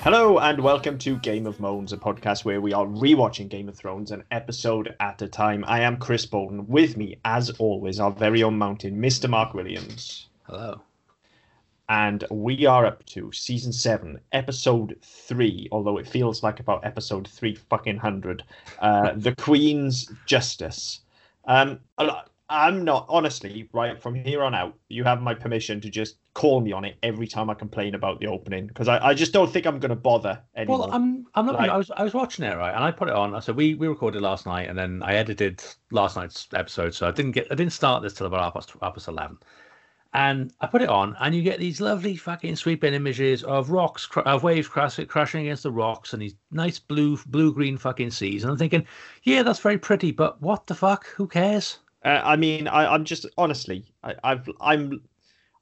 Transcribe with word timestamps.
Hello 0.00 0.38
and 0.38 0.58
welcome 0.58 0.96
to 1.00 1.18
Game 1.18 1.46
of 1.46 1.60
Moans, 1.60 1.92
a 1.92 1.98
podcast 1.98 2.46
where 2.46 2.62
we 2.62 2.72
are 2.72 2.86
rewatching 2.86 3.50
Game 3.50 3.68
of 3.68 3.76
Thrones 3.76 4.10
an 4.10 4.24
episode 4.30 4.96
at 5.00 5.20
a 5.20 5.28
time. 5.28 5.66
I 5.68 5.80
am 5.80 5.98
Chris 5.98 6.24
Bolton. 6.24 6.66
With 6.66 6.96
me, 6.96 7.18
as 7.26 7.50
always, 7.58 8.00
our 8.00 8.10
very 8.10 8.42
own 8.42 8.56
mountain, 8.56 8.96
Mr. 8.96 9.28
Mark 9.28 9.52
Williams. 9.52 10.28
Hello. 10.44 10.80
And 11.90 12.24
we 12.30 12.64
are 12.64 12.86
up 12.86 13.04
to 13.04 13.30
season 13.32 13.74
seven, 13.74 14.18
episode 14.32 14.96
three, 15.02 15.68
although 15.72 15.98
it 15.98 16.08
feels 16.08 16.42
like 16.42 16.58
about 16.58 16.86
episode 16.86 17.28
three 17.28 17.54
fucking 17.54 17.98
hundred. 17.98 18.42
Uh, 18.78 19.12
the 19.14 19.34
Queen's 19.34 20.10
Justice. 20.24 21.00
Um, 21.44 21.80
I'm 22.48 22.84
not 22.84 23.06
honestly 23.08 23.68
right 23.72 24.00
from 24.00 24.14
here 24.14 24.42
on 24.42 24.54
out. 24.54 24.78
You 24.88 25.02
have 25.04 25.22
my 25.22 25.32
permission 25.32 25.80
to 25.80 25.88
just 25.88 26.18
call 26.34 26.60
me 26.60 26.72
on 26.72 26.84
it 26.84 26.96
every 27.02 27.26
time 27.26 27.48
I 27.48 27.54
complain 27.54 27.94
about 27.94 28.20
the 28.20 28.26
opening 28.26 28.66
because 28.66 28.86
I, 28.86 28.98
I 28.98 29.14
just 29.14 29.32
don't 29.32 29.50
think 29.50 29.66
I'm 29.66 29.78
going 29.78 29.90
to 29.90 29.96
bother 29.96 30.42
anymore. 30.54 30.80
Well, 30.80 30.92
I'm 30.92 31.26
I'm 31.34 31.46
not. 31.46 31.54
Like- 31.54 31.70
I 31.70 31.76
was 31.76 31.90
I 31.96 32.04
was 32.04 32.12
watching 32.12 32.44
it 32.44 32.54
right, 32.56 32.74
and 32.74 32.84
I 32.84 32.90
put 32.90 33.08
it 33.08 33.14
on. 33.14 33.40
So 33.40 33.52
we 33.54 33.74
we 33.74 33.88
recorded 33.88 34.20
last 34.20 34.44
night, 34.44 34.68
and 34.68 34.78
then 34.78 35.02
I 35.02 35.14
edited 35.14 35.64
last 35.90 36.16
night's 36.16 36.46
episode. 36.52 36.94
So 36.94 37.08
I 37.08 37.12
didn't 37.12 37.32
get 37.32 37.46
I 37.50 37.54
didn't 37.54 37.72
start 37.72 38.02
this 38.02 38.12
till 38.12 38.26
about 38.26 38.40
half 38.40 38.54
past, 38.54 38.72
half 38.82 38.94
past 38.94 39.08
eleven. 39.08 39.38
And 40.12 40.52
I 40.60 40.66
put 40.68 40.82
it 40.82 40.88
on, 40.88 41.16
and 41.18 41.34
you 41.34 41.42
get 41.42 41.58
these 41.58 41.80
lovely 41.80 42.14
fucking 42.14 42.54
sweeping 42.54 42.94
images 42.94 43.42
of 43.42 43.70
rocks, 43.70 44.08
of 44.14 44.44
waves 44.44 44.68
crash, 44.68 45.00
crashing 45.08 45.40
against 45.46 45.64
the 45.64 45.72
rocks, 45.72 46.12
and 46.12 46.22
these 46.22 46.36
nice 46.52 46.78
blue, 46.78 47.18
blue 47.26 47.52
green 47.52 47.76
fucking 47.76 48.12
seas. 48.12 48.44
And 48.44 48.52
I'm 48.52 48.56
thinking, 48.58 48.86
yeah, 49.24 49.42
that's 49.42 49.58
very 49.58 49.76
pretty, 49.76 50.12
but 50.12 50.40
what 50.40 50.68
the 50.68 50.74
fuck? 50.76 51.06
Who 51.16 51.26
cares? 51.26 51.78
Uh, 52.04 52.20
I 52.22 52.36
mean, 52.36 52.68
I, 52.68 52.86
I'm 52.92 53.04
just 53.04 53.26
honestly, 53.38 53.84
I, 54.02 54.14
I've, 54.22 54.48
I'm, 54.60 55.02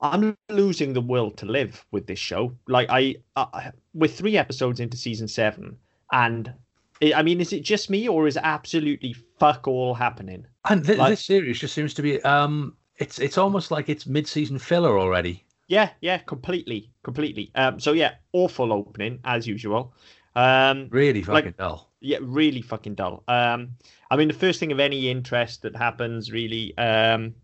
I'm 0.00 0.36
losing 0.50 0.92
the 0.92 1.00
will 1.00 1.30
to 1.32 1.46
live 1.46 1.84
with 1.92 2.06
this 2.06 2.18
show. 2.18 2.56
Like 2.66 2.88
I, 2.90 3.16
I 3.36 3.70
we're 3.94 4.08
three 4.08 4.36
episodes 4.36 4.80
into 4.80 4.96
season 4.96 5.28
seven, 5.28 5.76
and 6.10 6.52
I 7.00 7.12
I 7.14 7.22
mean, 7.22 7.40
is 7.40 7.52
it 7.52 7.62
just 7.62 7.90
me 7.90 8.08
or 8.08 8.26
is 8.26 8.36
absolutely 8.36 9.14
fuck 9.38 9.68
all 9.68 9.94
happening? 9.94 10.46
And 10.68 10.84
th- 10.84 10.98
Like- 10.98 11.10
this 11.10 11.24
series 11.24 11.60
just 11.60 11.74
seems 11.74 11.94
to 11.94 12.02
be 12.02 12.20
um, 12.22 12.76
it's 12.96 13.18
it's 13.20 13.38
almost 13.38 13.70
like 13.70 13.88
it's 13.88 14.06
mid-season 14.06 14.58
filler 14.58 14.98
already. 14.98 15.44
Yeah, 15.68 15.90
yeah, 16.00 16.18
completely, 16.18 16.90
completely. 17.02 17.50
Um, 17.54 17.80
so 17.80 17.92
yeah, 17.92 18.14
awful 18.32 18.72
opening 18.72 19.20
as 19.24 19.46
usual. 19.46 19.94
Um, 20.34 20.88
Really 20.90 21.22
Like- 21.22 21.44
fucking 21.44 21.54
dull. 21.58 21.90
yeah, 22.00 22.18
really 22.20 22.62
fucking 22.62 22.94
dull. 22.94 23.22
Um, 23.28 23.76
I 24.10 24.16
mean, 24.16 24.28
the 24.28 24.34
first 24.34 24.60
thing 24.60 24.72
of 24.72 24.80
any 24.80 25.08
interest 25.10 25.62
that 25.62 25.76
happens, 25.76 26.30
really, 26.32 26.76
um, 26.78 27.34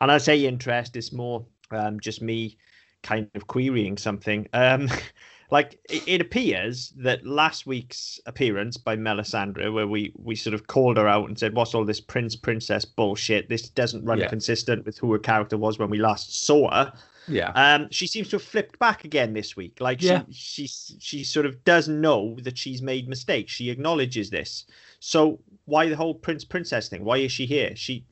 and 0.00 0.10
I 0.12 0.18
say 0.18 0.44
interest, 0.46 0.96
is 0.96 1.12
more 1.12 1.44
um, 1.70 1.98
just 2.00 2.22
me 2.22 2.56
kind 3.02 3.28
of 3.34 3.46
querying 3.46 3.96
something. 3.98 4.48
Um, 4.52 4.88
like 5.50 5.78
it, 5.88 6.20
appears 6.20 6.92
that 6.96 7.24
last 7.26 7.66
week's 7.66 8.18
appearance 8.26 8.76
by 8.76 8.96
Melisandre, 8.96 9.72
where 9.72 9.86
we 9.86 10.12
we 10.16 10.34
sort 10.34 10.54
of 10.54 10.66
called 10.66 10.96
her 10.96 11.06
out 11.08 11.28
and 11.28 11.38
said, 11.38 11.54
"What's 11.54 11.74
all 11.74 11.84
this 11.84 12.00
prince 12.00 12.34
princess 12.36 12.84
bullshit? 12.84 13.48
This 13.48 13.68
doesn't 13.68 14.04
run 14.04 14.18
Yeah. 14.18 14.28
consistent 14.28 14.84
with 14.84 14.98
who 14.98 15.12
her 15.12 15.18
character 15.18 15.56
was 15.56 15.78
when 15.78 15.90
we 15.90 15.98
last 15.98 16.44
saw 16.46 16.70
her." 16.72 16.92
Yeah. 17.28 17.50
Um, 17.50 17.88
she 17.90 18.06
seems 18.06 18.28
to 18.28 18.36
have 18.36 18.42
flipped 18.42 18.78
back 18.78 19.04
again 19.04 19.32
this 19.32 19.56
week. 19.56 19.80
Like 19.80 20.00
Yeah. 20.00 20.22
she, 20.30 20.68
she, 20.68 20.94
she 21.00 21.24
sort 21.24 21.44
of 21.46 21.64
does 21.64 21.88
know 21.88 22.36
that 22.42 22.56
she's 22.56 22.80
made 22.82 23.08
mistakes. 23.08 23.52
She 23.52 23.68
acknowledges 23.70 24.30
this. 24.30 24.64
So 25.00 25.40
why 25.64 25.88
the 25.88 25.96
whole 25.96 26.14
prince 26.14 26.44
princess 26.44 26.88
thing? 26.88 27.04
Why 27.04 27.18
is 27.18 27.32
she 27.32 27.44
here? 27.46 27.74
She, 27.74 28.04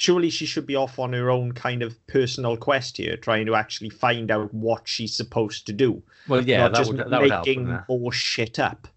surely 0.00 0.30
she 0.30 0.46
should 0.46 0.66
be 0.66 0.74
off 0.76 0.98
on 0.98 1.12
her 1.12 1.30
own 1.30 1.52
kind 1.52 1.82
of 1.82 1.94
personal 2.06 2.56
quest 2.56 2.96
here, 2.96 3.18
trying 3.18 3.44
to 3.44 3.54
actually 3.54 3.90
find 3.90 4.30
out 4.30 4.52
what 4.54 4.88
she's 4.88 5.14
supposed 5.14 5.66
to 5.66 5.74
do. 5.74 6.02
Well, 6.26 6.42
yeah, 6.42 6.62
not 6.62 6.72
that 6.72 6.78
just 6.78 6.92
would 6.92 7.10
that 7.10 7.20
would 7.20 7.30
help. 7.30 7.46
making 7.46 7.66
wouldn't 7.66 7.84
it? 7.86 7.92
more 8.00 8.10
shit 8.10 8.58
up. 8.58 8.88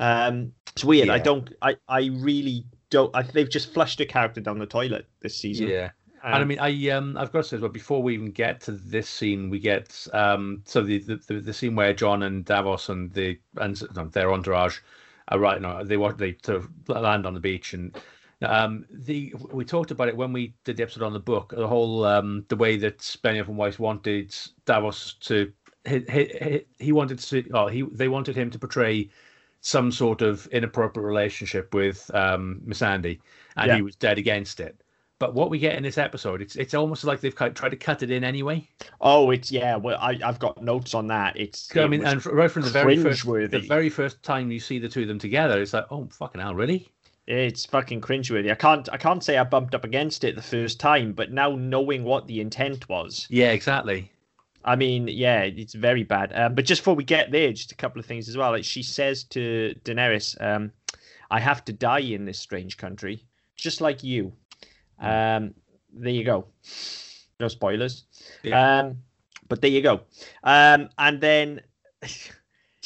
Um, 0.00 0.52
it's 0.72 0.84
weird. 0.84 1.10
I 1.10 1.20
don't. 1.20 1.54
I, 1.62 1.76
I 1.88 2.10
really 2.12 2.64
don't. 2.90 3.14
I, 3.14 3.22
they've 3.22 3.48
just 3.48 3.72
flushed 3.72 4.00
a 4.00 4.04
character 4.04 4.40
down 4.40 4.58
the 4.58 4.66
toilet 4.66 5.06
this 5.20 5.36
season. 5.36 5.68
Yeah. 5.68 5.90
and 6.24 6.34
I 6.34 6.40
Um, 6.40 6.48
mean, 6.48 6.58
I 6.58 6.88
um, 6.88 7.16
I've 7.16 7.30
got 7.30 7.42
to 7.42 7.48
say, 7.48 7.56
as 7.56 7.62
well, 7.62 7.70
before 7.70 8.02
we 8.02 8.14
even 8.14 8.32
get 8.32 8.60
to 8.62 8.72
this 8.72 9.08
scene, 9.08 9.50
we 9.50 9.60
get 9.60 10.08
um, 10.12 10.62
so 10.64 10.82
the 10.82 10.98
the, 10.98 11.40
the, 11.40 11.52
scene 11.52 11.76
where 11.76 11.92
Jon 11.92 12.24
and 12.24 12.44
Davos 12.44 12.88
and 12.88 13.12
the 13.12 13.38
and 13.58 13.80
no, 13.94 14.06
their 14.06 14.32
entourage 14.32 14.78
are 15.28 15.38
right. 15.38 15.62
No, 15.62 15.84
they 15.84 15.96
want 15.96 16.18
they 16.18 16.36
sort 16.44 16.64
of 16.64 16.68
land 16.88 17.26
on 17.26 17.34
the 17.34 17.40
beach 17.40 17.74
and 17.74 17.96
um, 18.42 18.86
the 18.90 19.34
we 19.52 19.64
talked 19.64 19.90
about 19.90 20.08
it 20.08 20.16
when 20.16 20.32
we 20.32 20.54
did 20.64 20.76
the 20.76 20.82
episode 20.82 21.02
on 21.02 21.12
the 21.12 21.20
book. 21.20 21.52
The 21.56 21.66
whole 21.66 22.04
um, 22.04 22.44
the 22.48 22.56
way 22.56 22.76
that 22.76 22.98
Benioff 22.98 23.48
and 23.48 23.56
Weiss 23.56 23.78
wanted 23.78 24.34
Davos 24.64 25.14
to 25.20 25.52
he, 25.86 26.04
he, 26.10 26.64
he 26.78 26.92
wanted 26.92 27.18
to 27.18 27.44
oh 27.52 27.66
he 27.66 27.82
they 27.82 28.08
wanted 28.08 28.36
him 28.36 28.50
to 28.50 28.58
portray 28.58 29.10
some 29.60 29.90
sort 29.90 30.22
of 30.22 30.46
inappropriate 30.48 31.04
relationship 31.04 31.74
with 31.74 32.10
um, 32.14 32.60
Missandei, 32.64 33.18
and 33.56 33.68
Yeah. 33.68 33.76
he 33.76 33.82
was 33.82 33.96
dead 33.96 34.18
against 34.18 34.60
it. 34.60 34.80
But 35.18 35.34
what 35.34 35.50
we 35.50 35.58
get 35.58 35.74
in 35.74 35.82
this 35.82 35.98
episode, 35.98 36.40
it's 36.40 36.54
it's 36.54 36.74
almost 36.74 37.02
like 37.02 37.20
they've 37.20 37.34
tried 37.34 37.70
to 37.70 37.76
cut 37.76 38.04
it 38.04 38.10
in 38.12 38.22
anyway. 38.22 38.68
Oh, 39.00 39.32
it's 39.32 39.50
yeah. 39.50 39.74
Well, 39.74 39.98
I 40.00 40.16
I've 40.24 40.38
got 40.38 40.62
notes 40.62 40.94
on 40.94 41.08
that. 41.08 41.36
It's. 41.36 41.76
I 41.76 41.88
mean, 41.88 42.02
was 42.02 42.12
and 42.12 42.26
right 42.26 42.50
from 42.50 42.62
the 42.62 42.70
very 42.70 42.96
first, 42.96 43.24
the 43.24 43.64
very 43.66 43.88
first 43.88 44.22
time 44.22 44.52
you 44.52 44.60
see 44.60 44.78
the 44.78 44.88
two 44.88 45.02
of 45.02 45.08
them 45.08 45.18
together, 45.18 45.60
it's 45.60 45.72
like, 45.72 45.86
oh 45.90 46.06
fucking 46.12 46.40
hell, 46.40 46.54
really? 46.54 46.88
It's 47.28 47.66
fucking 47.66 48.00
cringeworthy. 48.00 48.50
I 48.50 48.54
can't 48.54 48.88
I 48.90 48.96
can't 48.96 49.22
say 49.22 49.36
I 49.36 49.44
bumped 49.44 49.74
up 49.74 49.84
against 49.84 50.24
it 50.24 50.34
the 50.34 50.40
first 50.40 50.80
time, 50.80 51.12
but 51.12 51.30
now 51.30 51.50
knowing 51.50 52.02
what 52.02 52.26
the 52.26 52.40
intent 52.40 52.88
was, 52.88 53.26
Yeah, 53.28 53.50
exactly. 53.50 54.10
I 54.64 54.76
mean, 54.76 55.08
yeah, 55.08 55.42
it's 55.42 55.74
very 55.74 56.04
bad. 56.04 56.32
Um, 56.34 56.54
but 56.54 56.64
just 56.64 56.80
before 56.80 56.94
we 56.94 57.04
get 57.04 57.30
there, 57.30 57.52
just 57.52 57.70
a 57.70 57.74
couple 57.74 58.00
of 58.00 58.06
things 58.06 58.30
as 58.30 58.36
well. 58.38 58.52
Like 58.52 58.64
she 58.64 58.82
says 58.82 59.24
to 59.24 59.74
Daenerys, 59.84 60.40
um, 60.42 60.72
"I 61.30 61.38
have 61.38 61.66
to 61.66 61.72
die 61.72 62.00
in 62.00 62.24
this 62.24 62.38
strange 62.38 62.78
country, 62.78 63.22
just 63.56 63.82
like 63.82 64.02
you." 64.02 64.32
Um, 64.98 65.52
there 65.92 66.12
you 66.12 66.24
go. 66.24 66.46
No 67.40 67.48
spoilers. 67.48 68.04
Yeah. 68.42 68.78
Um, 68.80 68.98
but 69.50 69.60
there 69.60 69.70
you 69.70 69.82
go. 69.82 70.00
Um, 70.44 70.88
and 70.96 71.20
then 71.20 71.60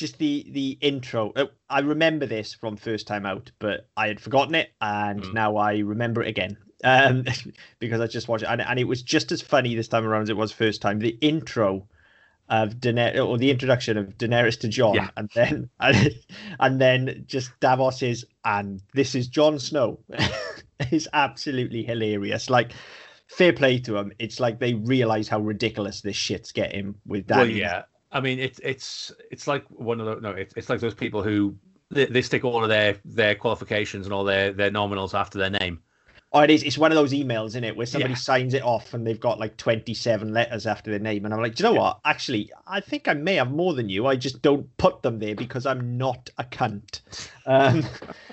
just 0.03 0.19
the 0.19 0.45
the 0.51 0.77
intro. 0.81 1.33
Uh, 1.37 1.47
I 1.71 1.79
remember 1.81 2.27
this 2.27 2.53
from 2.55 2.77
first 2.77 3.07
time 3.07 3.25
out, 3.25 3.51
but 3.61 3.89
I 3.97 4.09
had 4.09 4.21
forgotten 4.21 4.55
it, 4.57 4.71
and 4.81 5.23
Mm. 5.23 5.33
now 5.35 5.57
I 5.57 5.79
remember 5.79 6.23
it 6.23 6.29
again. 6.29 6.57
Um, 6.85 7.25
because 7.79 8.01
I 8.01 8.09
just 8.09 8.27
watched 8.29 8.43
it, 8.43 8.49
and, 8.51 8.61
and 8.61 8.79
it 8.81 8.85
was 8.89 9.03
just 9.03 9.31
as 9.33 9.41
funny 9.41 9.75
this 9.77 9.87
time 9.89 10.05
around 10.05 10.23
as 10.23 10.29
it 10.29 10.37
was 10.37 10.51
first 10.53 10.83
time. 10.83 10.99
The 10.99 11.17
intro 11.21 11.87
of 12.49 12.75
Daenerys, 12.81 13.25
or 13.25 13.39
the 13.39 13.51
introduction 13.53 13.97
of 13.97 14.19
Daenerys 14.19 14.59
to 14.61 14.69
Jon, 14.69 14.97
Yeah. 14.97 15.11
and 15.17 15.31
then 15.35 15.71
and, 15.81 16.15
and 16.61 16.81
then 16.81 17.25
just 17.29 17.53
Davos 17.61 18.03
is, 18.03 18.27
and 18.45 18.83
this 18.93 19.15
is 19.15 19.29
Jon 19.29 19.59
Snow. 19.61 20.01
is 20.91 21.09
absolutely 21.13 21.84
hilarious. 21.84 22.51
Like, 22.51 22.73
fair 23.29 23.53
play 23.53 23.79
to 23.79 23.93
them. 23.93 24.11
It's 24.19 24.41
like 24.41 24.59
they 24.59 24.75
realize 24.75 25.29
how 25.29 25.39
ridiculous 25.39 26.01
this 26.01 26.17
shit's 26.17 26.51
getting 26.51 26.97
with 27.07 27.29
that. 27.29 27.37
Well, 27.39 27.49
yeah. 27.49 27.83
I 28.12 28.21
mean, 28.21 28.39
it's 28.39 28.59
it's 28.61 29.12
it's 29.31 29.47
like 29.47 29.65
one 29.69 30.00
of 30.00 30.06
those. 30.06 30.23
No, 30.23 30.31
it's 30.31 30.55
it's 30.56 30.69
like 30.69 30.81
those 30.81 30.95
people 30.95 31.23
who 31.23 31.56
they, 31.91 32.06
they 32.06 32.23
stick 32.23 32.45
all 32.45 32.62
of 32.62 32.69
their 32.69 32.97
their 33.05 33.34
qualifications 33.34 34.06
and 34.06 34.12
all 34.12 34.25
their 34.25 34.53
their 34.53 34.71
nominals 34.71 35.15
after 35.19 35.39
their 35.39 35.50
name. 35.50 35.81
Oh, 36.34 36.41
it 36.41 36.51
is. 36.51 36.62
It's 36.62 36.78
one 36.78 36.91
of 36.91 36.97
those 36.97 37.12
emails, 37.12 37.49
isn't 37.49 37.65
it, 37.65 37.77
where 37.77 37.84
somebody 37.84 38.15
Yeah. 38.15 38.19
signs 38.19 38.55
it 38.55 38.62
off 38.62 38.95
and 38.95 39.06
they've 39.06 39.21
got 39.21 39.39
like 39.39 39.59
27 39.59 40.33
letters 40.33 40.67
after 40.67 40.91
their 40.91 40.99
name. 40.99 41.27
And 41.27 41.34
I'm 41.34 41.43
like, 41.43 41.56
do 41.56 41.62
you 41.62 41.69
know 41.69 41.78
what? 41.78 42.01
Actually, 42.06 42.51
I 42.67 42.81
think 42.81 43.06
I 43.06 43.12
may 43.12 43.34
have 43.34 43.51
more 43.51 43.75
than 43.75 43.91
you. 43.91 44.06
I 44.06 44.17
just 44.17 44.41
don't 44.41 44.75
put 44.78 45.03
them 45.03 45.19
there 45.19 45.34
because 45.34 45.67
I'm 45.67 45.99
not 45.99 46.31
a 46.39 46.45
cunt. 46.45 47.03
Um, 47.45 47.84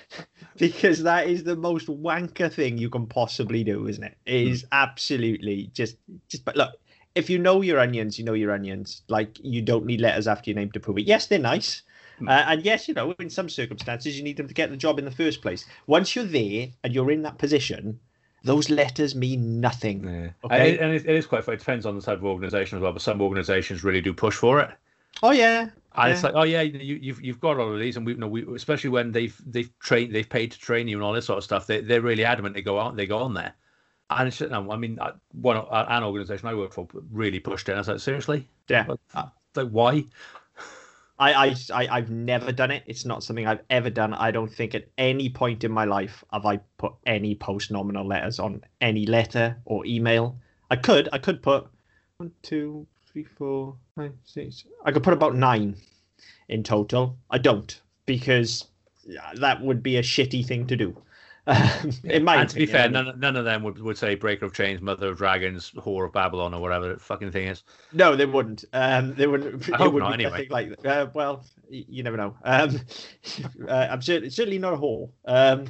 because 0.58 1.04
that 1.04 1.28
is 1.28 1.44
the 1.44 1.58
most 1.58 1.88
wanker 1.88 2.52
thing 2.52 2.78
you 2.78 2.90
can 2.90 3.06
possibly 3.06 3.66
do, 3.66 3.88
isn't 3.88 4.04
it? 4.04 4.16
It 4.26 4.48
is 4.48 4.66
absolutely 4.72 5.70
just, 5.74 5.98
just, 6.30 6.46
but 6.46 6.56
look, 6.56 6.72
if 7.16 7.30
you 7.30 7.40
know 7.40 7.62
your 7.62 7.80
onions, 7.80 8.18
you 8.18 8.26
know 8.26 8.34
your 8.34 8.52
onions. 8.52 9.02
Like, 9.08 9.38
you 9.42 9.62
don't 9.62 9.86
need 9.86 10.02
letters 10.02 10.28
after 10.28 10.50
your 10.50 10.60
name 10.60 10.72
to 10.72 10.80
prove 10.80 10.98
it. 10.98 11.08
Yes, 11.08 11.28
they're 11.28 11.40
nice. 11.40 11.82
Hmm. 12.20 12.30
Uh, 12.30 12.44
and 12.48 12.64
yes, 12.64 12.88
you 12.88 12.94
know, 12.94 13.14
in 13.20 13.30
some 13.30 13.50
circumstances, 13.50 14.18
you 14.18 14.24
need 14.24 14.38
them 14.38 14.48
to 14.48 14.54
get 14.54 14.70
the 14.70 14.78
job 14.78 15.00
in 15.00 15.06
the 15.06 15.12
first 15.12 15.42
place. 15.42 15.66
Once 15.88 16.16
you're 16.16 16.26
there 16.26 16.68
and 16.84 16.94
you're 16.94 17.12
in 17.12 17.22
that 17.24 17.38
position, 17.38 18.00
those 18.44 18.70
letters 18.70 19.16
mean 19.16 19.60
nothing. 19.60 20.04
Yeah. 20.04 20.30
Okay. 20.46 20.60
And, 20.60 20.68
it, 20.68 20.80
and 20.80 20.94
it, 20.94 21.06
it 21.06 21.16
is 21.16 21.26
quite. 21.26 21.48
It 21.48 21.60
depends 21.60 21.86
on 21.86 21.96
the 21.96 22.02
type 22.02 22.20
of 22.20 22.26
organisation 22.26 22.78
as 22.78 22.82
well. 22.82 22.94
But 22.94 23.02
some 23.02 23.22
organisations 23.22 23.84
really 23.84 24.02
do 24.02 24.14
push 24.14 24.36
for 24.36 24.60
it. 24.60 24.70
Oh 25.24 25.32
yeah, 25.32 25.70
And 25.96 26.14
it's 26.14 26.24
like, 26.24 26.34
oh 26.36 26.44
yeah, 26.44 26.62
you, 26.62 26.96
you've 27.02 27.22
you've 27.22 27.40
got 27.40 27.58
all 27.58 27.74
of 27.74 27.80
these, 27.80 27.98
and 27.98 28.06
we 28.06 28.14
you 28.14 28.20
know 28.20 28.28
we 28.28 28.46
especially 28.56 28.92
when 28.92 29.12
they've 29.12 29.36
they've 29.46 29.70
trained, 29.80 30.14
they've 30.14 30.30
paid 30.30 30.52
to 30.52 30.60
train 30.60 30.88
you 30.88 30.98
and 30.98 31.04
all 31.04 31.14
this 31.14 31.26
sort 31.26 31.38
of 31.38 31.44
stuff. 31.44 31.68
They 31.68 31.82
they're 31.82 32.02
really 32.02 32.24
adamant. 32.24 32.56
They 32.56 32.62
go 32.62 32.80
out, 32.80 32.96
they 32.96 33.08
go 33.08 33.18
on 33.18 33.34
there, 33.34 33.54
and 34.10 34.50
no, 34.50 34.72
I 34.72 34.78
mean, 34.78 34.98
one 35.34 35.58
uh, 35.58 35.86
an 35.90 36.04
organisation 36.04 36.48
I 36.48 36.56
work 36.56 36.74
for 36.74 36.88
really 37.12 37.40
pushed 37.40 37.70
it. 37.70 37.74
And 37.74 37.78
I 37.78 37.82
was 37.82 37.88
like, 37.88 38.00
seriously, 38.00 38.48
yeah. 38.68 38.86
Like, 38.88 39.26
like 39.56 39.70
why? 39.70 40.06
I, 41.20 41.34
I, 41.34 41.56
I, 41.74 41.98
I've 41.98 42.10
never 42.10 42.52
done 42.52 42.72
it. 42.72 42.84
It's 42.86 43.06
not 43.06 43.24
something 43.24 43.46
I've 43.46 43.64
ever 43.70 43.90
done. 43.90 44.14
I 44.14 44.32
don't 44.32 44.52
think 44.52 44.74
at 44.74 44.88
any 44.98 45.30
point 45.30 45.66
in 45.66 45.72
my 45.72 45.84
life 45.84 46.24
have 46.32 46.46
I 46.46 46.58
put 46.78 46.94
any 47.06 47.36
post 47.36 47.72
nominal 47.72 48.08
letters 48.08 48.40
on 48.40 48.64
any 48.80 49.06
letter 49.06 49.58
or 49.66 49.86
email. 49.86 50.38
I 50.72 50.78
could, 50.78 51.10
I 51.12 51.18
could 51.18 51.44
put 51.44 51.68
one, 52.18 52.32
two, 52.42 52.88
three, 53.12 53.26
four, 53.26 53.76
five, 53.96 54.14
six. 54.24 54.64
I 54.86 54.92
could 54.92 55.04
put 55.04 55.14
about 55.14 55.36
nine 55.36 55.76
in 56.48 56.64
total. 56.64 57.18
I 57.30 57.38
don't 57.38 57.80
because 58.06 58.66
that 59.36 59.62
would 59.62 59.84
be 59.84 59.98
a 59.98 60.02
shitty 60.02 60.46
thing 60.46 60.68
to 60.68 60.78
do. 60.78 60.96
In 62.04 62.24
my 62.24 62.38
and 62.38 62.50
to 62.50 62.56
be 62.56 62.66
fair, 62.66 62.82
I 62.82 62.84
mean- 62.86 62.94
none, 63.06 63.20
none 63.20 63.36
of 63.36 63.46
them 63.46 63.64
would, 63.64 63.80
would 63.80 63.98
say 63.98 64.16
Breaker 64.16 64.46
of 64.46 64.54
Chains, 64.54 64.82
Mother 64.82 65.10
of 65.10 65.18
Dragons, 65.18 65.72
Whore 65.72 66.06
of 66.06 66.14
Babylon, 66.14 66.54
or 66.54 66.62
whatever 66.62 66.94
the 66.94 67.00
fucking 67.00 67.32
thing 67.32 67.48
is. 67.48 67.64
No, 67.94 68.16
they 68.16 68.26
wouldn't. 68.26 68.66
Um, 68.74 69.16
they 69.16 69.28
wouldn't. 69.28 69.70
I 69.70 69.74
it 69.74 69.78
hope 69.78 69.94
would 69.94 70.04
not, 70.04 70.18
be 70.18 70.26
anyway. 70.26 70.48
Like, 70.50 70.86
uh, 70.86 71.08
well, 71.14 71.44
you 71.70 72.04
never 72.04 72.18
know. 72.18 72.36
Um, 72.44 72.80
uh, 73.68 73.88
I'm 73.90 74.02
certainly, 74.02 74.30
certainly 74.30 74.60
not 74.60 74.74
a 74.74 74.78
whore. 74.78 75.10
Um, 75.26 75.66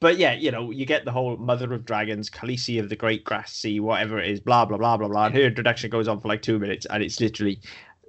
but 0.00 0.18
yeah, 0.18 0.32
you 0.32 0.50
know, 0.50 0.70
you 0.72 0.84
get 0.84 1.04
the 1.04 1.12
whole 1.12 1.36
Mother 1.36 1.72
of 1.72 1.84
Dragons, 1.84 2.28
Khaleesi 2.28 2.80
of 2.80 2.88
the 2.88 2.96
Great 2.96 3.22
Grass 3.22 3.52
Sea, 3.52 3.78
whatever 3.78 4.18
it 4.18 4.28
is, 4.28 4.40
blah 4.40 4.64
blah 4.64 4.76
blah 4.76 4.96
blah 4.96 5.08
blah. 5.08 5.26
And 5.26 5.34
her 5.36 5.42
introduction 5.42 5.90
goes 5.90 6.08
on 6.08 6.18
for 6.20 6.26
like 6.26 6.42
two 6.42 6.58
minutes, 6.58 6.86
and 6.86 7.02
it's 7.04 7.20
literally, 7.20 7.60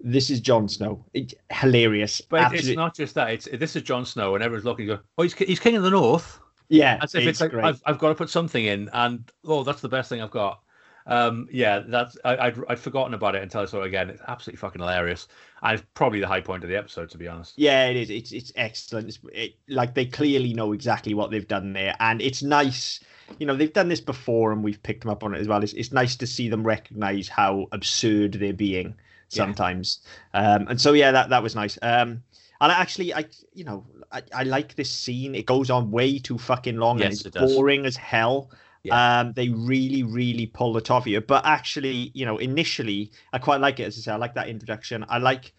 this 0.03 0.31
is 0.31 0.39
Jon 0.39 0.67
Snow. 0.67 1.05
It's 1.13 1.35
hilarious. 1.51 2.19
But 2.21 2.37
it's- 2.37 2.53
Absolute- 2.53 2.69
it's 2.71 2.77
not 2.77 2.95
just 2.95 3.13
that. 3.15 3.29
It's 3.29 3.47
this 3.53 3.75
is 3.75 3.83
Jon 3.83 4.05
Snow, 4.05 4.33
and 4.33 4.43
everyone's 4.43 4.65
looking. 4.65 4.87
Go, 4.87 4.99
oh, 5.19 5.23
he's 5.23 5.33
he's 5.35 5.59
king 5.59 5.75
of 5.75 5.83
the 5.83 5.91
North. 5.91 6.39
Yeah, 6.69 6.99
As 7.01 7.15
if 7.15 7.25
it's, 7.25 7.41
like 7.41 7.51
great. 7.51 7.65
I've, 7.65 7.81
I've 7.85 7.99
got 7.99 8.09
to 8.09 8.15
put 8.15 8.29
something 8.29 8.65
in, 8.65 8.89
and 8.93 9.29
oh, 9.45 9.63
that's 9.63 9.81
the 9.81 9.89
best 9.89 10.09
thing 10.09 10.21
I've 10.21 10.31
got. 10.31 10.61
Um, 11.05 11.47
yeah, 11.51 11.79
that's 11.79 12.17
I, 12.23 12.37
I'd, 12.37 12.57
I'd 12.69 12.79
forgotten 12.79 13.13
about 13.13 13.35
it 13.35 13.43
until 13.43 13.61
I 13.61 13.65
saw 13.65 13.81
it 13.81 13.87
again. 13.87 14.09
It's 14.09 14.21
absolutely 14.27 14.59
fucking 14.59 14.79
hilarious, 14.79 15.27
and 15.61 15.77
it's 15.77 15.87
probably 15.93 16.19
the 16.19 16.27
high 16.27 16.41
point 16.41 16.63
of 16.63 16.69
the 16.69 16.77
episode, 16.77 17.09
to 17.09 17.17
be 17.17 17.27
honest. 17.27 17.53
Yeah, 17.57 17.87
it 17.87 17.97
is. 17.97 18.09
It's 18.09 18.31
it's 18.31 18.51
excellent. 18.55 19.09
It's, 19.09 19.19
it, 19.33 19.55
like 19.67 19.93
they 19.95 20.05
clearly 20.05 20.53
know 20.53 20.71
exactly 20.71 21.13
what 21.13 21.31
they've 21.31 21.47
done 21.47 21.73
there, 21.73 21.95
and 21.99 22.21
it's 22.21 22.41
nice. 22.41 23.01
You 23.37 23.45
know, 23.45 23.55
they've 23.55 23.73
done 23.73 23.89
this 23.89 24.01
before, 24.01 24.51
and 24.51 24.63
we've 24.63 24.81
picked 24.81 25.01
them 25.01 25.11
up 25.11 25.23
on 25.23 25.33
it 25.33 25.41
as 25.41 25.47
well. 25.47 25.61
It's 25.61 25.73
it's 25.73 25.91
nice 25.91 26.15
to 26.17 26.27
see 26.27 26.47
them 26.47 26.63
recognize 26.63 27.27
how 27.27 27.67
absurd 27.71 28.33
they're 28.33 28.53
being 28.53 28.95
sometimes. 29.27 29.99
Um, 30.33 30.67
and 30.67 30.79
so 30.79 30.93
yeah, 30.93 31.11
that 31.11 31.29
that 31.29 31.43
was 31.43 31.55
nice. 31.55 31.77
Um, 31.81 32.23
and 32.63 32.71
I 32.71 32.79
actually, 32.79 33.13
I 33.13 33.25
you 33.53 33.65
know, 33.65 33.85
I, 34.09 34.21
I 34.33 34.43
like 34.43 34.75
this 34.75 34.89
scene. 34.89 35.35
It 35.35 35.45
goes 35.45 35.69
on 35.69 35.91
way 35.91 36.17
too 36.17 36.37
fucking 36.37 36.77
long, 36.77 37.01
and 37.01 37.11
it's 37.11 37.25
it 37.25 37.33
boring 37.33 37.85
as 37.85 37.97
hell. 37.97 38.49
Yeah. 38.83 39.19
Um, 39.19 39.33
they 39.33 39.49
really, 39.49 40.03
really 40.03 40.45
pull 40.45 40.71
the 40.71 40.79
top 40.79 41.03
of 41.03 41.07
you. 41.07 41.19
But 41.19 41.45
actually, 41.45 42.11
you 42.13 42.25
know, 42.25 42.37
initially, 42.37 43.11
I 43.33 43.39
quite 43.39 43.59
like 43.59 43.81
it. 43.81 43.83
As 43.83 43.97
I 43.97 44.01
say, 44.01 44.11
I 44.13 44.15
like 44.15 44.33
that 44.35 44.47
introduction. 44.47 45.05
I 45.09 45.17
like, 45.17 45.51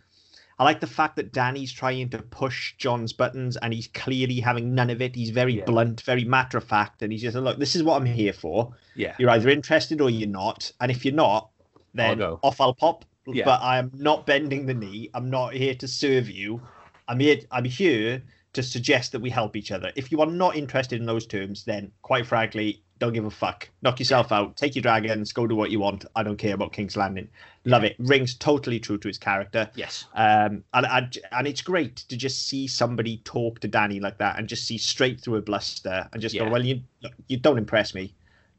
I 0.59 0.65
like 0.65 0.81
the 0.81 0.87
fact 0.87 1.17
that 1.17 1.31
Danny's 1.33 1.73
trying 1.73 2.09
to 2.09 2.19
push 2.23 2.75
Jon's 2.79 3.13
buttons, 3.13 3.59
and 3.59 3.75
he's 3.75 3.89
clearly 3.89 4.41
having 4.41 4.75
none 4.75 4.89
of 4.89 5.03
it. 5.03 5.15
He's 5.15 5.29
very 5.31 5.59
Yeah. 5.59 5.65
blunt, 5.67 6.01
very 6.03 6.25
matter 6.25 6.57
of 6.57 6.65
fact, 6.65 7.03
and 7.03 7.13
he's 7.13 7.21
just 7.21 7.37
look. 7.37 7.59
This 7.59 7.77
is 7.77 7.83
what 7.83 8.01
I'm 8.01 8.07
here 8.07 8.33
for. 8.33 8.75
Yeah, 8.95 9.15
You're 9.19 9.31
either 9.31 9.51
interested 9.51 10.01
or 10.01 10.09
you're 10.09 10.27
not. 10.27 10.73
And 10.81 10.91
if 10.91 11.05
you're 11.05 11.13
not, 11.13 11.51
then 11.93 12.17
go. 12.17 12.41
off 12.43 12.63
I'll 12.63 12.73
pop. 12.73 13.05
Yeah. 13.27 13.45
But 13.45 13.61
I 13.63 13.77
am 13.79 13.91
not 13.95 14.25
bending 14.27 14.65
the 14.65 14.75
knee. 14.75 15.11
I'm 15.13 15.29
not 15.29 15.53
here 15.53 15.75
to 15.75 15.89
serve 15.89 16.31
you. 16.31 16.63
I'm 17.09 17.21
here. 17.21 17.39
I'm 17.51 17.65
here 17.65 18.23
to 18.55 18.63
suggest 18.63 19.13
that 19.13 19.21
we 19.21 19.31
help 19.31 19.57
each 19.57 19.73
other. 19.73 19.91
If 19.97 20.13
you 20.13 20.21
are 20.21 20.27
not 20.27 20.57
interested 20.57 21.01
in 21.01 21.07
those 21.07 21.27
terms, 21.27 21.65
then 21.65 21.91
quite 22.03 22.25
frankly, 22.27 22.83
don't 23.01 23.13
give 23.13 23.25
a 23.25 23.31
fuck. 23.31 23.69
Knock 23.83 23.99
yourself 23.99 24.31
out. 24.31 24.57
Take 24.57 24.77
your 24.77 24.83
dragons. 24.83 25.33
Go 25.33 25.49
do 25.49 25.57
what 25.57 25.73
you 25.73 25.81
want. 25.81 26.05
I 26.15 26.23
don't 26.23 26.37
care 26.37 26.55
about 26.55 26.73
King's 26.73 26.97
Landing. 26.97 27.29
Love 27.65 27.83
it. 27.83 27.97
Rings 27.99 28.35
totally 28.37 28.79
true 28.79 28.97
to 28.99 29.09
his 29.09 29.19
character. 29.19 29.69
yes, 29.75 30.05
Um, 30.15 30.63
and, 30.73 30.87
and 30.87 31.19
and 31.33 31.47
it's 31.49 31.63
great 31.63 31.97
to 31.97 32.17
just 32.17 32.47
see 32.47 32.69
somebody 32.69 33.17
talk 33.25 33.59
to 33.61 33.69
Danny 33.69 33.99
like 33.99 34.19
that 34.19 34.39
and 34.39 34.49
just 34.49 34.65
see 34.69 34.79
straight 34.79 35.21
through 35.21 35.37
a 35.37 35.43
bluster 35.43 36.09
and 36.13 36.23
just 36.23 36.35
Yeah. 36.35 36.45
go, 36.45 36.51
well, 36.53 36.65
you 36.65 36.81
you 37.27 37.37
don't 37.39 37.59
impress 37.59 37.93
me. 37.95 38.15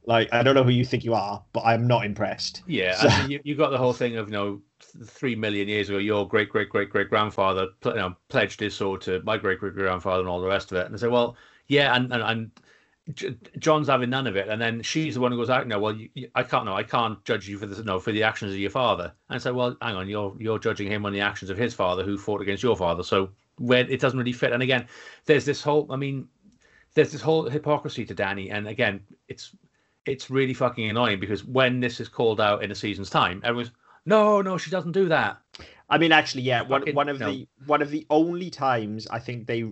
Like 0.08 0.32
I 0.34 0.44
don't 0.44 0.54
know 0.56 0.64
who 0.64 0.70
you 0.72 0.86
think 0.86 1.04
you 1.06 1.14
are, 1.14 1.42
but 1.54 1.62
I'm 1.62 1.88
not 1.88 2.04
impressed. 2.06 2.62
yeah. 2.68 2.96
So- 2.96 3.08
and 3.08 3.32
you, 3.32 3.40
you 3.46 3.56
got 3.56 3.70
the 3.72 3.78
whole 3.78 3.94
thing 3.94 4.18
of 4.18 4.28
you 4.28 4.34
know 4.34 4.50
th- 4.50 4.62
three 5.06 5.36
million 5.36 5.68
years 5.68 5.90
ago, 5.90 5.98
your 5.98 6.28
great 6.28 6.50
great 6.50 6.70
great 6.70 6.90
great 6.90 7.10
grandfather 7.10 7.68
you 7.86 7.94
know, 7.96 8.16
pledged 8.30 8.60
his 8.60 8.76
sword 8.76 9.02
to 9.02 9.22
my 9.24 9.38
great 9.38 9.60
great 9.60 9.76
grandfather 9.76 10.20
and 10.22 10.30
all 10.30 10.42
the 10.42 10.48
rest 10.48 10.72
of 10.72 10.78
it. 10.78 10.86
And 10.88 10.96
I 10.96 10.98
say, 11.00 11.08
well, 11.08 11.36
yeah, 11.68 11.96
and 11.96 12.12
and. 12.14 12.24
and 12.24 12.52
Jon's 13.60 13.88
having 13.88 14.10
none 14.10 14.26
of 14.26 14.36
it, 14.36 14.48
and 14.48 14.60
then 14.60 14.82
she's 14.82 15.14
the 15.14 15.22
one 15.22 15.32
who 15.32 15.38
goes 15.38 15.50
out. 15.52 15.68
No, 15.68 15.78
well, 15.80 15.96
you, 15.96 16.10
you- 16.16 16.30
I 16.34 16.42
can't. 16.42 16.66
No, 16.66 16.74
I 16.74 16.82
can't 16.82 17.24
judge 17.24 17.48
you 17.48 17.58
for 17.60 17.68
this. 17.68 17.78
No, 17.86 18.00
for 18.00 18.12
the 18.12 18.24
actions 18.24 18.52
of 18.52 18.58
your 18.60 18.72
father. 18.72 19.14
And 19.30 19.40
so, 19.40 19.54
well, 19.54 19.78
hang 19.82 19.96
on, 19.96 20.10
you're 20.10 20.36
you're 20.40 20.58
judging 20.58 20.88
him 20.92 21.06
on 21.06 21.14
the 21.14 21.22
actions 21.22 21.52
of 21.52 21.58
his 21.58 21.74
father, 21.74 22.04
who 22.04 22.18
fought 22.18 22.42
against 22.42 22.64
your 22.64 22.76
father. 22.76 23.04
So 23.04 23.30
where 23.60 23.88
it 23.88 24.00
doesn't 24.00 24.18
really 24.18 24.34
fit. 24.34 24.54
And 24.54 24.64
again, 24.64 24.88
there's 25.26 25.46
this 25.46 25.62
whole. 25.62 25.86
I 25.92 25.98
mean, 25.98 26.28
there's 26.96 27.12
this 27.12 27.22
whole 27.22 27.50
hypocrisy 27.50 28.06
to 28.06 28.16
Danny, 28.16 28.50
and 28.50 28.68
again, 28.68 29.02
it's 29.28 29.56
it's 30.06 30.30
really 30.32 30.54
fucking 30.54 30.90
annoying 30.90 31.20
because 31.20 31.44
when 31.46 31.80
this 31.80 32.00
is 32.00 32.10
called 32.10 32.42
out 32.42 32.64
in 32.64 32.72
a 32.72 32.76
season's 32.76 33.10
time, 33.12 33.42
everyone's 33.44 33.72
no, 34.06 34.42
no, 34.42 34.58
she 34.58 34.70
doesn't 34.72 34.92
do 34.94 35.10
that. 35.10 35.38
I 35.88 36.00
mean, 36.00 36.12
actually, 36.12 36.42
yeah. 36.42 36.62
One 36.64 36.82
Fucking- 36.82 36.96
one 36.96 37.10
of 37.10 37.20
no. 37.20 37.32
the 37.32 37.48
one 37.68 37.82
of 37.84 37.92
the 37.92 38.08
only 38.10 38.50
times 38.50 39.06
I 39.12 39.20
think 39.20 39.46
they 39.46 39.66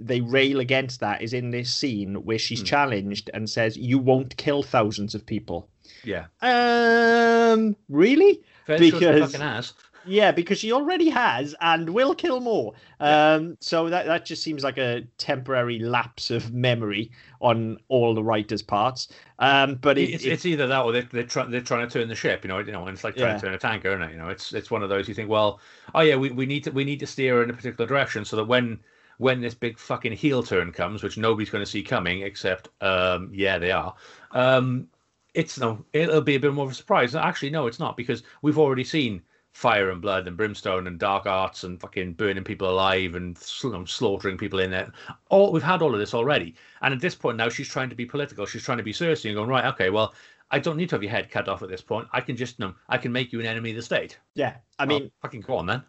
they 0.00 0.20
rail 0.22 0.60
against 0.60 1.00
that 1.00 1.20
is 1.20 1.32
in 1.34 1.50
this 1.50 1.72
scene 1.72 2.14
where 2.24 2.38
she's 2.38 2.60
Hmm. 2.60 2.66
challenged 2.66 3.30
and 3.34 3.48
says, 3.50 3.76
"You 3.76 3.98
won't 3.98 4.36
kill 4.38 4.62
thousands 4.62 5.14
of 5.14 5.26
people." 5.26 5.68
Yeah, 6.04 6.26
Um, 6.42 7.76
really? 7.88 8.42
She 8.66 8.90
Because-. 8.90 9.74
Yeah, 10.10 10.32
because 10.32 10.58
she 10.58 10.72
already 10.72 11.10
has 11.10 11.54
and 11.60 11.90
will 11.90 12.14
kill 12.14 12.40
more. 12.40 12.72
Um, 12.98 13.56
so 13.60 13.90
that 13.90 14.06
that 14.06 14.24
just 14.24 14.42
seems 14.42 14.64
like 14.64 14.78
a 14.78 15.02
temporary 15.18 15.78
lapse 15.80 16.30
of 16.30 16.52
memory 16.52 17.10
on 17.40 17.78
all 17.88 18.14
the 18.14 18.22
writers' 18.22 18.62
parts. 18.62 19.08
Um, 19.38 19.74
but 19.74 19.98
it, 19.98 20.10
it's, 20.10 20.26
it- 20.26 20.32
it's 20.32 20.46
either 20.46 20.66
that 20.66 20.80
or 20.82 20.92
they're 20.92 21.08
they're, 21.12 21.24
try, 21.24 21.44
they're 21.44 21.60
trying 21.60 21.86
to 21.86 21.92
turn 21.92 22.08
the 22.08 22.14
ship. 22.14 22.42
You 22.44 22.48
know, 22.48 22.58
you 22.58 22.72
know, 22.72 22.86
and 22.86 22.94
it's 22.94 23.04
like 23.04 23.16
trying 23.16 23.34
Yeah. 23.34 23.34
to 23.34 23.40
turn 23.46 23.54
a 23.54 23.58
tanker, 23.58 23.88
isn't 23.90 24.02
it? 24.02 24.12
You 24.12 24.18
know, 24.18 24.28
it's 24.28 24.52
it's 24.54 24.70
one 24.70 24.82
of 24.82 24.88
those 24.88 25.08
you 25.08 25.14
think, 25.14 25.28
well, 25.28 25.60
oh 25.94 26.00
yeah, 26.00 26.16
we, 26.16 26.30
we 26.30 26.46
need 26.46 26.64
to 26.64 26.70
we 26.70 26.84
need 26.84 27.00
to 27.00 27.06
steer 27.06 27.42
in 27.42 27.50
a 27.50 27.52
particular 27.52 27.86
direction 27.86 28.24
so 28.24 28.36
that 28.36 28.44
when 28.44 28.80
when 29.18 29.40
this 29.40 29.54
big 29.54 29.78
fucking 29.78 30.12
heel 30.12 30.42
turn 30.42 30.72
comes, 30.72 31.02
which 31.02 31.18
nobody's 31.18 31.50
going 31.50 31.62
to 31.64 31.70
see 31.70 31.82
coming, 31.82 32.22
except 32.22 32.68
um, 32.82 33.30
yeah, 33.34 33.58
they 33.58 33.72
are. 33.72 33.94
Um, 34.30 34.88
it's 35.34 35.58
no, 35.58 35.84
it'll 35.92 36.20
be 36.22 36.36
a 36.36 36.40
bit 36.40 36.52
more 36.54 36.64
of 36.64 36.70
a 36.72 36.74
surprise. 36.74 37.14
Actually, 37.14 37.50
no, 37.50 37.66
it's 37.66 37.78
not 37.80 37.96
because 37.96 38.22
we've 38.42 38.58
already 38.58 38.84
seen 38.84 39.22
fire 39.58 39.90
and 39.90 40.00
blood 40.00 40.28
and 40.28 40.36
brimstone 40.36 40.86
and 40.86 41.00
dark 41.00 41.26
arts 41.26 41.64
and 41.64 41.80
fucking 41.80 42.12
burning 42.12 42.44
people 42.44 42.70
alive 42.70 43.16
and 43.16 43.36
you 43.64 43.72
know, 43.72 43.84
slaughtering 43.84 44.38
people 44.38 44.60
in 44.60 44.70
there. 44.70 44.92
All 45.30 45.50
we've 45.50 45.64
had 45.64 45.82
all 45.82 45.92
of 45.92 45.98
this 45.98 46.14
already, 46.14 46.54
and 46.80 46.94
at 46.94 47.00
this 47.00 47.16
point 47.16 47.36
now 47.36 47.48
she's 47.48 47.66
trying 47.68 47.90
to 47.90 47.96
be 47.96 48.06
political. 48.06 48.46
She's 48.46 48.62
trying 48.62 48.78
to 48.78 48.84
be 48.84 48.92
Cersei 48.92 49.26
and 49.26 49.34
going 49.34 49.48
right. 49.48 49.64
Okay, 49.64 49.90
well, 49.90 50.14
I 50.52 50.60
don't 50.60 50.76
need 50.76 50.88
to 50.90 50.94
have 50.94 51.02
your 51.02 51.10
head 51.10 51.28
cut 51.30 51.48
off 51.48 51.62
at 51.62 51.68
this 51.68 51.82
point. 51.82 52.06
I 52.12 52.20
can 52.20 52.36
just 52.36 52.60
no, 52.60 52.72
I 52.88 52.98
can 52.98 53.10
make 53.10 53.32
you 53.32 53.40
an 53.40 53.46
enemy 53.46 53.70
of 53.70 53.76
the 53.76 53.82
state. 53.82 54.16
yeah, 54.34 54.56
I 54.78 54.84
Well, 54.86 55.00
mean, 55.00 55.10
fucking 55.22 55.40
go 55.40 55.56
on 55.56 55.66
then. 55.66 55.82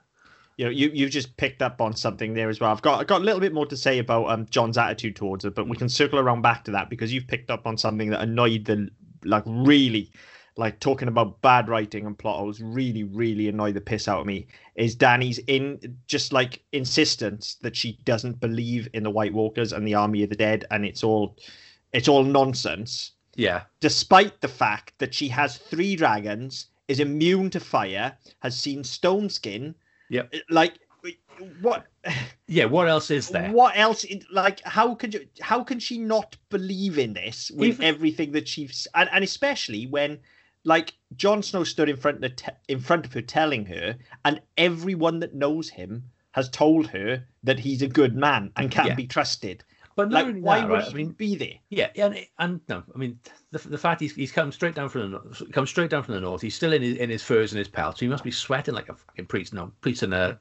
you 0.58 0.66
know, 0.66 0.72
you 0.72 0.90
you 0.94 1.08
just 1.10 1.38
picked 1.38 1.62
up 1.62 1.80
on 1.80 1.96
something 1.96 2.34
there 2.34 2.50
as 2.50 2.60
well. 2.60 2.72
I've 2.72 2.82
got 2.82 3.00
I've 3.00 3.08
got 3.08 3.22
a 3.22 3.24
little 3.24 3.40
bit 3.40 3.54
more 3.54 3.66
to 3.68 3.78
say 3.78 4.00
about 4.00 4.30
um 4.30 4.46
Jon's 4.50 4.78
attitude 4.78 5.16
towards 5.16 5.46
it, 5.46 5.56
but 5.56 5.70
we 5.70 5.78
can 5.78 5.90
circle 5.90 6.20
around 6.20 6.42
back 6.42 6.66
to 6.66 6.72
that 6.72 6.90
because 6.90 7.14
you've 7.14 7.28
picked 7.28 7.50
up 7.52 7.66
on 7.68 7.78
something 7.78 8.10
that 8.10 8.22
annoyed 8.22 8.66
the 8.66 8.90
like 9.24 9.44
really 9.46 10.12
like 10.58 10.80
talking 10.80 11.08
about 11.08 11.42
bad 11.42 11.70
writing 11.70 12.06
and 12.06 12.18
plot 12.18 12.38
holes 12.40 12.60
really 12.62 13.04
really 13.04 13.48
annoy 13.48 13.72
the 13.72 13.82
piss 13.82 14.08
out 14.08 14.22
of 14.22 14.26
me. 14.26 14.48
Is 14.76 14.96
danny's 14.96 15.40
in 15.48 15.98
just 16.08 16.34
like 16.34 16.62
insistence 16.72 17.56
that 17.62 17.76
she 17.76 18.00
doesn't 18.06 18.40
believe 18.40 18.88
in 18.94 19.04
the 19.04 19.10
white 19.10 19.34
walkers 19.34 19.74
and 19.74 19.88
the 19.88 19.96
army 19.96 20.24
of 20.24 20.30
the 20.30 20.36
dead 20.36 20.66
and 20.72 20.86
it's 20.86 21.04
all 21.04 21.38
it's 21.94 22.08
all 22.08 22.24
nonsense. 22.24 23.12
Yeah, 23.36 23.64
despite 23.80 24.42
the 24.42 24.48
fact 24.48 24.94
that 25.00 25.14
she 25.14 25.28
has 25.30 25.58
three 25.58 25.96
dragons 25.96 26.68
is 26.88 27.00
immune 27.00 27.50
to 27.52 27.60
fire 27.60 28.18
has 28.40 28.58
seen 28.58 28.84
stone 28.84 29.30
skin. 29.30 29.76
Yeah 30.10 30.24
uh, 30.34 30.40
like 30.50 30.80
what? 31.62 31.86
Yeah. 32.48 32.66
What 32.66 32.88
else 32.90 33.12
is 33.12 33.30
there? 33.30 33.52
what 33.52 33.78
else 33.78 34.06
like 34.32 34.60
how 34.62 34.96
could 34.96 35.14
you 35.14 35.28
how 35.40 35.64
can 35.64 35.80
she 35.80 35.98
not 35.98 36.36
believe 36.50 36.98
in 36.98 37.14
this 37.14 37.52
with 37.52 37.70
Even- 37.70 37.86
everything 37.86 38.32
that 38.34 38.48
she's 38.48 38.88
and, 38.96 39.10
and 39.12 39.24
especially 39.24 39.86
when 39.86 40.20
like 40.64 40.94
Jon 41.16 41.42
Snow 41.42 41.64
stood 41.64 41.90
in 41.90 41.98
front 41.98 42.24
of 42.24 42.36
te- 42.36 42.52
in 42.68 42.80
front 42.80 43.06
of 43.06 43.14
her 43.14 43.22
telling 43.22 43.66
her 43.66 43.96
and 44.26 44.42
everyone 44.58 45.20
that 45.20 45.34
knows 45.36 45.70
him 45.70 46.04
has 46.32 46.50
told 46.50 46.88
her 46.88 47.24
that 47.44 47.60
he's 47.60 47.82
a 47.82 47.88
good 47.88 48.16
man 48.16 48.52
and 48.56 48.70
can 48.72 48.88
Yeah. 48.88 48.96
be 48.96 49.08
trusted 49.08 49.64
But 49.96 50.12
like 50.12 50.38
why 50.40 50.60
that, 50.60 50.70
would 50.70 50.76
right? 50.76 50.84
he 50.86 50.92
I 50.92 50.94
mean, 50.94 51.12
be 51.12 51.36
there 51.36 51.56
Yeah, 51.70 51.90
and 51.96 52.26
and 52.38 52.62
no, 52.70 52.84
I 52.94 52.98
mean 52.98 53.20
the, 53.52 53.60
the 53.60 53.78
fact 53.78 54.00
he's 54.02 54.14
he's 54.16 54.32
come 54.32 54.52
straight 54.52 54.76
down 54.76 54.90
from 54.90 55.02
the 55.02 55.08
north, 55.08 55.52
come 55.52 55.66
straight 55.68 55.90
down 55.90 56.04
from 56.04 56.14
the 56.16 56.22
north. 56.22 56.42
He's 56.42 56.56
still 56.56 56.74
in 56.74 56.82
his 56.82 56.98
in 56.98 57.10
his 57.10 57.24
furs 57.24 57.52
and 57.52 57.58
his 57.60 57.68
pelts. 57.68 58.00
So 58.00 58.06
he 58.06 58.10
must 58.10 58.24
be 58.24 58.32
sweating 58.32 58.76
like 58.76 58.90
a 58.90 58.94
fucking 58.96 59.26
priest. 59.26 59.54
No, 59.54 59.72
priest 59.82 60.04
in 60.04 60.14
a 60.14 60.40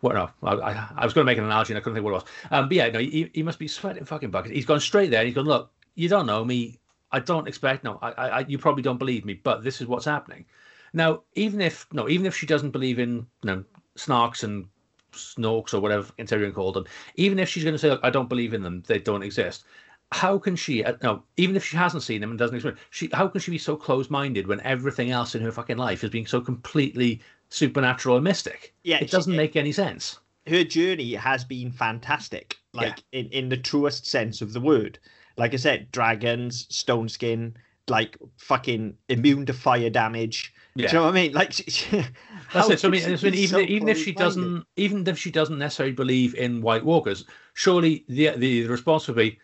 what? 0.00 0.14
No, 0.14 0.30
I, 0.42 0.52
I, 0.54 0.88
I 0.96 1.04
was 1.04 1.12
going 1.12 1.24
to 1.24 1.30
make 1.30 1.38
an 1.38 1.44
analogy 1.44 1.72
and 1.72 1.78
I 1.78 1.80
couldn't 1.82 1.94
think 1.96 2.04
what 2.04 2.10
it 2.12 2.14
was. 2.14 2.24
Um, 2.50 2.68
but 2.68 2.76
yeah, 2.76 2.88
no, 2.88 3.00
he, 3.00 3.30
he 3.34 3.42
must 3.42 3.58
be 3.58 3.68
sweating 3.68 4.04
fucking 4.04 4.30
buckets. 4.30 4.54
He's 4.54 4.66
gone 4.66 4.80
straight 4.80 5.10
there. 5.10 5.20
and 5.20 5.26
He's 5.26 5.34
gone. 5.34 5.44
Look, 5.46 5.70
you 5.96 6.08
don't 6.08 6.26
know 6.26 6.44
me. 6.44 6.78
I 7.12 7.20
don't 7.20 7.48
expect. 7.48 7.84
No, 7.84 7.98
I, 8.02 8.10
I, 8.10 8.40
you 8.48 8.58
probably 8.58 8.82
don't 8.82 8.98
believe 8.98 9.24
me, 9.24 9.34
but 9.34 9.62
this 9.64 9.80
is 9.80 9.86
what's 9.86 10.04
happening. 10.04 10.44
Now, 10.92 11.22
even 11.34 11.60
if 11.60 11.86
no, 11.92 12.08
even 12.08 12.26
if 12.26 12.36
she 12.36 12.46
doesn't 12.46 12.70
believe 12.70 12.98
in 12.98 13.26
you 13.42 13.46
know 13.50 13.64
snarks 13.96 14.42
and 14.44 14.66
snorks 15.12 15.74
or 15.74 15.80
whatever 15.80 16.12
Tyrion 16.18 16.54
called 16.54 16.74
them, 16.74 16.86
even 17.16 17.38
if 17.38 17.48
she's 17.48 17.64
going 17.64 17.74
to 17.74 17.78
say, 17.78 17.96
I 18.02 18.10
don't 18.10 18.28
believe 18.28 18.54
in 18.54 18.62
them, 18.62 18.82
they 18.86 18.98
don't 18.98 19.22
exist. 19.22 19.64
how 20.12 20.38
can 20.38 20.56
she? 20.56 20.84
uh, 20.84 20.94
No, 21.02 21.22
even 21.36 21.56
if 21.56 21.64
she 21.64 21.76
hasn't 21.76 22.02
seen 22.02 22.20
them 22.20 22.30
and 22.30 22.38
doesn't 22.38 22.56
experience, 22.56 22.80
she 22.90 23.08
how 23.12 23.28
can 23.28 23.40
she 23.40 23.50
be 23.50 23.58
so 23.58 23.76
close-minded 23.76 24.46
when 24.46 24.60
everything 24.60 25.10
else 25.10 25.34
in 25.34 25.42
her 25.42 25.52
fucking 25.52 25.76
life 25.78 26.04
is 26.04 26.10
being 26.10 26.26
so 26.26 26.40
completely 26.40 27.20
supernatural 27.50 28.16
and 28.16 28.24
mystic? 28.24 28.74
Yeah, 28.82 28.98
it 28.98 29.10
doesn't 29.10 29.34
make 29.36 29.56
any 29.56 29.72
sense. 29.72 30.18
her 30.46 30.64
journey 30.64 31.14
has 31.14 31.44
been 31.44 31.70
fantastic 31.70 32.56
like 32.72 33.02
in, 33.12 33.26
in 33.28 33.48
the 33.48 33.56
truest 33.56 34.06
sense 34.06 34.40
of 34.40 34.52
the 34.52 34.60
word 34.60 34.98
like 35.38 35.54
i 35.54 35.56
said 35.56 35.90
dragons 35.92 36.66
stone 36.74 37.08
skin 37.08 37.56
like 37.88 38.18
fucking 38.36 38.94
immune 39.08 39.46
to 39.46 39.52
fire 39.54 39.88
damage 39.90 40.52
do 40.76 40.82
Yeah. 40.84 40.88
you 40.90 40.94
know 40.98 41.04
what 41.04 41.10
i 41.10 41.12
mean 41.14 41.32
like 41.32 41.54
That's 42.54 42.70
it. 42.70 42.80
So 42.80 42.88
I 42.88 42.90
mean, 42.92 43.02
she 43.02 43.12
it's 43.12 43.22
been 43.22 43.32
be 43.32 43.38
even 43.40 43.50
so 43.50 43.60
even 43.60 43.88
if 43.90 43.98
she 43.98 44.12
doesn't 44.12 44.64
even 44.76 45.06
if 45.06 45.18
she 45.18 45.30
doesn't 45.30 45.58
necessarily 45.58 45.92
believe 45.94 46.34
in 46.34 46.62
White 46.62 46.82
Walkers, 46.82 47.26
surely 47.52 48.06
the 48.08 48.30
the 48.38 48.66
response 48.68 49.06
would 49.06 49.18
be, 49.18 49.38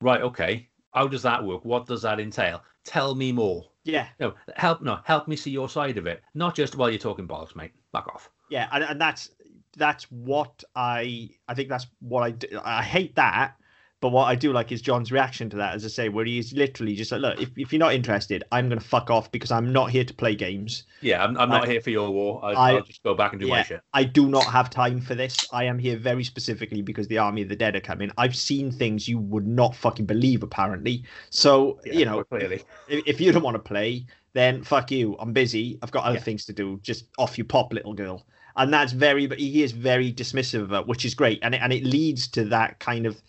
right, 0.00 0.20
okay, 0.20 0.68
how 0.94 1.08
does 1.08 1.22
that 1.22 1.42
work? 1.42 1.64
What 1.64 1.86
does 1.86 2.02
that 2.02 2.20
entail? 2.20 2.62
Tell 2.84 3.16
me 3.16 3.32
more. 3.32 3.64
yeah 3.82 4.06
No, 4.20 4.34
help 4.54 4.80
no, 4.80 5.00
help 5.02 5.26
me 5.26 5.34
see 5.34 5.50
your 5.50 5.68
side 5.68 5.98
of 5.98 6.06
it. 6.06 6.22
Not 6.34 6.54
just 6.54 6.76
while 6.76 6.88
you're 6.88 7.00
talking 7.00 7.26
bollocks, 7.26 7.56
mate. 7.56 7.72
Back 7.92 8.06
off. 8.14 8.30
yeah 8.48 8.68
and, 8.70 8.84
and 8.84 9.00
that's 9.00 9.30
that's 9.76 10.04
what 10.12 10.62
i 10.76 11.28
i 11.48 11.54
think 11.54 11.68
that's 11.68 11.88
what 11.98 12.22
i 12.22 12.30
do. 12.30 12.46
i 12.64 12.80
hate 12.80 13.16
that 13.16 13.56
but 14.00 14.10
what 14.10 14.24
i 14.24 14.34
do 14.34 14.52
like 14.52 14.72
is 14.72 14.82
john's 14.82 15.10
reaction 15.10 15.48
to 15.50 15.56
that 15.56 15.74
as 15.74 15.84
i 15.84 15.88
say 15.88 16.08
where 16.08 16.24
he's 16.24 16.52
literally 16.52 16.94
just 16.94 17.12
like 17.12 17.20
look 17.20 17.40
if, 17.40 17.50
if 17.56 17.72
you're 17.72 17.78
not 17.80 17.94
interested 17.94 18.44
i'm 18.52 18.68
gonna 18.68 18.80
fuck 18.80 19.10
off 19.10 19.30
because 19.32 19.50
i'm 19.50 19.72
not 19.72 19.90
here 19.90 20.04
to 20.04 20.14
play 20.14 20.34
games 20.34 20.84
Yeah, 21.00 21.22
I'm, 21.22 21.36
I'm 21.38 21.48
not 21.48 21.68
here 21.68 21.80
for 21.80 21.90
your 21.90 22.10
war. 22.10 22.44
I, 22.44 22.52
I- 22.52 22.72
I'll 22.72 22.82
just 22.82 23.02
go 23.02 23.14
back 23.14 23.32
and 23.32 23.40
do 23.40 23.46
my 23.48 23.62
shit. 23.62 23.80
I 23.92 24.02
do 24.04 24.28
not 24.28 24.50
have 24.50 24.70
time 24.70 25.00
for 25.00 25.14
this. 25.14 25.44
I 25.52 25.64
am 25.64 25.78
here 25.78 25.96
very 25.96 26.24
specifically 26.24 26.82
because 26.82 27.06
the 27.06 27.18
Army 27.18 27.42
of 27.42 27.48
the 27.48 27.54
Dead 27.54 27.76
are 27.76 27.80
coming. 27.80 28.10
I've 28.18 28.34
seen 28.34 28.72
things 28.72 29.06
you 29.06 29.18
would 29.18 29.46
not 29.46 29.76
fucking 29.76 30.06
believe, 30.06 30.42
apparently. 30.42 31.04
So, 31.30 31.78
Yeah, 31.84 31.92
you 31.98 32.04
know, 32.06 32.24
clearly. 32.24 32.62
if, 32.88 33.02
if 33.06 33.20
you 33.20 33.30
don't 33.30 33.42
want 33.42 33.54
to 33.56 33.60
play, 33.62 34.06
then 34.32 34.62
fuck 34.64 34.90
you. 34.90 35.16
I'm 35.20 35.32
busy. 35.32 35.78
I've 35.82 35.90
got 35.92 36.04
other 36.04 36.16
Yeah. 36.16 36.22
things 36.24 36.44
to 36.46 36.52
do. 36.52 36.80
Just 36.82 37.04
off 37.18 37.36
you 37.38 37.44
pop, 37.44 37.72
little 37.72 37.94
girl. 37.94 38.26
And 38.56 38.72
that's 38.72 38.92
very, 38.92 39.26
but 39.26 39.38
he 39.38 39.62
is 39.62 39.72
very 39.72 40.12
dismissive 40.12 40.62
of 40.62 40.72
it, 40.72 40.86
which 40.86 41.04
is 41.04 41.14
great. 41.14 41.38
And 41.42 41.54
it, 41.54 41.60
and 41.62 41.72
it 41.72 41.84
leads 41.84 42.26
to 42.28 42.44
that 42.46 42.80
kind 42.80 43.06
of, 43.06 43.20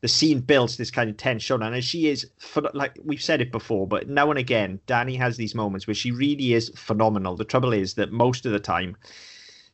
the 0.00 0.08
scene 0.08 0.40
builds 0.40 0.76
this 0.76 0.90
kind 0.90 1.10
of 1.10 1.16
tense 1.16 1.42
showdown. 1.42 1.74
And 1.74 1.84
she 1.84 2.08
is, 2.08 2.26
like 2.72 2.98
we've 3.04 3.22
said 3.22 3.40
it 3.40 3.52
before, 3.52 3.86
but 3.86 4.08
now 4.08 4.30
and 4.30 4.38
again, 4.38 4.80
Danny 4.86 5.16
has 5.16 5.36
these 5.36 5.54
moments 5.54 5.86
where 5.86 5.94
she 5.94 6.10
really 6.10 6.54
is 6.54 6.70
phenomenal. 6.76 7.36
The 7.36 7.44
trouble 7.44 7.72
is 7.72 7.94
that 7.94 8.10
most 8.12 8.46
of 8.46 8.52
the 8.52 8.60
time, 8.60 8.96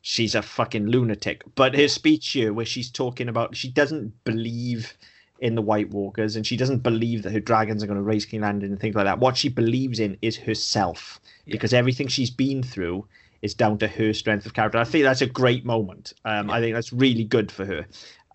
she's 0.01 0.35
a 0.35 0.41
fucking 0.41 0.87
lunatic. 0.87 1.43
But 1.55 1.75
her 1.75 1.87
speech 1.87 2.29
here, 2.29 2.51
where 2.53 2.65
she's 2.65 2.91
talking 2.91 3.29
about, 3.29 3.55
she 3.55 3.69
doesn't 3.69 4.23
believe 4.25 4.97
in 5.39 5.55
the 5.55 5.61
White 5.61 5.91
Walkers 5.91 6.35
and 6.35 6.45
she 6.45 6.57
doesn't 6.57 6.79
believe 6.79 7.23
that 7.23 7.31
her 7.31 7.39
dragons 7.39 7.83
are 7.83 7.87
going 7.87 7.97
to 7.97 8.03
raise 8.03 8.25
King 8.25 8.41
Landon 8.41 8.71
and 8.71 8.79
things 8.79 8.95
like 8.95 9.05
that. 9.05 9.19
What 9.19 9.37
she 9.37 9.49
believes 9.49 9.99
in 9.99 10.17
is 10.21 10.35
herself 10.35 11.19
Yeah. 11.45 11.51
because 11.53 11.73
everything 11.73 12.07
she's 12.07 12.31
been 12.31 12.63
through 12.63 13.05
is 13.43 13.53
down 13.53 13.77
to 13.77 13.87
her 13.87 14.13
strength 14.13 14.47
of 14.47 14.55
character. 14.55 14.79
I 14.79 14.83
think 14.83 15.03
that's 15.03 15.21
a 15.21 15.27
great 15.27 15.63
moment. 15.63 16.13
Um, 16.25 16.49
I 16.49 16.59
think 16.59 16.73
that's 16.73 16.91
really 16.91 17.23
good 17.23 17.51
for 17.51 17.65
her. 17.65 17.85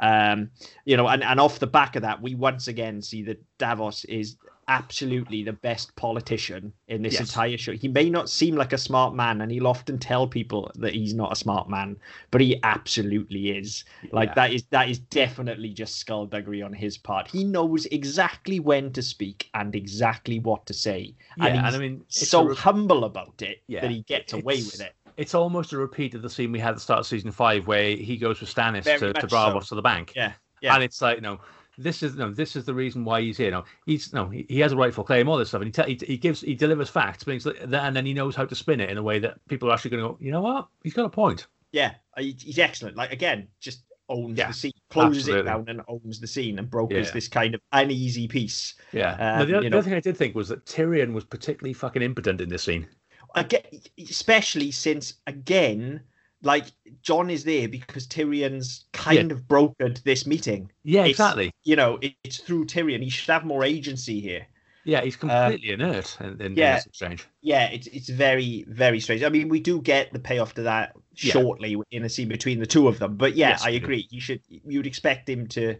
Um, 0.02 0.50
you 0.84 0.96
know, 0.96 1.06
and, 1.08 1.22
and 1.22 1.38
off 1.40 1.60
the 1.60 1.66
back 1.66 1.94
of 1.96 2.02
that, 2.02 2.20
we 2.20 2.34
once 2.34 2.66
again 2.68 3.00
see 3.00 3.22
that 3.22 3.40
Davos 3.58 4.04
is 4.06 4.36
absolutely 4.68 5.42
the 5.42 5.52
best 5.52 5.94
politician 5.96 6.72
in 6.88 7.02
this 7.02 7.14
Yes. 7.14 7.20
entire 7.22 7.56
show. 7.58 7.72
He 7.72 7.88
may 7.88 8.08
not 8.10 8.28
seem 8.30 8.54
like 8.56 8.72
a 8.72 8.78
smart 8.78 9.14
man, 9.14 9.40
and 9.40 9.50
he'll 9.52 9.66
often 9.66 9.98
tell 9.98 10.26
people 10.26 10.70
that 10.76 10.94
he's 10.94 11.14
not 11.14 11.32
a 11.32 11.36
smart 11.36 11.68
man, 11.68 11.96
but 12.30 12.40
he 12.40 12.58
absolutely 12.62 13.50
is. 13.50 13.84
Like 14.12 14.30
Yeah. 14.30 14.34
that 14.34 14.52
is 14.52 14.64
that 14.70 14.88
is 14.88 14.98
definitely 14.98 15.70
just 15.70 15.96
skullduggery 15.96 16.62
on 16.62 16.72
his 16.72 16.98
part. 16.98 17.28
He 17.28 17.44
knows 17.44 17.86
exactly 17.86 18.58
when 18.60 18.92
to 18.92 19.02
speak 19.02 19.50
and 19.54 19.74
exactly 19.74 20.38
what 20.40 20.66
to 20.66 20.74
say, 20.74 21.14
Yeah, 21.36 21.46
and 21.46 21.56
and, 21.58 21.66
he's 21.66 21.74
I 21.74 21.78
mean, 21.78 22.04
so 22.08 22.50
a 22.50 22.54
humble 22.54 23.04
about 23.04 23.40
it 23.42 23.62
Yeah, 23.68 23.80
that 23.82 23.90
he 23.90 24.02
gets 24.02 24.32
away 24.32 24.54
it's- 24.54 24.72
with 24.72 24.80
it. 24.80 24.94
It's 25.16 25.34
almost 25.34 25.72
a 25.72 25.78
repeat 25.78 26.14
of 26.14 26.22
the 26.22 26.30
scene 26.30 26.52
we 26.52 26.58
had 26.58 26.70
at 26.70 26.74
the 26.76 26.80
start 26.80 27.00
of 27.00 27.06
season 27.06 27.30
five, 27.30 27.66
where 27.66 27.96
he 27.96 28.16
goes 28.16 28.40
with 28.40 28.52
Stannis 28.54 28.84
Very 28.84 28.98
to, 28.98 29.12
to 29.12 29.26
Braavos 29.26 29.64
so. 29.64 29.68
to 29.70 29.74
the 29.76 29.82
bank. 29.82 30.12
Yeah, 30.16 30.32
yeah. 30.60 30.74
and 30.74 30.82
it's 30.82 31.00
like 31.02 31.20
no 31.22 31.40
this 31.78 32.02
is 32.02 32.16
no 32.16 32.30
this 32.30 32.54
is 32.54 32.66
the 32.66 32.74
reason 32.74 33.02
why 33.02 33.20
he's 33.22 33.38
here 33.38 33.50
no 33.50 33.64
he's 33.86 34.12
no 34.12 34.28
he, 34.28 34.44
he 34.50 34.60
has 34.60 34.72
a 34.72 34.76
rightful 34.76 35.02
claim 35.02 35.26
all 35.26 35.38
this 35.38 35.48
stuff 35.48 35.62
and 35.62 35.74
he, 35.74 35.82
te- 35.82 35.96
he 36.06 36.06
he 36.06 36.16
gives 36.18 36.42
he 36.42 36.54
delivers 36.54 36.90
facts 36.90 37.24
but 37.24 37.42
like, 37.46 37.56
and 37.62 37.96
then 37.96 38.04
he 38.04 38.12
knows 38.12 38.36
how 38.36 38.44
to 38.44 38.54
spin 38.54 38.78
it 38.78 38.90
in 38.90 38.98
a 38.98 39.02
way 39.02 39.18
that 39.18 39.38
people 39.48 39.70
are 39.70 39.72
actually 39.72 39.90
going 39.90 40.02
to 40.02 40.08
go 40.10 40.18
you 40.20 40.30
know 40.30 40.42
what 40.42 40.66
he's 40.84 40.92
got 40.92 41.06
a 41.06 41.08
point 41.08 41.46
Yeah, 41.72 41.94
he's 42.18 42.58
excellent. 42.58 42.94
Like 42.98 43.10
again, 43.10 43.48
just 43.58 43.84
owns 44.10 44.36
Yeah, 44.38 44.48
the 44.48 44.52
scene, 44.52 44.72
closes 44.90 45.22
absolutely. 45.28 45.40
it 45.40 45.44
down, 45.54 45.64
and 45.68 45.80
owns 45.88 46.20
the 46.20 46.26
scene, 46.26 46.58
and 46.58 46.68
brokers 46.68 47.06
Yeah. 47.06 47.12
this 47.14 47.28
kind 47.28 47.54
of 47.54 47.62
uneasy 47.72 48.28
peace. 48.28 48.74
yeah 48.92 49.12
Um, 49.14 49.38
no, 49.38 49.44
the, 49.46 49.56
other, 49.58 49.70
the 49.70 49.78
other 49.78 49.82
thing 49.84 49.94
i 49.94 50.00
did 50.00 50.16
think 50.18 50.34
was 50.34 50.48
that 50.48 50.66
tyrion 50.66 51.14
was 51.14 51.24
particularly 51.24 51.72
fucking 51.72 52.02
impotent 52.02 52.42
in 52.42 52.50
this 52.50 52.62
scene 52.64 52.86
Again, 53.34 53.62
especially 53.98 54.70
since 54.70 55.14
again, 55.26 56.00
like 56.42 56.66
Jon 57.02 57.30
is 57.30 57.44
there 57.44 57.68
because 57.68 58.06
Tyrion's 58.06 58.86
kind 58.92 59.30
of 59.32 59.42
brokered 59.42 60.02
this 60.02 60.26
meeting. 60.26 60.70
yeah 60.84 61.00
It's- 61.02 61.10
exactly 61.10 61.52
You 61.64 61.76
know, 61.76 61.98
it, 62.02 62.14
it's 62.24 62.38
through 62.38 62.66
Tyrion. 62.66 63.02
He 63.02 63.10
should 63.10 63.30
have 63.30 63.44
more 63.44 63.64
agency 63.64 64.20
here. 64.20 64.46
yeah 64.84 65.00
he's 65.02 65.14
completely 65.16 65.70
inert 65.70 66.16
in, 66.20 66.40
in, 66.40 66.56
yeah. 66.56 66.70
in 66.72 66.76
this 66.76 66.86
exchange 66.86 67.26
Yeah, 67.40 67.70
it's 67.70 67.86
it's 67.86 68.08
very 68.08 68.64
very 68.68 68.98
strange. 69.00 69.22
I 69.22 69.28
mean, 69.28 69.48
we 69.48 69.60
do 69.60 69.80
get 69.80 70.12
the 70.12 70.18
payoff 70.18 70.54
to 70.54 70.62
that 70.62 70.92
Yeah. 71.16 71.32
shortly 71.32 71.76
in 71.90 72.04
a 72.04 72.08
scene 72.08 72.28
between 72.28 72.58
the 72.58 72.66
two 72.66 72.88
of 72.88 72.98
them. 72.98 73.16
But 73.16 73.36
yeah, 73.36 73.50
Yes, 73.50 73.64
I 73.64 73.70
agree. 73.70 74.08
You 74.10 74.20
should 74.20 74.40
you'd 74.48 74.86
expect 74.86 75.28
him 75.28 75.46
to 75.48 75.76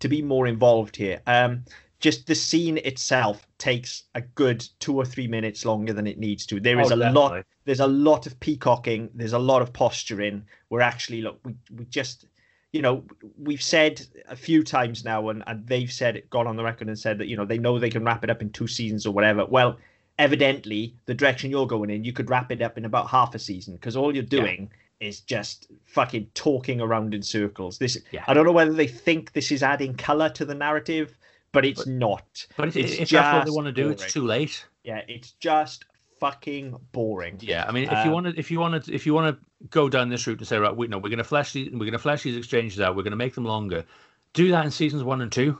to 0.00 0.08
be 0.08 0.20
more 0.20 0.46
involved 0.46 0.96
here. 0.96 1.20
Um, 1.26 1.64
just 2.02 2.26
the 2.26 2.34
scene 2.34 2.76
itself 2.78 3.46
takes 3.58 4.02
a 4.16 4.20
good 4.20 4.68
two 4.80 4.96
or 4.96 5.04
three 5.06 5.28
minutes 5.28 5.64
longer 5.64 5.92
than 5.94 6.06
it 6.06 6.18
needs 6.18 6.44
to. 6.46 6.60
There 6.60 6.80
is 6.80 6.90
Oh, 6.92 6.96
a 6.96 7.10
lot. 7.12 7.46
There's 7.64 7.80
a 7.80 7.86
lot 7.86 8.26
of 8.26 8.38
peacocking. 8.40 9.08
There's 9.14 9.32
a 9.32 9.38
lot 9.38 9.62
of 9.62 9.72
posturing. 9.72 10.44
We're 10.68 10.80
actually 10.82 11.22
look. 11.22 11.40
We 11.44 11.54
we 11.74 11.84
just. 11.86 12.26
You 12.74 12.80
know, 12.80 13.04
we've 13.38 13.60
said 13.62 14.00
a 14.30 14.34
few 14.34 14.62
times 14.62 15.04
now, 15.04 15.28
and, 15.28 15.44
and 15.46 15.66
they've 15.66 15.92
said 15.92 16.16
it, 16.16 16.30
gone 16.30 16.46
on 16.46 16.56
the 16.56 16.64
record 16.64 16.88
and 16.88 16.98
said 16.98 17.18
that 17.18 17.26
you 17.28 17.36
know 17.36 17.44
they 17.44 17.58
know 17.58 17.78
they 17.78 17.90
can 17.90 18.02
wrap 18.02 18.24
it 18.24 18.30
up 18.30 18.40
in 18.40 18.50
two 18.50 18.66
seasons 18.66 19.04
or 19.06 19.12
whatever. 19.12 19.44
Well, 19.44 19.76
evidently 20.18 20.94
the 21.06 21.14
direction 21.14 21.50
you're 21.50 21.66
going 21.66 21.90
in, 21.90 22.02
you 22.04 22.12
could 22.14 22.30
wrap 22.30 22.50
it 22.50 22.62
up 22.62 22.78
in 22.78 22.84
about 22.86 23.08
half 23.08 23.34
a 23.34 23.38
season 23.38 23.74
because 23.74 23.94
all 23.96 24.14
you're 24.14 24.24
Yeah. 24.24 24.40
doing 24.40 24.70
is 25.00 25.20
just 25.20 25.66
fucking 25.84 26.28
talking 26.34 26.80
around 26.80 27.12
in 27.12 27.22
circles. 27.22 27.76
This 27.78 27.98
Yeah. 28.10 28.24
I 28.26 28.32
don't 28.34 28.46
know 28.46 28.52
whether 28.52 28.72
they 28.72 28.86
think 28.86 29.32
this 29.32 29.52
is 29.52 29.62
adding 29.62 29.94
color 29.94 30.30
to 30.30 30.44
the 30.44 30.54
narrative, 30.54 31.16
but 31.52 31.64
it's 31.64 31.84
But- 31.84 31.92
not. 31.92 32.46
but 32.56 32.68
if, 32.68 32.76
It's 32.76 32.92
if 32.94 33.10
that's 33.10 33.34
what 33.36 33.44
they 33.44 33.50
want 33.50 33.66
to 33.66 33.72
do 33.72 33.90
it's 33.90 34.12
too 34.12 34.24
late 34.24 34.66
Yeah, 34.84 35.02
it's 35.06 35.32
just 35.32 35.84
fucking 36.18 36.76
boring. 36.92 37.38
Yeah, 37.40 37.64
I 37.68 37.72
mean, 37.72 37.84
if 37.84 37.90
you 37.90 37.96
Um, 37.98 38.12
want 38.12 38.26
to, 38.26 38.38
if 38.38 38.50
you 38.50 38.58
want 38.60 38.84
to, 38.84 38.94
if 38.94 39.06
you 39.06 39.12
want 39.14 39.36
to 39.36 39.66
go 39.70 39.88
down 39.88 40.08
this 40.08 40.26
route 40.26 40.38
and 40.38 40.46
say, 40.46 40.56
right, 40.58 40.74
we 40.76 40.86
no, 40.88 40.98
we're 40.98 41.08
going 41.08 41.18
to 41.18 41.24
flesh 41.24 41.52
these, 41.52 41.70
we're 41.70 41.78
going 41.78 41.92
to 41.92 41.98
flesh 41.98 42.22
these 42.22 42.36
exchanges 42.36 42.80
out, 42.80 42.94
we're 42.96 43.02
going 43.02 43.10
to 43.12 43.16
make 43.16 43.34
them 43.34 43.44
longer. 43.44 43.84
Do 44.32 44.50
that 44.50 44.64
in 44.64 44.70
seasons 44.70 45.02
one 45.02 45.20
and 45.20 45.30
two. 45.32 45.58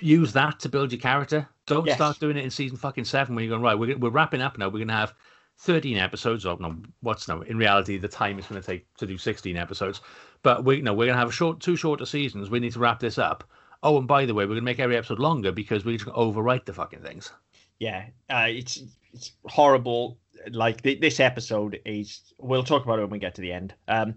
Use 0.00 0.32
that 0.34 0.60
to 0.60 0.68
build 0.68 0.92
your 0.92 1.00
character. 1.00 1.48
Don't 1.66 1.86
Yes. 1.86 1.96
start 1.96 2.18
doing 2.18 2.36
it 2.36 2.44
in 2.44 2.50
season 2.50 2.76
fucking 2.76 3.04
seven 3.04 3.34
when 3.34 3.44
you're 3.44 3.50
going 3.50 3.62
right. 3.62 3.78
We're 3.78 3.96
we're 3.96 4.10
wrapping 4.10 4.42
up 4.42 4.58
now. 4.58 4.66
We're 4.66 4.78
going 4.84 4.88
to 4.88 4.94
have 4.94 5.14
thirteen 5.58 5.96
episodes. 5.96 6.44
Of 6.44 6.60
no, 6.60 6.76
what's 7.00 7.26
no? 7.28 7.40
In 7.42 7.56
reality, 7.56 7.96
the 7.98 8.08
time 8.08 8.38
it's 8.38 8.48
going 8.48 8.60
to 8.60 8.66
take 8.66 8.86
to 8.96 9.06
do 9.06 9.16
sixteen 9.16 9.56
episodes. 9.56 10.00
But 10.42 10.64
we 10.64 10.82
no, 10.82 10.92
we're 10.92 11.06
going 11.06 11.14
to 11.16 11.20
have 11.20 11.28
a 11.28 11.32
short, 11.32 11.60
two 11.60 11.76
shorter 11.76 12.04
seasons. 12.04 12.50
We 12.50 12.60
need 12.60 12.72
to 12.72 12.80
wrap 12.80 13.00
this 13.00 13.16
up. 13.18 13.44
Oh, 13.82 13.98
and 13.98 14.06
by 14.06 14.24
the 14.26 14.34
way, 14.34 14.44
we're 14.44 14.48
going 14.54 14.60
to 14.60 14.62
make 14.62 14.78
every 14.80 14.96
episode 14.96 15.18
longer 15.18 15.50
because 15.52 15.84
we're 15.84 15.96
just 15.98 16.04
going 16.04 16.14
to 16.16 16.38
overwrite 16.40 16.64
the 16.66 16.72
fucking 16.72 17.00
things. 17.00 17.32
yeah 17.78 18.06
uh, 18.30 18.46
it's 18.48 18.82
it's 19.12 19.32
horrible 19.46 20.18
like 20.50 20.82
th- 20.82 21.00
this 21.00 21.20
episode 21.20 21.80
is 21.84 22.20
we'll 22.38 22.64
talk 22.64 22.84
about 22.84 22.98
it 22.98 23.02
when 23.02 23.10
we 23.10 23.18
get 23.18 23.34
to 23.34 23.40
the 23.40 23.52
end 23.52 23.74
um 23.88 24.14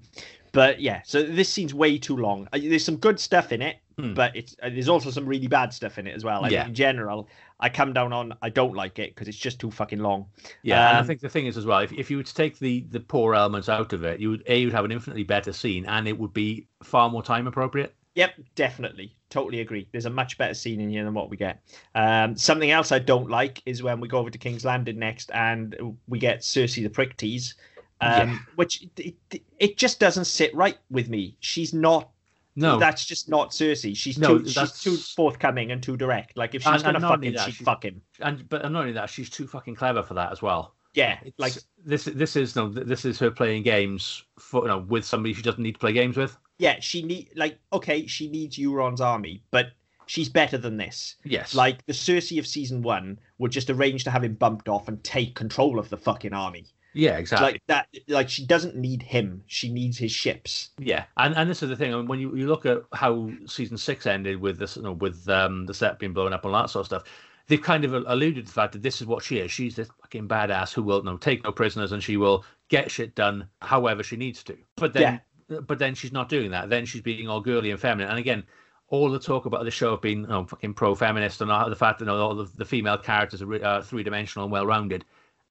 but 0.53 0.79
yeah 0.81 1.01
so 1.05 1.21
this 1.21 1.49
scene's 1.49 1.73
way 1.73 1.97
too 1.97 2.15
long 2.17 2.47
Uh, 2.53 2.59
there's 2.61 2.83
some 2.85 2.95
good 2.97 3.19
stuff 3.19 3.51
in 3.51 3.61
it 3.61 3.77
Hmm. 3.97 4.13
but 4.13 4.35
it's 4.35 4.57
uh, 4.61 4.67
there's 4.69 4.89
also 4.89 5.09
some 5.09 5.25
really 5.25 5.47
bad 5.47 5.71
stuff 5.73 5.97
in 5.97 6.05
it 6.05 6.13
as 6.15 6.25
well 6.25 6.43
I 6.43 6.49
Yeah. 6.49 6.65
in 6.67 6.73
general 6.73 7.29
i 7.61 7.69
come 7.69 7.93
down 7.93 8.11
on 8.11 8.33
i 8.41 8.49
don't 8.49 8.73
like 8.75 8.99
it 8.99 9.15
because 9.15 9.29
it's 9.29 9.37
just 9.37 9.57
too 9.59 9.71
fucking 9.71 9.99
long 9.99 10.25
Yeah, 10.63 10.89
and 10.89 10.97
I 10.97 10.99
Um, 10.99 11.07
think 11.07 11.21
the 11.21 11.29
thing 11.29 11.45
is 11.45 11.55
as 11.55 11.65
well, 11.65 11.79
if, 11.79 11.93
if 11.93 12.11
you 12.11 12.17
were 12.17 12.23
to 12.23 12.33
take 12.35 12.59
the 12.59 12.85
the 12.91 12.99
poor 12.99 13.33
elements 13.35 13.69
out 13.69 13.93
of 13.93 14.03
it, 14.03 14.19
you 14.19 14.29
would 14.31 14.43
a 14.47 14.59
you'd 14.59 14.73
have 14.73 14.83
an 14.85 14.91
infinitely 14.91 15.23
better 15.23 15.53
scene, 15.53 15.85
and 15.85 16.07
it 16.09 16.17
would 16.19 16.33
be 16.33 16.67
far 16.83 17.09
more 17.09 17.23
time 17.23 17.47
appropriate. 17.47 17.95
Yep, 18.15 18.31
definitely. 18.55 19.15
Totally 19.35 19.59
agree. 19.59 19.85
There's 19.91 20.05
a 20.05 20.09
much 20.09 20.37
better 20.37 20.53
scene 20.53 20.79
in 20.79 20.89
here 20.89 21.03
than 21.03 21.13
what 21.13 21.29
we 21.29 21.35
get. 21.35 21.61
Um, 21.93 22.37
something 22.37 22.71
else 22.71 22.93
I 22.93 22.99
don't 22.99 23.29
like 23.29 23.61
is 23.65 23.83
when 23.83 23.99
we 23.99 24.07
go 24.07 24.17
over 24.17 24.29
to 24.29 24.37
King's 24.37 24.63
Landing 24.63 24.97
next 24.97 25.29
and 25.33 25.75
we 26.07 26.19
get 26.19 26.39
Cersei 26.39 26.81
the 26.83 26.89
prick 26.89 27.17
tease, 27.17 27.55
um, 27.99 28.29
Yeah. 28.29 28.37
which 28.55 28.87
it, 28.95 29.41
it, 29.59 29.77
just 29.77 29.99
doesn't 29.99 30.23
sit 30.23 30.55
right 30.55 30.77
with 30.89 31.09
me. 31.09 31.35
She's 31.41 31.73
not. 31.73 32.11
No, 32.55 32.79
That's 32.79 33.05
just 33.05 33.27
not 33.27 33.49
Cersei. 33.49 33.93
She's 33.93 34.17
No, 34.17 34.39
too. 34.39 34.47
She's 34.47 34.81
too 34.81 34.95
forthcoming 34.95 35.73
and 35.73 35.83
too 35.83 35.97
direct. 35.97 36.37
Like 36.37 36.55
if 36.55 36.61
she's 36.61 36.71
And- 36.71 36.83
gonna 36.83 36.99
and 36.99 37.03
fuck 37.05 37.21
him, 37.21 37.33
that, 37.33 37.45
she'd 37.47 37.55
she- 37.55 37.63
fuck 37.65 37.83
him. 37.83 38.01
and 38.21 38.47
but 38.47 38.61
not 38.71 38.79
only 38.79 38.93
that, 38.93 39.09
she's 39.09 39.29
too 39.29 39.47
fucking 39.47 39.75
clever 39.75 40.01
for 40.01 40.13
that 40.13 40.31
as 40.31 40.41
well. 40.41 40.75
Yeah, 40.93 41.19
It's, 41.25 41.37
like 41.37 41.51
this 41.83 42.05
this 42.05 42.37
is 42.37 42.55
no 42.55 42.69
this 42.69 43.03
is 43.03 43.19
her 43.19 43.29
playing 43.31 43.63
games 43.63 44.23
for 44.39 44.61
you 44.61 44.69
know 44.69 44.77
with 44.77 45.03
somebody 45.03 45.33
she 45.33 45.41
doesn't 45.41 45.61
need 45.61 45.73
to 45.73 45.79
play 45.79 45.91
games 45.91 46.15
with. 46.15 46.37
Yeah, 46.57 46.79
she 46.79 47.01
need 47.01 47.29
like 47.35 47.59
okay, 47.73 48.07
she 48.07 48.29
needs 48.29 48.57
Euron's 48.57 49.01
army, 49.01 49.43
but 49.51 49.67
she's 50.05 50.29
better 50.29 50.57
than 50.57 50.77
this. 50.77 51.15
Yes. 51.23 51.55
Like 51.55 51.85
the 51.85 51.93
Cersei 51.93 52.39
of 52.39 52.47
season 52.47 52.81
one 52.81 53.19
would 53.37 53.51
just 53.51 53.69
arrange 53.69 54.03
to 54.05 54.11
have 54.11 54.23
him 54.23 54.35
bumped 54.35 54.69
off 54.69 54.87
and 54.87 55.03
take 55.03 55.35
control 55.35 55.79
of 55.79 55.89
the 55.89 55.97
fucking 55.97 56.33
army. 56.33 56.65
yeah, 56.93 57.17
exactly. 57.17 57.53
Like 57.53 57.61
that. 57.67 57.87
Like 58.07 58.29
she 58.29 58.45
doesn't 58.45 58.75
need 58.75 59.01
him. 59.03 59.43
She 59.47 59.71
needs 59.71 59.97
his 59.97 60.11
ships. 60.11 60.69
Yeah, 60.77 61.05
and 61.17 61.35
and 61.35 61.49
this 61.49 61.61
is 61.61 61.69
the 61.69 61.75
thing. 61.75 61.93
I 61.93 61.97
mean, 61.97 62.07
when 62.07 62.19
you, 62.19 62.35
you 62.35 62.47
look 62.47 62.65
at 62.65 62.83
how 62.93 63.29
season 63.45 63.77
six 63.77 64.05
ended 64.05 64.39
with 64.39 64.57
this, 64.57 64.77
you 64.77 64.83
know, 64.83 64.93
with 64.93 65.27
um, 65.29 65.65
the 65.65 65.73
set 65.73 65.99
being 65.99 66.13
blown 66.13 66.33
up 66.33 66.45
and 66.45 66.55
all 66.55 66.61
that 66.61 66.69
sort 66.69 66.83
of 66.83 66.87
stuff, 66.87 67.03
they've 67.47 67.61
kind 67.61 67.83
of 67.83 67.93
alluded 67.93 68.45
to 68.45 68.51
the 68.51 68.53
fact 68.53 68.73
that 68.73 68.81
this 68.81 69.01
is 69.01 69.07
what 69.07 69.23
she 69.23 69.39
is. 69.39 69.51
She's 69.51 69.75
this 69.75 69.89
fucking 70.01 70.27
badass 70.27 70.73
who 70.73 70.83
will 70.83 70.99
you 70.99 71.03
know, 71.03 71.17
take 71.17 71.43
no 71.43 71.51
prisoners 71.51 71.91
and 71.91 72.01
she 72.01 72.17
will 72.17 72.45
get 72.69 72.89
shit 72.89 73.13
done 73.15 73.47
however 73.61 74.01
she 74.01 74.15
needs 74.15 74.41
to. 74.43 74.57
But 74.77 74.93
then, 74.93 75.21
but 75.47 75.79
then 75.79 75.95
she's 75.95 76.11
not 76.11 76.29
doing 76.29 76.51
that. 76.51 76.69
Then 76.69 76.85
she's 76.85 77.01
being 77.01 77.27
all 77.27 77.41
girly 77.41 77.71
and 77.71 77.79
feminine. 77.79 78.09
And 78.09 78.19
again, 78.19 78.43
all 78.89 79.09
the 79.09 79.19
talk 79.19 79.45
about 79.45 79.63
the 79.63 79.71
show 79.71 79.97
being 79.97 80.23
know, 80.23 80.45
fucking 80.45 80.73
pro-feminist 80.73 81.41
and 81.41 81.51
all 81.51 81.69
the 81.69 81.75
fact 81.75 81.99
that 81.99 82.05
you 82.05 82.11
know, 82.11 82.17
all 82.17 82.35
the, 82.35 82.49
the 82.55 82.65
female 82.65 82.97
characters 82.97 83.41
are 83.41 83.65
uh, 83.65 83.81
three-dimensional 83.81 84.45
and 84.45 84.51
well-rounded. 84.51 85.05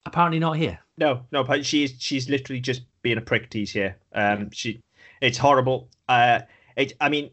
Apparently 0.07 0.39
not 0.39 0.53
here. 0.57 0.79
No, 0.99 1.23
no, 1.33 1.43
but 1.43 1.65
she's 1.65 1.95
she's 1.99 2.29
literally 2.29 2.61
just 2.61 2.83
being 3.03 3.17
a 3.19 3.23
prick 3.23 3.49
tease 3.51 3.73
here. 3.73 3.97
Um, 4.13 4.51
she, 4.51 4.81
it's 5.23 5.39
horrible. 5.39 5.89
Uh, 6.09 6.41
it. 6.77 6.93
I 7.01 7.09
mean, 7.09 7.31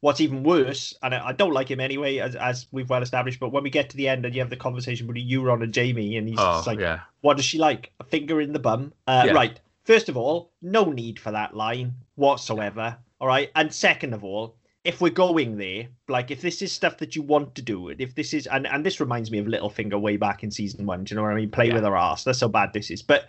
what's 0.00 0.20
even 0.20 0.42
worse, 0.42 0.94
and 1.02 1.14
I, 1.14 1.28
I 1.28 1.32
don't 1.32 1.54
like 1.54 1.70
him 1.70 1.80
anyway, 1.80 2.18
as 2.18 2.36
as 2.36 2.66
we've 2.72 2.90
well 2.90 3.02
established. 3.02 3.40
But 3.40 3.52
when 3.52 3.62
we 3.62 3.70
get 3.70 3.88
to 3.90 3.96
the 3.96 4.06
end 4.06 4.26
and 4.26 4.34
you 4.34 4.42
have 4.42 4.50
the 4.50 4.56
conversation 4.56 5.06
between 5.06 5.28
Euron 5.28 5.62
and 5.62 5.74
Jaime, 5.74 6.18
and 6.18 6.28
he's 6.28 6.38
Oh, 6.38 6.62
like, 6.66 6.78
yeah. 6.78 7.00
"What 7.22 7.38
does 7.38 7.46
she 7.46 7.56
like? 7.56 7.90
A 8.00 8.04
finger 8.04 8.38
in 8.40 8.52
the 8.52 8.58
bum?" 8.58 8.92
Uh, 9.06 9.24
Yeah. 9.26 9.32
Right. 9.32 9.58
First 9.84 10.08
of 10.08 10.16
all, 10.16 10.52
no 10.62 10.84
need 10.90 11.18
for 11.18 11.30
that 11.30 11.54
line 11.56 11.94
whatsoever. 12.14 12.96
All 13.20 13.28
right. 13.28 13.50
And 13.54 13.72
second 13.72 14.14
of 14.14 14.24
all, 14.24 14.56
if 14.84 15.00
we're 15.00 15.10
going 15.10 15.56
there, 15.56 15.88
like 16.08 16.30
if 16.30 16.40
this 16.42 16.60
is 16.62 16.72
stuff 16.72 16.98
that 16.98 17.16
you 17.16 17.22
want 17.22 17.54
to 17.54 17.62
do, 17.62 17.88
if 17.90 18.14
this 18.14 18.34
is, 18.34 18.46
and, 18.46 18.66
and 18.66 18.84
this 18.84 19.00
reminds 19.00 19.30
me 19.30 19.38
of 19.38 19.46
Littlefinger 19.46 20.00
way 20.00 20.16
back 20.16 20.42
in 20.42 20.50
season 20.50 20.86
one. 20.86 21.04
Do 21.04 21.14
you 21.14 21.16
know 21.16 21.22
what 21.22 21.32
I 21.32 21.36
mean? 21.36 21.50
Play 21.50 21.68
Yeah. 21.68 21.74
with 21.74 21.84
her 21.84 21.96
ass. 21.96 22.24
That's 22.24 22.40
how 22.40 22.48
bad 22.48 22.72
this 22.72 22.90
is. 22.90 23.02
But 23.02 23.28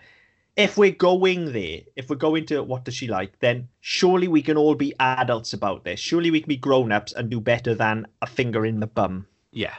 if 0.56 0.76
we're 0.78 0.90
going 0.92 1.52
there, 1.52 1.80
if 1.96 2.08
we're 2.08 2.16
going 2.16 2.46
to 2.46 2.62
what 2.62 2.84
does 2.84 2.94
she 2.94 3.06
like, 3.06 3.38
then 3.40 3.68
surely 3.80 4.28
we 4.28 4.40
can 4.42 4.56
all 4.56 4.74
be 4.74 4.94
adults 5.00 5.52
about 5.52 5.84
this. 5.84 6.00
Surely 6.00 6.30
we 6.30 6.40
can 6.40 6.48
be 6.48 6.56
grown 6.56 6.92
ups 6.92 7.12
and 7.12 7.28
do 7.30 7.40
better 7.40 7.74
than 7.74 8.06
a 8.22 8.26
finger 8.26 8.64
in 8.64 8.80
the 8.80 8.86
bum. 8.86 9.26
Yeah. 9.52 9.74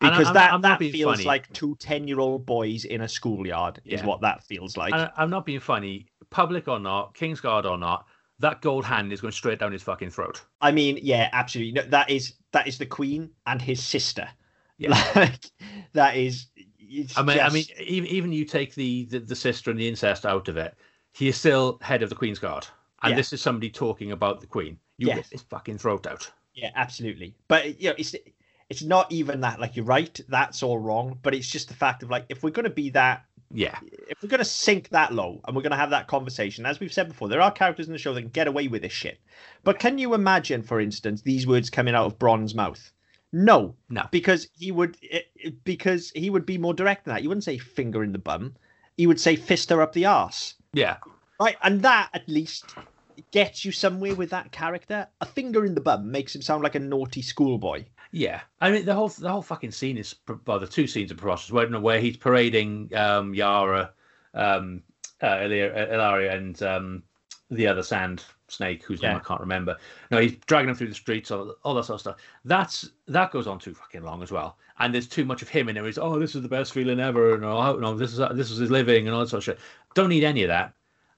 Because 0.00 0.26
I'm- 0.26 0.34
that, 0.34 0.52
I'm 0.52 0.60
that 0.62 0.78
feels 0.78 1.14
funny. 1.16 1.24
like 1.24 1.50
two 1.54 1.76
10 1.76 2.06
year 2.08 2.20
old 2.20 2.44
boys 2.44 2.84
in 2.84 3.00
a 3.00 3.08
schoolyard, 3.08 3.80
is 3.86 4.02
what 4.02 4.20
that 4.20 4.42
feels 4.44 4.76
like. 4.76 4.92
I'm 5.16 5.30
not 5.30 5.46
being 5.46 5.60
funny. 5.60 6.06
Public 6.34 6.66
or 6.66 6.80
not, 6.80 7.14
Kingsguard 7.14 7.64
or 7.64 7.78
not, 7.78 8.06
that 8.40 8.60
gold 8.60 8.84
hand 8.84 9.12
is 9.12 9.20
going 9.20 9.30
straight 9.32 9.60
down 9.60 9.70
his 9.70 9.82
fucking 9.84 10.10
throat. 10.10 10.42
I 10.60 10.72
mean, 10.72 10.98
yeah, 11.00 11.28
absolutely. 11.32 11.72
No, 11.80 11.82
that 11.90 12.10
is 12.10 12.34
that 12.50 12.66
is 12.66 12.76
the 12.76 12.86
Queen 12.86 13.30
and 13.46 13.62
his 13.62 13.80
sister. 13.82 14.28
Yeah. 14.78 15.00
Like 15.14 15.44
that 15.92 16.16
is. 16.16 16.46
It's 16.78 17.16
I 17.16 17.22
mean, 17.22 17.38
I 17.38 17.50
mean, 17.50 17.64
even 17.80 18.08
even 18.08 18.32
you 18.32 18.44
take 18.44 18.74
the, 18.74 19.04
the 19.06 19.20
the 19.20 19.36
sister 19.36 19.70
and 19.70 19.78
the 19.78 19.88
incest 19.88 20.26
out 20.26 20.48
of 20.48 20.56
it, 20.56 20.74
he 21.12 21.28
is 21.28 21.36
still 21.36 21.78
head 21.80 22.02
of 22.02 22.08
the 22.10 22.16
Queen's 22.16 22.40
Guard, 22.40 22.66
and 23.02 23.10
Yeah. 23.12 23.16
this 23.16 23.32
is 23.32 23.40
somebody 23.40 23.70
talking 23.70 24.10
about 24.12 24.40
the 24.40 24.46
Queen. 24.48 24.76
You 24.98 25.06
Yes. 25.08 25.16
rip 25.18 25.26
his 25.30 25.42
fucking 25.42 25.78
throat 25.78 26.06
out. 26.06 26.30
yeah, 26.54 26.70
absolutely. 26.74 27.34
But 27.46 27.80
you 27.80 27.90
know, 27.90 27.94
it's 27.96 28.14
it's 28.70 28.82
not 28.82 29.10
even 29.12 29.40
that. 29.42 29.60
Like 29.60 29.76
you're 29.76 29.84
right, 29.84 30.18
that's 30.28 30.62
all 30.64 30.78
wrong. 30.78 31.18
But 31.22 31.34
it's 31.34 31.48
just 31.50 31.68
the 31.68 31.74
fact 31.74 32.02
of 32.02 32.10
like 32.10 32.26
if 32.28 32.42
we're 32.42 32.50
going 32.50 32.64
to 32.64 32.70
be 32.70 32.90
that, 32.90 33.24
Yeah, 33.54 33.78
if 34.08 34.22
we're 34.22 34.28
going 34.28 34.38
to 34.38 34.44
sink 34.44 34.88
that 34.90 35.14
low, 35.14 35.40
and 35.46 35.54
we're 35.54 35.62
going 35.62 35.70
to 35.70 35.76
have 35.76 35.90
that 35.90 36.08
conversation, 36.08 36.66
as 36.66 36.80
we've 36.80 36.92
said 36.92 37.08
before, 37.08 37.28
there 37.28 37.40
are 37.40 37.52
characters 37.52 37.86
in 37.86 37.92
the 37.92 37.98
show 37.98 38.12
that 38.12 38.20
can 38.22 38.30
get 38.30 38.48
away 38.48 38.66
with 38.68 38.82
this 38.82 38.92
shit. 38.92 39.18
But 39.62 39.78
can 39.78 39.96
you 39.98 40.12
imagine, 40.14 40.62
for 40.62 40.80
instance, 40.80 41.22
these 41.22 41.46
words 41.46 41.70
coming 41.70 41.94
out 41.94 42.06
of 42.06 42.18
Bronn's 42.18 42.54
mouth? 42.54 42.90
No, 43.32 43.74
no, 43.88 44.02
because 44.10 44.48
he 44.58 44.70
would 44.72 44.96
it- 45.02 45.30
it- 45.36 45.64
because 45.64 46.10
he 46.14 46.30
would 46.30 46.46
be 46.46 46.58
more 46.58 46.74
direct 46.74 47.04
than 47.04 47.14
that. 47.14 47.22
He 47.22 47.28
wouldn't 47.28 47.44
say 47.44 47.58
finger 47.58 48.04
in 48.04 48.12
the 48.12 48.18
bum. 48.18 48.54
He 48.96 49.06
would 49.06 49.18
say 49.20 49.34
fist 49.36 49.70
her 49.70 49.80
up 49.82 49.92
the 49.92 50.06
arse. 50.06 50.54
yeah, 50.72 50.96
Right, 51.40 51.56
and 51.62 51.82
that 51.82 52.10
at 52.14 52.28
least 52.28 52.64
gets 53.32 53.64
you 53.64 53.72
somewhere 53.72 54.14
with 54.14 54.30
that 54.30 54.52
character. 54.52 55.08
A 55.20 55.26
finger 55.26 55.64
in 55.64 55.74
the 55.74 55.80
bum 55.80 56.10
makes 56.12 56.34
him 56.34 56.42
sound 56.42 56.62
like 56.62 56.76
a 56.76 56.80
naughty 56.80 57.22
schoolboy. 57.22 57.84
Yeah. 58.14 58.42
I 58.60 58.70
mean, 58.70 58.84
the 58.84 58.94
whole 58.94 59.08
the 59.08 59.28
whole 59.28 59.42
fucking 59.42 59.72
scene 59.72 59.98
is 59.98 60.14
well, 60.46 60.60
the 60.60 60.68
two 60.68 60.86
scenes 60.86 61.10
are 61.10 61.16
preposterous. 61.16 61.50
Where, 61.50 61.80
where 61.80 62.00
he's 62.00 62.16
parading 62.16 62.94
um, 62.94 63.34
Yara, 63.34 63.90
um, 64.34 64.82
uh, 65.20 65.40
Ilia- 65.42 65.88
Ellaria, 65.92 66.32
and 66.32 66.62
um, 66.62 67.02
the 67.50 67.66
other 67.66 67.82
sand 67.82 68.22
snake, 68.46 68.84
whose 68.84 69.02
name 69.02 69.16
I 69.16 69.18
can't 69.18 69.40
remember. 69.40 69.76
No, 70.12 70.20
he's 70.20 70.36
dragging 70.46 70.68
him 70.68 70.76
through 70.76 70.88
the 70.88 70.94
streets, 70.94 71.32
all, 71.32 71.56
all 71.64 71.74
that 71.74 71.86
sort 71.86 71.96
of 71.96 72.00
stuff. 72.02 72.16
That's 72.44 72.88
that 73.08 73.32
goes 73.32 73.48
on 73.48 73.58
too 73.58 73.74
fucking 73.74 74.04
long 74.04 74.22
as 74.22 74.30
well. 74.30 74.58
And 74.78 74.94
there's 74.94 75.08
too 75.08 75.24
much 75.24 75.42
of 75.42 75.48
him 75.48 75.68
in 75.68 75.74
there. 75.74 75.84
He's 75.84 75.98
oh, 75.98 76.16
this 76.20 76.36
is 76.36 76.42
the 76.42 76.48
best 76.48 76.72
feeling 76.72 77.00
ever, 77.00 77.34
and 77.34 77.44
oh, 77.44 77.76
no, 77.80 77.96
this 77.96 78.12
is 78.12 78.18
this 78.36 78.52
is 78.52 78.58
his 78.58 78.70
living, 78.70 79.08
and 79.08 79.14
all 79.14 79.22
that 79.22 79.28
sort 79.28 79.38
of 79.38 79.44
shit. 79.44 79.58
Don't 79.94 80.08
need 80.08 80.22
any 80.22 80.44
of 80.44 80.48
that. 80.48 80.72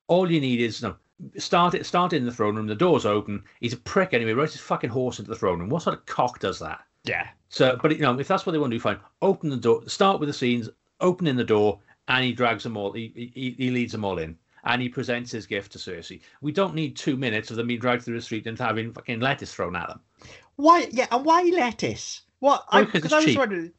All 0.06 0.30
you 0.30 0.40
need 0.40 0.60
is 0.60 0.82
no. 0.82 0.96
Start 1.38 1.74
it. 1.74 1.86
Start 1.86 2.12
in 2.12 2.24
the 2.24 2.32
throne 2.32 2.56
room. 2.56 2.66
The 2.66 2.74
door's 2.74 3.06
open. 3.06 3.42
He's 3.60 3.72
a 3.72 3.78
prick 3.78 4.12
anyway. 4.14 4.32
Rides 4.32 4.52
his 4.52 4.60
fucking 4.60 4.90
horse 4.90 5.18
into 5.18 5.30
the 5.30 5.36
throne 5.36 5.60
room. 5.60 5.68
What 5.70 5.82
sort 5.82 5.96
of 5.96 6.06
cock 6.06 6.38
does 6.40 6.58
that? 6.58 6.80
Yeah. 7.04 7.28
So, 7.48 7.78
but 7.80 7.92
you 7.92 8.02
know, 8.02 8.18
if 8.18 8.28
that's 8.28 8.44
what 8.44 8.52
they 8.52 8.58
want 8.58 8.72
to 8.72 8.76
do, 8.76 8.80
fine. 8.80 8.98
Open 9.22 9.48
the 9.48 9.56
door. 9.56 9.88
Start 9.88 10.20
with 10.20 10.28
the 10.28 10.32
scenes. 10.34 10.68
Opening 11.00 11.36
the 11.36 11.44
door, 11.44 11.78
and 12.08 12.24
he 12.24 12.32
drags 12.32 12.62
them 12.62 12.76
all. 12.76 12.92
He, 12.92 13.30
he 13.34 13.54
he 13.58 13.70
leads 13.70 13.92
them 13.92 14.04
all 14.04 14.18
in, 14.18 14.36
and 14.64 14.80
he 14.80 14.88
presents 14.88 15.30
his 15.30 15.46
gift 15.46 15.72
to 15.72 15.78
Cersei. 15.78 16.20
We 16.40 16.52
don't 16.52 16.74
need 16.74 16.96
two 16.96 17.16
minutes 17.16 17.50
of 17.50 17.56
them 17.58 17.66
being 17.66 17.80
dragged 17.80 18.02
through 18.04 18.16
the 18.16 18.22
street 18.22 18.46
and 18.46 18.58
having 18.58 18.92
fucking 18.92 19.20
lettuce 19.20 19.52
thrown 19.54 19.76
at 19.76 19.88
them. 19.88 20.00
Why? 20.56 20.88
Yeah, 20.90 21.06
and 21.12 21.24
why 21.24 21.42
lettuce? 21.42 22.22
What? 22.40 22.64
Well, 22.72 22.82
I, 22.82 22.84
'cause 22.84 22.92
because 22.92 23.04
it's 23.04 23.12
I 23.12 23.16
was 23.16 23.24
cheap. 23.26 23.38
wondering, 23.38 23.72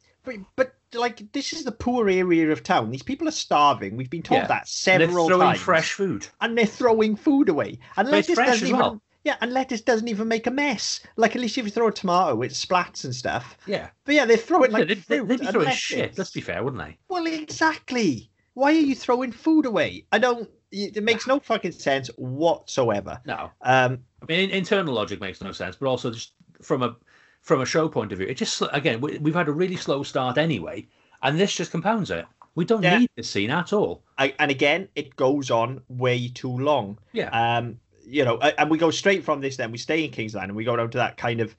but, 0.56 0.74
but 0.92 1.00
like 1.00 1.32
this 1.34 1.54
is 1.54 1.64
the 1.64 1.72
poor 1.72 2.10
area 2.10 2.52
of 2.52 2.64
town. 2.64 2.92
These 2.92 3.04
people 3.04 3.28
are 3.28 3.32
starving. 3.32 3.98
We've 3.98 4.10
been 4.10 4.24
told 4.24 4.42
Yeah. 4.42 4.48
that 4.48 4.70
And 4.88 5.02
they're 5.02 5.08
several 5.08 5.28
throwing 5.28 5.48
times. 5.48 5.60
fresh 5.60 5.94
food. 5.94 6.28
and 6.42 6.58
they're 6.58 6.66
throwing 6.66 7.16
food 7.16 7.50
away. 7.50 7.80
And 7.98 8.10
But 8.10 8.20
it's 8.20 8.30
lettuce 8.30 8.36
fresh 8.36 8.48
doesn't 8.48 8.64
as 8.64 8.70
even. 8.70 8.80
well. 8.80 9.02
Yeah, 9.24 9.36
and 9.42 9.52
lettuce 9.52 9.82
doesn't 9.82 10.08
even 10.08 10.30
make 10.30 10.48
a 10.48 10.52
mess. 10.52 11.02
Like 11.18 11.36
at 11.36 11.42
least 11.42 11.58
if 11.58 11.66
you 11.66 11.72
throw 11.72 11.88
a 11.90 11.92
tomato, 11.92 12.42
it 12.44 12.52
splats 12.52 13.04
and 13.04 13.14
stuff. 13.14 13.58
Yeah, 13.68 13.90
But 14.06 14.16
yeah, 14.16 14.26
they're 14.26 14.38
throwing 14.38 14.72
like 14.72 14.88
they'd, 14.88 14.98
they'd- 15.04 15.18
fruit 15.18 15.28
they'd 15.28 15.40
be 15.40 15.46
and 15.46 15.52
throwing 15.52 15.66
lettuce. 15.66 15.82
shit. 15.82 16.18
Let's 16.18 16.32
be 16.32 16.40
fair, 16.42 16.64
wouldn't 16.64 16.82
they? 16.82 16.98
Well, 17.10 17.26
exactly. 17.28 18.30
Why 18.54 18.70
are 18.72 18.76
you 18.76 18.96
throwing 18.96 19.32
food 19.34 19.66
away? 19.66 20.06
I 20.12 20.20
don't. 20.20 20.50
It 20.72 21.04
makes 21.04 21.28
no 21.28 21.40
fucking 21.40 21.74
sense 21.74 22.10
whatsoever. 22.18 23.20
No. 23.26 23.52
Um, 23.62 24.00
I 24.22 24.26
mean, 24.28 24.40
in- 24.50 24.50
internal 24.52 24.94
logic 24.94 25.20
makes 25.22 25.42
no 25.42 25.52
sense, 25.52 25.76
but 25.76 25.88
also 25.88 26.12
just 26.12 26.32
from 26.62 26.82
a 26.84 26.96
from 27.42 27.62
a 27.62 27.66
show 27.66 27.88
point 27.88 28.12
of 28.12 28.18
view, 28.18 28.28
it 28.28 28.36
just 28.38 28.62
again 28.74 29.00
we, 29.02 29.18
we've 29.20 29.36
had 29.36 29.48
a 29.48 29.52
really 29.54 29.76
slow 29.78 30.04
start 30.04 30.38
anyway, 30.38 30.88
and 31.24 31.40
this 31.40 31.56
just 31.56 31.72
compounds 31.72 32.12
it. 32.12 32.26
We 32.56 32.66
don't 32.66 32.82
Yeah. 32.84 33.00
need 33.00 33.10
this 33.16 33.30
scene 33.30 33.52
at 33.52 33.72
all. 33.72 34.04
I, 34.18 34.34
and 34.40 34.50
again, 34.50 34.88
it 34.96 35.16
goes 35.16 35.52
on 35.52 35.82
way 35.90 36.28
too 36.28 36.52
long. 36.58 36.98
Yeah. 37.14 37.30
Um, 37.30 37.80
you 38.04 38.26
know, 38.26 38.38
and 38.40 38.70
we 38.70 38.78
go 38.78 38.90
straight 38.90 39.24
from 39.24 39.42
this. 39.42 39.58
Then 39.58 39.72
we 39.72 39.78
stay 39.78 40.04
in 40.04 40.12
King's 40.12 40.34
Land, 40.34 40.50
and 40.50 40.56
we 40.58 40.64
go 40.64 40.76
down 40.76 40.90
to 40.92 40.98
that 40.98 41.18
kind 41.18 41.40
of 41.40 41.56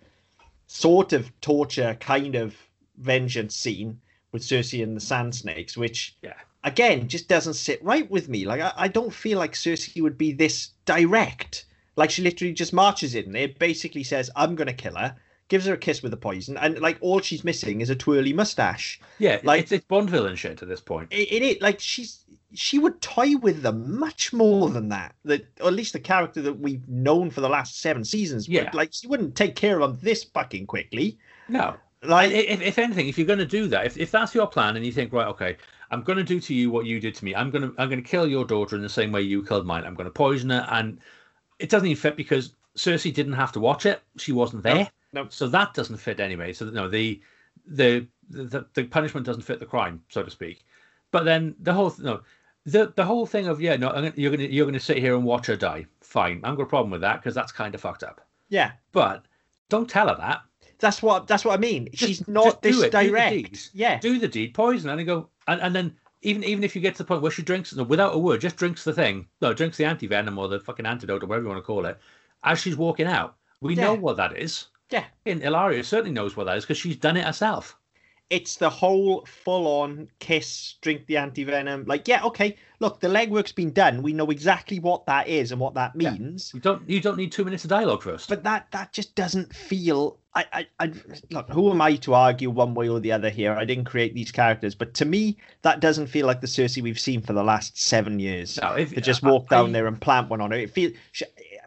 sort 0.67 1.13
of 1.13 1.31
torture, 1.41 1.97
kind 2.01 2.35
of 2.35 2.57
vengeance 2.99 3.55
scene 3.55 4.01
with 4.33 4.43
Cersei 4.43 4.83
and 4.83 4.97
the 4.97 5.01
Sand 5.01 5.35
Snakes, 5.35 5.77
which 5.77 6.17
Yeah. 6.23 6.35
again 6.65 7.09
just 7.09 7.29
doesn't 7.29 7.55
sit 7.55 7.83
right 7.83 8.11
with 8.11 8.29
me. 8.29 8.45
Like 8.45 8.61
I, 8.61 8.73
I 8.77 8.89
don't 8.89 9.13
feel 9.15 9.39
like 9.39 9.53
Cersei 9.55 10.03
would 10.03 10.19
be 10.19 10.33
this 10.33 10.71
direct. 10.85 11.65
Like 11.97 12.11
she 12.11 12.23
literally 12.23 12.53
just 12.53 12.73
marches 12.73 13.15
in 13.15 13.33
there, 13.33 13.49
basically 13.49 14.03
says, 14.05 14.31
"I'm 14.37 14.55
gonna 14.57 14.73
kill 14.73 14.97
her." 14.97 15.17
Gives 15.49 15.65
her 15.67 15.75
a 15.75 15.79
kiss 15.79 16.03
with 16.03 16.11
the 16.11 16.17
poison, 16.19 16.57
and 16.59 16.79
like 16.81 16.99
all 17.01 17.21
she's 17.21 17.43
missing 17.43 17.81
is 17.81 17.89
a 17.91 17.97
twirly 17.97 18.33
mustache. 18.35 19.01
Yeah, 19.19 19.41
Like- 19.43 19.63
it's, 19.63 19.73
it's 19.73 19.85
Bond 19.87 20.11
villain 20.11 20.37
shit 20.37 20.61
at 20.63 20.69
this 20.69 20.81
point. 20.81 21.09
it, 21.11 21.63
like 21.63 21.81
she's 21.81 22.25
she 22.55 22.79
would 22.79 23.01
toy 23.03 23.37
with 23.37 23.63
them 23.63 23.99
much 23.99 24.33
more 24.33 24.71
than 24.71 24.89
that 24.89 25.15
that 25.25 25.47
or 25.61 25.69
at 25.69 25.75
least 25.75 25.93
the 25.93 26.01
character 26.01 26.41
that 26.41 26.59
we've 26.59 26.87
known 26.89 27.29
for 27.31 27.43
the 27.43 27.49
last 27.49 27.79
seven 27.81 28.03
seasons 28.05 28.49
Yeah. 28.49 28.65
but 28.65 28.75
like 28.75 28.91
she 28.93 29.07
wouldn't 29.07 29.37
take 29.37 29.55
care 29.55 29.81
of 29.81 29.91
them 29.93 29.99
this 30.03 30.25
fucking 30.25 30.67
quickly 30.67 31.19
No, 31.49 31.77
like 32.03 32.31
if, 32.31 32.63
if 32.63 32.79
anything, 32.79 33.07
if 33.09 33.19
you're 33.19 33.27
going 33.27 33.39
to 33.39 33.45
do 33.45 33.67
that, 33.69 33.85
if, 33.85 33.99
if 33.99 34.11
that's 34.11 34.35
your 34.35 34.47
plan, 34.47 34.77
and 34.77 34.87
you 34.87 34.93
think, 34.93 35.13
right, 35.13 35.27
okay, 35.27 35.57
I'm 35.91 36.03
going 36.03 36.17
to 36.19 36.25
do 36.25 36.41
to 36.41 36.55
you 36.55 36.71
what 36.71 36.87
you 36.87 37.01
did 37.01 37.15
to 37.17 37.25
me. 37.25 37.35
I'm 37.35 37.51
going 37.51 37.63
to 37.63 37.75
I'm 37.81 37.89
going 37.91 38.03
to 38.03 38.09
kill 38.09 38.27
your 38.27 38.45
daughter 38.45 38.77
in 38.77 38.83
the 38.83 38.89
same 38.89 39.13
way 39.13 39.23
you 39.23 39.43
killed 39.43 39.67
mine. 39.67 39.85
I'm 39.85 39.95
going 39.95 40.05
to 40.07 40.11
poison 40.13 40.51
her, 40.51 40.67
and 40.71 41.01
it 41.59 41.69
doesn't 41.71 41.87
even 41.89 42.01
fit 42.01 42.17
because 42.17 42.55
Cersei 42.77 43.13
didn't 43.13 43.33
have 43.35 43.53
to 43.53 43.61
watch 43.61 43.85
it. 43.85 44.01
She 44.17 44.33
wasn't 44.33 44.63
there, 44.63 44.89
no. 45.13 45.27
so 45.29 45.49
that 45.49 45.75
doesn't 45.75 45.97
fit 45.97 46.21
anyway. 46.21 46.53
So 46.53 46.67
no, 46.67 46.89
the 46.89 47.21
the 47.67 48.07
the, 48.31 48.67
the 48.75 48.85
punishment 48.85 49.27
doesn't 49.27 49.43
fit 49.43 49.61
the 49.61 49.67
crime, 49.67 50.03
so 50.09 50.23
to 50.23 50.31
speak. 50.31 50.65
But 51.11 51.25
then 51.25 51.55
the 51.61 51.73
whole 51.73 51.95
no. 51.99 52.21
The, 52.67 52.93
the 52.97 53.05
whole 53.05 53.25
thing 53.25 53.47
of 53.47 53.63
yeah 53.63 53.77
no 53.77 53.89
I'm 53.89 53.95
gonna, 53.95 54.13
you're 54.15 54.31
gonna 54.31 54.45
you're 54.45 54.67
gonna 54.67 54.79
sit 54.79 54.99
here 54.99 55.15
and 55.15 55.25
watch 55.25 55.47
her 55.47 55.57
die 55.57 55.87
fine 56.03 56.43
I've 56.45 56.57
got 56.57 56.65
a 56.65 56.67
problem 56.67 56.91
with 56.91 57.01
that 57.01 57.17
because 57.17 57.35
that's 57.35 57.51
kind 57.51 57.75
of 57.75 57.81
fucked 57.81 58.03
up 58.03 58.21
yeah 58.51 58.73
but 58.93 59.25
don't 59.71 59.89
tell 59.89 60.09
her 60.09 60.17
that 60.17 60.43
that's 60.79 61.01
what 61.01 61.27
that's 61.27 61.47
what 61.47 61.55
i 61.55 61.57
mean 61.57 61.89
Just- 61.93 62.05
she's 62.05 62.29
not 62.29 62.61
this 62.61 62.79
it, 62.83 62.91
do 62.93 63.09
direct 63.09 63.33
deed. 63.33 63.59
yeah 63.73 63.99
do 63.99 64.19
the 64.19 64.29
deed, 64.29 64.53
poison, 64.53 64.91
and 64.91 64.99
then 64.99 65.07
go, 65.07 65.31
and, 65.47 65.63
and 65.63 65.75
then 65.75 65.97
even 66.23 66.45
even 66.45 66.65
if 66.65 66.75
you 66.75 66.83
get 66.83 66.95
to 66.97 66.99
the 66.99 67.07
point 67.07 67.23
where 67.23 67.31
she 67.31 67.43
drinks 67.43 67.75
no, 67.75 67.85
without 67.85 68.15
a 68.15 68.19
word, 68.19 68.41
just 68.41 68.57
drinks 68.57 68.85
the 68.85 68.93
thing, 68.93 69.27
no, 69.41 69.55
drinks 69.55 69.77
the 69.77 69.85
anti 69.85 70.07
venom 70.07 70.37
or 70.39 70.49
the 70.49 70.61
fucking 70.61 70.85
antidote 70.87 71.23
or 71.23 71.27
whatever 71.27 71.45
you 71.45 71.49
want 71.49 71.63
to 71.63 71.67
call 71.67 71.87
it, 71.87 71.99
as 72.45 72.59
she's 72.59 72.77
walking 72.77 73.07
out. 73.07 73.37
We 73.61 73.75
know 73.77 73.95
what 73.95 74.17
that 74.19 74.37
is. 74.37 74.67
Yeah. 74.91 75.05
And 75.27 75.43
Ellaria 75.43 75.85
certainly 75.85 76.13
knows 76.13 76.37
what 76.37 76.45
that 76.47 76.57
is 76.57 76.65
because 76.65 76.79
she's 76.79 76.97
done 76.97 77.17
it 77.17 77.25
herself. 77.25 77.77
it's 78.31 78.57
the 78.57 78.69
whole 78.69 79.25
full 79.25 79.67
on 79.67 80.07
kiss, 80.19 80.75
drink 80.83 81.07
the 81.07 81.17
anti 81.17 81.45
venom. 81.45 81.85
Like, 81.87 82.07
yeah, 82.07 82.23
okay, 82.25 82.57
look, 82.79 83.01
the 83.01 83.09
legwork's 83.09 83.53
been 83.53 83.73
done. 83.73 84.03
We 84.03 84.13
know 84.13 84.27
exactly 84.31 84.79
what 84.81 85.07
that 85.07 85.29
is 85.29 85.51
and 85.51 85.59
what 85.59 85.73
that 85.75 85.93
Yeah. 85.97 86.11
means. 86.13 86.51
You 86.53 86.61
don't 86.61 86.87
you 86.89 87.01
don't 87.01 87.17
need 87.17 87.33
two 87.33 87.43
minutes 87.45 87.65
of 87.65 87.71
dialogue 87.71 88.03
first. 88.03 88.29
But 88.29 88.45
that 88.45 88.71
that 88.73 88.93
just 88.93 89.15
doesn't 89.15 89.55
feel. 89.57 90.19
I, 90.35 90.45
I, 90.53 90.67
I 90.79 90.93
look. 91.31 91.49
Who 91.49 91.71
am 91.71 91.81
I 91.81 91.97
to 91.97 92.13
argue 92.13 92.51
one 92.51 92.75
way 92.75 92.89
or 92.91 93.01
the 93.01 93.13
other 93.13 93.31
here? 93.31 93.55
I 93.55 93.65
didn't 93.65 93.87
create 93.87 94.13
these 94.15 94.31
characters, 94.31 94.75
but 94.75 94.93
to 94.95 95.07
me, 95.07 95.39
that 95.63 95.81
doesn't 95.81 96.09
feel 96.09 96.27
like 96.27 96.43
the 96.43 96.47
Cersei 96.47 96.83
we've 96.83 97.01
seen 97.01 97.23
for 97.23 97.33
the 97.33 97.43
last 97.43 97.81
seven 97.81 98.19
years. 98.21 98.59
No, 98.61 98.75
if 98.75 98.93
to 98.95 99.01
just 99.01 99.25
I- 99.25 99.31
walk 99.31 99.49
down 99.49 99.71
I- 99.71 99.73
there 99.73 99.87
and 99.87 99.99
plant 99.99 100.29
one 100.29 100.43
on 100.43 100.51
her. 100.51 100.59
It 100.59 100.71
feel. 100.71 100.91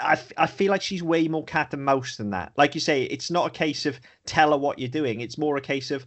I, 0.02 0.20
I 0.38 0.48
feel 0.48 0.72
like 0.72 0.82
she's 0.82 1.04
way 1.04 1.28
more 1.28 1.44
cat 1.44 1.74
and 1.74 1.86
mouse 1.86 2.18
than 2.18 2.32
that. 2.32 2.54
Like 2.58 2.76
you 2.76 2.82
say, 2.82 3.04
it's 3.04 3.32
not 3.32 3.48
a 3.48 3.52
case 3.52 3.86
of 3.86 4.00
tell 4.26 4.52
her 4.52 4.58
what 4.58 4.80
you're 4.80 4.90
doing. 4.90 5.22
It's 5.22 5.38
more 5.38 5.58
a 5.58 5.62
case 5.62 5.92
of, 5.92 6.06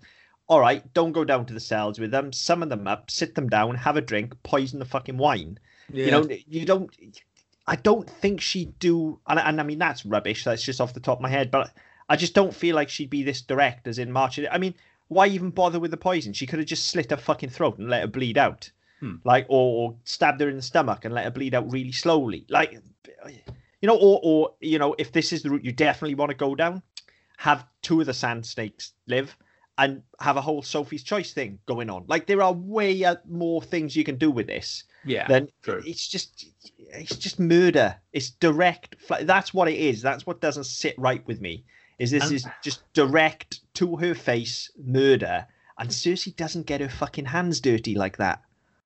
all 0.49 0.61
right, 0.61 0.83
don't 0.95 1.13
go 1.13 1.25
down 1.25 1.47
to 1.47 1.55
the 1.55 1.61
cells 1.61 1.99
with 1.99 2.11
them. 2.11 2.33
Summon 2.33 2.69
them 2.69 2.87
up, 2.87 3.11
sit 3.11 3.35
them 3.35 3.49
down, 3.49 3.75
have 3.77 3.97
a 3.97 4.01
drink, 4.01 4.35
poison 4.43 4.79
the 4.79 4.85
fucking 4.85 5.17
wine. 5.17 5.59
Yeah. 5.93 6.05
You 6.05 6.11
know, 6.11 6.29
you 6.47 6.67
don't. 6.67 6.91
I 7.67 7.77
don't 7.77 8.09
think 8.09 8.41
she'd 8.41 8.79
do, 8.79 9.19
and, 9.27 9.39
and 9.39 9.59
I 9.61 9.65
mean 9.65 9.79
that's 9.79 10.05
rubbish. 10.05 10.45
That's 10.45 10.63
just 10.63 10.81
off 10.81 10.93
the 10.93 11.01
top 11.01 11.19
of 11.19 11.23
my 11.23 11.31
head, 11.31 11.51
but 11.51 11.73
I 12.09 12.17
just 12.17 12.35
don't 12.35 12.55
feel 12.55 12.77
like 12.77 12.91
she'd 12.91 13.09
be 13.09 13.23
this 13.23 13.41
direct 13.41 13.87
as 13.87 13.99
in 13.99 14.13
March. 14.13 14.39
I 14.51 14.59
mean, 14.59 14.75
why 15.09 15.29
even 15.29 15.51
bother 15.51 15.81
with 15.81 15.91
the 15.91 15.97
poison? 15.97 16.35
She 16.35 16.47
could 16.47 16.59
have 16.59 16.69
just 16.69 16.89
slit 16.89 17.11
her 17.11 17.17
fucking 17.17 17.51
throat 17.51 17.79
and 17.79 17.89
let 17.89 18.03
her 18.03 18.07
bleed 18.07 18.37
out, 18.37 18.71
Hmm. 19.01 19.17
like, 19.25 19.47
or, 19.49 19.91
or 19.91 19.95
stabbed 20.05 20.41
her 20.41 20.49
in 20.51 20.57
the 20.57 20.63
stomach 20.63 21.05
and 21.05 21.15
let 21.15 21.25
her 21.25 21.31
bleed 21.31 21.55
out 21.55 21.71
really 21.73 21.93
slowly, 21.93 22.45
like, 22.51 22.81
you 23.85 23.89
know, 23.89 23.97
or 23.97 24.19
or 24.23 24.55
you 24.61 24.79
know, 24.79 24.95
if 24.99 25.13
this 25.13 25.33
is 25.33 25.43
the 25.43 25.51
route 25.51 25.65
you 25.65 25.73
definitely 25.73 26.15
want 26.15 26.31
to 26.31 26.37
go 26.37 26.55
down, 26.55 26.83
have 27.37 27.67
two 27.83 28.01
of 28.01 28.07
the 28.07 28.15
sand 28.15 28.47
snakes 28.47 28.93
live. 29.07 29.37
And 29.77 30.03
have 30.21 30.37
a 30.37 30.41
whole 30.41 30.63
Sophie's 30.63 31.03
Choice 31.03 31.33
thing 31.33 31.59
going 31.67 31.91
on. 31.91 32.05
Like 32.07 32.27
there 32.27 32.41
are 32.43 32.53
way 32.53 33.03
uh, 33.03 33.17
more 33.29 33.61
things 33.61 33.97
you 33.97 34.05
can 34.05 34.19
do 34.19 34.31
with 34.31 34.47
this 34.47 34.85
yeah. 35.05 35.27
then 35.29 35.49
it's 35.67 36.09
just 36.09 36.47
it's 36.77 37.17
just 37.17 37.39
murder 37.39 37.97
it's 38.13 38.31
direct 38.31 38.97
that's 39.23 39.53
what 39.53 39.69
it 39.69 39.79
is 39.79 40.03
that's 40.03 40.27
what 40.27 40.41
doesn't 40.41 40.65
sit 40.65 40.95
right 40.99 41.27
with 41.27 41.41
me 41.41 41.65
is 41.99 42.11
this 42.11 42.25
And- 42.25 42.33
is 42.33 42.47
just 42.63 42.83
direct 42.93 43.61
to 43.75 43.97
her 43.97 44.15
face 44.15 44.71
murder 44.83 45.47
and 45.79 45.91
Cersei 45.91 46.35
doesn't 46.37 46.67
get 46.67 46.81
her 46.81 46.89
fucking 46.89 47.27
hands 47.27 47.61
dirty 47.61 47.95
like 47.95 48.17
that 48.19 48.43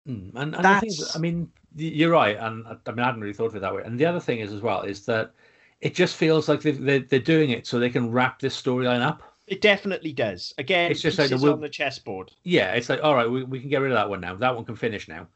Mm, 0.08 0.30
And, 0.34 0.54
and 0.54 0.66
I 0.66 0.80
think, 0.80 0.94
I 1.14 1.18
mean, 1.18 1.50
you're 1.76 2.10
right, 2.10 2.36
and 2.36 2.66
I 2.66 2.76
I 2.86 2.90
mean, 2.92 3.00
I 3.00 3.06
hadn't 3.06 3.20
really 3.20 3.34
thought 3.34 3.46
of 3.46 3.56
it 3.56 3.60
that 3.60 3.74
way. 3.74 3.82
And 3.84 3.98
the 3.98 4.06
other 4.06 4.20
thing 4.20 4.40
is 4.40 4.52
as 4.52 4.62
well 4.62 4.82
is 4.82 5.04
that 5.06 5.32
it 5.80 5.94
just 5.94 6.16
feels 6.16 6.48
like 6.48 6.62
they're 6.62 7.00
they're 7.00 7.18
doing 7.20 7.50
it 7.50 7.66
so 7.66 7.78
they 7.78 7.90
can 7.90 8.10
wrap 8.10 8.40
this 8.40 8.60
storyline 8.60 9.02
up. 9.02 9.22
it 9.46 9.60
definitely 9.60 10.12
does 10.12 10.54
again 10.58 10.90
It's 10.90 11.00
just 11.00 11.18
like 11.18 11.30
the 11.30 11.52
on 11.52 11.60
the 11.60 11.68
chessboard 11.68 12.32
Yeah, 12.42 12.72
it's 12.72 12.88
like 12.88 13.00
all 13.02 13.14
right, 13.14 13.30
we, 13.30 13.44
we 13.44 13.60
can 13.60 13.68
get 13.68 13.80
rid 13.80 13.92
of 13.92 13.96
that 13.96 14.08
one 14.10 14.20
now. 14.20 14.34
That 14.34 14.54
one 14.56 14.64
can 14.64 14.76
finish 14.76 15.08
now. 15.08 15.28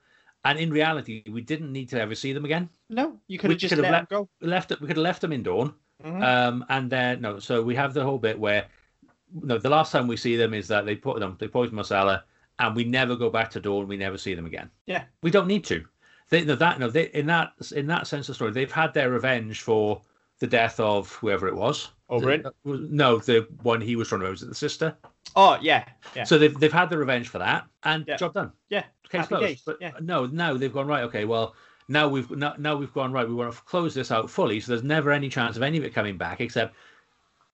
And 0.44 0.58
in 0.58 0.70
reality, 0.70 1.22
we 1.30 1.40
didn't 1.40 1.70
need 1.72 1.88
to 1.90 2.00
ever 2.00 2.14
see 2.16 2.32
them 2.32 2.44
again. 2.44 2.68
no 2.90 3.20
you 3.28 3.38
could 3.38 3.50
have 3.50 3.60
just 3.60 3.74
could 3.74 3.84
have 3.84 3.92
let 3.92 4.08
go 4.08 4.28
left 4.40 4.72
it. 4.72 4.80
We 4.80 4.86
could 4.88 4.96
have 4.96 5.04
left 5.04 5.20
them 5.20 5.32
in 5.32 5.42
Dorne. 5.42 5.74
Mhm. 6.04 6.22
Um, 6.22 6.64
and 6.68 6.90
then 6.90 7.20
no, 7.20 7.38
so 7.38 7.62
we 7.62 7.76
have 7.76 7.94
the 7.94 8.02
whole 8.02 8.18
bit 8.18 8.38
where 8.38 8.66
no, 9.34 9.58
the 9.58 9.70
last 9.70 9.92
time 9.92 10.06
we 10.08 10.16
see 10.16 10.36
them 10.36 10.52
is 10.54 10.68
that 10.68 10.84
they 10.84 10.96
put 10.96 11.20
them, 11.20 11.36
they 11.38 11.48
poison 11.48 11.76
Myrcella, 11.76 12.22
and 12.62 12.76
we 12.76 12.84
never 12.84 13.16
go 13.16 13.28
back 13.28 13.50
to 13.50 13.60
Dorne. 13.60 13.88
We 13.88 13.96
never 13.96 14.16
see 14.16 14.34
them 14.34 14.46
again. 14.46 14.70
Yeah. 14.86 15.04
we 15.22 15.30
don't 15.30 15.48
need 15.48 15.64
to. 15.64 15.84
They 16.30 16.42
that 16.44 16.78
no, 16.78 16.88
they 16.88 17.04
in 17.08 17.26
that 17.26 17.52
in 17.76 17.86
that 17.88 18.06
sense 18.06 18.28
of 18.30 18.36
story, 18.36 18.52
they've 18.52 18.72
had 18.72 18.94
their 18.94 19.10
revenge 19.10 19.60
for 19.60 20.00
the 20.38 20.46
death 20.46 20.80
of 20.80 21.12
whoever 21.12 21.46
it 21.46 21.54
was. 21.54 21.90
Oberyn? 22.10 22.42
The- 22.42 22.48
uh, 22.72 22.76
No, 22.90 23.18
the 23.18 23.46
one 23.62 23.80
he 23.80 23.96
was 23.96 24.08
trying 24.08 24.22
to 24.22 24.30
was 24.30 24.42
it 24.42 24.48
the 24.48 24.54
sister? 24.54 24.96
oh 25.36 25.56
yeah 25.60 25.84
yeah 26.16 26.24
So 26.24 26.38
they've 26.38 26.58
they've 26.58 26.72
had 26.72 26.88
the 26.90 26.96
revenge 26.98 27.28
for 27.28 27.38
that, 27.38 27.66
and 27.84 28.04
Yeah. 28.08 28.16
job 28.16 28.34
done. 28.34 28.52
yeah 28.70 28.84
Case 29.08 29.20
Happy 29.22 29.28
closed. 29.28 29.44
days, 29.46 29.62
But 29.66 29.76
yeah. 29.80 29.92
no, 30.00 30.26
now 30.26 30.54
they've 30.56 30.72
gone 30.72 30.86
right. 30.86 31.02
Okay, 31.04 31.24
well 31.26 31.54
now 31.88 32.08
we've 32.08 32.30
now, 32.30 32.54
now 32.58 32.76
we've 32.76 32.92
gone 32.94 33.12
right. 33.12 33.28
We 33.28 33.34
want 33.34 33.54
to 33.54 33.60
close 33.62 33.92
this 33.94 34.10
out 34.10 34.30
fully, 34.30 34.60
so 34.60 34.72
there's 34.72 34.82
never 34.84 35.10
any 35.10 35.28
chance 35.28 35.56
of 35.56 35.62
any 35.62 35.76
of 35.78 35.84
it 35.84 35.92
coming 35.94 36.16
back, 36.16 36.40
except 36.40 36.74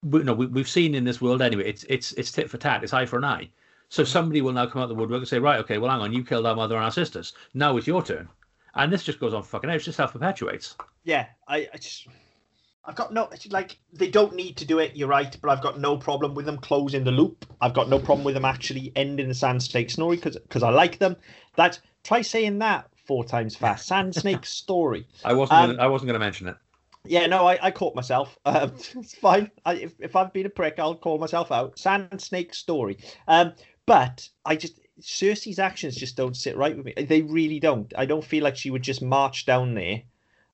we, 0.03 0.23
no, 0.23 0.33
we, 0.35 0.47
we've 0.47 0.69
seen 0.69 0.95
in 0.95 1.05
this 1.05 1.21
world 1.21 1.43
anyway. 1.43 1.65
It's 1.69 1.85
it's 1.89 2.13
it's 2.13 2.31
tit 2.31 2.49
for 2.51 2.59
tat. 2.59 2.85
It's 2.85 2.93
eye 2.93 3.07
for 3.07 3.19
an 3.19 3.25
eye. 3.25 3.51
So 3.89 4.05
somebody 4.05 4.41
will 4.41 4.53
now 4.53 4.67
come 4.67 4.83
out 4.83 4.89
the 4.89 4.95
woodwork 4.95 5.21
and 5.21 5.29
say, 5.29 5.39
right, 5.39 5.59
okay, 5.61 5.79
well, 5.79 5.91
hang 5.91 6.01
on, 6.01 6.13
you 6.13 6.23
killed 6.23 6.47
our 6.47 6.55
mother 6.55 6.77
and 6.77 6.85
our 6.85 6.91
sisters. 6.91 7.33
Now 7.55 7.77
it's 7.77 7.87
your 7.87 8.03
turn, 8.03 8.29
and 8.75 8.93
this 8.93 9.03
just 9.03 9.21
goes 9.21 9.35
on 9.35 9.43
fucking. 9.43 9.71
It 9.71 9.79
just 9.79 9.97
self 9.97 10.13
perpetuates. 10.13 10.77
yeah 11.05 11.27
I, 11.47 11.69
I 11.73 11.79
just 11.79 12.07
I've 12.89 12.95
got 12.95 13.13
no 13.13 13.29
like 13.51 13.79
they 13.93 14.09
don't 14.09 14.35
need 14.35 14.57
to 14.57 14.65
do 14.65 14.79
it. 14.79 14.97
You're 14.97 15.09
right, 15.09 15.37
but 15.43 15.51
I've 15.51 15.63
got 15.63 15.79
no 15.79 15.99
problem 15.99 16.35
with 16.35 16.47
them 16.47 16.57
closing 16.57 17.05
the 17.05 17.11
loop. 17.11 17.45
I've 17.61 17.75
got 17.75 17.91
no 17.91 17.99
problem 17.99 18.25
with 18.25 18.35
them 18.35 18.47
actually 18.47 18.93
ending 18.97 19.29
the 19.29 19.35
Sand 19.35 19.63
Snake 19.63 19.91
story 19.91 20.17
because 20.17 20.39
because 20.39 20.63
I 20.63 20.71
like 20.71 20.99
them. 20.99 21.15
That 21.57 21.79
try 22.03 22.23
saying 22.23 22.59
that 22.61 22.89
four 23.07 23.25
times 23.25 23.55
fast. 23.55 23.87
Sand 23.87 24.15
Snake 24.15 24.47
story. 24.47 25.07
I 25.23 25.35
wasn't. 25.35 25.61
Um, 25.61 25.71
gonna, 25.71 25.83
I 25.83 25.87
wasn't 25.87 26.09
going 26.09 26.19
to 26.21 26.25
mention 26.25 26.49
it. 26.49 26.57
Yeah, 27.05 27.27
no, 27.27 27.47
I, 27.47 27.59
I 27.61 27.71
caught 27.71 27.95
myself. 27.95 28.39
Um, 28.47 28.73
it's 28.97 29.15
fine. 29.15 29.51
I, 29.67 29.75
if, 29.75 29.93
if 29.99 30.17
I've 30.17 30.33
been 30.33 30.47
a 30.47 30.51
prick, 30.51 30.79
I'll 30.79 30.95
call 30.95 31.19
myself 31.19 31.53
out. 31.53 31.79
Sand 31.79 32.21
Snake 32.21 32.55
story. 32.55 32.97
Um, 33.27 33.53
but 33.89 34.29
I 34.45 34.57
just 34.57 34.79
Cersei's 35.01 35.59
actions 35.59 35.97
just 35.97 36.17
don't 36.17 36.37
sit 36.37 36.57
right 36.57 36.77
with 36.77 36.87
me. 36.87 36.93
They 36.97 37.23
really 37.23 37.61
don't. 37.61 37.93
I 37.97 38.05
don't 38.07 38.25
feel 38.25 38.43
like 38.45 38.57
she 38.57 38.71
would 38.71 38.83
just 38.83 39.01
march 39.03 39.47
down 39.47 39.75
there 39.75 40.03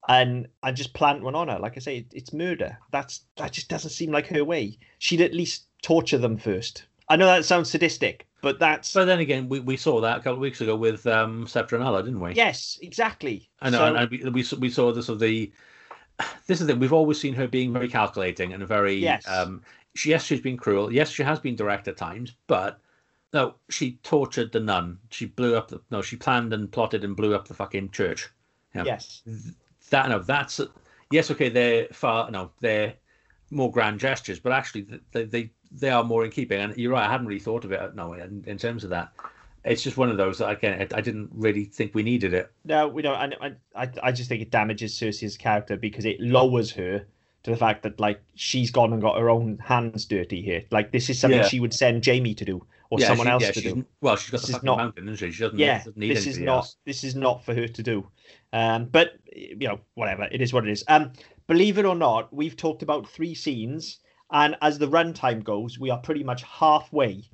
and 0.08 0.46
and 0.62 0.76
just 0.76 0.92
plant 0.94 1.22
one 1.22 1.34
on 1.34 1.48
her. 1.48 1.58
Like 1.58 1.76
I 1.76 1.80
say, 1.80 1.98
it, 1.98 2.06
it's 2.12 2.32
murder. 2.32 2.78
That's 2.90 3.22
that 3.36 3.52
just 3.52 3.68
doesn't 3.68 3.90
seem 3.90 4.10
like 4.12 4.26
her 4.28 4.44
way. 4.44 4.78
She'd 4.98 5.20
at 5.22 5.34
least 5.34 5.64
torture 5.82 6.18
them 6.18 6.36
first. 6.36 6.84
I 7.08 7.16
know 7.16 7.26
that 7.26 7.44
sounds 7.44 7.70
sadistic, 7.70 8.26
but 8.40 8.58
that's 8.58 8.92
But 8.94 9.04
then 9.04 9.18
again, 9.18 9.48
we, 9.48 9.60
we 9.60 9.76
saw 9.76 10.00
that 10.00 10.16
a 10.18 10.20
couple 10.20 10.34
of 10.34 10.38
weeks 10.40 10.62
ago 10.62 10.74
with 10.74 11.06
um, 11.06 11.46
Septa 11.46 11.76
Unella, 11.76 12.02
didn't 12.02 12.20
we? 12.20 12.32
yes, 12.32 12.78
exactly. 12.80 13.48
I 13.60 13.68
know, 13.70 13.78
So- 13.78 13.84
and, 13.94 13.96
and 13.98 14.10
we, 14.10 14.30
we 14.30 14.42
saw- 14.42 14.56
we 14.56 14.70
saw 14.70 14.92
this 14.92 15.08
of 15.08 15.18
the. 15.20 15.52
This 16.46 16.60
is 16.60 16.66
the 16.68 16.76
we've 16.76 16.92
always 16.92 17.20
seen 17.20 17.34
her 17.34 17.48
being 17.48 17.72
very 17.72 17.88
calculating 17.88 18.52
and 18.52 18.66
very. 18.68 18.94
Yes. 18.94 19.26
Um, 19.28 19.62
she, 19.96 20.10
yes, 20.10 20.24
she's 20.24 20.40
been 20.40 20.56
cruel. 20.56 20.92
Yes, 20.92 21.10
she 21.10 21.22
has 21.22 21.40
been 21.40 21.56
direct 21.56 21.88
at 21.88 21.96
times, 21.96 22.34
but 22.46 22.80
no, 23.34 23.56
she 23.68 23.98
tortured 24.04 24.52
the 24.52 24.60
nun. 24.60 24.96
She 25.10 25.26
blew 25.26 25.56
up 25.56 25.68
the. 25.68 25.80
No, 25.90 26.00
she 26.00 26.14
planned 26.14 26.52
and 26.54 26.70
plotted 26.70 27.02
and 27.02 27.16
blew 27.16 27.34
up 27.34 27.48
the 27.48 27.54
fucking 27.54 27.90
church. 27.90 28.30
Yeah. 28.74 28.84
yes. 28.84 29.22
That 29.90 30.08
no, 30.08 30.20
that's 30.20 30.60
yes, 31.10 31.30
okay. 31.32 31.48
They're 31.48 31.88
far 31.92 32.30
no, 32.30 32.52
they're 32.60 32.94
more 33.50 33.72
grand 33.72 33.98
gestures, 33.98 34.38
but 34.38 34.52
actually 34.52 34.86
they 35.10 35.24
they, 35.24 35.50
they 35.72 35.90
are 35.90 36.04
more 36.04 36.24
in 36.24 36.30
keeping. 36.30 36.60
And 36.60 36.76
you're 36.76 36.92
right, 36.92 37.06
I 37.06 37.10
hadn't 37.10 37.26
really 37.26 37.40
thought 37.40 37.64
of 37.64 37.72
it. 37.72 37.94
No, 37.96 38.12
in, 38.12 38.44
in 38.46 38.56
terms 38.56 38.84
of 38.84 38.90
that, 38.90 39.12
it's 39.64 39.82
just 39.82 39.96
one 39.96 40.10
of 40.10 40.16
those 40.16 40.38
that 40.38 40.50
again, 40.50 40.86
I 40.94 41.00
didn't 41.00 41.30
really 41.34 41.64
think 41.64 41.92
we 41.92 42.04
needed 42.04 42.34
it. 42.34 42.52
No, 42.64 42.86
we 42.86 43.02
don't. 43.02 43.20
And 43.20 43.58
I, 43.74 43.82
I, 43.82 43.90
I 44.04 44.12
just 44.12 44.28
think 44.28 44.42
it 44.42 44.52
damages 44.52 44.94
Cersei's 44.94 45.36
character 45.36 45.76
because 45.76 46.04
it 46.04 46.20
lowers 46.20 46.70
her 46.70 47.04
to 47.44 47.50
the 47.50 47.56
fact 47.56 47.82
that 47.82 48.00
like 48.00 48.20
she's 48.34 48.70
gone 48.70 48.92
and 48.92 49.00
got 49.02 49.18
her 49.18 49.30
own 49.30 49.58
hands 49.58 50.04
dirty 50.06 50.42
here. 50.42 50.62
Like 50.70 50.90
this 50.92 51.08
is 51.10 51.18
something 51.18 51.40
Yeah. 51.40 51.46
she 51.48 51.60
would 51.60 51.72
send 51.74 52.04
Jaime 52.04 52.34
to 52.34 52.44
do 52.44 52.66
or 52.90 52.98
Yeah, 52.98 53.06
someone 53.08 53.26
she- 53.26 53.30
else 53.32 53.42
yeah, 53.44 53.52
to 53.52 53.60
do. 53.60 53.86
Well, 54.00 54.16
she's 54.16 54.30
got 54.30 54.40
This 54.40 54.46
the 54.48 54.52
fucking 54.54 54.66
not- 54.66 54.76
mountain, 54.78 55.08
isn't 55.08 55.16
she? 55.28 55.32
She 55.32 55.42
doesn't, 55.44 55.58
Yeah, 55.58 55.78
doesn't 55.78 55.96
need 55.96 56.10
this 56.10 56.26
is 56.26 56.38
not 56.38 56.56
else. 56.56 56.76
this 56.84 57.04
is 57.04 57.14
not 57.14 57.44
for 57.44 57.54
her 57.54 57.68
to 57.68 57.82
do. 57.82 58.08
Um, 58.52 58.86
but 58.86 59.12
you 59.34 59.68
know, 59.68 59.80
whatever 59.94 60.24
it 60.32 60.40
is, 60.40 60.52
what 60.52 60.66
it 60.66 60.70
is. 60.70 60.84
Um, 60.88 61.12
believe 61.46 61.78
it 61.78 61.84
or 61.84 61.94
not, 61.94 62.32
we've 62.32 62.56
talked 62.56 62.82
about 62.82 63.08
three 63.08 63.34
scenes, 63.34 63.98
and 64.30 64.56
as 64.62 64.78
the 64.78 64.88
runtime 64.88 65.42
goes, 65.44 65.78
we 65.78 65.90
are 65.90 65.98
pretty 65.98 66.24
much 66.24 66.42
halfway 66.44 67.24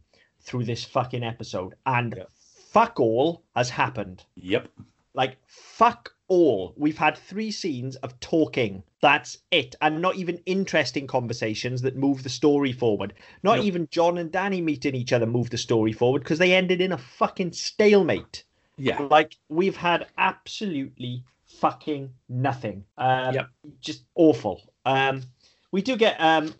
through 0.40 0.64
this 0.64 0.84
fucking 0.84 1.22
episode, 1.22 1.74
and 1.86 2.24
fuck 2.72 2.98
all 2.98 3.44
has 3.54 3.70
happened. 3.70 4.24
Yep. 4.36 4.68
Like 5.14 5.36
fuck 5.46 6.14
all. 6.28 6.72
We've 6.76 6.96
had 6.96 7.18
three 7.18 7.50
scenes 7.50 7.96
of 7.96 8.18
talking. 8.20 8.82
That's 9.02 9.38
it. 9.50 9.74
And 9.80 10.00
not 10.00 10.16
even 10.16 10.40
interesting 10.46 11.06
conversations 11.06 11.82
that 11.82 11.96
move 11.96 12.22
the 12.22 12.28
story 12.28 12.72
forward. 12.72 13.14
Not 13.42 13.60
even 13.60 13.88
Jon 13.90 14.18
and 14.18 14.30
Danny 14.30 14.60
meeting 14.60 14.94
each 14.94 15.12
other 15.12 15.26
move 15.26 15.50
the 15.50 15.58
story 15.58 15.92
forward 15.92 16.22
because 16.22 16.38
they 16.38 16.54
ended 16.54 16.80
in 16.80 16.92
a 16.92 16.98
fucking 16.98 17.52
stalemate. 17.52 18.44
Yeah. 18.76 19.02
Like 19.10 19.36
we've 19.48 19.76
had 19.76 20.06
absolutely 20.16 21.24
fucking 21.46 22.10
nothing. 22.28 22.84
Um, 22.96 23.34
Yep. 23.34 23.48
Just 23.80 24.04
awful. 24.14 24.62
Um, 24.86 25.22
we 25.72 25.82
do 25.82 25.96
get 25.96 26.16
um, 26.20 26.54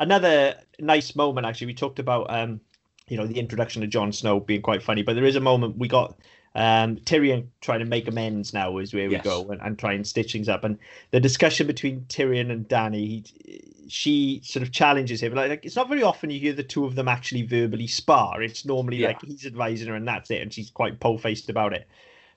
another 0.00 0.56
nice 0.78 1.14
moment. 1.14 1.46
Actually, 1.46 1.68
we 1.68 1.74
talked 1.74 1.98
about 1.98 2.26
um, 2.28 2.60
you 3.08 3.16
know 3.16 3.26
the 3.26 3.38
introduction 3.38 3.82
of 3.82 3.90
Jon 3.90 4.12
Snow 4.12 4.40
being 4.40 4.62
quite 4.62 4.82
funny, 4.82 5.02
but 5.02 5.14
there 5.14 5.24
is 5.24 5.36
a 5.36 5.40
moment 5.40 5.78
we 5.78 5.88
got 5.88 6.16
um, 6.54 6.96
Tyrion 6.96 7.46
trying 7.60 7.78
to 7.80 7.84
make 7.86 8.08
amends 8.08 8.52
now 8.52 8.78
is 8.78 8.92
where 8.92 9.08
we 9.08 9.14
Yes. 9.14 9.24
go 9.24 9.48
and, 9.50 9.60
and 9.62 9.78
try 9.78 9.92
and 9.94 10.06
stitch 10.06 10.32
things 10.32 10.48
up. 10.48 10.64
And 10.64 10.78
the 11.10 11.20
discussion 11.20 11.66
between 11.66 12.02
Tyrion 12.02 12.50
and 12.50 12.68
Danny, 12.68 13.06
he, 13.06 13.84
she 13.88 14.40
sort 14.44 14.62
of 14.62 14.72
challenges 14.72 15.22
him. 15.22 15.34
Like, 15.34 15.48
like 15.50 15.64
it's 15.64 15.76
not 15.76 15.88
very 15.88 16.02
often 16.02 16.30
you 16.30 16.40
hear 16.40 16.52
the 16.52 16.62
two 16.62 16.84
of 16.84 16.94
them 16.94 17.08
actually 17.08 17.42
verbally 17.42 17.86
spar. 17.86 18.42
It's 18.42 18.64
normally 18.64 18.98
Yeah. 18.98 19.08
like 19.08 19.22
he's 19.22 19.46
advising 19.46 19.88
her 19.88 19.94
and 19.94 20.06
that's 20.06 20.30
it, 20.30 20.42
and 20.42 20.52
she's 20.52 20.70
quite 20.70 21.00
pole 21.00 21.18
faced 21.18 21.48
about 21.48 21.72
it. 21.72 21.88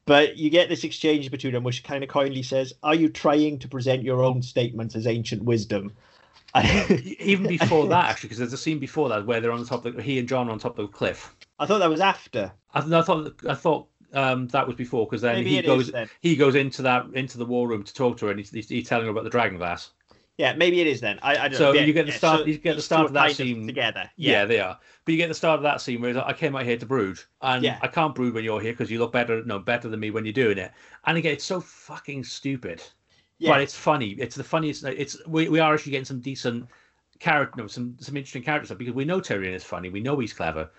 But 0.05 0.37
you 0.37 0.49
get 0.49 0.69
this 0.69 0.83
exchange 0.83 1.31
between 1.31 1.53
them 1.53 1.63
where 1.63 1.73
she 1.73 1.81
kind 1.81 2.03
of 2.03 2.09
kindly 2.09 2.43
says, 2.43 2.73
Are 2.83 2.95
you 2.95 3.09
trying 3.09 3.59
to 3.59 3.67
present 3.67 4.03
your 4.03 4.23
own 4.23 4.41
statements 4.43 4.95
as 4.95 5.07
ancient 5.07 5.43
wisdom? 5.43 5.93
Even 7.19 7.47
before 7.47 7.87
that, 7.87 8.05
actually, 8.09 8.27
because 8.29 8.37
there's 8.37 8.53
a 8.53 8.57
scene 8.57 8.79
before 8.79 9.09
that 9.09 9.25
where 9.25 9.41
they're 9.41 9.51
on 9.51 9.59
the 9.59 9.65
top 9.65 9.85
of 9.85 9.95
the, 9.95 10.01
he 10.01 10.19
and 10.19 10.27
Jon 10.27 10.47
are 10.47 10.51
on 10.51 10.59
top 10.59 10.79
of 10.79 10.87
the 10.87 10.91
cliff. 10.93 11.35
I 11.59 11.65
thought 11.65 11.79
that 11.79 11.89
was 11.89 11.99
after. 11.99 12.51
I, 12.73 12.79
I 12.79 13.01
thought 13.01 13.41
I 13.47 13.55
thought 13.55 13.87
um, 14.15 14.47
that 14.49 14.65
was 14.65 14.75
before 14.75 15.05
because 15.05 15.21
then 15.21 15.35
Maybe 15.35 15.55
he 15.57 15.61
goes 15.61 15.85
is 15.87 15.91
then. 15.91 16.09
he 16.21 16.35
goes 16.35 16.55
into 16.55 16.81
that 16.81 17.05
into 17.13 17.37
the 17.37 17.45
war 17.45 17.67
room 17.67 17.83
to 17.83 17.93
talk 17.93 18.17
to 18.17 18.25
her 18.25 18.31
and 18.31 18.39
he's, 18.39 18.49
he's, 18.51 18.69
he's 18.69 18.87
telling 18.87 19.05
her 19.05 19.11
about 19.11 19.23
the 19.25 19.29
dragon 19.29 19.57
glass. 19.57 19.91
Yeah, 20.37 20.53
maybe 20.53 20.81
it 20.81 20.87
is 20.87 20.99
then. 20.99 21.17
I, 21.21 21.37
I 21.37 21.47
don't 21.47 21.57
So 21.57 21.65
know. 21.71 21.79
Yeah, 21.79 21.85
you 21.85 21.93
get 21.93 22.05
the 22.07 22.11
yeah, 22.11 22.17
start- 22.17 22.39
so 22.41 22.45
you 22.47 22.57
get 22.57 22.75
the 22.75 22.81
start 22.81 23.05
of 23.05 23.13
that 23.13 23.31
scene- 23.31 23.65
together. 23.67 24.09
Yeah. 24.17 24.31
Yeah. 24.31 24.45
they 24.45 24.59
are. 24.59 24.77
But 25.05 25.11
you 25.13 25.17
get 25.17 25.27
the 25.29 25.33
start 25.33 25.57
of 25.59 25.63
that 25.63 25.79
scene 25.79 26.01
where 26.01 26.09
he's 26.09 26.17
like, 26.17 26.25
I 26.25 26.33
came 26.33 26.55
out 26.57 26.63
here 26.63 26.75
to 26.77 26.85
brood, 26.85 27.19
and 27.41 27.63
Yeah. 27.63 27.79
I 27.81 27.87
can't 27.87 28.13
brood 28.13 28.33
when 28.33 28.43
you're 28.43 28.59
here 28.59 28.73
because 28.73 28.91
you 28.91 28.99
look 28.99 29.13
better, 29.13 29.43
no, 29.45 29.59
better 29.59 29.87
than 29.87 29.99
me 30.01 30.09
when 30.11 30.25
you're 30.25 30.33
doing 30.33 30.57
it. 30.57 30.71
And 31.05 31.17
again, 31.17 31.31
it's 31.33 31.45
so 31.45 31.61
fucking 31.61 32.25
stupid, 32.25 32.81
Yeah. 33.39 33.51
but 33.51 33.61
it's 33.61 33.75
funny. 33.77 34.09
It's 34.19 34.35
the 34.35 34.43
funniest. 34.43 34.83
It's 34.83 35.15
we, 35.25 35.47
we 35.47 35.59
are 35.61 35.73
actually 35.73 35.91
getting 35.93 36.03
some 36.05 36.19
decent 36.19 36.67
character, 37.19 37.61
no, 37.61 37.67
some 37.67 37.95
some 38.01 38.17
interesting 38.17 38.43
character 38.43 38.65
stuff 38.65 38.77
because 38.77 38.93
we 38.93 39.05
know 39.05 39.21
Tyrion 39.21 39.53
is 39.53 39.63
funny, 39.63 39.87
we 39.89 40.01
know 40.01 40.19
he's 40.19 40.33
clever, 40.33 40.69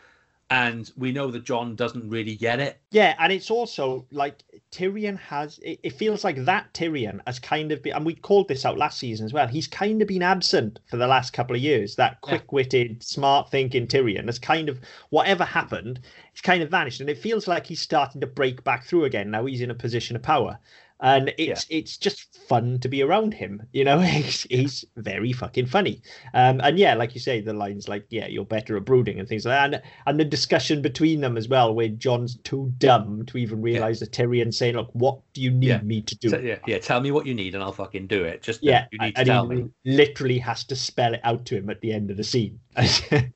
and 0.49 0.93
we 0.97 1.11
know 1.11 1.31
that 1.31 1.45
Jon 1.45 1.75
doesn't 1.75 2.09
really 2.09 2.37
get 2.37 2.61
it. 2.61 2.81
Yeah, 2.93 3.17
and 3.19 3.33
it's 3.33 3.51
also 3.51 4.07
like 4.13 4.45
Tyrion 4.71 5.19
has. 5.19 5.59
It, 5.59 5.81
it 5.83 5.91
feels 5.91 6.23
like 6.23 6.45
that 6.45 6.73
Tyrion 6.73 7.21
has 7.27 7.39
kind 7.39 7.73
of 7.73 7.83
been, 7.83 7.95
and 7.95 8.07
we 8.07 8.15
called 8.15 8.47
this 8.47 8.65
out 8.65 8.79
last 8.79 8.99
season 8.99 9.27
as 9.27 9.33
well. 9.33 9.49
He's 9.49 9.67
kind 9.67 10.01
of 10.01 10.09
been 10.09 10.23
absent 10.23 10.79
for 10.89 10.99
the 10.99 11.09
last 11.09 11.33
couple 11.33 11.57
of 11.57 11.63
years. 11.63 11.97
That 11.97 12.21
quick-witted, 12.21 13.03
smart-thinking 13.03 13.89
Tyrion 13.89 14.27
has 14.27 14.39
kind 14.39 14.69
of 14.69 14.81
whatever 15.11 15.45
happened, 15.45 16.01
he's 16.33 16.43
kind 16.43 16.63
of 16.63 16.71
vanished, 16.71 17.01
and 17.01 17.11
it 17.11 17.19
feels 17.19 17.49
like 17.49 17.67
he's 17.67 17.81
starting 17.81 18.21
to 18.21 18.27
break 18.27 18.63
back 18.63 18.85
through 18.85 19.05
again. 19.05 19.31
Now 19.31 19.47
he's 19.47 19.61
in 19.61 19.71
a 19.71 19.75
position 19.75 20.15
of 20.15 20.23
power, 20.23 20.59
and 21.01 21.35
it's 21.37 21.67
it's 21.69 21.97
just 21.99 22.39
fun 22.49 22.79
to 22.81 22.89
be 22.89 23.03
around 23.03 23.35
him. 23.35 23.63
You 23.73 23.85
know, 23.85 23.99
he's 24.01 24.43
he's 24.45 24.85
very 24.97 25.33
fucking 25.33 25.67
funny. 25.67 26.01
Um, 26.35 26.61
and 26.63 26.79
yeah, 26.79 26.95
like 26.95 27.15
you 27.15 27.21
say, 27.21 27.41
the 27.41 27.53
lines 27.53 27.89
like 27.89 28.07
"Yeah, 28.11 28.27
you're 28.27 28.45
better 28.45 28.77
at 28.77 28.85
brooding" 28.85 29.19
and 29.19 29.29
things 29.29 29.45
like 29.45 29.53
that, 29.71 29.75
and 29.75 29.83
and 30.07 30.21
the 30.21 30.25
discussion 30.25 30.83
between 30.83 31.21
them 31.21 31.37
as 31.37 31.49
well, 31.49 31.75
where 31.75 31.89
Jon's 31.89 32.39
too 32.39 32.73
dumb 32.79 33.25
to 33.27 33.39
even 33.39 33.61
realize 33.61 34.01
that 34.01 34.13
Tyrion 34.13 34.53
saying, 34.53 34.77
"Look, 34.77 34.91
what 34.95 35.21
do 35.35 35.43
you 35.43 35.51
need 35.51 35.67
Yeah. 35.69 35.83
me 35.83 36.03
to 36.03 36.17
do?" 36.17 36.29
So, 36.31 36.39
yeah, 36.39 36.59
yeah. 36.67 36.79
Tell 36.79 37.01
me 37.01 37.11
what 37.11 37.27
you 37.27 37.35
need, 37.35 37.55
and 37.55 37.63
I'll 37.63 37.73
fucking 37.73 38.07
do 38.07 38.25
it. 38.25 38.43
Just 38.43 38.63
yeah, 38.63 38.87
you 38.91 38.99
need 38.99 39.17
to 39.17 39.25
tell 39.25 39.49
he 39.49 39.57
me. 39.63 39.71
literally 39.85 40.39
has 40.39 40.65
to 40.65 40.77
spell 40.77 41.15
it 41.15 41.21
out 41.25 41.45
to 41.47 41.57
him 41.57 41.69
at 41.71 41.81
the 41.81 41.93
end 41.93 42.11
of 42.11 42.17
the 42.17 42.25
scene. 42.25 42.59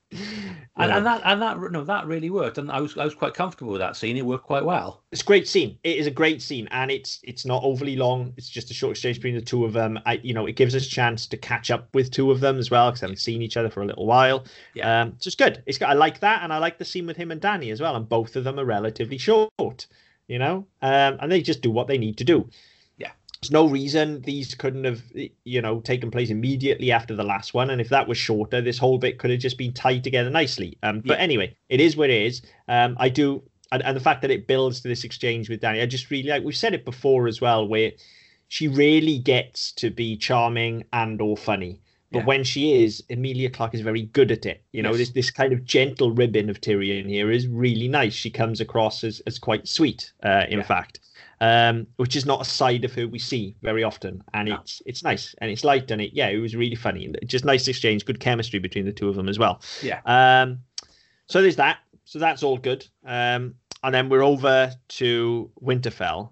And, 0.77 0.91
and 0.91 1.05
that 1.05 1.21
and 1.25 1.41
that 1.41 1.71
no, 1.71 1.83
that 1.83 2.07
really 2.07 2.29
worked, 2.29 2.57
and 2.57 2.71
I 2.71 2.79
was 2.79 2.97
I 2.97 3.03
was 3.03 3.13
quite 3.13 3.33
comfortable 3.33 3.73
with 3.73 3.81
that 3.81 3.97
scene. 3.97 4.15
It 4.15 4.25
worked 4.25 4.45
quite 4.45 4.63
well. 4.63 5.03
it's 5.11 5.21
a 5.21 5.25
great 5.25 5.47
scene. 5.47 5.77
It 5.83 5.97
is 5.97 6.07
a 6.07 6.11
great 6.11 6.41
scene, 6.41 6.67
and 6.71 6.89
it's 6.89 7.19
it's 7.23 7.45
not 7.45 7.61
overly 7.63 7.97
long. 7.97 8.33
It's 8.37 8.47
just 8.47 8.71
a 8.71 8.73
short 8.73 8.91
exchange 8.91 9.17
between 9.17 9.35
the 9.35 9.41
two 9.41 9.65
of 9.65 9.73
them. 9.73 9.99
I, 10.05 10.21
you 10.23 10.33
know, 10.33 10.45
it 10.45 10.55
gives 10.55 10.73
us 10.73 10.87
a 10.87 10.89
chance 10.89 11.27
to 11.27 11.37
catch 11.37 11.71
up 11.71 11.93
with 11.93 12.09
two 12.09 12.31
of 12.31 12.39
them 12.39 12.57
as 12.57 12.71
well 12.71 12.89
because 12.89 13.03
I 13.03 13.07
haven't 13.07 13.17
seen 13.17 13.41
each 13.41 13.57
other 13.57 13.69
for 13.69 13.81
a 13.81 13.85
little 13.85 14.05
while. 14.05 14.45
Yeah. 14.73 15.01
Um, 15.01 15.13
so 15.19 15.27
it's 15.27 15.35
good. 15.35 15.61
It's 15.65 15.81
I 15.81 15.93
like 15.93 16.21
that, 16.21 16.41
and 16.41 16.53
I 16.53 16.57
like 16.57 16.77
the 16.77 16.85
scene 16.85 17.05
with 17.05 17.17
him 17.17 17.31
and 17.31 17.41
Danny 17.41 17.69
as 17.71 17.81
well. 17.81 17.95
And 17.97 18.07
both 18.07 18.37
of 18.37 18.45
them 18.45 18.57
are 18.57 18.65
relatively 18.65 19.17
short, 19.17 19.87
you 20.27 20.39
know, 20.39 20.65
um, 20.81 21.17
and 21.19 21.29
they 21.29 21.41
just 21.41 21.61
do 21.61 21.69
what 21.69 21.87
they 21.87 21.97
need 21.97 22.17
to 22.19 22.23
do. 22.23 22.49
There's 23.41 23.51
no 23.51 23.67
reason 23.67 24.21
these 24.21 24.53
couldn't 24.53 24.83
have, 24.83 25.01
you 25.45 25.61
know, 25.63 25.79
taken 25.79 26.11
place 26.11 26.29
immediately 26.29 26.91
after 26.91 27.15
the 27.15 27.23
last 27.23 27.55
one. 27.55 27.71
And 27.71 27.81
if 27.81 27.89
that 27.89 28.07
was 28.07 28.19
shorter, 28.19 28.61
this 28.61 28.77
whole 28.77 28.99
bit 28.99 29.17
could 29.17 29.31
have 29.31 29.39
just 29.39 29.57
been 29.57 29.73
tied 29.73 30.03
together 30.03 30.29
nicely. 30.29 30.77
Um, 30.83 30.99
but 30.99 31.17
Yeah. 31.17 31.23
anyway, 31.23 31.55
it 31.67 31.79
is 31.81 31.97
what 31.97 32.11
it 32.11 32.21
is. 32.21 32.43
Um, 32.67 32.95
I 32.99 33.09
do, 33.09 33.41
and, 33.71 33.81
and 33.83 33.95
the 33.97 34.01
fact 34.01 34.21
that 34.21 34.29
it 34.29 34.45
builds 34.45 34.81
to 34.81 34.87
this 34.87 35.03
exchange 35.03 35.49
with 35.49 35.59
Danny, 35.61 35.81
I 35.81 35.87
just 35.87 36.11
really 36.11 36.29
like. 36.29 36.43
We've 36.43 36.55
said 36.55 36.75
it 36.75 36.85
before 36.85 37.27
as 37.27 37.41
well, 37.41 37.67
where 37.67 37.93
she 38.47 38.67
really 38.67 39.17
gets 39.17 39.71
to 39.71 39.89
be 39.89 40.17
charming 40.17 40.83
and 40.93 41.19
or 41.19 41.35
funny. 41.35 41.81
But 42.11 42.19
Yeah. 42.19 42.25
when 42.25 42.43
she 42.43 42.83
is, 42.83 43.03
Emilia 43.09 43.49
Clarke 43.49 43.73
is 43.73 43.81
very 43.81 44.03
good 44.03 44.31
at 44.31 44.45
it. 44.45 44.63
You 44.71 44.83
know, 44.83 44.89
Yes. 44.89 44.97
this 44.99 45.09
this 45.09 45.31
kind 45.31 45.51
of 45.51 45.65
gentle 45.65 46.11
ribbon 46.11 46.47
of 46.51 46.61
Tyrion 46.61 47.09
here 47.09 47.31
is 47.31 47.47
really 47.47 47.87
nice. 47.87 48.13
She 48.13 48.29
comes 48.29 48.61
across 48.61 49.03
as, 49.03 49.19
as 49.25 49.39
quite 49.39 49.67
sweet, 49.67 50.11
uh, 50.21 50.45
in 50.47 50.59
Yeah. 50.59 50.63
fact, 50.65 50.99
um, 51.41 51.87
which 51.97 52.15
is 52.15 52.25
not 52.25 52.39
a 52.41 52.45
side 52.45 52.85
of 52.85 52.93
her 52.93 53.07
we 53.07 53.19
see 53.19 53.55
very 53.61 53.83
often. 53.83 54.23
And 54.33 54.47
No. 54.49 54.55
it's 54.55 54.81
it's 54.85 55.03
nice 55.03 55.35
and 55.39 55.49
it's 55.51 55.63
light 55.65 55.91
and 55.91 55.99
it 56.01 56.11
yeah, 56.13 56.29
it 56.29 56.37
was 56.37 56.55
really 56.55 56.75
funny. 56.75 57.03
And 57.05 57.17
Just 57.25 57.43
nice 57.43 57.67
exchange, 57.67 58.05
good 58.05 58.19
chemistry 58.21 58.59
between 58.59 58.85
the 58.85 58.91
two 58.93 59.09
of 59.09 59.15
them 59.15 59.27
as 59.27 59.37
well. 59.39 59.61
Yeah. 59.81 59.99
Um, 60.05 60.59
so 61.27 61.41
there's 61.41 61.55
that. 61.57 61.79
So 62.05 62.19
that's 62.19 62.43
all 62.43 62.57
good. 62.57 62.87
Um, 63.05 63.55
and 63.83 63.93
then 63.93 64.07
we're 64.07 64.23
over 64.23 64.71
to 64.99 65.51
Winterfell, 65.61 66.29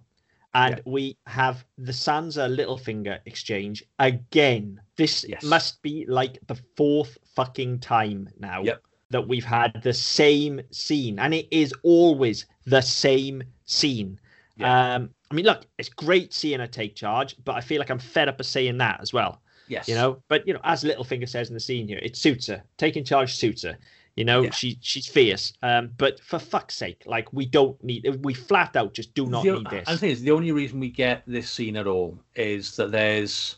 and 0.53 0.75
Yeah. 0.77 0.81
we 0.85 1.17
have 1.25 1.65
the 1.79 1.91
Sansa 1.91 2.47
Littlefinger 2.55 3.19
exchange 3.25 3.83
again. 3.97 4.79
This 4.95 5.25
Yes. 5.27 5.43
must 5.43 5.81
be 5.81 6.05
like 6.07 6.37
the 6.47 6.57
fourth 6.77 7.17
fucking 7.35 7.79
time 7.79 8.29
now 8.39 8.61
Yep. 8.63 8.83
that 9.09 9.27
we've 9.27 9.45
had 9.45 9.81
the 9.81 9.93
same 9.93 10.61
scene, 10.71 11.17
and 11.17 11.33
it 11.33 11.47
is 11.49 11.73
always 11.81 12.45
the 12.65 12.81
same 12.81 13.41
scene. 13.65 14.19
Um, 14.65 15.09
I 15.31 15.35
mean, 15.35 15.45
look, 15.45 15.65
it's 15.77 15.89
great 15.89 16.33
seeing 16.33 16.59
her 16.59 16.67
take 16.67 16.95
charge, 16.95 17.35
but 17.45 17.55
I 17.55 17.61
feel 17.61 17.79
like 17.79 17.89
I'm 17.91 17.99
fed 17.99 18.27
up 18.29 18.39
of 18.39 18.45
saying 18.45 18.77
that 18.79 18.99
as 19.01 19.13
well 19.13 19.41
Yes. 19.67 19.87
you 19.87 19.93
know 19.93 20.21
but 20.27 20.45
you 20.47 20.53
know 20.55 20.59
as 20.63 20.83
littlefinger 20.83 21.29
says 21.29 21.47
in 21.49 21.53
the 21.53 21.59
scene 21.59 21.87
here 21.87 21.99
it 22.01 22.17
suits 22.17 22.47
her 22.47 22.63
taking 22.77 23.03
charge 23.03 23.35
suits 23.35 23.61
her 23.61 23.77
you 24.15 24.25
know 24.25 24.41
Yeah. 24.41 24.49
she 24.49 24.79
she's 24.81 25.05
fierce 25.07 25.53
um 25.61 25.91
but 25.95 26.19
for 26.21 26.39
fuck's 26.39 26.75
sake 26.75 27.03
like 27.05 27.31
we 27.31 27.45
don't 27.45 27.81
need 27.83 28.19
we 28.23 28.33
flat 28.33 28.75
out 28.75 28.95
just 28.95 29.13
do 29.13 29.27
not 29.27 29.43
the, 29.43 29.53
need 29.53 29.69
this 29.69 29.87
And 29.87 29.95
the 29.95 29.99
thing 29.99 30.09
is, 30.09 30.21
the 30.21 30.31
only 30.31 30.51
reason 30.51 30.79
we 30.79 30.89
get 30.89 31.21
this 31.27 31.51
scene 31.51 31.77
at 31.77 31.85
all 31.85 32.17
is 32.35 32.75
that 32.77 32.91
there's 32.91 33.57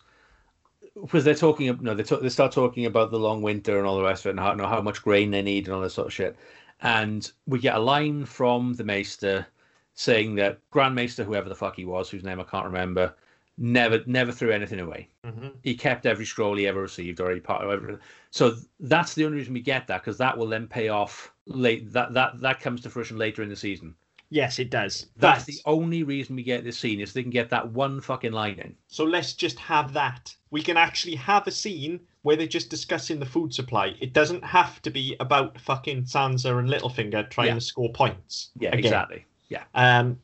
because 1.01 1.23
they're 1.23 1.33
talking, 1.33 1.67
know, 1.81 1.93
they, 1.93 2.03
talk, 2.03 2.21
they 2.21 2.29
start 2.29 2.51
talking 2.51 2.85
about 2.85 3.11
the 3.11 3.17
long 3.17 3.41
winter 3.41 3.77
and 3.77 3.87
all 3.87 3.95
the 3.97 4.03
rest 4.03 4.25
of 4.25 4.29
it, 4.29 4.31
and 4.31 4.39
how, 4.41 4.51
you 4.51 4.57
know, 4.57 4.67
how 4.67 4.81
much 4.81 5.01
grain 5.01 5.31
they 5.31 5.41
need 5.41 5.65
and 5.65 5.73
all 5.73 5.81
this 5.81 5.93
sort 5.93 6.07
of 6.07 6.13
shit. 6.13 6.35
And 6.81 7.31
we 7.47 7.59
get 7.59 7.75
a 7.75 7.79
line 7.79 8.25
from 8.25 8.73
the 8.73 8.83
Maester 8.83 9.47
saying 9.93 10.35
that 10.35 10.59
Grand 10.71 10.95
Maester, 10.95 11.23
whoever 11.23 11.49
the 11.49 11.55
fuck 11.55 11.75
he 11.75 11.85
was, 11.85 12.09
whose 12.09 12.23
name 12.23 12.39
I 12.39 12.43
can't 12.43 12.65
remember, 12.65 13.13
never 13.57 14.01
never 14.05 14.31
threw 14.31 14.51
anything 14.51 14.79
away. 14.79 15.09
Mhm. 15.25 15.53
He 15.63 15.75
kept 15.75 16.05
every 16.05 16.25
scroll 16.25 16.55
he 16.55 16.67
ever 16.67 16.81
received 16.81 17.19
or 17.19 17.29
any 17.31 17.41
part 17.41 17.63
of 17.63 17.69
everything. 17.71 17.99
So 18.31 18.55
that's 18.79 19.13
the 19.13 19.25
only 19.25 19.37
reason 19.37 19.53
we 19.53 19.59
get 19.61 19.87
that 19.87 20.01
because 20.01 20.17
that 20.17 20.37
will 20.37 20.47
then 20.47 20.67
pay 20.67 20.89
off 20.89 21.31
late. 21.45 21.91
That 21.91 22.13
that 22.13 22.39
that 22.41 22.59
comes 22.61 22.81
to 22.81 22.89
fruition 22.89 23.17
later 23.17 23.43
in 23.43 23.49
the 23.49 23.55
season. 23.55 23.95
yes 24.33 24.59
it 24.59 24.69
does 24.69 25.07
That's 25.17 25.43
the 25.43 25.59
only 25.65 26.03
reason 26.03 26.37
we 26.37 26.43
get 26.43 26.63
this 26.63 26.79
scene 26.79 27.01
is 27.01 27.11
they 27.11 27.21
can 27.21 27.31
get 27.31 27.49
that 27.49 27.69
one 27.73 27.99
fucking 27.99 28.31
line 28.31 28.59
in. 28.59 28.73
so 28.87 29.03
let's 29.03 29.33
just 29.33 29.59
have 29.59 29.91
that 29.91 30.33
we 30.51 30.61
can 30.61 30.77
actually 30.77 31.15
have 31.15 31.45
a 31.47 31.51
scene 31.51 31.99
where 32.21 32.37
they're 32.37 32.47
just 32.47 32.69
discussing 32.69 33.19
the 33.19 33.25
food 33.25 33.53
supply 33.53 33.93
it 33.99 34.13
doesn't 34.13 34.41
have 34.45 34.81
to 34.83 34.89
be 34.89 35.17
about 35.19 35.59
fucking 35.59 36.03
sansa 36.05 36.57
and 36.57 36.69
littlefinger 36.69 37.29
trying 37.29 37.47
Yeah. 37.49 37.55
to 37.55 37.61
score 37.61 37.91
points 37.91 38.51
Yeah, 38.57 38.69
again. 38.69 38.79
exactly. 38.85 39.25
Yeah, 39.51 39.63
Um, 39.75 40.19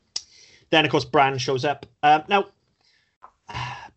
then 0.69 0.85
of 0.85 0.91
course 0.91 1.05
Bran 1.05 1.37
shows 1.37 1.65
up. 1.65 1.85
Um, 2.01 2.23
now, 2.29 2.45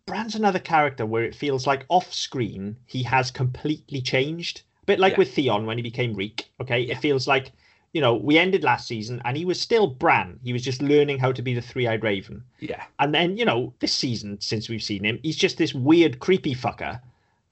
Bran's 0.06 0.34
another 0.34 0.58
character 0.58 1.06
where 1.06 1.22
it 1.24 1.34
feels 1.34 1.66
like 1.66 1.84
off 1.88 2.12
screen 2.12 2.76
he 2.86 3.02
has 3.04 3.30
completely 3.30 4.00
changed. 4.02 4.62
A 4.82 4.86
bit 4.86 4.98
like 4.98 5.12
Yeah. 5.12 5.18
with 5.18 5.32
Theon 5.34 5.66
when 5.66 5.78
he 5.78 5.82
became 5.82 6.14
Reek. 6.14 6.50
Okay, 6.60 6.80
Yeah. 6.80 6.94
it 6.94 7.00
feels 7.00 7.28
like 7.28 7.52
you 7.92 8.00
know 8.00 8.14
we 8.14 8.38
ended 8.38 8.64
last 8.64 8.86
season 8.88 9.20
and 9.24 9.36
he 9.36 9.44
was 9.44 9.60
still 9.60 9.86
Bran. 9.86 10.38
He 10.42 10.52
was 10.52 10.62
just 10.62 10.82
learning 10.82 11.18
how 11.18 11.32
to 11.32 11.42
be 11.42 11.54
the 11.54 11.62
Three 11.62 11.86
Eyed 11.86 12.02
Raven. 12.02 12.42
yeah. 12.58 12.84
And 12.98 13.14
then 13.14 13.36
you 13.36 13.44
know 13.44 13.72
this 13.78 13.92
season 13.92 14.40
since 14.40 14.68
we've 14.68 14.82
seen 14.82 15.04
him, 15.04 15.20
he's 15.22 15.36
just 15.36 15.58
this 15.58 15.74
weird 15.74 16.18
creepy 16.18 16.54
fucker. 16.54 17.00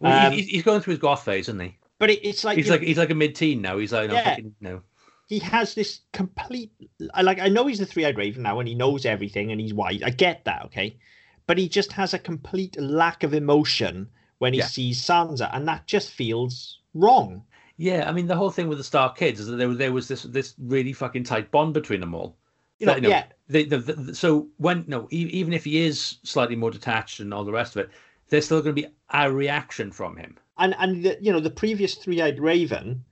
Well, 0.01 0.27
Um, 0.29 0.33
he's, 0.33 0.49
he's 0.49 0.62
going 0.64 0.81
through 0.81 0.93
his 0.93 1.01
goth 1.01 1.25
phase, 1.25 1.49
isn't 1.49 1.61
he? 1.61 1.77
But 1.99 2.11
it, 2.11 2.25
it's 2.27 2.45
like 2.45 2.57
He's 2.57 2.71
like 2.71 2.81
know, 2.83 2.87
he's 2.87 2.99
like 2.99 3.11
a 3.11 3.14
mid-teen 3.17 3.61
now. 3.62 3.79
He's 3.79 3.93
like, 3.93 4.09
no, 4.09 4.14
Yeah. 4.14 4.25
fucking, 4.31 4.55
no. 4.61 4.83
He 5.29 5.38
has 5.41 5.75
this 5.75 6.01
complete 6.12 6.73
like 7.23 7.38
I 7.38 7.49
know 7.49 7.67
he's 7.67 7.79
the 7.79 7.87
three-eyed 7.87 8.17
raven 8.17 8.43
now 8.43 8.59
and 8.59 8.69
he 8.69 8.75
knows 8.75 9.05
everything 9.05 9.53
and 9.53 9.61
he's 9.61 9.75
wise. 9.75 10.03
I 10.03 10.11
get 10.11 10.45
that, 10.47 10.64
okay? 10.67 10.97
But 11.47 11.59
he 11.59 11.69
just 11.69 11.93
has 11.93 12.14
a 12.14 12.19
complete 12.19 12.81
lack 12.81 13.23
of 13.23 13.35
emotion 13.35 14.09
when 14.38 14.55
he 14.55 14.61
Yeah. 14.61 14.67
sees 14.67 15.01
Sansa 15.05 15.51
and 15.53 15.69
that 15.69 15.87
just 15.87 16.11
feels 16.11 16.81
wrong. 16.95 17.45
Yeah, 17.77 18.09
I 18.09 18.12
mean 18.12 18.27
the 18.27 18.37
whole 18.37 18.51
thing 18.51 18.69
with 18.69 18.79
the 18.79 18.85
Stark 18.85 19.17
kids 19.17 19.38
is 19.38 19.47
that 19.49 19.57
there 19.57 19.69
was 19.69 19.79
there 19.79 19.93
was 19.93 20.09
this 20.09 20.23
this 20.23 20.55
really 20.59 20.93
fucking 20.93 21.25
tight 21.25 21.51
bond 21.51 21.75
between 21.75 22.01
them 22.01 22.14
all. 22.14 22.37
You 22.79 22.87
know, 22.87 22.93
That, 22.95 23.03
you 23.03 23.03
know, 23.03 23.09
yeah. 23.11 23.25
They, 23.49 23.64
the, 23.64 23.79
the, 23.79 24.14
so 24.14 24.49
when 24.57 24.85
no, 24.87 25.09
e- 25.11 25.31
even 25.41 25.53
if 25.53 25.64
he 25.64 25.85
is 25.87 26.17
slightly 26.23 26.57
more 26.57 26.71
detached 26.71 27.21
and 27.21 27.35
all 27.35 27.45
the 27.45 27.53
rest 27.53 27.77
of 27.77 27.83
it, 27.85 27.91
there's 28.29 28.45
still 28.47 28.62
going 28.62 28.75
to 28.77 28.83
be 28.83 28.88
a 29.11 29.31
reaction 29.33 29.91
from 29.93 30.17
him. 30.17 30.37
And 30.59 30.75
and 30.79 31.05
the, 31.05 31.19
you 31.21 31.33
know, 31.33 31.41
the 31.41 31.51
previous 31.51 31.95
three-eyed 31.97 32.41
raven 32.41 33.05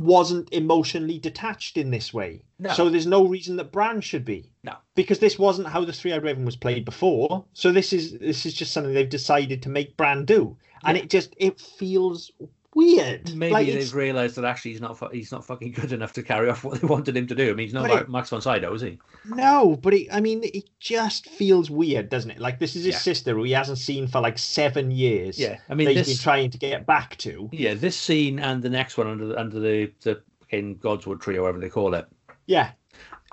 wasn't 0.00 0.48
emotionally 0.52 1.18
detached 1.18 1.76
in 1.76 1.90
this 1.90 2.12
way. 2.12 2.42
No. 2.58 2.72
So 2.72 2.88
there's 2.88 3.06
no 3.06 3.26
reason 3.26 3.56
that 3.56 3.72
Bran 3.72 4.00
should 4.00 4.24
be. 4.24 4.50
No. 4.64 4.74
Because 4.94 5.18
this 5.18 5.38
wasn't 5.38 5.68
how 5.68 5.84
the 5.84 5.92
three-eyed 5.92 6.22
raven 6.22 6.44
was 6.44 6.56
played 6.56 6.84
before. 6.84 7.44
So 7.52 7.72
this 7.72 7.92
is 7.92 8.18
this 8.18 8.44
is 8.46 8.54
just 8.54 8.72
something 8.72 8.92
they've 8.94 9.08
decided 9.08 9.62
to 9.62 9.68
make 9.68 9.96
Bran 9.96 10.24
do. 10.24 10.56
And 10.84 10.96
Yeah. 10.96 11.04
it 11.04 11.10
just 11.10 11.34
it 11.38 11.60
feels 11.60 12.30
weird. 12.74 13.34
Maybe 13.34 13.52
Like, 13.52 13.66
they've 13.66 13.94
realised 13.94 14.36
that 14.36 14.44
actually 14.44 14.72
he's 14.72 14.80
not 14.80 14.98
fu- 14.98 15.08
he's 15.08 15.30
not 15.32 15.44
fucking 15.44 15.72
good 15.72 15.92
enough 15.92 16.12
to 16.14 16.22
carry 16.22 16.48
off 16.50 16.64
what 16.64 16.80
they 16.80 16.86
wanted 16.86 17.16
him 17.16 17.26
to 17.26 17.34
do. 17.34 17.50
I 17.50 17.54
mean, 17.54 17.66
he's 17.66 17.74
not 17.74 17.88
like 17.88 18.02
it- 18.02 18.08
Max 18.08 18.30
von 18.30 18.40
Sydow, 18.40 18.72
is 18.74 18.82
he? 18.82 18.98
No, 19.26 19.76
but 19.82 19.94
it, 19.94 20.08
I 20.12 20.20
mean, 20.20 20.42
it 20.44 20.64
just 20.80 21.28
feels 21.28 21.70
weird, 21.70 22.08
doesn't 22.08 22.30
it? 22.30 22.38
Like 22.38 22.58
this 22.58 22.74
is 22.76 22.84
his 22.84 22.94
Yeah. 22.94 22.98
sister 23.00 23.34
who 23.34 23.42
he 23.44 23.52
hasn't 23.52 23.78
seen 23.78 24.06
for 24.06 24.20
like 24.20 24.38
seven 24.38 24.90
years. 24.90 25.38
Yeah, 25.38 25.58
I 25.68 25.74
mean, 25.74 25.86
that 25.86 25.96
he's 25.96 26.08
been 26.08 26.16
trying 26.16 26.50
to 26.50 26.58
get 26.58 26.86
back 26.86 27.16
to. 27.18 27.48
yeah 27.52 27.74
this 27.74 27.96
scene 27.96 28.38
and 28.38 28.62
the 28.62 28.70
next 28.70 28.96
one 28.96 29.06
under 29.06 29.26
the, 29.26 29.38
under 29.38 29.60
the 29.60 29.92
the 30.02 30.22
fucking 30.40 30.78
Godswood 30.78 31.20
tree 31.20 31.36
or 31.36 31.42
whatever 31.42 31.58
they 31.60 31.68
call 31.68 31.94
it. 31.94 32.06
Yeah, 32.46 32.72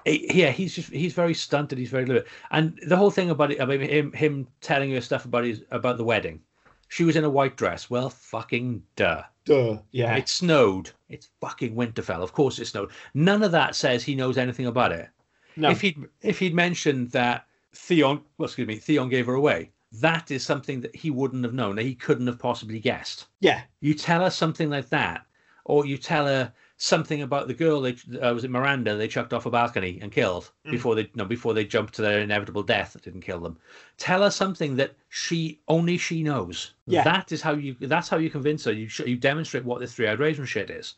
yeah, 0.05 0.51
he's 0.51 0.73
just 0.75 0.91
he's 0.91 1.13
very 1.13 1.33
stunted. 1.33 1.77
He's 1.77 1.89
very 1.89 2.05
little, 2.05 2.23
and 2.51 2.79
the 2.87 2.95
whole 2.97 3.11
thing 3.11 3.29
about 3.29 3.51
it 3.51 3.65
mean 3.67 3.81
him 3.81 4.11
him 4.13 4.47
telling 4.61 4.91
her 4.91 5.01
stuff 5.01 5.25
about 5.25 5.43
his 5.43 5.63
about 5.71 5.97
the 5.97 6.03
wedding. 6.03 6.41
She 6.89 7.03
was 7.03 7.15
in 7.15 7.23
a 7.23 7.29
white 7.29 7.55
dress. 7.55 7.89
Well, 7.89 8.09
fucking 8.09 8.83
duh. 8.95 9.23
duh. 9.45 9.77
Yeah, 9.91 10.15
It 10.17 10.27
snowed. 10.27 10.91
It's 11.07 11.29
fucking 11.39 11.75
Winterfell. 11.75 12.21
Of 12.21 12.33
course 12.33 12.59
it 12.59 12.65
snowed. 12.65 12.91
None 13.13 13.43
of 13.43 13.51
that 13.53 13.75
says 13.75 14.03
he 14.03 14.15
knows 14.15 14.37
anything 14.37 14.65
about 14.65 14.91
it. 14.91 15.07
no, 15.55 15.69
If 15.69 15.81
he'd 15.81 15.97
if 16.21 16.39
he'd 16.39 16.53
mentioned 16.55 17.11
that 17.11 17.45
Theon, 17.73 18.21
well, 18.37 18.45
excuse 18.47 18.67
me, 18.67 18.75
Theon 18.77 19.07
gave 19.09 19.27
her 19.27 19.35
away, 19.35 19.71
that 19.93 20.31
is 20.31 20.43
something 20.43 20.81
that 20.81 20.95
he 20.95 21.09
wouldn't 21.11 21.43
have 21.43 21.53
known. 21.53 21.75
That 21.75 21.83
he 21.85 21.95
couldn't 21.95 22.27
have 22.27 22.39
possibly 22.39 22.79
guessed. 22.79 23.27
yeah, 23.39 23.61
You 23.81 23.93
tell 23.93 24.23
her 24.23 24.29
something 24.31 24.69
like 24.69 24.89
that, 24.89 25.25
or 25.65 25.85
you 25.85 25.97
tell 25.97 26.25
her 26.25 26.51
something 26.81 27.21
about 27.21 27.49
the 27.49 27.53
girl 27.53 27.81
they 27.81 27.91
uh, 28.21 28.33
was 28.33 28.45
it 28.45 28.49
Myranda 28.49 28.97
they 28.97 29.09
chucked 29.09 29.33
off 29.33 29.45
a 29.45 29.49
balcony 29.51 29.99
and 30.01 30.13
killed 30.13 30.49
Mm. 30.65 30.71
before 30.71 30.95
they 30.95 31.11
no 31.13 31.25
before 31.25 31.53
they 31.53 31.65
jumped 31.65 31.93
to 31.95 32.01
their 32.01 32.21
inevitable 32.21 32.63
death 32.63 32.93
that 32.93 33.01
didn't 33.03 33.21
kill 33.21 33.41
them. 33.41 33.57
Tell 33.97 34.23
her 34.23 34.31
something 34.31 34.77
that 34.77 34.95
she 35.09 35.59
only 35.67 35.97
she 35.97 36.23
knows. 36.23 36.73
Yeah. 36.87 37.03
That 37.03 37.33
is 37.33 37.41
how 37.41 37.53
you 37.53 37.75
that's 37.81 38.07
how 38.07 38.15
you 38.17 38.29
convince 38.29 38.63
her. 38.63 38.71
You 38.71 38.87
sh- 38.87 39.01
you 39.11 39.17
demonstrate 39.17 39.65
what 39.65 39.81
this 39.81 39.93
three-eyed 39.93 40.19
raven 40.19 40.45
shit 40.45 40.69
is, 40.69 40.95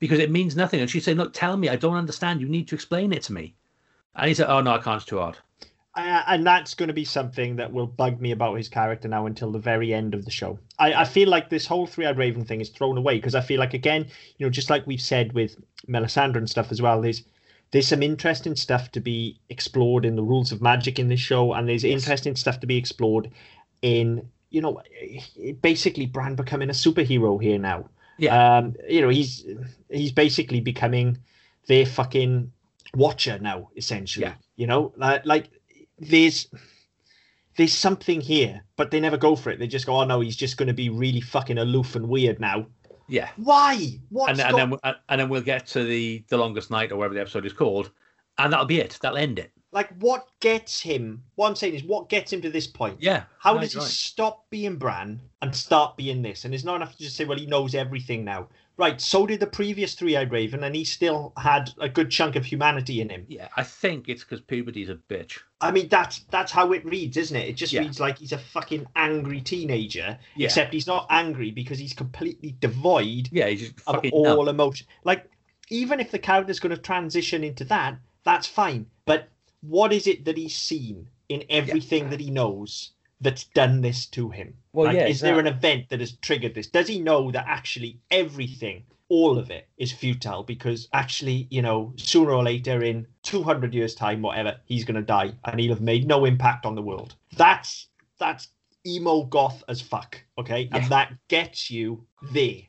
because 0.00 0.18
it 0.18 0.32
means 0.32 0.56
nothing. 0.56 0.80
And 0.80 0.90
she'd 0.90 1.04
say, 1.04 1.14
"Look, 1.14 1.32
tell 1.32 1.56
me. 1.56 1.68
I 1.68 1.76
don't 1.76 1.96
understand. 1.96 2.40
You 2.40 2.48
need 2.48 2.66
to 2.68 2.74
explain 2.74 3.12
it 3.12 3.22
to 3.24 3.32
me." 3.32 3.54
And 4.16 4.26
he 4.28 4.34
said, 4.34 4.48
"Oh 4.50 4.60
no, 4.60 4.72
I 4.72 4.78
can't. 4.78 4.96
It's 4.96 5.06
too 5.06 5.18
hard." 5.18 5.38
And 5.96 6.46
that's 6.46 6.74
going 6.74 6.86
to 6.88 6.94
be 6.94 7.04
something 7.04 7.56
that 7.56 7.72
will 7.72 7.86
bug 7.86 8.20
me 8.20 8.30
about 8.30 8.56
his 8.56 8.68
character 8.68 9.08
now 9.08 9.26
until 9.26 9.50
the 9.50 9.58
very 9.58 9.92
end 9.92 10.14
of 10.14 10.24
the 10.24 10.30
show. 10.30 10.58
I, 10.78 10.94
I 10.94 11.04
feel 11.04 11.28
like 11.28 11.50
this 11.50 11.66
whole 11.66 11.86
three-eyed 11.86 12.16
raven 12.16 12.44
thing 12.44 12.60
is 12.60 12.68
thrown 12.68 12.96
away 12.96 13.16
because 13.16 13.34
I 13.34 13.40
feel 13.40 13.58
like 13.58 13.74
again, 13.74 14.06
you 14.38 14.46
know, 14.46 14.50
just 14.50 14.70
like 14.70 14.86
we've 14.86 15.00
said 15.00 15.32
with 15.32 15.56
Melisandre 15.88 16.36
and 16.36 16.48
stuff 16.48 16.70
as 16.70 16.80
well, 16.80 17.00
there's 17.00 17.22
there's 17.72 17.88
some 17.88 18.02
interesting 18.02 18.56
stuff 18.56 18.90
to 18.92 19.00
be 19.00 19.38
explored 19.48 20.04
in 20.04 20.16
the 20.16 20.22
rules 20.22 20.50
of 20.52 20.60
magic 20.60 20.98
in 20.98 21.08
this 21.08 21.20
show, 21.20 21.52
and 21.52 21.68
there's 21.68 21.84
Yes. 21.84 22.02
interesting 22.02 22.34
stuff 22.36 22.60
to 22.60 22.66
be 22.66 22.76
explored 22.76 23.30
in 23.82 24.28
you 24.50 24.60
know 24.60 24.80
basically 25.62 26.06
Bran 26.06 26.34
becoming 26.34 26.70
a 26.70 26.72
superhero 26.72 27.40
here 27.42 27.58
now. 27.58 27.88
Yeah. 28.18 28.58
Um, 28.58 28.76
you 28.88 29.00
know, 29.00 29.08
he's 29.08 29.44
he's 29.88 30.12
basically 30.12 30.60
becoming 30.60 31.18
their 31.66 31.86
fucking 31.86 32.52
watcher 32.94 33.38
now, 33.40 33.70
essentially. 33.76 34.26
Yeah. 34.26 34.34
You 34.56 34.66
know, 34.66 34.92
like 34.96 35.24
like 35.26 35.50
there's 36.00 36.48
there's 37.56 37.72
something 37.74 38.20
here, 38.20 38.64
but 38.76 38.90
they 38.90 39.00
never 39.00 39.18
go 39.18 39.36
for 39.36 39.50
it. 39.50 39.58
They 39.58 39.66
just 39.66 39.86
go, 39.86 39.96
oh 39.96 40.04
no, 40.04 40.20
he's 40.20 40.36
just 40.36 40.56
going 40.56 40.68
to 40.68 40.74
be 40.74 40.88
really 40.88 41.20
fucking 41.20 41.58
aloof 41.58 41.94
and 41.94 42.08
weird 42.08 42.40
now. 42.40 42.66
Yeah. 43.08 43.28
Why? 43.36 43.98
What's 44.08 44.40
and, 44.40 44.40
and 44.40 44.72
then 44.72 44.94
and, 45.08 45.20
then 45.20 45.28
we'll 45.28 45.42
get 45.42 45.66
to 45.68 45.84
the 45.84 46.24
the 46.28 46.38
longest 46.38 46.70
night 46.70 46.90
or 46.90 46.96
whatever 46.96 47.14
the 47.14 47.20
episode 47.20 47.44
is 47.44 47.52
called, 47.52 47.90
and 48.38 48.52
that'll 48.52 48.66
be 48.66 48.80
it. 48.80 48.98
That'll 49.02 49.18
end 49.18 49.38
it. 49.38 49.52
like 49.72 49.90
what 50.00 50.26
gets 50.40 50.80
him? 50.80 51.22
What 51.36 51.48
I'm 51.48 51.56
saying 51.56 51.74
is, 51.74 51.84
what 51.84 52.08
gets 52.08 52.32
him 52.32 52.42
to 52.42 52.50
this 52.50 52.66
point? 52.66 52.96
Yeah. 53.00 53.24
How 53.38 53.56
does 53.56 53.72
he 53.72 53.78
right. 53.78 53.88
stop 53.88 54.48
being 54.50 54.76
Bran 54.76 55.20
and 55.42 55.54
start 55.54 55.96
being 55.96 56.22
this? 56.22 56.44
And 56.44 56.54
it's 56.54 56.64
not 56.64 56.76
enough 56.76 56.96
to 56.96 57.02
just 57.02 57.16
say, 57.16 57.24
well, 57.24 57.38
he 57.38 57.46
knows 57.46 57.74
everything 57.74 58.24
now. 58.24 58.48
Right, 58.80 58.98
so 58.98 59.26
did 59.26 59.40
the 59.40 59.46
previous 59.46 59.94
three-eyed 59.94 60.32
raven, 60.32 60.64
and 60.64 60.74
he 60.74 60.84
still 60.84 61.34
had 61.36 61.70
a 61.78 61.86
good 61.86 62.10
chunk 62.10 62.34
of 62.34 62.46
humanity 62.46 63.02
in 63.02 63.10
him. 63.10 63.26
Yeah, 63.28 63.48
I 63.54 63.62
think 63.62 64.08
it's 64.08 64.24
because 64.24 64.40
puberty's 64.40 64.88
a 64.88 64.94
bitch. 64.94 65.38
I 65.60 65.70
mean, 65.70 65.88
that's 65.88 66.20
that's 66.30 66.50
how 66.50 66.72
it 66.72 66.82
reads, 66.86 67.18
isn't 67.18 67.36
it? 67.36 67.46
It 67.46 67.56
just 67.56 67.74
Yeah. 67.74 67.82
reads 67.82 68.00
like 68.00 68.16
he's 68.16 68.32
a 68.32 68.38
fucking 68.38 68.86
angry 68.96 69.42
teenager, 69.42 70.18
Yeah. 70.34 70.46
except 70.46 70.72
he's 70.72 70.86
not 70.86 71.06
angry 71.10 71.50
because 71.50 71.78
he's 71.78 71.92
completely 71.92 72.56
devoid 72.58 73.28
Yeah, 73.30 73.48
he's 73.48 73.70
of 73.86 74.02
all 74.12 74.36
numb. 74.46 74.48
emotion. 74.48 74.86
Like, 75.04 75.30
even 75.68 76.00
if 76.00 76.10
the 76.10 76.18
character's 76.18 76.58
going 76.58 76.74
to 76.74 76.80
transition 76.80 77.44
into 77.44 77.64
that, 77.64 77.98
that's 78.24 78.46
fine. 78.46 78.86
But 79.04 79.28
what 79.60 79.92
is 79.92 80.06
it 80.06 80.24
that 80.24 80.38
he's 80.38 80.56
seen 80.56 81.06
in 81.28 81.44
everything 81.50 82.08
that 82.08 82.20
he 82.20 82.30
knows 82.30 82.92
that's 83.20 83.44
done 83.44 83.80
this 83.80 84.06
to 84.06 84.30
him? 84.30 84.54
Well, 84.72 84.86
Like, 84.86 84.96
yeah, 84.96 85.06
is 85.06 85.20
there 85.20 85.38
an 85.38 85.46
event 85.46 85.88
that 85.90 86.00
has 86.00 86.12
triggered 86.12 86.54
this? 86.54 86.66
Does 86.66 86.88
he 86.88 87.00
know 87.00 87.30
that 87.30 87.44
actually 87.46 87.98
everything, 88.10 88.84
all 89.08 89.38
of 89.38 89.50
it, 89.50 89.68
is 89.76 89.92
futile? 89.92 90.42
Because 90.42 90.88
actually, 90.92 91.46
you 91.50 91.62
know, 91.62 91.92
sooner 91.96 92.32
or 92.32 92.42
later, 92.42 92.82
in 92.82 93.06
200 93.24 93.74
years' 93.74 93.94
time, 93.94 94.22
whatever, 94.22 94.56
he's 94.64 94.84
going 94.84 94.94
to 94.94 95.02
die 95.02 95.32
and 95.44 95.60
he'll 95.60 95.74
have 95.74 95.80
made 95.82 96.06
no 96.06 96.24
impact 96.24 96.64
on 96.66 96.74
the 96.74 96.82
world. 96.82 97.14
That's 97.36 97.88
that's 98.18 98.48
emo 98.86 99.24
goth 99.24 99.62
as 99.68 99.80
fuck, 99.80 100.22
okay? 100.38 100.62
Yeah. 100.62 100.78
And 100.78 100.90
that 100.90 101.12
gets 101.28 101.70
you 101.70 102.06
there. 102.32 102.62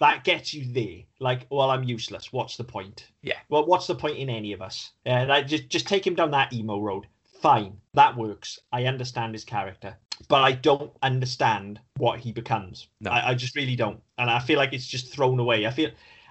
That 0.00 0.22
gets 0.22 0.54
you 0.54 0.72
there. 0.72 1.02
Like, 1.18 1.46
well, 1.50 1.70
I'm 1.70 1.82
useless. 1.82 2.32
What's 2.32 2.56
the 2.56 2.64
point? 2.64 3.08
Yeah. 3.22 3.38
Well, 3.48 3.66
what's 3.66 3.88
the 3.88 3.96
point 3.96 4.18
in 4.18 4.28
any 4.30 4.52
of 4.52 4.62
us? 4.62 4.92
Uh, 5.04 5.24
that, 5.24 5.48
just 5.48 5.68
just 5.68 5.88
take 5.88 6.06
him 6.06 6.14
down 6.14 6.30
that 6.30 6.52
emo 6.52 6.78
road. 6.80 7.06
Fine, 7.40 7.76
that 7.98 8.16
works. 8.16 8.58
I 8.72 8.84
understand 8.86 9.34
his 9.34 9.44
character, 9.44 9.96
but 10.28 10.42
I 10.42 10.52
don't 10.52 10.92
understand 11.02 11.80
what 11.96 12.20
he 12.20 12.32
becomes. 12.32 12.86
No. 13.00 13.10
I, 13.10 13.30
I 13.30 13.34
just 13.34 13.54
really 13.56 13.76
don't, 13.76 14.00
and 14.18 14.30
I 14.30 14.38
feel 14.38 14.58
like 14.58 14.72
it's 14.72 14.86
just 14.86 15.12
thrown 15.12 15.38
away. 15.40 15.66
I 15.66 15.70
feel, 15.70 15.90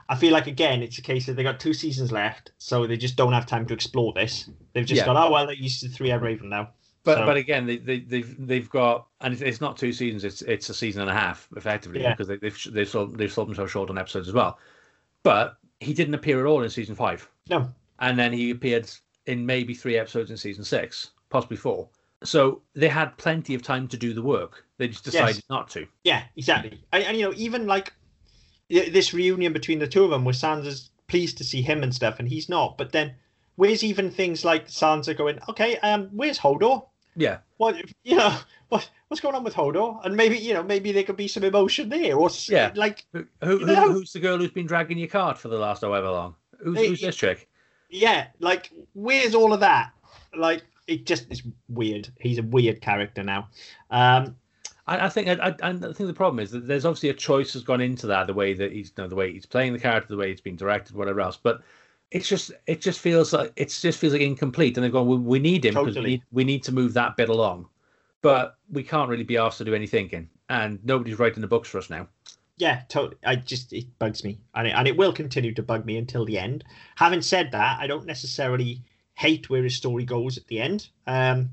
I 0.10 0.16
feel 0.16 0.32
like 0.34 0.48
again, 0.48 0.82
it's 0.82 0.98
a 0.98 1.02
case 1.02 1.26
that 1.26 1.36
they 1.36 1.44
got 1.44 1.60
two 1.60 1.74
seasons 1.74 2.12
left, 2.12 2.52
so 2.58 2.88
they 2.88 2.98
just 2.98 3.16
don't 3.18 3.34
have 3.34 3.46
time 3.46 3.66
to 3.68 3.74
explore 3.74 4.14
this. 4.14 4.50
They've 4.74 4.86
just 4.86 5.00
Yeah. 5.00 5.06
gone, 5.06 5.18
oh 5.18 5.32
well, 5.32 5.46
they're 5.46 5.56
used 5.56 5.82
to 5.82 5.90
three-eyed 5.90 6.22
raven 6.22 6.50
now. 6.50 6.70
But 7.04 7.18
So- 7.20 7.26
but 7.26 7.38
again, 7.38 7.66
they, 7.66 7.78
they 7.78 8.00
they've 8.00 8.48
they've 8.48 8.70
got 8.70 9.08
and 9.22 9.34
it's, 9.34 9.42
it's 9.42 9.62
not 9.62 9.78
two 9.78 9.92
seasons. 9.94 10.24
It's 10.24 10.42
it's 10.44 10.70
a 10.70 10.74
season 10.74 11.02
and 11.02 11.12
a 11.12 11.14
half 11.14 11.48
effectively 11.56 12.02
Yeah. 12.02 12.12
because 12.14 12.28
they, 12.28 12.38
they've 12.38 12.68
they've 12.72 12.90
sold 12.90 13.18
they've 13.18 13.32
sold 13.32 13.48
themselves 13.50 13.72
short 13.72 13.90
on 13.90 13.98
episodes 13.98 14.28
as 14.28 14.34
well. 14.34 14.58
But 15.24 15.58
he 15.80 15.94
didn't 15.94 16.14
appear 16.16 16.40
at 16.40 16.46
all 16.46 16.64
in 16.64 16.70
season 16.70 16.96
five, 16.96 17.30
No, 17.50 17.70
and 18.00 18.18
then 18.18 18.32
he 18.34 18.52
appeared 18.52 18.90
in 19.26 19.46
maybe 19.46 19.74
three 19.74 19.98
episodes 19.98 20.32
in 20.32 20.38
season 20.38 20.64
six, 20.64 21.12
possibly 21.30 21.58
four. 21.58 21.90
So 22.24 22.62
they 22.74 22.88
had 22.90 23.16
plenty 23.18 23.54
of 23.54 23.62
time 23.62 23.88
to 23.90 23.98
do 23.98 24.14
the 24.14 24.22
work. 24.22 24.66
They 24.78 24.88
just 24.88 25.04
decided 25.04 25.44
not 25.50 25.70
to. 25.72 25.88
Yeah, 26.04 26.24
exactly. 26.36 26.80
And, 26.92 27.04
and 27.04 27.18
you 27.18 27.24
know, 27.28 27.34
even 27.38 27.68
like 27.68 27.94
this 28.70 29.14
reunion 29.14 29.54
between 29.54 29.80
the 29.80 29.88
two 29.88 30.04
of 30.04 30.10
them, 30.10 30.26
where 30.26 30.34
Sansa's 30.34 30.90
pleased 31.08 31.38
to 31.38 31.44
see 31.44 31.62
him 31.62 31.84
and 31.84 31.94
stuff, 31.94 32.20
and 32.20 32.28
he's 32.28 32.50
not. 32.50 32.78
But 32.78 32.92
then, 32.92 33.14
where's 33.56 33.84
even 33.84 34.10
things 34.12 34.44
like 34.44 34.68
Sansa 34.68 35.16
going, 35.16 35.40
"Okay, 35.48 35.78
um, 35.78 36.10
where's 36.12 36.40
Hodor? 36.40 36.86
Yeah, 37.16 37.38
What 37.58 37.76
you 38.04 38.18
know, 38.18 38.36
what 38.70 38.90
what's 39.08 39.22
going 39.22 39.36
on 39.36 39.44
with 39.44 39.54
Hodor?" 39.54 40.04
And 40.06 40.16
maybe 40.16 40.38
you 40.38 40.54
know, 40.54 40.64
maybe 40.64 40.92
there 40.92 41.04
could 41.04 41.18
be 41.18 41.28
some 41.28 41.44
emotion 41.44 41.90
there, 41.90 42.16
or 42.18 42.30
Yeah. 42.48 42.72
like 42.76 43.06
who, 43.14 43.26
who, 43.44 43.60
You 43.60 43.66
know- 43.68 43.92
who's 43.94 44.12
the 44.14 44.20
girl 44.20 44.38
who's 44.38 44.52
been 44.52 44.68
dragging 44.68 44.98
your 44.98 45.08
cart 45.08 45.38
for 45.38 45.48
the 45.50 45.58
last 45.58 45.82
however 45.82 46.10
long? 46.10 46.36
Who's, 46.60 46.78
Hey, 46.78 46.88
who's 46.90 47.02
this 47.02 47.16
chick? 47.16 47.48
yeah, 47.90 48.28
like 48.40 48.72
where's 48.94 49.34
all 49.36 49.54
of 49.54 49.60
that? 49.62 49.92
Like 50.36 50.64
it 50.88 51.06
just 51.06 51.32
is 51.32 51.44
weird. 51.70 52.10
He's 52.20 52.40
a 52.40 52.44
weird 52.44 52.82
character 52.82 53.24
now. 53.24 53.50
Um, 53.92 54.36
I, 54.88 55.06
I 55.06 55.10
think 55.10 55.28
I, 55.28 55.34
I, 55.34 55.54
I 55.62 55.74
think 55.74 55.98
the 55.98 56.14
problem 56.14 56.40
is 56.40 56.52
that 56.52 56.68
there's 56.68 56.86
obviously 56.86 57.10
a 57.10 57.14
choice 57.14 57.54
has 57.54 57.64
gone 57.64 57.82
into 57.82 58.08
that 58.08 58.28
the 58.28 58.34
way 58.34 58.54
that 58.54 58.72
he's 58.72 58.94
you 58.98 59.04
know, 59.04 59.10
the 59.10 59.16
way 59.16 59.34
he's 59.34 59.46
playing 59.46 59.74
the 59.74 59.80
character, 59.80 60.08
the 60.10 60.18
way 60.18 60.32
it's 60.32 60.42
been 60.42 60.56
directed, 60.56 60.96
whatever 60.96 61.22
else. 61.22 61.38
But 61.38 61.62
it's 62.12 62.28
just 62.28 62.52
it 62.66 62.82
just 62.82 63.00
feels 63.00 63.34
like 63.34 63.52
it 63.56 63.70
just 63.70 64.00
feels 64.00 64.14
like 64.14 64.22
incomplete. 64.22 64.78
And 64.78 64.84
they're 64.84 64.92
going, 64.92 65.08
we, 65.08 65.18
we 65.18 65.40
need 65.40 65.66
him 65.66 65.74
because 65.74 65.88
we 65.88 65.94
Totally. 65.94 66.10
need 66.10 66.24
we 66.32 66.44
need 66.44 66.64
to 66.64 66.72
move 66.72 66.94
that 66.94 67.18
bit 67.18 67.30
along, 67.30 67.68
but 68.22 68.58
we 68.72 68.84
can't 68.84 69.10
really 69.10 69.24
be 69.24 69.38
asked 69.38 69.58
to 69.60 69.66
do 69.66 69.76
any 69.76 69.88
thinking, 69.88 70.30
and 70.50 70.80
nobody's 70.84 71.20
writing 71.20 71.42
the 71.42 71.48
books 71.48 71.70
for 71.70 71.78
us 71.78 71.90
now. 71.90 72.08
Yeah, 72.60 72.82
totally. 72.88 73.18
I 73.24 73.36
just 73.36 73.74
it 73.74 73.86
bugs 74.00 74.24
me, 74.24 74.40
and 74.56 74.68
it, 74.68 74.72
and 74.72 74.88
it 74.88 74.98
will 74.98 75.14
continue 75.14 75.54
to 75.54 75.62
bug 75.62 75.86
me 75.86 75.98
until 75.98 76.26
the 76.26 76.40
end. 76.40 76.64
Having 76.96 77.22
said 77.22 77.52
that, 77.52 77.78
I 77.80 77.88
don't 77.88 78.06
necessarily 78.06 78.82
hate 79.18 79.50
where 79.50 79.64
his 79.64 79.76
story 79.76 80.06
goes 80.06 80.38
at 80.38 80.48
the 80.48 80.60
end. 80.60 80.88
Um, 81.08 81.50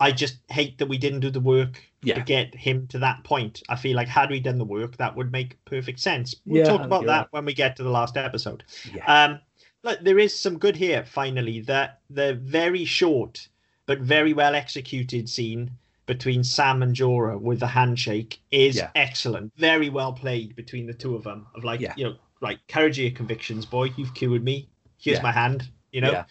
I 0.00 0.12
just 0.12 0.38
hate 0.48 0.78
that 0.78 0.88
we 0.88 0.98
didn't 0.98 1.20
do 1.20 1.30
the 1.30 1.40
work 1.40 1.82
Yeah. 2.02 2.14
to 2.14 2.20
get 2.20 2.54
him 2.54 2.86
to 2.88 2.98
that 3.00 3.24
point. 3.24 3.62
I 3.68 3.76
feel 3.76 3.96
like 3.96 4.08
had 4.08 4.30
we 4.30 4.40
done 4.40 4.58
the 4.58 4.64
work, 4.64 4.96
that 4.96 5.16
would 5.16 5.32
make 5.32 5.62
perfect 5.64 6.00
sense. 6.00 6.34
We'll 6.44 6.58
Yeah, 6.64 6.70
talk 6.70 6.84
about 6.84 7.06
that 7.06 7.18
right. 7.18 7.26
when 7.32 7.44
we 7.44 7.54
get 7.54 7.76
to 7.76 7.82
the 7.82 7.90
last 7.90 8.16
episode. 8.16 8.64
Yeah, 8.94 9.04
Um, 9.06 9.40
look, 9.82 10.00
there 10.00 10.18
is 10.18 10.38
some 10.38 10.58
good 10.58 10.76
here. 10.76 11.04
Finally, 11.04 11.60
that 11.62 12.00
the 12.10 12.34
very 12.34 12.84
short 12.84 13.48
but 13.86 14.00
very 14.00 14.32
well 14.34 14.54
executed 14.54 15.28
scene 15.28 15.70
between 16.06 16.42
Sam 16.44 16.82
and 16.82 16.94
Jorah 16.94 17.40
with 17.40 17.60
the 17.60 17.66
handshake 17.68 18.40
is 18.50 18.80
excellent. 18.94 19.52
Very 19.56 19.88
well 19.88 20.12
played 20.12 20.54
between 20.56 20.86
the 20.86 20.94
two 20.94 21.14
of 21.14 21.24
them. 21.24 21.46
Of 21.54 21.64
like, 21.64 21.80
you 21.80 22.04
know, 22.04 22.16
right, 22.40 22.58
courage 22.68 22.98
of 22.98 23.04
your 23.04 23.12
convictions, 23.14 23.66
boy. 23.66 23.92
You've 23.96 24.14
cured 24.14 24.42
me. 24.44 24.68
Here's 24.98 25.22
my 25.22 25.32
hand. 25.32 25.68
You 25.92 26.02
know. 26.02 26.24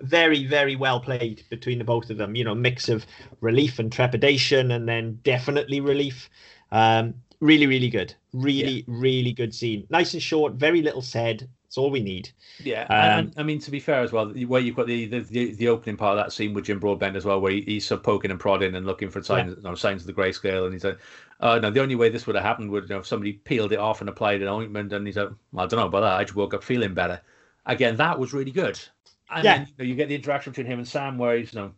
Yeah. 0.00 0.06
Very, 0.06 0.46
very 0.46 0.76
well 0.76 1.00
played 1.00 1.42
between 1.50 1.78
the 1.78 1.84
both 1.84 2.10
of 2.10 2.18
them. 2.18 2.34
You 2.34 2.44
know, 2.44 2.54
mix 2.54 2.88
of 2.88 3.06
relief 3.40 3.78
and 3.78 3.92
trepidation, 3.92 4.70
and 4.70 4.88
then 4.88 5.18
definitely 5.22 5.80
relief. 5.80 6.28
Um, 6.72 7.14
really, 7.40 7.66
really 7.66 7.90
good. 7.90 8.14
Really, 8.32 8.84
really 8.86 9.32
good 9.32 9.54
scene. 9.54 9.86
Nice 9.90 10.14
and 10.14 10.22
short. 10.22 10.54
Very 10.54 10.82
little 10.82 11.02
said. 11.02 11.48
It's 11.74 11.78
all 11.78 11.90
we 11.90 12.02
need. 12.02 12.30
Yeah, 12.62 12.82
Um, 12.82 13.18
and, 13.18 13.34
I 13.36 13.42
mean 13.42 13.58
to 13.58 13.70
be 13.72 13.80
fair 13.80 14.00
as 14.00 14.12
well, 14.12 14.28
where 14.28 14.60
you've 14.60 14.76
got 14.76 14.86
the 14.86 15.06
the, 15.06 15.54
the, 15.54 15.66
opening 15.66 15.96
part 15.96 16.16
of 16.16 16.24
that 16.24 16.32
scene 16.32 16.54
with 16.54 16.66
Jim 16.66 16.78
Broadbent 16.78 17.16
as 17.16 17.24
well, 17.24 17.40
where 17.40 17.50
he, 17.50 17.62
he's 17.62 17.84
sort 17.84 17.98
of 17.98 18.04
poking 18.04 18.30
and 18.30 18.38
prodding 18.38 18.76
and 18.76 18.86
looking 18.86 19.10
for 19.10 19.20
signs, 19.24 19.60
know, 19.64 19.74
signs 19.74 20.02
of 20.02 20.06
the 20.06 20.12
grayscale, 20.12 20.66
and 20.66 20.72
he's 20.72 20.84
like, 20.84 21.00
"Oh 21.40 21.58
no, 21.58 21.72
the 21.72 21.80
only 21.80 21.96
way 21.96 22.10
this 22.10 22.28
would 22.28 22.36
have 22.36 22.44
happened 22.44 22.70
would 22.70 22.84
you 22.84 22.90
know 22.90 23.00
if 23.00 23.08
somebody 23.08 23.32
peeled 23.32 23.72
it 23.72 23.80
off 23.80 24.00
and 24.00 24.08
applied 24.08 24.40
an 24.40 24.46
ointment." 24.46 24.92
And 24.92 25.04
he's 25.04 25.16
like, 25.16 25.30
well, 25.50 25.64
"I 25.64 25.68
don't 25.68 25.80
know 25.80 25.86
about 25.86 26.02
that. 26.02 26.20
I 26.20 26.22
just 26.22 26.36
woke 26.36 26.54
up 26.54 26.62
feeling 26.62 26.94
better." 26.94 27.20
Again, 27.66 27.96
that 27.96 28.20
was 28.20 28.32
really 28.32 28.52
good. 28.52 28.78
And 29.34 29.44
Yeah. 29.44 29.54
then, 29.58 29.66
you, 29.66 29.74
know, 29.78 29.84
you 29.84 29.94
get 29.94 30.08
the 30.08 30.14
interaction 30.14 30.52
between 30.52 30.66
him 30.66 30.78
and 30.78 30.88
Sam, 30.88 31.18
where 31.18 31.36
he's 31.36 31.52
you 31.52 31.60
know, 31.60 31.72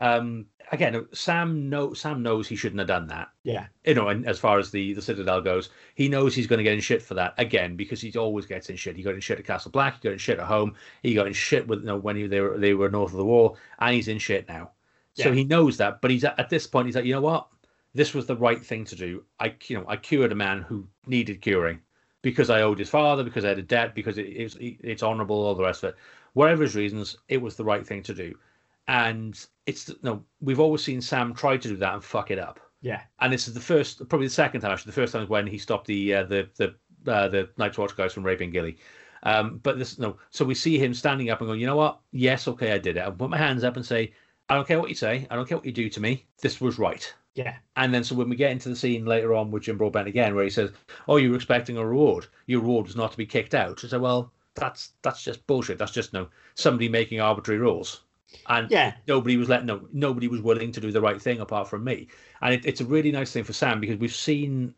um, 0.00 0.46
again, 0.72 1.06
Sam 1.12 1.68
know 1.68 1.94
Sam 1.94 2.22
knows 2.22 2.48
he 2.48 2.56
shouldn't 2.56 2.80
have 2.80 2.88
done 2.88 3.08
that 3.08 3.28
Yeah. 3.44 3.66
you 3.84 3.94
know, 3.94 4.08
and 4.08 4.26
as 4.26 4.38
far 4.38 4.58
as 4.58 4.70
the 4.70 4.94
the 4.94 5.02
Citadel 5.02 5.40
goes, 5.40 5.68
he 5.94 6.08
knows 6.08 6.34
he's 6.34 6.46
going 6.46 6.58
to 6.58 6.64
get 6.64 6.72
in 6.74 6.80
shit 6.80 7.02
for 7.02 7.14
that 7.14 7.34
again 7.38 7.76
because 7.76 8.00
he 8.00 8.12
always 8.16 8.46
gets 8.46 8.70
in 8.70 8.76
shit. 8.76 8.96
He 8.96 9.02
got 9.02 9.14
in 9.14 9.20
shit 9.20 9.38
at 9.38 9.44
Castle 9.46 9.70
Black, 9.70 9.94
he 9.94 10.08
got 10.08 10.12
in 10.12 10.18
shit 10.18 10.38
at 10.38 10.46
home, 10.46 10.74
he 11.02 11.14
got 11.14 11.26
in 11.26 11.32
shit 11.32 11.66
with 11.68 11.80
you 11.80 11.86
know 11.86 11.96
when 11.98 12.16
he, 12.16 12.26
they 12.26 12.40
were 12.40 12.58
they 12.58 12.74
were 12.74 12.90
north 12.90 13.12
of 13.12 13.18
the 13.18 13.24
wall, 13.24 13.56
and 13.78 13.94
he's 13.94 14.08
in 14.08 14.18
shit 14.18 14.48
now. 14.48 14.70
So 15.14 15.30
Yeah. 15.30 15.34
he 15.36 15.44
knows 15.44 15.76
that, 15.78 16.00
but 16.00 16.10
he's 16.10 16.24
at, 16.24 16.38
at 16.38 16.50
this 16.50 16.66
point 16.66 16.86
he's 16.86 16.96
like, 16.96 17.04
you 17.04 17.12
know 17.14 17.20
what, 17.20 17.48
this 17.94 18.14
was 18.14 18.26
the 18.26 18.36
right 18.36 18.64
thing 18.64 18.84
to 18.86 18.96
do. 18.96 19.24
I 19.38 19.54
you 19.68 19.78
know 19.78 19.84
I 19.86 19.96
cured 19.96 20.32
a 20.32 20.36
man 20.36 20.62
who 20.62 20.88
needed 21.06 21.42
curing 21.42 21.80
because 22.22 22.48
I 22.50 22.62
owed 22.62 22.78
his 22.78 22.88
father, 22.88 23.22
because 23.22 23.44
I 23.44 23.50
had 23.50 23.58
a 23.58 23.62
debt, 23.62 23.94
because 23.94 24.16
it, 24.18 24.22
it's 24.26 24.56
it's 24.60 25.02
honourable, 25.02 25.36
all 25.36 25.54
the 25.54 25.62
rest 25.62 25.84
of 25.84 25.90
it. 25.90 25.96
Whatever 26.34 26.62
his 26.62 26.76
reasons, 26.76 27.16
it 27.28 27.40
was 27.40 27.56
the 27.56 27.64
right 27.64 27.86
thing 27.86 28.02
to 28.04 28.14
do. 28.14 28.34
And 28.86 29.42
it's 29.66 29.90
no, 30.02 30.22
we've 30.40 30.60
always 30.60 30.82
seen 30.84 31.00
Sam 31.00 31.32
try 31.34 31.56
to 31.56 31.68
do 31.68 31.76
that 31.78 31.94
and 31.94 32.04
fuck 32.04 32.30
it 32.30 32.38
up 32.38 32.60
Yeah. 32.82 33.00
and 33.20 33.32
this 33.32 33.48
is 33.48 33.54
the 33.54 33.60
first, 33.60 34.06
probably 34.08 34.26
the 34.26 34.32
second 34.34 34.60
time 34.60 34.72
actually. 34.72 34.90
The 34.90 35.00
first 35.00 35.12
time 35.14 35.22
is 35.22 35.28
when 35.30 35.46
he 35.46 35.56
stopped 35.58 35.86
the 35.86 36.14
uh, 36.14 36.22
the 36.24 36.48
the 36.56 36.74
uh, 37.10 37.28
the 37.28 37.48
Night's 37.56 37.78
Watch 37.78 37.96
guys 37.96 38.12
from 38.12 38.24
raping 38.24 38.50
Gilly. 38.50 38.76
Um, 39.22 39.58
but 39.62 39.78
this 39.78 39.98
no, 39.98 40.18
so 40.30 40.44
we 40.44 40.54
see 40.54 40.76
him 40.78 40.92
standing 40.92 41.30
up 41.30 41.40
and 41.40 41.48
going, 41.48 41.60
you 41.60 41.66
know 41.66 41.76
what? 41.76 42.00
Yes, 42.12 42.46
okay, 42.46 42.72
I 42.72 42.78
did 42.78 42.98
it. 42.98 43.06
I 43.06 43.10
put 43.10 43.30
my 43.30 43.38
hands 43.38 43.64
up 43.64 43.76
and 43.76 43.86
say, 43.86 44.12
I 44.50 44.54
don't 44.54 44.68
care 44.68 44.78
what 44.80 44.90
you 44.90 44.94
say, 44.94 45.26
I 45.30 45.36
don't 45.36 45.48
care 45.48 45.56
what 45.56 45.64
you 45.64 45.72
do 45.72 45.88
to 45.88 46.00
me. 46.00 46.26
This 46.42 46.60
was 46.60 46.78
right. 46.78 47.10
Yeah. 47.34 47.54
And 47.76 47.92
then 47.94 48.04
so 48.04 48.14
when 48.14 48.28
we 48.28 48.36
get 48.36 48.52
into 48.52 48.68
the 48.68 48.76
scene 48.76 49.06
later 49.06 49.34
on 49.34 49.50
with 49.50 49.62
Jim 49.62 49.78
Broadbent 49.78 50.08
again, 50.08 50.34
where 50.34 50.44
he 50.44 50.50
says, 50.50 50.70
"Oh, 51.08 51.16
you 51.16 51.30
were 51.30 51.36
expecting 51.36 51.78
a 51.78 51.86
reward. 51.86 52.26
Your 52.46 52.60
reward 52.60 52.86
was 52.86 52.96
not 52.96 53.12
to 53.12 53.16
be 53.16 53.24
kicked 53.26 53.54
out." 53.54 53.82
I 53.82 53.88
said, 53.88 54.00
"Well, 54.02 54.30
that's 54.54 54.92
that's 55.02 55.22
just 55.22 55.46
bullshit. 55.46 55.78
That's 55.78 55.92
just 55.92 56.12
no 56.12 56.28
somebody 56.54 56.88
making 56.88 57.20
arbitrary 57.20 57.60
rules." 57.60 58.02
And 58.46 58.70
Yeah. 58.70 58.94
nobody 59.06 59.36
was 59.36 59.48
letting 59.48 59.66
no 59.66 59.88
nobody 59.92 60.28
was 60.28 60.40
willing 60.42 60.72
to 60.72 60.80
do 60.80 60.90
the 60.92 61.00
right 61.00 61.20
thing 61.20 61.40
apart 61.40 61.68
from 61.68 61.84
me 61.84 62.08
and 62.42 62.54
it, 62.54 62.66
it's 62.66 62.80
a 62.80 62.84
really 62.84 63.12
nice 63.12 63.32
thing 63.32 63.44
for 63.44 63.52
sam 63.52 63.80
because 63.80 63.96
we've 63.98 64.14
seen 64.14 64.74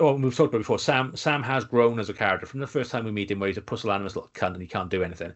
or 0.00 0.16
we've 0.16 0.34
talked 0.36 0.52
about 0.52 0.58
before 0.58 0.78
sam 0.78 1.14
sam 1.16 1.42
has 1.42 1.64
grown 1.64 1.98
as 1.98 2.08
a 2.08 2.14
character 2.14 2.46
from 2.46 2.60
the 2.60 2.66
first 2.66 2.90
time 2.90 3.04
we 3.04 3.10
meet 3.10 3.30
him 3.30 3.38
where 3.38 3.48
he's 3.48 3.56
a 3.58 3.62
pusillanimous 3.62 4.14
little 4.16 4.30
cunt 4.34 4.54
and 4.54 4.62
he 4.62 4.66
can't 4.66 4.90
do 4.90 5.02
anything 5.02 5.32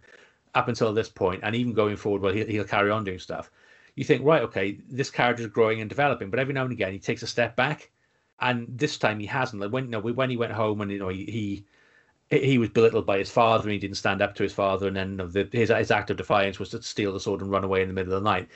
up 0.55 0.69
until 0.69 0.93
this 0.93 1.09
point 1.09 1.41
and 1.45 1.55
even 1.55 1.73
going 1.73 1.97
forward 1.97 2.23
well 2.23 2.33
he'll, 2.33 2.47
he'll 2.47 2.65
carry 2.65 2.91
on 2.91 3.05
doing 3.05 3.19
stuff 3.19 3.51
you 3.97 4.05
think 4.05 4.25
right 4.25 4.43
okay 4.43 4.79
this 4.89 5.11
character 5.11 5.43
is 5.43 5.49
growing 5.49 5.81
and 5.81 5.89
developing 5.91 6.31
but 6.31 6.39
every 6.41 6.55
now 6.55 6.63
and 6.65 6.73
again 6.73 6.93
he 6.93 6.99
takes 6.99 7.23
a 7.23 7.27
step 7.27 7.57
back 7.57 7.91
and 8.41 8.67
this 8.69 8.99
time 8.99 9.19
he 9.21 9.27
hasn't 9.27 9.61
like 9.61 9.73
when 9.73 9.85
you 9.85 9.91
know 9.91 10.01
when 10.01 10.31
he 10.31 10.37
went 10.37 10.53
home 10.53 10.81
and 10.81 10.91
you 10.91 10.99
know 10.99 11.09
he, 11.09 11.25
he 11.27 11.65
he 12.43 12.59
was 12.59 12.69
belittled 12.69 13.07
by 13.07 13.19
his 13.19 13.31
father 13.31 13.65
and 13.65 13.73
he 13.73 13.79
didn't 13.79 13.97
stand 13.97 14.23
up 14.23 14.35
to 14.35 14.43
his 14.43 14.53
father 14.53 14.89
and 14.89 14.97
then 14.97 15.17
the, 15.17 15.49
his, 15.53 15.71
his 15.71 15.91
act 15.91 16.11
of 16.11 16.17
defiance 16.17 16.59
was 16.59 16.71
to 16.71 16.83
steal 16.83 17.13
the 17.13 17.21
sword 17.21 17.41
and 17.41 17.51
run 17.51 17.65
away 17.65 17.83
in 17.83 17.89
the 17.89 17.95
middle 17.95 18.13
of 18.13 18.23
the 18.23 18.31
night. 18.31 18.49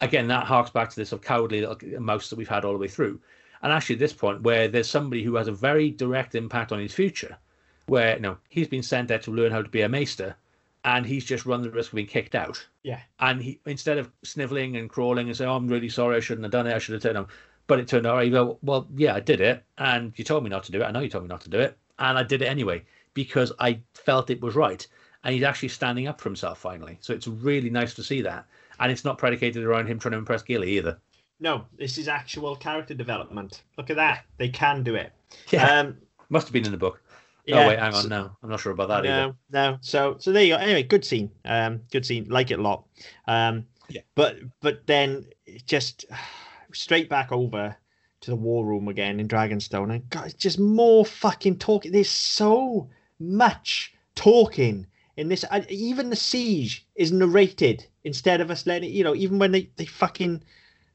Again 0.00 0.28
that 0.28 0.44
harks 0.44 0.70
back 0.70 0.90
to 0.90 0.96
this 0.96 1.10
sort 1.10 1.22
of 1.22 1.26
cowardly 1.26 1.60
little 1.60 2.00
mouse 2.00 2.30
that 2.30 2.36
we've 2.36 2.48
had 2.48 2.64
all 2.64 2.72
the 2.72 2.78
way 2.78 2.88
through. 2.88 3.20
And 3.62 3.72
actually 3.72 3.96
at 3.96 4.00
this 4.00 4.12
point 4.12 4.42
where 4.42 4.68
there's 4.68 4.88
somebody 4.88 5.22
who 5.22 5.34
has 5.36 5.48
a 5.48 5.52
very 5.52 5.90
direct 5.90 6.34
impact 6.34 6.72
on 6.72 6.78
his 6.78 6.92
future 6.92 7.36
where 7.86 8.16
you 8.16 8.20
know 8.22 8.36
he's 8.48 8.68
been 8.68 8.82
sent 8.82 9.08
there 9.08 9.18
to 9.18 9.30
learn 9.30 9.52
how 9.52 9.62
to 9.62 9.68
be 9.68 9.82
a 9.82 9.88
maester 9.88 10.36
and 10.84 11.04
he's 11.04 11.24
just 11.24 11.46
run 11.46 11.62
the 11.62 11.70
risk 11.70 11.92
of 11.92 11.96
being 11.96 12.06
kicked 12.06 12.34
out. 12.34 12.64
Yeah. 12.82 13.00
and 13.18 13.42
he 13.42 13.60
instead 13.66 13.98
of 13.98 14.10
sniveling 14.22 14.76
and 14.76 14.88
crawling 14.88 15.26
and 15.26 15.36
saying 15.36 15.50
oh, 15.50 15.56
i'm 15.56 15.66
really 15.66 15.88
sorry 15.88 16.16
i 16.16 16.20
shouldn't 16.20 16.44
have 16.44 16.52
done 16.52 16.68
it 16.68 16.74
i 16.74 16.78
should 16.78 16.92
have 16.94 17.02
turned 17.02 17.18
him 17.18 17.26
but 17.66 17.80
it 17.80 17.88
turned 17.88 18.06
out 18.06 18.16
oh, 18.16 18.20
you 18.20 18.30
go 18.30 18.58
well 18.62 18.86
yeah 18.94 19.14
i 19.14 19.20
did 19.20 19.40
it 19.40 19.64
and 19.78 20.12
you 20.16 20.24
told 20.24 20.44
me 20.44 20.50
not 20.50 20.62
to 20.62 20.72
do 20.72 20.80
it 20.80 20.84
i 20.84 20.92
know 20.92 21.00
you 21.00 21.08
told 21.08 21.24
me 21.24 21.28
not 21.28 21.40
to 21.40 21.50
do 21.50 21.58
it 21.58 21.76
and 21.98 22.16
i 22.16 22.22
did 22.22 22.42
it 22.42 22.46
anyway 22.46 22.82
because 23.16 23.52
i 23.58 23.80
felt 23.94 24.30
it 24.30 24.40
was 24.40 24.54
right 24.54 24.86
and 25.24 25.34
he's 25.34 25.42
actually 25.42 25.68
standing 25.70 26.06
up 26.06 26.20
for 26.20 26.28
himself 26.28 26.58
finally 26.60 26.96
so 27.00 27.12
it's 27.12 27.26
really 27.26 27.68
nice 27.70 27.94
to 27.94 28.04
see 28.04 28.20
that 28.22 28.46
and 28.78 28.92
it's 28.92 29.04
not 29.04 29.18
predicated 29.18 29.64
around 29.64 29.88
him 29.88 29.98
trying 29.98 30.12
to 30.12 30.18
impress 30.18 30.42
gilly 30.42 30.76
either 30.78 30.96
No, 31.40 31.64
this 31.76 31.98
is 31.98 32.06
actual 32.08 32.54
character 32.56 32.94
development. 32.94 33.62
Look 33.76 33.90
at 33.90 33.96
that. 33.96 34.24
They 34.38 34.48
can 34.48 34.82
do 34.84 34.94
it. 34.94 35.12
yeah 35.50 35.80
Um, 35.80 35.96
must 36.28 36.46
have 36.46 36.52
been 36.52 36.64
in 36.64 36.70
the 36.72 36.78
book 36.78 37.02
yeah, 37.46 37.64
oh 37.64 37.68
wait 37.68 37.78
hang 37.78 37.94
on 37.94 38.02
so- 38.02 38.08
no 38.08 38.30
i'm 38.42 38.50
not 38.50 38.60
sure 38.60 38.72
about 38.72 38.88
that 38.88 39.04
either 39.06 39.34
no, 39.50 39.70
no. 39.72 39.78
So, 39.80 40.16
so 40.18 40.30
there 40.32 40.42
you 40.44 40.54
go. 40.54 40.58
Anyway, 40.58 40.82
good 40.84 41.04
scene. 41.04 41.30
Um, 41.44 41.80
good 41.92 42.04
scene. 42.06 42.26
Like 42.28 42.50
it 42.50 42.58
a 42.58 42.62
lot. 42.62 42.84
Um, 43.26 43.66
Yeah. 43.88 44.00
But, 44.14 44.36
but 44.60 44.86
then 44.86 45.26
just 45.66 46.04
straight 46.72 47.08
back 47.08 47.30
over 47.32 47.76
to 48.22 48.30
the 48.30 48.36
war 48.36 48.66
room 48.66 48.88
again 48.88 49.20
in 49.20 49.28
Dragonstone, 49.28 49.92
and 49.92 50.10
God, 50.10 50.24
it's 50.26 50.34
just 50.34 50.58
more 50.58 51.04
fucking 51.06 51.58
talking. 51.58 51.92
There's 51.92 52.10
so 52.10 52.88
much 53.18 53.94
talking 54.14 54.86
in 55.16 55.28
this. 55.28 55.44
Even 55.68 56.10
the 56.10 56.16
siege 56.16 56.86
is 56.94 57.12
narrated 57.12 57.86
instead 58.04 58.40
of 58.40 58.50
us 58.50 58.66
letting. 58.66 58.92
You 58.92 59.04
know, 59.04 59.14
even 59.14 59.38
when 59.38 59.52
they 59.52 59.70
they 59.76 59.86
fucking 59.86 60.42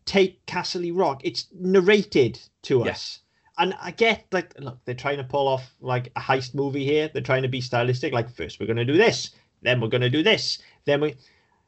take 0.06 0.46
Castle 0.46 0.92
Rock, 0.92 1.22
it's 1.24 1.48
narrated 1.54 2.40
to 2.64 2.80
Yeah. 2.80 2.92
us. 2.92 3.20
And 3.58 3.76
I 3.80 3.92
get 3.92 4.26
like, 4.32 4.58
look, 4.60 4.80
they're 4.86 4.96
trying 4.96 5.18
to 5.18 5.24
pull 5.24 5.48
off 5.48 5.76
like 5.82 6.12
a 6.16 6.22
heist 6.22 6.56
movie 6.56 6.86
here. 6.86 7.10
They're 7.12 7.22
trying 7.22 7.44
to 7.44 7.48
be 7.50 7.62
stylistic. 7.62 8.14
Like, 8.14 8.30
first 8.30 8.60
we're 8.60 8.66
going 8.66 8.78
to 8.78 8.86
do 8.86 8.98
this, 8.98 9.32
then 9.62 9.80
we're 9.82 9.90
going 9.90 10.02
to 10.02 10.10
do 10.10 10.24
this, 10.24 10.60
then 10.86 11.02
we. 11.02 11.16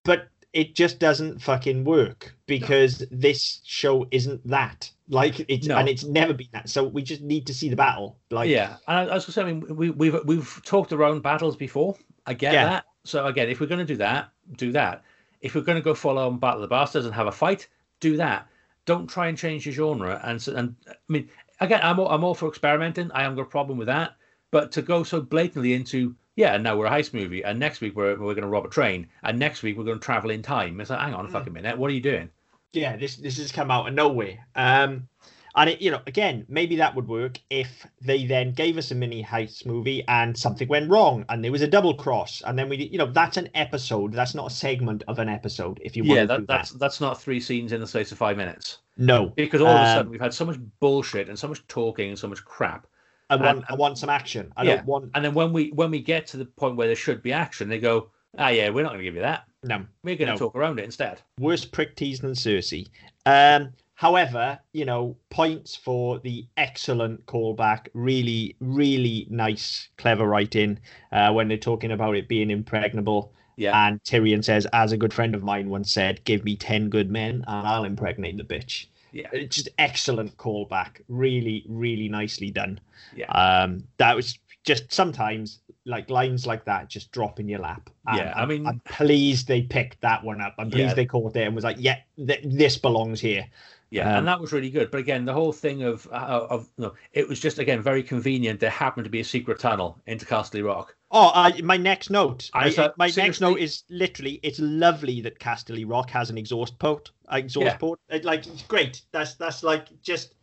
But 0.04 0.28
it 0.54 0.76
just 0.76 0.99
doesn't 0.99 1.41
fucking 1.41 1.84
work 1.84 2.36
because 2.45 3.04
this 3.12 3.60
show 3.66 4.08
isn't 4.12 4.45
that. 4.47 4.89
Like 5.10 5.43
it's 5.49 5.68
No. 5.68 5.78
and 5.78 5.89
it's 5.89 6.04
never 6.04 6.34
been 6.34 6.47
that. 6.54 6.70
So 6.70 6.84
we 6.84 7.01
just 7.01 7.22
need 7.22 7.45
to 7.47 7.54
see 7.54 7.70
the 7.70 7.76
battle. 7.76 8.18
Like, 8.30 8.49
yeah, 8.49 8.78
and 8.88 8.97
I, 8.99 9.12
I 9.12 9.14
was 9.16 9.26
to 9.26 9.32
say, 9.32 9.41
I 9.41 9.45
mean, 9.45 9.76
we, 9.76 9.89
we've 9.89 10.16
we've 10.26 10.62
talked 10.64 10.93
around 10.93 11.22
battles 11.24 11.56
before. 11.56 11.95
I 12.26 12.34
get 12.34 12.54
Yeah. 12.54 12.66
that. 12.66 12.86
So 13.04 13.26
again, 13.26 13.49
if 13.49 13.60
we're 13.60 13.68
going 13.68 13.80
to 13.86 13.93
do 13.93 13.97
that, 13.97 14.30
do 14.58 14.72
that. 14.72 15.04
If 15.41 15.56
we're 15.56 15.62
going 15.62 15.76
to 15.78 15.82
go 15.82 15.93
follow 15.93 16.26
on 16.28 16.38
Battle 16.39 16.64
of 16.64 16.70
the 16.70 16.74
Bastards 16.74 17.06
and 17.06 17.14
have 17.14 17.28
a 17.28 17.32
fight, 17.34 17.68
do 17.99 18.16
that. 18.18 18.47
Don't 18.86 19.08
try 19.08 19.28
and 19.28 19.38
change 19.38 19.66
the 19.66 19.72
genre. 19.72 20.22
And 20.24 20.36
s- 20.36 20.47
and 20.47 20.76
I 20.88 20.93
mean, 21.10 21.28
again, 21.60 21.82
I'm 21.84 21.99
all, 21.99 22.08
I'm 22.08 22.24
all 22.24 22.34
for 22.34 22.47
experimenting. 22.47 23.12
I 23.12 23.24
haven't 23.24 23.36
got 23.38 23.43
a 23.43 23.49
problem 23.49 23.78
with 23.78 23.88
that. 23.88 24.16
But 24.51 24.72
to 24.74 24.82
go 24.82 25.04
so 25.04 25.20
blatantly 25.20 25.74
into 25.74 26.16
yeah, 26.36 26.57
now 26.57 26.77
we're 26.77 26.86
a 26.86 26.91
heist 26.91 27.13
movie, 27.13 27.43
and 27.43 27.59
next 27.59 27.81
week 27.81 27.95
we're 27.95 28.11
we're 28.19 28.34
going 28.36 28.43
to 28.43 28.47
rob 28.47 28.65
a 28.65 28.69
train, 28.69 29.07
and 29.23 29.39
next 29.39 29.63
week 29.63 29.77
we're 29.77 29.84
going 29.84 29.99
to 29.99 30.05
travel 30.05 30.29
in 30.31 30.41
time. 30.43 30.79
It's 30.81 30.89
like, 30.91 30.99
hang 30.99 31.13
on 31.13 31.25
a 31.25 31.29
Mm. 31.29 31.29
fucking 31.29 31.53
minute, 31.53 31.77
what 31.77 31.89
are 31.89 31.93
you 31.93 32.01
doing? 32.01 32.29
yeah 32.73 32.95
this 32.97 33.17
this 33.17 33.38
has 33.38 33.51
come 33.51 33.69
out 33.71 33.88
of 33.88 33.93
nowhere 33.93 34.47
um 34.55 35.07
and 35.55 35.69
it 35.69 35.81
you 35.81 35.91
know 35.91 36.01
again 36.07 36.45
maybe 36.49 36.75
that 36.77 36.95
would 36.95 37.07
work 37.07 37.38
if 37.49 37.86
they 38.01 38.25
then 38.25 38.51
gave 38.51 38.77
us 38.77 38.91
a 38.91 38.95
mini 38.95 39.23
heist 39.23 39.65
movie 39.65 40.03
and 40.07 40.38
something 40.38 40.67
went 40.67 40.89
wrong 40.89 41.23
and 41.29 41.43
there 41.43 41.51
was 41.51 41.61
a 41.61 41.67
double 41.67 41.93
cross 41.93 42.41
and 42.45 42.57
then 42.57 42.69
we 42.69 42.77
you 42.77 42.97
know 42.97 43.11
that's 43.11 43.38
an 43.38 43.49
episode 43.53 44.13
that's 44.13 44.36
not 44.36 44.51
a 44.51 44.53
segment 44.55 45.03
of 45.07 45.19
an 45.19 45.29
episode 45.29 45.79
if 45.84 45.95
you 45.95 46.03
want 46.03 46.21
Yeah, 46.21 46.25
to 46.27 46.27
that, 46.27 46.47
that's 46.47 46.71
that 46.71 46.77
that's 46.77 47.01
not 47.01 47.19
three 47.21 47.39
scenes 47.39 47.71
in 47.71 47.79
the 47.81 47.88
space 47.88 48.11
of 48.11 48.17
five 48.19 48.38
minutes. 48.38 48.79
no 48.97 49.36
Because 49.36 49.61
all 49.61 49.75
of 49.75 49.81
a 49.81 49.86
Um, 49.86 49.88
sudden 49.88 50.11
we've 50.11 50.21
had 50.21 50.34
so 50.34 50.45
much 50.45 50.57
bullshit 50.79 51.29
and 51.29 51.39
so 51.39 51.47
much 51.47 51.65
talking 51.67 52.09
and 52.09 52.19
so 52.19 52.27
much 52.27 52.43
crap. 52.45 52.88
I 53.34 53.45
want 53.45 53.57
and- 53.57 53.65
i 53.69 53.75
want 53.75 53.97
some 53.97 54.09
action 54.09 54.51
i 54.57 54.63
Yeah. 54.63 54.75
don't 54.77 54.86
want 54.86 55.11
And 55.15 55.23
then 55.25 55.34
when 55.34 55.53
we 55.53 55.69
when 55.71 55.91
we 55.91 55.99
get 56.01 56.27
to 56.27 56.38
the 56.38 56.45
point 56.45 56.75
where 56.75 56.88
there 56.88 56.95
should 56.95 57.21
be 57.21 57.31
action, 57.34 57.69
they 57.69 57.79
go, 57.79 58.09
ah, 58.38 58.49
yeah, 58.49 58.69
we're 58.69 58.84
not 58.84 58.89
going 58.89 58.99
to 58.99 59.03
give 59.03 59.15
you 59.15 59.21
that. 59.21 59.43
no 59.63 59.86
We're 60.03 60.15
going 60.15 60.27
to 60.27 60.34
No. 60.34 60.38
talk 60.38 60.55
around 60.55 60.79
it 60.79 60.86
instead. 60.86 61.21
worse 61.39 61.65
prick 61.65 61.95
tease 61.95 62.19
than 62.19 62.31
Cersei. 62.34 62.88
Um, 63.25 63.73
however, 63.95 64.59
you 64.73 64.86
know, 64.86 65.15
points 65.29 65.75
for 65.75 66.19
the 66.19 66.45
excellent 66.57 67.25
callback. 67.25 67.88
Really, 67.93 68.55
really 68.59 69.27
nice, 69.29 69.89
clever 69.97 70.27
writing 70.27 70.79
uh, 71.11 71.31
when 71.31 71.47
they're 71.47 71.57
talking 71.57 71.91
about 71.91 72.15
it 72.15 72.27
being 72.27 72.49
impregnable. 72.51 73.34
Yeah, 73.55 73.88
And 73.88 74.03
Tyrion 74.03 74.43
says, 74.43 74.65
as 74.73 74.91
a 74.93 74.97
good 74.97 75.13
friend 75.13 75.36
of 75.36 75.43
mine 75.43 75.69
once 75.69 75.91
said, 75.93 76.23
give 76.25 76.43
me 76.43 76.55
10 76.55 76.89
good 76.89 77.11
men 77.11 77.43
and 77.47 77.67
I'll 77.67 77.84
impregnate 77.86 78.36
the 78.38 78.43
bitch. 78.43 78.88
Yeah, 79.14 79.28
It's 79.32 79.55
just 79.55 79.70
excellent 79.78 80.36
callback. 80.38 81.01
Really, 81.07 81.64
really 81.70 82.09
nicely 82.09 82.51
done. 82.51 82.80
yeah. 83.16 83.28
Um, 83.32 83.84
that 83.97 84.16
was 84.16 84.38
just 84.66 84.91
sometimes 84.91 85.59
like 85.86 86.09
lines 86.09 86.47
like 86.47 86.64
that 86.66 86.89
just 86.89 87.11
drop 87.11 87.39
in 87.39 87.47
your 87.49 87.59
lap. 87.59 87.89
And 88.07 88.18
Yeah, 88.18 88.34
I 88.36 88.45
mean- 88.45 88.66
I'm 88.66 88.80
pleased 88.86 89.47
they 89.47 89.61
picked 89.61 89.99
that 90.01 90.24
one 90.24 90.41
up. 90.41 90.55
I'm 90.57 90.70
pleased 90.72 90.89
Yeah. 90.89 90.93
they 90.95 91.05
caught 91.05 91.36
it 91.36 91.43
and 91.45 91.53
was 91.55 91.64
like, 91.66 91.78
yeah, 91.80 91.97
th- 92.18 92.43
this 92.45 92.78
belongs 92.78 93.20
here. 93.22 93.45
Yeah, 93.89 94.09
Um, 94.09 94.18
and 94.20 94.28
that 94.28 94.39
was 94.39 94.51
really 94.53 94.72
good. 94.72 94.89
But 94.89 94.99
again, 95.01 95.24
the 95.26 95.34
whole 95.34 95.51
thing 95.53 95.84
of 95.84 96.07
uh, 96.11 96.47
of 96.49 96.68
no, 96.80 96.93
it 97.11 97.28
was 97.28 97.39
just 97.39 97.59
again 97.59 97.80
very 97.80 98.01
convenient. 98.01 98.59
There 98.59 98.72
happened 98.72 99.03
to 99.03 99.09
be 99.11 99.20
a 99.20 99.24
secret 99.24 99.59
tunnel 99.59 100.01
into 100.07 100.26
Castle 100.26 100.64
Rock. 100.64 100.95
Oh, 101.16 101.32
I, 101.36 101.61
my 101.61 101.78
next 101.78 102.09
note. 102.09 102.49
I 102.55 102.74
My, 102.76 102.91
my 102.97 103.11
next 103.16 103.39
note 103.39 103.59
is 103.59 103.84
literally, 103.89 104.39
it's 104.41 104.59
lovely 104.59 105.22
that 105.22 105.39
Casterly 105.39 105.86
Rock 105.88 106.09
has 106.09 106.32
an 106.32 106.39
exhaust 106.39 106.80
port. 106.80 107.11
Exhaust 107.32 107.66
Yeah. 107.66 107.78
port. 107.78 107.99
It, 108.09 108.26
like, 108.26 108.47
it's 108.47 108.64
great. 108.64 109.03
That's 109.11 109.36
that's 109.36 109.61
like 109.64 109.88
just 110.01 110.34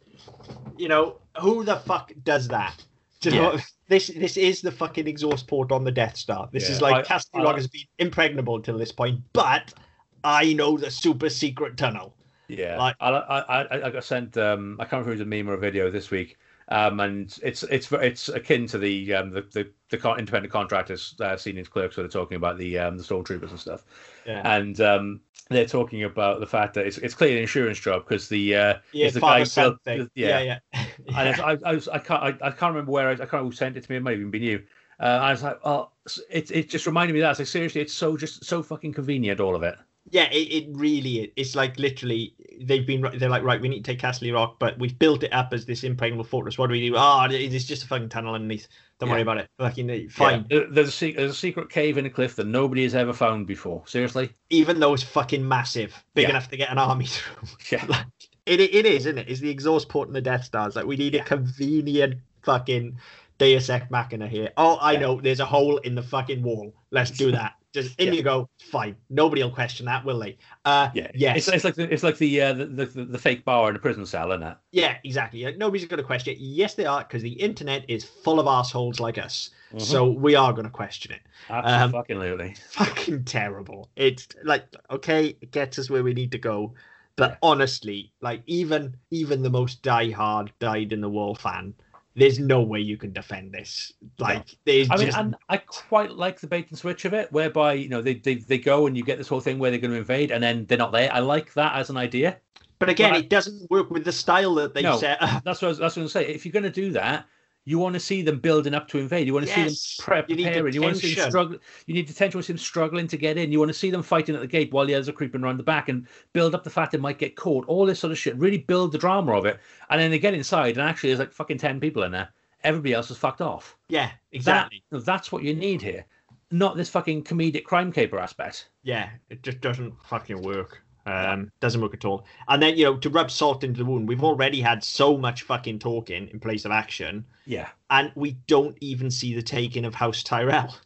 you 0.77 0.89
know, 0.89 1.17
who 1.41 1.65
the 1.65 1.77
fuck 1.77 2.13
does 2.25 2.47
that? 2.49 2.77
Do 3.21 3.31
you 3.31 3.37
Yeah. 3.37 3.47
what? 3.53 3.65
This 3.89 4.07
this 4.07 4.37
is 4.37 4.61
the 4.61 4.71
fucking 4.71 5.09
exhaust 5.09 5.49
port 5.49 5.73
on 5.73 5.83
the 5.83 5.91
Death 5.91 6.17
Star. 6.17 6.49
This 6.53 6.71
is 6.71 6.81
like 6.81 6.95
I- 6.95 7.03
Castle 7.03 7.43
Rock 7.43 7.57
has 7.57 7.67
been 7.67 7.83
impregnable 7.99 8.55
until 8.55 8.79
this 8.79 8.93
point, 8.93 9.21
but 9.33 9.75
I 10.23 10.53
know 10.53 10.79
the 10.79 10.93
super 10.93 11.29
secret 11.29 11.77
tunnel. 11.77 12.15
Yeah, 12.47 12.79
Like- 12.79 12.95
I, 13.01 13.11
I, 13.11 13.63
I, 13.63 13.87
I 13.87 13.91
got 13.91 14.05
sent. 14.05 14.37
Um, 14.37 14.77
I 14.79 14.85
can't 14.85 15.05
remember 15.05 15.11
if 15.11 15.15
it 15.21 15.25
was 15.25 15.27
a 15.27 15.43
meme 15.43 15.51
or 15.51 15.55
a 15.55 15.59
video 15.59 15.91
this 15.91 16.13
week. 16.13 16.37
Um, 16.71 17.01
and 17.01 17.37
it's 17.43 17.65
it's 17.65 17.91
it's 17.91 18.29
akin 18.29 18.67
to 18.69 18.79
the 18.79 19.15
um, 19.15 19.31
the 19.31 19.43
the, 19.53 19.71
the 19.91 20.15
independent 20.15 20.53
contractors 20.53 21.17
uh, 21.21 21.37
senior 21.37 21.65
clerks 21.65 21.97
where 21.97 22.05
they're 22.05 22.11
talking 22.11 22.37
about 22.37 22.59
the 22.59 22.79
um, 22.79 22.97
the 22.97 23.03
stormtroopers 23.03 23.51
and 23.51 23.59
stuff. 23.59 23.85
Yeah. 24.25 24.43
And 24.57 24.81
um, 24.81 25.21
they're 25.49 25.67
talking 25.67 26.05
about 26.05 26.39
the 26.39 26.47
fact 26.47 26.75
that 26.75 26.87
it's 26.87 26.99
it's 26.99 27.15
clearly 27.15 27.37
an 27.37 27.43
insurance 27.43 27.81
job 27.81 28.05
because 28.07 28.29
the 28.29 28.55
uh, 28.55 28.75
Yeah, 28.93 29.11
the 29.11 29.21
guy 29.21 29.45
built- 29.45 29.83
thing. 29.83 30.09
yeah. 30.15 30.39
Yeah, 30.41 30.59
yeah. 30.73 30.85
and 31.17 31.29
it's, 31.29 31.41
I, 31.41 31.59
I 31.65 31.75
was 31.75 31.89
I 31.89 31.99
can't 31.99 32.23
I, 32.23 32.29
I 32.47 32.51
can't 32.53 32.73
remember 32.73 32.93
where 32.93 33.09
I, 33.09 33.13
I 33.13 33.17
can't 33.17 33.33
remember 33.33 33.51
who 33.51 33.57
sent 33.57 33.77
it 33.77 33.83
to 33.83 33.91
me. 33.91 33.97
It 33.97 34.03
might 34.03 34.13
have 34.13 34.21
even 34.21 34.31
been 34.31 34.43
you. 34.43 34.63
Uh, 35.01 35.19
I 35.23 35.31
was 35.33 35.43
like, 35.43 35.59
oh, 35.65 35.91
it 36.31 36.51
it 36.53 36.69
just 36.69 36.87
reminded 36.87 37.15
me 37.15 37.21
of 37.21 37.25
that. 37.25 37.31
It's 37.31 37.41
like 37.41 37.49
seriously, 37.49 37.81
it's 37.81 37.95
so 37.95 38.17
just 38.17 38.45
so 38.45 38.63
fucking 38.63 38.93
convenient, 38.93 39.41
all 39.41 39.57
of 39.57 39.63
it. 39.65 39.75
Yeah, 40.09 40.29
it, 40.31 40.37
it 40.37 40.69
really. 40.73 41.33
It's 41.37 41.55
like 41.55 41.79
literally 41.79 42.35
they've 42.63 42.87
been 42.87 43.07
they're 43.19 43.29
like 43.29 43.43
right, 43.43 43.61
we 43.61 43.69
need 43.69 43.85
to 43.85 43.93
take 43.93 44.01
Castle 44.01 44.33
Rock, 44.33 44.57
but 44.59 44.79
we've 44.79 44.99
built 44.99 45.23
it 45.23 45.33
up 45.33 45.53
as 45.53 45.67
this 45.67 45.85
impregnable 45.85 46.25
fortress. 46.25 46.59
What 46.59 46.67
do 46.69 46.73
we 46.73 46.89
do? 46.89 46.95
Ah, 46.97 47.29
it's 47.31 47.65
just 47.65 47.85
a 47.85 47.87
fucking 47.87 48.09
tunnel 48.09 48.35
underneath. 48.35 48.67
Don't 48.99 49.09
worry 49.11 49.23
about 49.23 49.39
it. 49.39 49.49
Fucking 49.59 50.09
fine. 50.11 50.47
Yeah, 50.51 50.61
There's 50.71 51.01
a 51.03 51.13
there's 51.13 51.31
a 51.31 51.35
secret 51.35 51.71
cave 51.71 51.97
in 51.97 52.07
a 52.07 52.11
cliff 52.11 52.35
that 52.37 52.47
nobody 52.47 52.83
has 52.83 52.95
ever 52.95 53.13
found 53.13 53.47
before. 53.47 53.83
Seriously. 53.87 54.31
Even 54.51 54.81
though 54.81 54.95
it's 54.95 55.03
fucking 55.03 55.47
massive, 55.47 55.95
big 56.15 56.25
Yeah. 56.25 56.31
enough 56.31 56.49
to 56.49 56.57
get 56.57 56.71
an 56.71 56.79
army 56.79 57.07
through. 57.07 57.49
Yeah. 57.71 57.85
Like, 57.87 58.07
it 58.47 58.61
it 58.61 58.87
is, 58.87 59.07
isn't 59.07 59.19
it? 59.19 59.29
It's 59.29 59.41
the 59.41 59.51
exhaust 59.51 59.89
port 59.89 60.09
and 60.09 60.17
the 60.17 60.21
Death 60.21 60.45
Stars. 60.45 60.77
Like 60.77 60.87
we 60.87 60.97
need 60.97 61.15
a 61.15 61.23
convenient 61.23 62.17
fucking 62.43 62.99
Deus 63.39 63.71
Ex 63.71 63.91
Machina 63.91 64.27
here. 64.29 64.51
Oh, 64.57 64.77
I 64.77 64.93
Yeah. 64.93 64.99
know. 65.01 65.21
There's 65.21 65.41
a 65.41 65.47
hole 65.47 65.79
in 65.79 65.95
the 65.95 66.03
fucking 66.03 66.43
wall. 66.43 66.75
Let's 66.91 67.11
do 67.11 67.31
that. 67.33 67.55
Just 67.73 67.99
in 68.01 68.09
Yeah. 68.09 68.15
you 68.15 68.23
go. 68.23 68.49
Fine. 68.71 68.97
Nobody 69.11 69.43
will 69.43 69.51
question 69.51 69.87
that, 69.87 70.05
will 70.05 70.19
they? 70.19 70.39
Uh, 70.65 70.91
Yeah. 70.95 71.11
Yes. 71.15 71.37
It's, 71.39 71.49
it's 71.49 71.65
like 71.65 71.75
the, 71.77 71.93
it's 71.93 72.03
like 72.03 72.19
the, 72.19 72.41
uh, 72.41 72.53
the, 72.53 72.65
the 72.67 73.05
the 73.05 73.19
fake 73.19 73.45
bar 73.45 73.71
in 73.71 73.77
a 73.77 73.79
prison 73.79 74.05
cell, 74.07 74.33
isn't 74.33 74.43
it? 74.43 74.57
Yeah, 74.73 74.97
exactly. 75.05 75.45
Nobody's 75.57 75.87
going 75.87 75.99
to 75.99 76.05
question 76.05 76.35
it. 76.35 76.41
Yes, 76.41 76.75
they 76.75 76.87
are, 76.87 77.01
because 77.05 77.23
the 77.23 77.33
internet 77.33 77.85
is 77.89 78.05
full 78.05 78.41
of 78.41 78.47
assholes 78.47 78.99
like 78.99 79.19
us. 79.19 79.51
Mhm. 79.73 79.81
So 79.83 80.11
we 80.11 80.35
are 80.35 80.53
going 80.53 80.65
to 80.65 80.71
question 80.71 81.13
it. 81.13 81.21
um, 81.49 81.95
Absolutely. 81.95 82.55
Fucking 82.71 83.25
terrible. 83.25 83.89
It's 83.95 84.27
like 84.43 84.67
okay, 84.91 85.37
it 85.41 85.53
gets 85.53 85.79
us 85.79 85.89
where 85.89 86.03
we 86.03 86.13
need 86.13 86.33
to 86.33 86.39
go, 86.39 86.75
but 87.15 87.31
Yeah. 87.31 87.37
honestly, 87.43 88.13
like 88.21 88.43
even 88.47 88.97
even 89.13 89.43
the 89.43 89.51
most 89.51 89.83
diehard 89.85 90.49
died 90.59 90.93
in 90.93 91.01
the 91.01 91.09
wall 91.09 91.37
fan, 91.37 91.75
there's 92.17 92.39
no 92.39 92.61
way 92.61 92.81
you 92.81 92.97
can 92.97 93.13
defend 93.13 93.53
this. 93.53 93.93
Like 94.19 94.47
there's 94.65 94.91
I 94.91 94.97
mean, 94.97 95.07
just 95.07 95.19
and 95.19 95.37
I 95.49 95.59
quite 95.59 96.11
like 96.13 96.41
the 96.41 96.47
bait 96.47 96.69
and 96.71 96.79
switch 96.79 97.05
of 97.05 97.15
it, 97.15 97.31
whereby 97.33 97.75
you 97.75 97.89
know 97.89 98.03
they, 98.03 98.15
they 98.15 98.35
they 98.37 98.59
go 98.59 98.87
and 98.87 98.97
you 98.97 99.05
get 99.05 99.19
this 99.19 99.29
whole 99.29 99.41
thing 99.41 99.59
where 99.59 99.71
they're 99.71 99.81
going 99.81 99.93
to 99.93 99.97
invade 99.99 100.31
and 100.33 100.43
then 100.43 100.67
they're 100.67 100.79
not 100.79 100.93
there. 100.93 101.13
I 101.13 101.21
like 101.21 101.53
that 101.55 101.77
as 101.77 101.89
an 101.91 101.97
idea. 101.97 102.39
but 102.79 102.89
again, 102.89 103.15
I- 103.15 103.19
it 103.19 103.29
doesn't 103.29 103.71
work 103.71 103.91
with 103.91 104.05
the 104.05 104.13
style 104.13 104.55
that 104.57 104.75
they 104.75 104.83
No. 104.83 104.97
set 104.99 105.23
up. 105.23 105.45
That's 105.45 105.61
what 105.63 105.67
I 105.67 105.71
was, 105.71 105.79
that's 105.79 105.97
what 105.97 106.03
I 106.03 106.05
was 106.05 106.13
going 106.13 106.25
to 106.27 106.31
say. 106.31 106.35
If 106.35 106.45
you're 106.45 106.53
going 106.53 106.63
to 106.65 106.71
do 106.71 106.93
that, 106.93 107.27
you 107.65 107.79
want 107.79 107.95
to 107.95 108.01
see 108.01 108.23
them 108.23 108.39
building 108.41 108.75
up 108.75 108.89
to 108.89 108.99
invade. 108.99 109.27
You 109.27 109.35
want 109.35 109.47
to 109.47 109.51
Yes, 109.51 109.57
see 109.79 110.03
them 110.03 110.05
prep, 110.05 110.31
you 110.31 110.37
preparing. 110.37 110.75
You 110.75 110.83
want 110.83 110.97
to 110.97 111.01
see 111.01 111.15
them 111.15 111.29
struggle. 111.31 111.59
You 111.87 111.95
need 111.95 112.09
the 112.09 112.15
tension. 112.15 112.33
You 112.33 112.39
want 112.39 112.45
to 112.45 112.47
see 112.47 112.53
them 112.55 112.59
struggling 112.59 113.07
to 113.09 113.17
get 113.17 113.37
in. 113.39 113.53
You 113.53 113.59
want 113.59 113.69
to 113.71 113.79
see 113.79 113.91
them 113.91 114.03
fighting 114.03 114.35
at 114.35 114.41
the 114.41 114.47
gate 114.47 114.73
while 114.73 114.87
the 114.87 114.95
others 114.95 115.09
are 115.09 115.13
creeping 115.13 115.43
around 115.43 115.59
the 115.59 115.63
back 115.63 115.89
and 115.89 116.07
build 116.33 116.55
up 116.55 116.65
the 116.65 116.71
fact 116.71 116.93
they 116.93 116.99
might 116.99 117.19
get 117.19 117.37
caught. 117.37 117.67
All 117.67 117.87
this 117.87 118.01
sort 118.01 118.11
of 118.13 118.19
shit. 118.19 118.37
Really 118.37 118.59
build 118.59 118.93
the 118.93 118.99
drama 118.99 119.33
of 119.33 119.45
it. 119.47 119.61
And 119.91 120.01
then 120.01 120.11
they 120.11 120.19
get 120.19 120.35
inside 120.35 120.79
and 120.79 120.89
actually 120.89 121.11
there's 121.11 121.21
like 121.21 121.33
fucking 121.33 121.59
ten 121.59 121.81
people 121.81 122.03
in 122.03 122.13
there. 122.13 122.31
Everybody 122.65 122.93
else 122.95 123.11
is 123.11 123.19
fucked 123.19 123.41
off. 123.41 123.77
Yeah, 123.89 124.11
exactly. 124.33 124.83
That, 124.91 125.05
that's 125.05 125.31
what 125.33 125.43
you 125.43 125.55
need 125.55 125.81
here. 125.83 126.05
Not 126.51 126.77
this 126.77 126.91
fucking 126.91 127.25
comedic 127.25 127.65
crime 127.65 127.93
caper 127.93 128.19
aspect. 128.19 128.71
yeah, 128.83 129.11
it 129.29 129.43
just 129.43 129.61
doesn't 129.61 129.95
fucking 130.05 130.43
work. 130.43 130.83
Um, 131.11 131.51
doesn't 131.61 131.81
work 131.81 131.95
at 131.95 132.05
all. 132.05 132.25
And 132.49 132.63
then 132.63 132.77
you 132.77 132.85
know, 132.85 132.97
to 132.99 133.11
rub 133.11 133.31
salt 133.31 133.65
into 133.65 133.79
the 133.79 133.85
wound, 133.85 134.09
we've 134.09 134.23
already 134.25 134.61
had 134.61 134.85
so 134.85 135.17
much 135.17 135.43
fucking 135.43 135.79
talking 135.79 136.29
in 136.29 136.41
place 136.41 136.65
of 136.65 136.71
action, 136.73 137.25
Yeah. 137.47 137.69
and 137.91 138.13
we 138.15 138.33
don't 138.47 138.77
even 138.81 139.11
see 139.11 139.35
the 139.35 139.43
taking 139.43 139.85
of 139.85 139.95
House 139.95 140.23
Tyrell. 140.23 140.77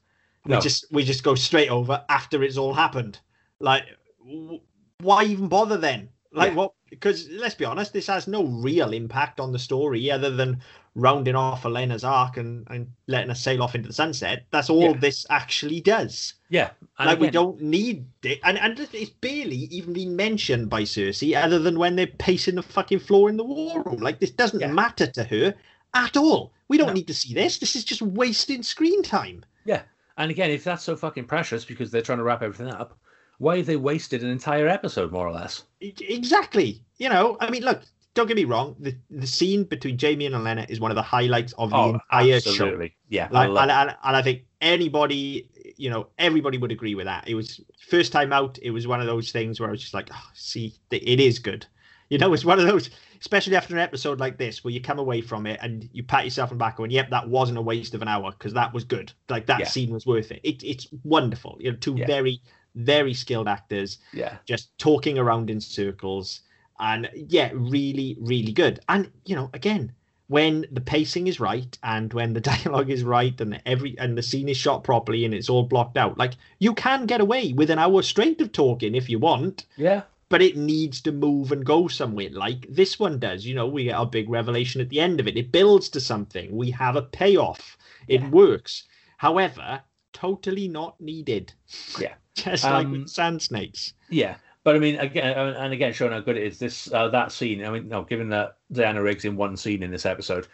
We 0.46 0.54
No. 0.54 0.60
just 0.60 0.86
we 0.90 1.04
just 1.04 1.24
go 1.24 1.34
straight 1.34 1.70
over 1.70 2.04
after 2.08 2.42
it's 2.42 2.56
all 2.56 2.74
happened. 2.74 3.18
Like, 3.60 3.84
w- 4.18 4.60
why 5.00 5.24
even 5.24 5.48
bother 5.48 5.76
then? 5.76 6.08
Like, 6.34 6.50
Yeah. 6.50 6.56
what? 6.56 6.72
Because 6.90 7.28
let's 7.30 7.54
be 7.54 7.64
honest, 7.64 7.92
this 7.92 8.08
has 8.08 8.26
no 8.26 8.44
real 8.44 8.92
impact 8.92 9.40
on 9.40 9.52
the 9.52 9.58
story 9.58 10.10
other 10.10 10.30
than 10.30 10.60
rounding 10.96 11.34
off 11.34 11.64
Olenna's 11.64 12.04
arc 12.04 12.36
and, 12.36 12.66
and 12.70 12.88
letting 13.08 13.30
us 13.30 13.40
sail 13.40 13.62
off 13.62 13.74
into 13.74 13.88
the 13.88 13.94
sunset. 13.94 14.46
That's 14.50 14.70
all 14.70 14.82
Yeah. 14.82 14.92
this 14.98 15.26
actually 15.30 15.80
does 15.80 16.34
Yeah. 16.50 16.70
And 16.98 17.08
like 17.08 17.18
we 17.18 17.30
don't 17.30 17.60
need 17.60 18.06
it, 18.22 18.38
and 18.44 18.56
and 18.58 18.78
it's 18.78 19.10
barely 19.10 19.56
even 19.72 19.92
been 19.92 20.14
mentioned 20.14 20.70
by 20.70 20.82
Cersei, 20.82 21.34
other 21.36 21.58
than 21.58 21.78
when 21.78 21.96
they're 21.96 22.06
pacing 22.06 22.54
the 22.54 22.62
fucking 22.62 23.00
floor 23.00 23.28
in 23.28 23.36
the 23.36 23.44
war 23.44 23.82
room. 23.82 24.00
Like 24.00 24.20
this 24.20 24.30
doesn't 24.30 24.60
Yeah. 24.60 24.68
matter 24.72 25.06
to 25.08 25.24
her 25.24 25.54
at 25.94 26.16
all. 26.16 26.52
We 26.68 26.78
don't 26.78 26.88
No. 26.88 26.92
need 26.94 27.08
to 27.08 27.14
see 27.14 27.34
this. 27.34 27.58
This 27.58 27.74
is 27.74 27.84
just 27.84 28.02
wasting 28.02 28.62
screen 28.62 29.02
time. 29.02 29.44
Yeah. 29.64 29.82
And 30.16 30.30
again, 30.30 30.50
if 30.50 30.62
that's 30.62 30.84
so 30.84 30.94
fucking 30.96 31.24
precious 31.24 31.64
because 31.64 31.90
they're 31.90 32.02
trying 32.02 32.18
to 32.18 32.24
wrap 32.24 32.42
everything 32.42 32.68
up, 32.72 32.96
why 33.44 33.58
have 33.58 33.66
they 33.66 33.76
wasted 33.76 34.22
an 34.22 34.30
entire 34.30 34.68
episode 34.68 35.12
more 35.12 35.26
or 35.28 35.32
less? 35.32 35.64
Exactly. 35.80 36.82
You 36.98 37.08
know, 37.10 37.36
I 37.40 37.50
mean, 37.50 37.62
look. 37.62 37.82
Don't 38.14 38.28
get 38.28 38.36
me 38.36 38.44
wrong. 38.44 38.76
The 38.78 38.96
the 39.10 39.26
scene 39.26 39.64
between 39.64 39.98
Jaime 39.98 40.26
and 40.26 40.36
Olenna 40.36 40.70
is 40.70 40.78
one 40.78 40.92
of 40.92 40.94
the 40.94 41.02
highlights 41.02 41.52
of 41.54 41.70
the 41.70 41.76
oh, 41.76 41.94
entire 41.94 42.38
show. 42.38 42.50
Oh, 42.50 42.52
absolutely. 42.52 42.94
Yeah. 43.08 43.26
Like, 43.28 43.48
and, 43.48 43.70
and, 43.72 43.96
and 44.04 44.16
I 44.16 44.22
think 44.22 44.44
anybody, 44.60 45.50
you 45.76 45.90
know, 45.90 46.06
everybody 46.16 46.56
would 46.56 46.70
agree 46.70 46.94
with 46.94 47.06
that. 47.06 47.26
It 47.26 47.34
was 47.34 47.60
first 47.88 48.12
time 48.12 48.32
out. 48.32 48.56
It 48.62 48.70
was 48.70 48.86
one 48.86 49.00
of 49.00 49.08
those 49.08 49.32
things 49.32 49.58
where 49.58 49.68
I 49.68 49.72
was 49.72 49.80
just 49.80 49.94
like, 49.94 50.10
oh, 50.12 50.28
see, 50.32 50.74
it 50.92 51.18
is 51.18 51.40
good. 51.40 51.66
You 52.08 52.18
know, 52.18 52.32
it's 52.32 52.44
one 52.44 52.60
of 52.60 52.68
those, 52.68 52.90
especially 53.20 53.56
after 53.56 53.74
an 53.74 53.80
episode 53.80 54.20
like 54.20 54.38
this, 54.38 54.62
where 54.62 54.72
you 54.72 54.80
come 54.80 55.00
away 55.00 55.20
from 55.20 55.44
it 55.46 55.58
and 55.60 55.88
you 55.92 56.04
pat 56.04 56.22
yourself 56.22 56.52
on 56.52 56.58
the 56.58 56.64
back 56.64 56.78
and 56.78 56.92
yep, 56.92 57.10
that 57.10 57.28
wasn't 57.28 57.58
a 57.58 57.62
waste 57.62 57.94
of 57.94 58.02
an 58.02 58.08
hour 58.08 58.30
because 58.30 58.54
that 58.54 58.72
was 58.72 58.84
good. 58.84 59.12
Like 59.28 59.46
that 59.46 59.58
Yeah. 59.58 59.66
scene 59.66 59.90
was 59.92 60.06
worth 60.06 60.30
it. 60.30 60.40
it. 60.44 60.62
It's 60.62 60.86
wonderful. 61.02 61.56
You 61.58 61.72
know, 61.72 61.78
two 61.78 61.96
Yeah. 61.96 62.06
very, 62.06 62.40
very 62.74 63.14
skilled 63.14 63.48
actors 63.48 63.98
yeah. 64.12 64.36
just 64.46 64.76
talking 64.78 65.18
around 65.18 65.48
in 65.50 65.60
circles 65.60 66.40
and 66.80 67.08
yeah 67.14 67.50
really 67.54 68.16
really 68.20 68.52
good. 68.52 68.80
And 68.88 69.10
you 69.24 69.36
know 69.36 69.50
again 69.54 69.92
when 70.26 70.64
the 70.72 70.80
pacing 70.80 71.26
is 71.26 71.38
right 71.38 71.78
and 71.82 72.12
when 72.12 72.32
the 72.32 72.40
dialogue 72.52 72.90
is 72.90 73.04
right 73.04 73.38
and 73.40 73.60
every 73.66 73.96
and 73.98 74.16
the 74.18 74.22
scene 74.22 74.48
is 74.48 74.56
shot 74.56 74.82
properly 74.82 75.24
and 75.24 75.34
it's 75.34 75.48
all 75.50 75.62
blocked 75.64 75.96
out 75.98 76.16
like 76.18 76.32
you 76.58 76.72
can 76.74 77.04
get 77.06 77.20
away 77.20 77.52
with 77.52 77.70
an 77.70 77.78
hour 77.78 78.02
straight 78.02 78.40
of 78.40 78.50
talking 78.50 78.94
if 78.94 79.08
you 79.08 79.18
want. 79.18 79.66
Yeah. 79.76 80.02
but 80.30 80.42
it 80.42 80.56
needs 80.56 81.00
to 81.02 81.12
move 81.12 81.52
and 81.52 81.64
go 81.64 81.86
somewhere 81.86 82.30
like 82.30 82.66
this 82.68 82.98
one 82.98 83.18
does. 83.20 83.46
You 83.46 83.54
know 83.54 83.68
we 83.68 83.84
get 83.84 83.94
our 83.94 84.06
big 84.06 84.28
revelation 84.28 84.80
at 84.80 84.88
the 84.88 84.98
end 84.98 85.20
of 85.20 85.28
it. 85.28 85.36
It 85.36 85.52
builds 85.52 85.88
to 85.90 86.00
something. 86.00 86.56
We 86.56 86.70
have 86.72 86.96
a 86.96 87.02
payoff. 87.02 87.76
It 88.08 88.20
Yeah. 88.22 88.30
works. 88.30 88.84
However 89.18 89.82
totally 90.24 90.68
not 90.68 91.00
needed 91.00 91.52
Yeah. 92.00 92.14
just 92.34 92.64
like 92.64 92.86
Um, 92.86 92.92
with 92.92 93.08
sand 93.08 93.42
snakes 93.42 93.94
Yeah. 94.08 94.36
But 94.64 94.76
I 94.76 94.78
mean, 94.78 94.98
again, 94.98 95.36
uh, 95.36 95.54
and 95.58 95.74
again, 95.74 95.92
showing 95.92 96.12
how 96.12 96.20
good 96.20 96.38
it 96.38 96.42
is. 96.42 96.58
This 96.58 96.90
uh, 96.90 97.08
that 97.08 97.32
scene. 97.32 97.62
I 97.66 97.70
mean, 97.70 97.86
no, 97.86 98.02
given 98.02 98.30
that 98.30 98.56
Diana 98.72 99.02
Rigg's 99.02 99.26
in 99.26 99.36
one 99.36 99.58
scene 99.58 99.82
in 99.82 99.90
this 99.90 100.06
episode, 100.06 100.48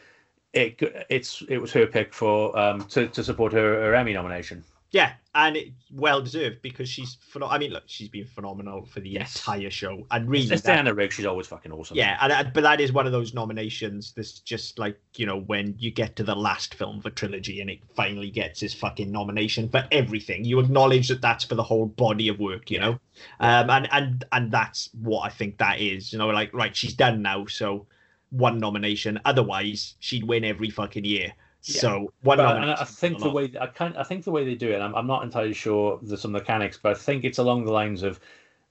it 0.52 0.82
it's 1.08 1.44
it 1.48 1.58
was 1.58 1.70
her 1.72 1.86
pick 1.86 2.12
for 2.12 2.58
um 2.58 2.84
to, 2.86 3.06
to 3.06 3.22
support 3.22 3.52
her, 3.52 3.80
her 3.84 3.94
Emmy 3.94 4.12
nomination. 4.12 4.64
Yeah, 4.92 5.12
and 5.36 5.56
it 5.56 5.68
well 5.92 6.20
deserved 6.20 6.62
because 6.62 6.88
she's 6.88 7.16
phenom- 7.32 7.52
I 7.52 7.58
mean, 7.58 7.70
look, 7.70 7.84
she's 7.86 8.08
been 8.08 8.24
phenomenal 8.26 8.84
for 8.86 8.98
the 8.98 9.10
Yes. 9.10 9.36
entire 9.36 9.70
show, 9.70 10.04
and 10.10 10.28
really, 10.28 10.48
It's 10.48 10.62
that- 10.62 10.74
Diana 10.74 10.92
Riggs. 10.92 11.14
She's 11.14 11.26
always 11.26 11.46
fucking 11.46 11.70
awesome. 11.70 11.96
yeah, 11.96 12.18
and, 12.20 12.52
but 12.52 12.62
that 12.62 12.80
is 12.80 12.92
one 12.92 13.06
of 13.06 13.12
those 13.12 13.32
nominations 13.32 14.12
that's 14.16 14.40
just 14.40 14.80
like 14.80 14.98
you 15.16 15.26
know 15.26 15.38
when 15.42 15.76
you 15.78 15.92
get 15.92 16.16
to 16.16 16.24
the 16.24 16.34
last 16.34 16.74
film 16.74 16.98
of 16.98 17.06
a 17.06 17.10
trilogy 17.10 17.60
and 17.60 17.70
it 17.70 17.78
finally 17.94 18.30
gets 18.30 18.64
its 18.64 18.74
fucking 18.74 19.12
nomination 19.12 19.68
for 19.68 19.86
everything. 19.92 20.44
You 20.44 20.58
acknowledge 20.58 21.06
that 21.06 21.20
that's 21.22 21.44
for 21.44 21.54
the 21.54 21.62
whole 21.62 21.86
body 21.86 22.26
of 22.26 22.40
work, 22.40 22.68
you 22.68 22.80
know, 22.80 22.98
um, 23.38 23.70
and 23.70 23.88
and 23.92 24.24
and 24.32 24.50
that's 24.50 24.90
what 25.00 25.20
I 25.20 25.28
think 25.28 25.58
that 25.58 25.80
is. 25.80 26.12
You 26.12 26.18
know, 26.18 26.26
like 26.30 26.52
right, 26.52 26.74
she's 26.74 26.94
done 26.94 27.22
now, 27.22 27.46
so 27.46 27.86
one 28.30 28.58
nomination. 28.58 29.20
Otherwise, 29.24 29.94
she'd 30.00 30.24
win 30.24 30.44
every 30.44 30.70
fucking 30.70 31.04
year. 31.04 31.32
Yeah. 31.64 31.80
So 31.80 32.12
one 32.22 32.38
But, 32.38 32.56
and. 32.56 32.70
I 32.70 32.84
think 32.84 33.18
the 33.18 33.30
way 33.30 33.52
I 33.60 33.66
kind 33.66 33.96
I 33.96 34.02
think 34.02 34.24
the 34.24 34.30
way 34.30 34.44
they 34.44 34.54
do 34.54 34.70
it, 34.70 34.80
I'm, 34.80 34.94
I'm 34.94 35.06
not 35.06 35.22
entirely 35.22 35.54
sure 35.54 35.98
the 36.02 36.16
some 36.16 36.32
mechanics, 36.32 36.78
but 36.82 36.92
I 36.92 36.94
think 36.94 37.24
it's 37.24 37.38
along 37.38 37.66
the 37.66 37.72
lines 37.72 38.02
of 38.02 38.18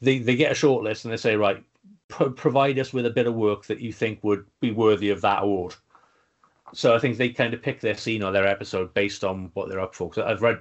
they 0.01 0.19
they 0.19 0.35
get 0.35 0.51
a 0.51 0.55
short 0.55 0.83
list 0.83 1.05
and 1.05 1.11
they 1.11 1.17
say 1.17 1.35
right, 1.35 1.63
pro- 2.07 2.31
provide 2.31 2.79
us 2.79 2.91
with 2.91 3.05
a 3.05 3.11
bit 3.11 3.27
of 3.27 3.35
work 3.35 3.65
that 3.67 3.79
you 3.79 3.93
think 3.93 4.23
would 4.23 4.45
be 4.59 4.71
worthy 4.71 5.09
of 5.09 5.21
that 5.21 5.43
award. 5.43 5.75
So 6.73 6.95
I 6.95 6.99
think 6.99 7.17
they 7.17 7.29
kind 7.29 7.53
of 7.53 7.61
pick 7.61 7.79
their 7.79 7.95
scene 7.95 8.21
or 8.21 8.31
their 8.31 8.45
episode 8.45 8.93
based 8.93 9.23
on 9.23 9.49
what 9.55 9.69
they're 9.69 9.79
up 9.79 9.95
for. 9.95 10.13
So 10.13 10.23
I've 10.23 10.41
read 10.41 10.59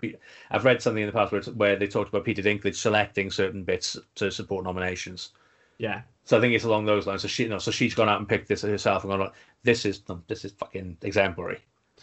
I've 0.50 0.64
read 0.64 0.82
something 0.82 1.02
in 1.02 1.06
the 1.06 1.12
past 1.12 1.32
where, 1.32 1.38
it's, 1.38 1.48
where 1.48 1.76
they 1.76 1.86
talked 1.86 2.08
about 2.08 2.24
Peter 2.24 2.42
Dinklage 2.42 2.76
selecting 2.76 3.30
certain 3.30 3.62
bits 3.62 3.96
to 4.14 4.30
support 4.30 4.64
nominations. 4.64 5.30
Yeah. 5.78 6.02
So 6.24 6.36
I 6.36 6.40
think 6.40 6.54
it's 6.54 6.64
along 6.64 6.86
those 6.86 7.06
lines. 7.06 7.22
So 7.22 7.28
she, 7.28 7.44
you 7.44 7.48
know, 7.48 7.58
so 7.58 7.70
she's 7.70 7.94
gone 7.94 8.08
out 8.08 8.18
and 8.18 8.28
picked 8.28 8.48
this 8.48 8.62
herself 8.62 9.04
and 9.04 9.10
gone, 9.10 9.20
like, 9.20 9.32
this 9.62 9.84
is 9.84 10.02
this 10.28 10.44
is 10.44 10.52
fucking 10.52 10.98
exemplary. 11.02 11.58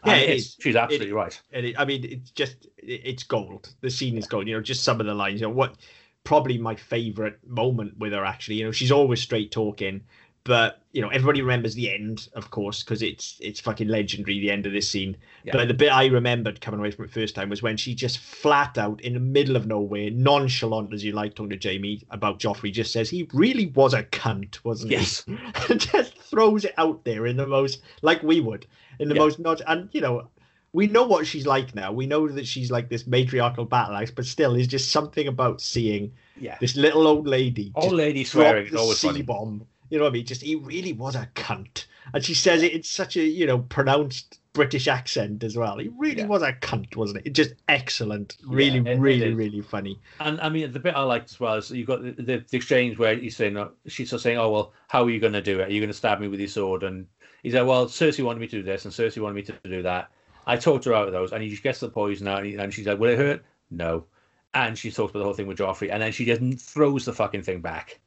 Yeah, 0.06 0.18
it's- 0.18 0.58
She's 0.60 0.76
absolutely 0.76 1.12
right. 1.14 1.40
And 1.52 1.66
it, 1.68 1.80
I 1.80 1.86
mean, 1.86 2.04
it's 2.06 2.32
just 2.32 2.66
it- 2.78 3.02
it's 3.04 3.24
gold. 3.24 3.74
The 3.82 3.90
scene 3.90 4.18
is 4.18 4.28
gold. 4.28 4.48
You 4.48 4.56
know, 4.56 4.62
just 4.62 4.84
some 4.84 5.00
of 5.00 5.06
the 5.06 5.14
lines. 5.14 5.42
You 5.42 5.48
know, 5.48 5.54
what 5.54 5.76
probably 6.24 6.58
my 6.58 6.76
favorite 6.76 7.40
moment 7.48 7.98
with 7.98 8.12
her 8.14 8.26
actually. 8.26 8.56
You 8.56 8.66
know, 8.66 8.72
she's 8.72 8.92
always 8.92 9.22
straight 9.22 9.52
talking, 9.52 10.02
but 10.46 10.82
you 10.94 11.02
know, 11.02 11.10
everybody 11.10 11.42
remembers 11.42 11.76
the 11.76 11.92
end, 11.94 12.30
of 12.36 12.52
course, 12.52 12.82
because 12.84 13.02
it's 13.02 13.38
it's 13.42 13.60
fucking 13.60 13.90
legendary. 13.90 14.40
The 14.40 14.50
end 14.52 14.66
of 14.66 14.72
this 14.72 14.90
scene. 14.90 15.18
Yeah. 15.44 15.52
But 15.54 15.68
the 15.68 15.74
bit 15.74 15.90
I 15.90 16.06
remembered 16.06 16.62
coming 16.62 16.80
away 16.80 16.92
from 16.92 17.04
it 17.06 17.12
first 17.12 17.36
time 17.36 17.50
was 17.50 17.62
when 17.62 17.76
she 17.76 17.94
just 17.94 18.20
flat 18.20 18.78
out 18.78 19.02
in 19.02 19.14
the 19.14 19.20
middle 19.20 19.56
of 19.58 19.66
nowhere, 19.68 20.10
nonchalant 20.12 20.94
as 20.94 21.04
you 21.04 21.12
like, 21.12 21.36
talking 21.36 21.58
to 21.60 21.68
Jaime 21.70 22.02
about 22.12 22.40
Joffrey, 22.40 22.72
just 22.72 22.94
says 22.94 23.10
he 23.10 23.28
really 23.34 23.66
was 23.68 23.94
a 23.94 24.04
cunt, 24.04 24.64
wasn't 24.64 24.92
Yes. 24.92 25.26
he? 25.26 25.38
and 25.70 25.82
just 25.82 26.18
throws 26.20 26.64
it 26.64 26.74
out 26.78 27.04
there 27.04 27.26
in 27.28 27.36
the 27.38 27.48
most 27.48 27.82
like 28.02 28.22
we 28.24 28.40
would 28.40 28.66
in 29.00 29.10
the 29.10 29.16
Yeah. 29.16 29.22
most 29.22 29.40
not 29.40 29.62
and 29.68 29.90
you 29.92 30.02
know 30.02 30.28
we 30.74 30.88
know 30.88 31.04
what 31.06 31.26
she's 31.26 31.46
like 31.46 31.74
now. 31.74 31.92
We 31.94 32.06
know 32.06 32.28
that 32.28 32.46
she's 32.46 32.70
like 32.70 32.90
this 32.90 33.08
matriarchal 33.08 33.64
battle 33.64 33.96
axe, 33.96 34.12
but 34.12 34.26
still, 34.26 34.54
there's 34.54 34.68
just 34.68 34.92
something 34.92 35.28
about 35.30 35.62
seeing 35.62 36.12
Yeah. 36.40 36.58
this 36.60 36.76
little 36.76 37.08
old 37.08 37.26
lady 37.28 37.72
Old 37.76 37.94
lady 37.94 38.24
drop 38.26 38.32
swearing 38.32 38.66
is 38.68 38.72
the 38.74 38.80
always 38.80 38.98
C 39.00 39.08
funny. 39.08 39.22
bomb. 39.22 39.66
You 39.90 39.98
know 40.00 40.06
what 40.06 40.10
I 40.12 40.14
mean? 40.14 40.26
Just 40.26 40.42
he 40.42 40.56
really 40.56 40.94
was 40.94 41.16
a 41.16 41.30
cunt, 41.36 41.86
and 42.14 42.24
she 42.24 42.34
says 42.34 42.64
it 42.64 42.74
in 42.74 42.84
such 42.84 43.16
a 43.18 43.24
you 43.24 43.46
know 43.46 43.60
pronounced 43.60 44.40
British 44.54 44.88
accent 44.88 45.44
as 45.44 45.56
well. 45.58 45.78
He 45.78 45.90
really 45.98 46.20
Yeah. 46.22 46.28
was 46.28 46.42
a 46.42 46.54
cunt, 46.54 46.96
wasn't 46.96 47.26
it? 47.26 47.34
Just 47.34 47.54
excellent, 47.68 48.38
really, 48.48 48.80
it- 48.80 48.88
it 48.88 49.00
really, 49.00 49.28
is. 49.32 49.36
really 49.36 49.62
funny. 49.62 50.00
And 50.20 50.40
I 50.42 50.50
mean, 50.50 50.72
the 50.72 50.80
bit 50.80 50.96
I 50.96 51.02
liked 51.04 51.30
as 51.32 51.40
well 51.40 51.56
is 51.56 51.70
you 51.72 51.86
got 51.86 52.02
the, 52.04 52.12
the, 52.12 52.38
the 52.50 52.58
exchange 52.58 52.98
where 52.98 53.16
he's 53.16 53.36
saying, 53.36 53.58
uh, 53.58 53.68
she's 53.88 54.10
sort 54.10 54.20
of 54.20 54.24
saying, 54.24 54.38
"Oh 54.38 54.50
well, 54.50 54.74
how 54.88 55.04
are 55.04 55.10
you 55.10 55.20
going 55.20 55.34
to 55.34 55.42
do 55.42 55.60
it? 55.60 55.68
Are 55.70 55.72
you 55.72 55.82
going 55.82 55.90
to 55.92 55.94
stab 55.98 56.20
me 56.20 56.28
with 56.30 56.40
your 56.40 56.50
sword?" 56.50 56.84
And 56.84 57.06
he's 57.44 57.54
like, 57.54 57.68
"Well, 57.68 57.86
Cersei 57.88 58.24
wanted 58.24 58.40
me 58.40 58.48
to 58.48 58.58
do 58.58 58.64
this, 58.64 58.86
and 58.86 58.94
Cersei 58.94 59.22
wanted 59.22 59.36
me 59.36 59.42
to 59.44 59.70
do 59.70 59.82
that. 59.84 60.10
I 60.48 60.56
talked 60.58 60.86
her 60.86 60.94
out 60.94 61.08
of 61.08 61.14
those." 61.14 61.32
And 61.34 61.44
he 61.44 61.50
just 61.50 61.64
gets 61.64 61.80
the 61.80 61.90
poison 61.90 62.28
out, 62.28 62.40
and, 62.40 62.48
he- 62.48 62.56
and 62.56 62.74
she's 62.74 62.88
like, 62.88 62.98
"Will 63.00 63.12
it 63.12 63.18
hurt?" 63.18 63.44
No. 63.70 64.06
And 64.54 64.78
she 64.78 64.90
talks 64.90 65.12
about 65.12 65.20
the 65.20 65.26
whole 65.26 65.34
thing 65.34 65.48
with 65.48 65.58
Joffrey, 65.58 65.92
and 65.92 66.02
then 66.02 66.14
she 66.14 66.24
just 66.26 66.42
throws 66.66 67.04
the 67.04 67.12
fucking 67.14 67.42
thing 67.44 67.60
back. 67.60 68.00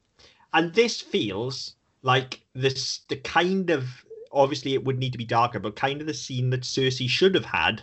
And 0.53 0.75
this 0.75 1.01
feels 1.01 1.75
like 2.03 2.41
this 2.55 3.01
the 3.09 3.17
kind 3.17 3.71
of 3.71 3.85
obviously 4.33 4.75
it 4.75 4.85
would 4.85 4.99
need 4.99 5.13
to 5.13 5.19
be 5.19 5.25
darker, 5.25 5.59
but 5.59 5.77
kind 5.77 6.01
of 6.01 6.07
the 6.07 6.15
scene 6.15 6.51
that 6.51 6.63
Cersei 6.63 7.09
should 7.09 7.35
have 7.35 7.45
had 7.45 7.83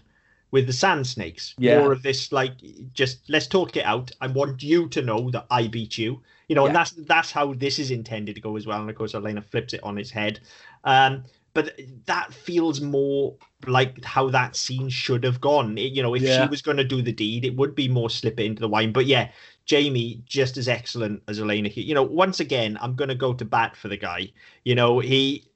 with 0.52 0.68
the 0.68 0.74
sand 0.74 1.06
snakes. 1.08 1.54
Yeah. 1.58 1.80
More 1.80 1.92
of 1.92 2.02
this 2.04 2.32
like 2.32 2.54
just 2.94 3.30
let's 3.30 3.48
talk 3.48 3.76
it 3.76 3.86
out. 3.86 4.12
I 4.22 4.28
want 4.28 4.64
you 4.64 4.88
to 4.90 5.02
know 5.02 5.30
that 5.32 5.48
I 5.50 5.68
beat 5.68 5.98
you. 5.98 6.22
You 6.48 6.56
know, 6.56 6.68
and 6.68 6.76
that's 6.76 6.92
that's 6.92 7.32
how 7.32 7.54
this 7.54 7.80
is 7.80 7.92
intended 7.92 8.36
to 8.36 8.42
go 8.42 8.56
as 8.56 8.68
well. 8.68 8.80
And 8.82 8.90
of 8.90 8.96
course 8.96 9.14
Olenna 9.14 9.44
flips 9.44 9.74
it 9.74 9.84
on 9.84 9.98
his 9.98 10.12
head. 10.12 10.40
Um 10.84 11.24
but 11.54 11.80
that 12.06 12.34
feels 12.34 12.82
more 12.82 13.34
like 13.66 14.04
how 14.04 14.30
that 14.30 14.58
scene 14.58 14.90
should 14.90 15.24
have 15.24 15.40
gone. 15.40 15.78
It- 15.78 15.94
you 15.94 16.04
know, 16.04 16.14
if 16.14 16.22
Yeah. 16.22 16.44
she 16.44 16.50
was 16.50 16.62
going 16.62 16.76
to 16.78 16.84
do 16.84 17.02
the 17.02 17.14
deed, 17.14 17.46
it 17.46 17.56
would 17.56 17.74
be 17.76 17.88
more 17.88 18.10
slip 18.10 18.38
it 18.42 18.46
into 18.46 18.60
the 18.60 18.68
wine. 18.68 18.92
But 18.92 19.06
yeah, 19.06 19.30
Jaime 19.70 20.22
just 20.26 20.58
as 20.58 20.68
excellent 20.68 21.24
as 21.28 21.40
Olenna 21.40 21.70
here. 21.70 21.84
You 21.84 21.96
know, 21.96 22.04
once 22.04 22.40
again, 22.40 22.78
I'm 22.82 22.96
going 22.96 23.10
to 23.10 23.16
go 23.16 23.34
to 23.34 23.46
bat 23.46 23.76
for 23.76 23.88
the 23.88 23.98
guy. 23.98 24.32
You 24.64 24.76
know, 24.76 25.00
he 25.00 25.50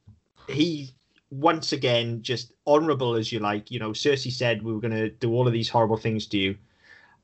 he 0.47 0.91
once 1.31 1.73
again 1.73 2.21
just 2.23 2.53
honorable 2.65 3.15
as 3.15 3.31
you 3.31 3.39
like. 3.39 3.69
You 3.69 3.79
know, 3.79 3.91
Cersei 3.91 4.31
said 4.31 4.63
we 4.63 4.73
were 4.73 4.79
going 4.79 4.93
to 4.93 5.09
do 5.09 5.31
all 5.33 5.45
of 5.47 5.53
these 5.53 5.69
horrible 5.69 5.97
things 5.97 6.25
to 6.27 6.37
you. 6.37 6.57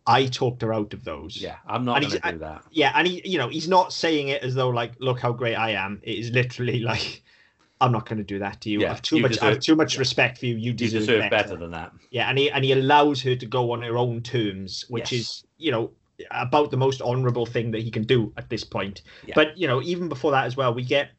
I 0.07 0.27
talked 0.27 0.61
her 0.61 0.71
out 0.73 0.93
of 0.93 1.03
those. 1.03 1.37
Yeah, 1.37 1.55
I'm 1.65 1.83
not 1.83 1.99
going 1.99 2.11
to 2.11 2.19
do 2.19 2.27
uh, 2.27 2.37
that. 2.37 2.63
Yeah, 2.69 2.91
and 2.93 3.07
he, 3.07 3.27
you 3.27 3.39
know, 3.39 3.49
he's 3.49 3.67
not 3.67 3.91
saying 3.91 4.27
it 4.27 4.43
as 4.43 4.53
though 4.53 4.69
like, 4.69 4.93
look 4.99 5.19
how 5.19 5.31
great 5.31 5.55
I 5.55 5.71
am. 5.71 5.99
It 6.03 6.19
is 6.19 6.29
literally 6.29 6.79
like, 6.91 7.23
I'm 7.81 7.91
not 7.91 8.07
going 8.07 8.19
to 8.19 8.23
do 8.23 8.37
that 8.37 8.61
to 8.61 8.69
you. 8.69 8.81
Yeah, 8.81 8.91
I've 8.91 9.01
too 9.01 9.15
you 9.15 9.23
much, 9.23 9.41
I 9.41 9.49
have 9.49 9.59
too 9.59 9.75
much 9.75 9.97
respect 9.97 10.37
for 10.37 10.45
you. 10.45 10.55
You 10.55 10.65
You 10.69 10.73
deserve, 10.73 11.01
deserve 11.01 11.31
better 11.31 11.55
than 11.57 11.71
that. 11.71 11.91
yeah, 12.11 12.29
and 12.29 12.37
he 12.37 12.51
and 12.51 12.63
he 12.63 12.71
allows 12.73 13.23
her 13.23 13.35
to 13.35 13.45
go 13.47 13.71
on 13.71 13.81
her 13.81 13.97
own 13.97 14.21
terms, 14.21 14.85
which 14.89 15.11
Yes. 15.11 15.19
is 15.21 15.43
you 15.57 15.71
know 15.71 15.89
about 16.31 16.71
the 16.71 16.77
most 16.77 17.01
honourable 17.01 17.45
thing 17.45 17.71
that 17.71 17.81
he 17.81 17.91
can 17.91 18.03
do 18.03 18.31
at 18.37 18.49
this 18.49 18.63
point. 18.63 19.01
Yeah. 19.25 19.33
But 19.35 19.57
you 19.57 19.67
know, 19.67 19.81
even 19.81 20.09
before 20.09 20.31
that 20.31 20.45
as 20.45 20.55
well, 20.57 20.73
we 20.73 20.83
get 20.83 21.09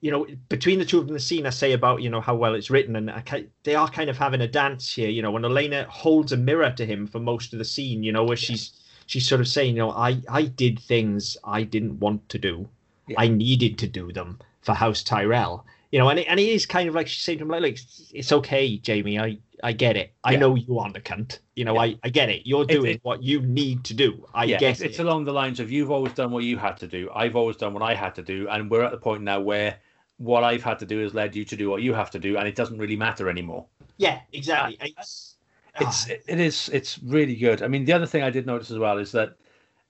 you 0.00 0.10
know 0.10 0.26
between 0.48 0.78
the 0.78 0.84
two 0.84 0.98
of 0.98 1.06
them, 1.06 1.14
the 1.14 1.20
scene 1.20 1.46
I 1.46 1.50
say 1.50 1.72
about 1.72 2.02
you 2.02 2.10
know 2.10 2.20
how 2.20 2.34
well 2.34 2.54
it's 2.54 2.70
written, 2.70 2.96
and 2.96 3.10
I, 3.10 3.46
they 3.64 3.74
are 3.74 3.88
kind 3.88 4.10
of 4.10 4.16
having 4.16 4.40
a 4.40 4.48
dance 4.48 4.92
here. 4.92 5.08
You 5.08 5.22
know, 5.22 5.30
when 5.30 5.42
Olenna 5.42 5.86
holds 5.86 6.32
a 6.32 6.36
mirror 6.36 6.72
to 6.76 6.86
him 6.86 7.06
for 7.06 7.18
most 7.18 7.52
of 7.52 7.58
the 7.58 7.64
scene, 7.64 8.02
you 8.02 8.12
know, 8.12 8.24
where 8.24 8.36
she's 8.36 8.72
she's 9.06 9.28
sort 9.28 9.40
of 9.40 9.48
saying, 9.48 9.76
you 9.76 9.82
know, 9.82 9.90
I 9.90 10.20
I 10.28 10.42
did 10.42 10.78
things 10.78 11.36
I 11.44 11.62
didn't 11.62 11.98
want 11.98 12.28
to 12.30 12.38
do. 12.38 12.68
Yeah. 13.08 13.16
I 13.18 13.28
needed 13.28 13.78
to 13.78 13.86
do 13.86 14.12
them 14.12 14.38
for 14.62 14.74
House 14.74 15.02
Tyrell. 15.02 15.64
You 15.92 16.00
know, 16.00 16.08
and 16.08 16.18
it, 16.18 16.26
and 16.28 16.40
it 16.40 16.48
is 16.48 16.66
kind 16.66 16.88
of 16.88 16.94
like 16.94 17.06
she's 17.06 17.22
saying 17.22 17.38
to 17.38 17.44
him, 17.44 17.48
like, 17.48 17.62
like, 17.62 17.78
it's 18.12 18.32
okay, 18.32 18.80
Jaime. 18.84 19.18
I 19.18 19.38
I 19.62 19.72
get 19.72 19.96
it. 19.96 20.12
I 20.24 20.32
Yeah. 20.32 20.38
know 20.40 20.54
you 20.54 20.78
aren't 20.78 20.96
a 20.96 21.00
cunt. 21.00 21.38
You 21.54 21.64
know, 21.64 21.74
Yeah. 21.74 21.80
I, 21.80 21.98
I 22.04 22.08
get 22.10 22.28
it. 22.28 22.42
You're 22.46 22.64
doing 22.64 22.94
it- 22.96 23.00
what 23.04 23.22
you 23.22 23.40
need 23.42 23.84
to 23.84 23.94
do. 23.94 24.26
I 24.34 24.44
yeah, 24.44 24.58
get 24.58 24.70
it's, 24.72 24.80
it. 24.80 24.86
it's 24.90 24.98
along 24.98 25.24
the 25.24 25.32
lines 25.32 25.60
of 25.60 25.70
you've 25.72 25.90
always 25.90 26.12
done 26.12 26.30
what 26.30 26.44
you 26.44 26.58
had 26.58 26.76
to 26.78 26.86
do. 26.86 27.10
I've 27.14 27.36
always 27.36 27.56
done 27.56 27.72
what 27.72 27.82
I 27.82 27.94
had 27.94 28.14
to 28.16 28.22
do, 28.22 28.48
and 28.48 28.70
we're 28.70 28.82
at 28.84 28.90
the 28.92 28.98
point 28.98 29.22
now 29.22 29.40
where 29.40 29.76
what 30.18 30.44
I've 30.44 30.62
had 30.62 30.78
to 30.80 30.86
do 30.86 30.98
has 31.02 31.14
led 31.14 31.36
you 31.36 31.44
to 31.44 31.56
do 31.56 31.68
what 31.70 31.82
you 31.82 31.92
have 31.94 32.10
to 32.12 32.18
do, 32.18 32.36
and 32.38 32.46
it 32.48 32.54
doesn't 32.54 32.78
really 32.78 32.96
matter 32.96 33.28
anymore. 33.28 33.66
yeah, 33.98 34.20
exactly. 34.32 34.78
It's, 34.80 35.36
It's 35.80 36.06
ah, 36.08 36.12
it, 36.12 36.24
it 36.28 36.40
is 36.40 36.70
it's 36.72 36.98
really 37.00 37.36
good. 37.36 37.62
I 37.62 37.68
mean, 37.68 37.84
the 37.84 37.92
other 37.92 38.06
thing 38.06 38.22
I 38.22 38.30
did 38.30 38.46
notice 38.46 38.70
as 38.70 38.78
well 38.78 38.96
is 38.98 39.12
that 39.12 39.36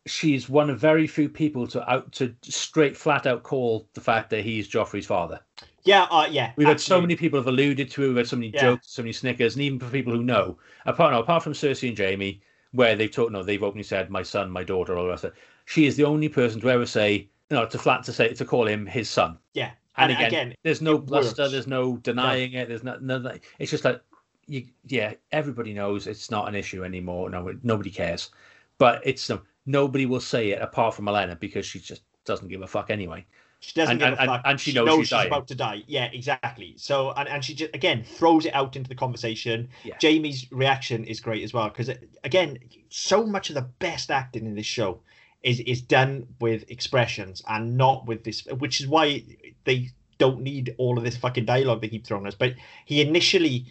she's 0.06 0.48
one 0.48 0.70
of 0.70 0.78
very 0.80 1.06
few 1.06 1.28
people 1.28 1.66
to 1.68 1.88
out 1.90 2.10
to 2.12 2.34
straight 2.42 2.96
flat 2.96 3.26
out 3.26 3.42
call 3.42 3.88
the 3.94 4.00
fact 4.00 4.30
that 4.30 4.44
he's 4.44 4.68
Joffrey's 4.68 5.06
father. 5.06 5.40
Yeah, 5.86 6.02
uh, 6.10 6.28
yeah. 6.30 6.52
We've 6.56 6.66
had 6.68 6.80
so 6.80 7.00
many 7.00 7.16
people 7.16 7.38
have 7.38 7.46
alluded 7.46 7.90
to 7.92 8.04
it. 8.04 8.08
We've 8.08 8.16
had 8.16 8.26
so 8.28 8.36
many 8.36 8.48
Yeah. 8.48 8.60
jokes, 8.62 8.88
so 8.90 9.02
many 9.02 9.12
snickers, 9.12 9.54
and 9.54 9.62
even 9.62 9.78
for 9.78 9.88
people 9.88 10.12
who 10.12 10.22
know, 10.22 10.58
apart 10.84 11.12
no, 11.12 11.20
apart 11.20 11.42
from 11.42 11.52
Cersei 11.52 11.88
and 11.88 11.98
Jaime, 11.98 12.40
where 12.72 12.96
they've 12.96 13.10
talked, 13.10 13.32
no, 13.32 13.42
they've 13.42 13.62
openly 13.62 13.84
said 13.84 14.10
my 14.10 14.22
son, 14.22 14.50
my 14.50 14.64
daughter, 14.64 14.96
all 14.96 15.04
the 15.04 15.10
rest 15.10 15.24
of 15.24 15.32
it. 15.32 15.38
She 15.64 15.86
is 15.86 15.96
the 15.96 16.04
only 16.04 16.28
person 16.28 16.60
to 16.60 16.70
ever 16.70 16.86
say, 16.86 17.28
no, 17.50 17.66
to 17.66 17.78
flat 17.78 18.02
to 18.04 18.12
say 18.12 18.34
to 18.34 18.44
call 18.44 18.66
him 18.66 18.86
his 18.86 19.08
son. 19.08 19.38
Yeah, 19.54 19.70
And, 19.96 20.10
and, 20.10 20.20
again, 20.20 20.26
again, 20.28 20.54
there's 20.64 20.82
no 20.82 20.98
bluster, 20.98 21.42
works. 21.42 21.52
there's 21.52 21.66
no 21.66 21.96
denying 21.98 22.52
it, 22.54 22.68
there's 22.68 22.84
no, 22.84 22.98
no, 23.00 23.32
it's 23.58 23.70
just 23.70 23.84
like 23.84 24.02
you, 24.46 24.66
yeah, 24.86 25.14
everybody 25.32 25.72
knows 25.72 26.06
it's 26.06 26.30
not 26.30 26.48
an 26.48 26.54
issue 26.54 26.84
anymore. 26.84 27.30
No, 27.30 27.52
nobody 27.62 27.90
cares, 27.90 28.30
but 28.78 29.00
it's 29.04 29.28
no, 29.30 29.40
nobody 29.64 30.06
will 30.06 30.20
say 30.20 30.50
it 30.50 30.60
apart 30.62 30.94
from 30.94 31.06
Olenna 31.06 31.38
because 31.38 31.66
she 31.66 31.78
just 31.80 32.02
doesn't 32.24 32.48
give 32.48 32.62
a 32.62 32.66
fuck 32.66 32.90
anyway. 32.90 33.24
She 33.60 33.72
doesn't 33.74 33.92
And- 33.92 34.00
give 34.00 34.08
and- 34.08 34.16
a 34.16 34.20
and- 34.20 34.28
fuck. 34.30 34.42
and 34.44 34.60
she 34.60 34.72
knows 34.72 34.98
she's 35.00 35.10
dying. 35.10 35.26
about 35.28 35.48
to 35.48 35.54
die. 35.54 35.82
Yeah, 35.86 36.04
exactly. 36.12 36.74
So 36.76 37.10
and, 37.12 37.28
and 37.28 37.44
she 37.44 37.54
just 37.54 37.74
again 37.74 38.04
throws 38.04 38.44
it 38.46 38.54
out 38.54 38.76
into 38.76 38.88
the 38.88 38.94
conversation. 38.94 39.68
Yeah. 39.84 39.96
Jaime's 40.00 40.46
reaction 40.52 41.04
is 41.04 41.20
great 41.20 41.42
as 41.42 41.52
well 41.52 41.68
because 41.68 41.90
again, 42.22 42.58
so 42.90 43.26
much 43.26 43.48
of 43.50 43.54
the 43.54 43.62
best 43.78 44.10
acting 44.10 44.46
in 44.46 44.54
this 44.54 44.66
show 44.66 45.00
is 45.42 45.60
is 45.60 45.80
done 45.80 46.26
with 46.40 46.70
expressions 46.70 47.42
and 47.48 47.76
not 47.76 48.06
with 48.06 48.24
this, 48.24 48.44
which 48.58 48.80
is 48.80 48.86
why 48.86 49.22
they 49.64 49.88
don't 50.18 50.40
need 50.40 50.74
all 50.78 50.96
of 50.98 51.04
this 51.04 51.16
fucking 51.16 51.44
dialogue 51.44 51.80
they 51.80 51.88
keep 51.88 52.06
throwing 52.06 52.26
us. 52.26 52.34
But 52.34 52.54
he 52.84 53.00
initially 53.00 53.66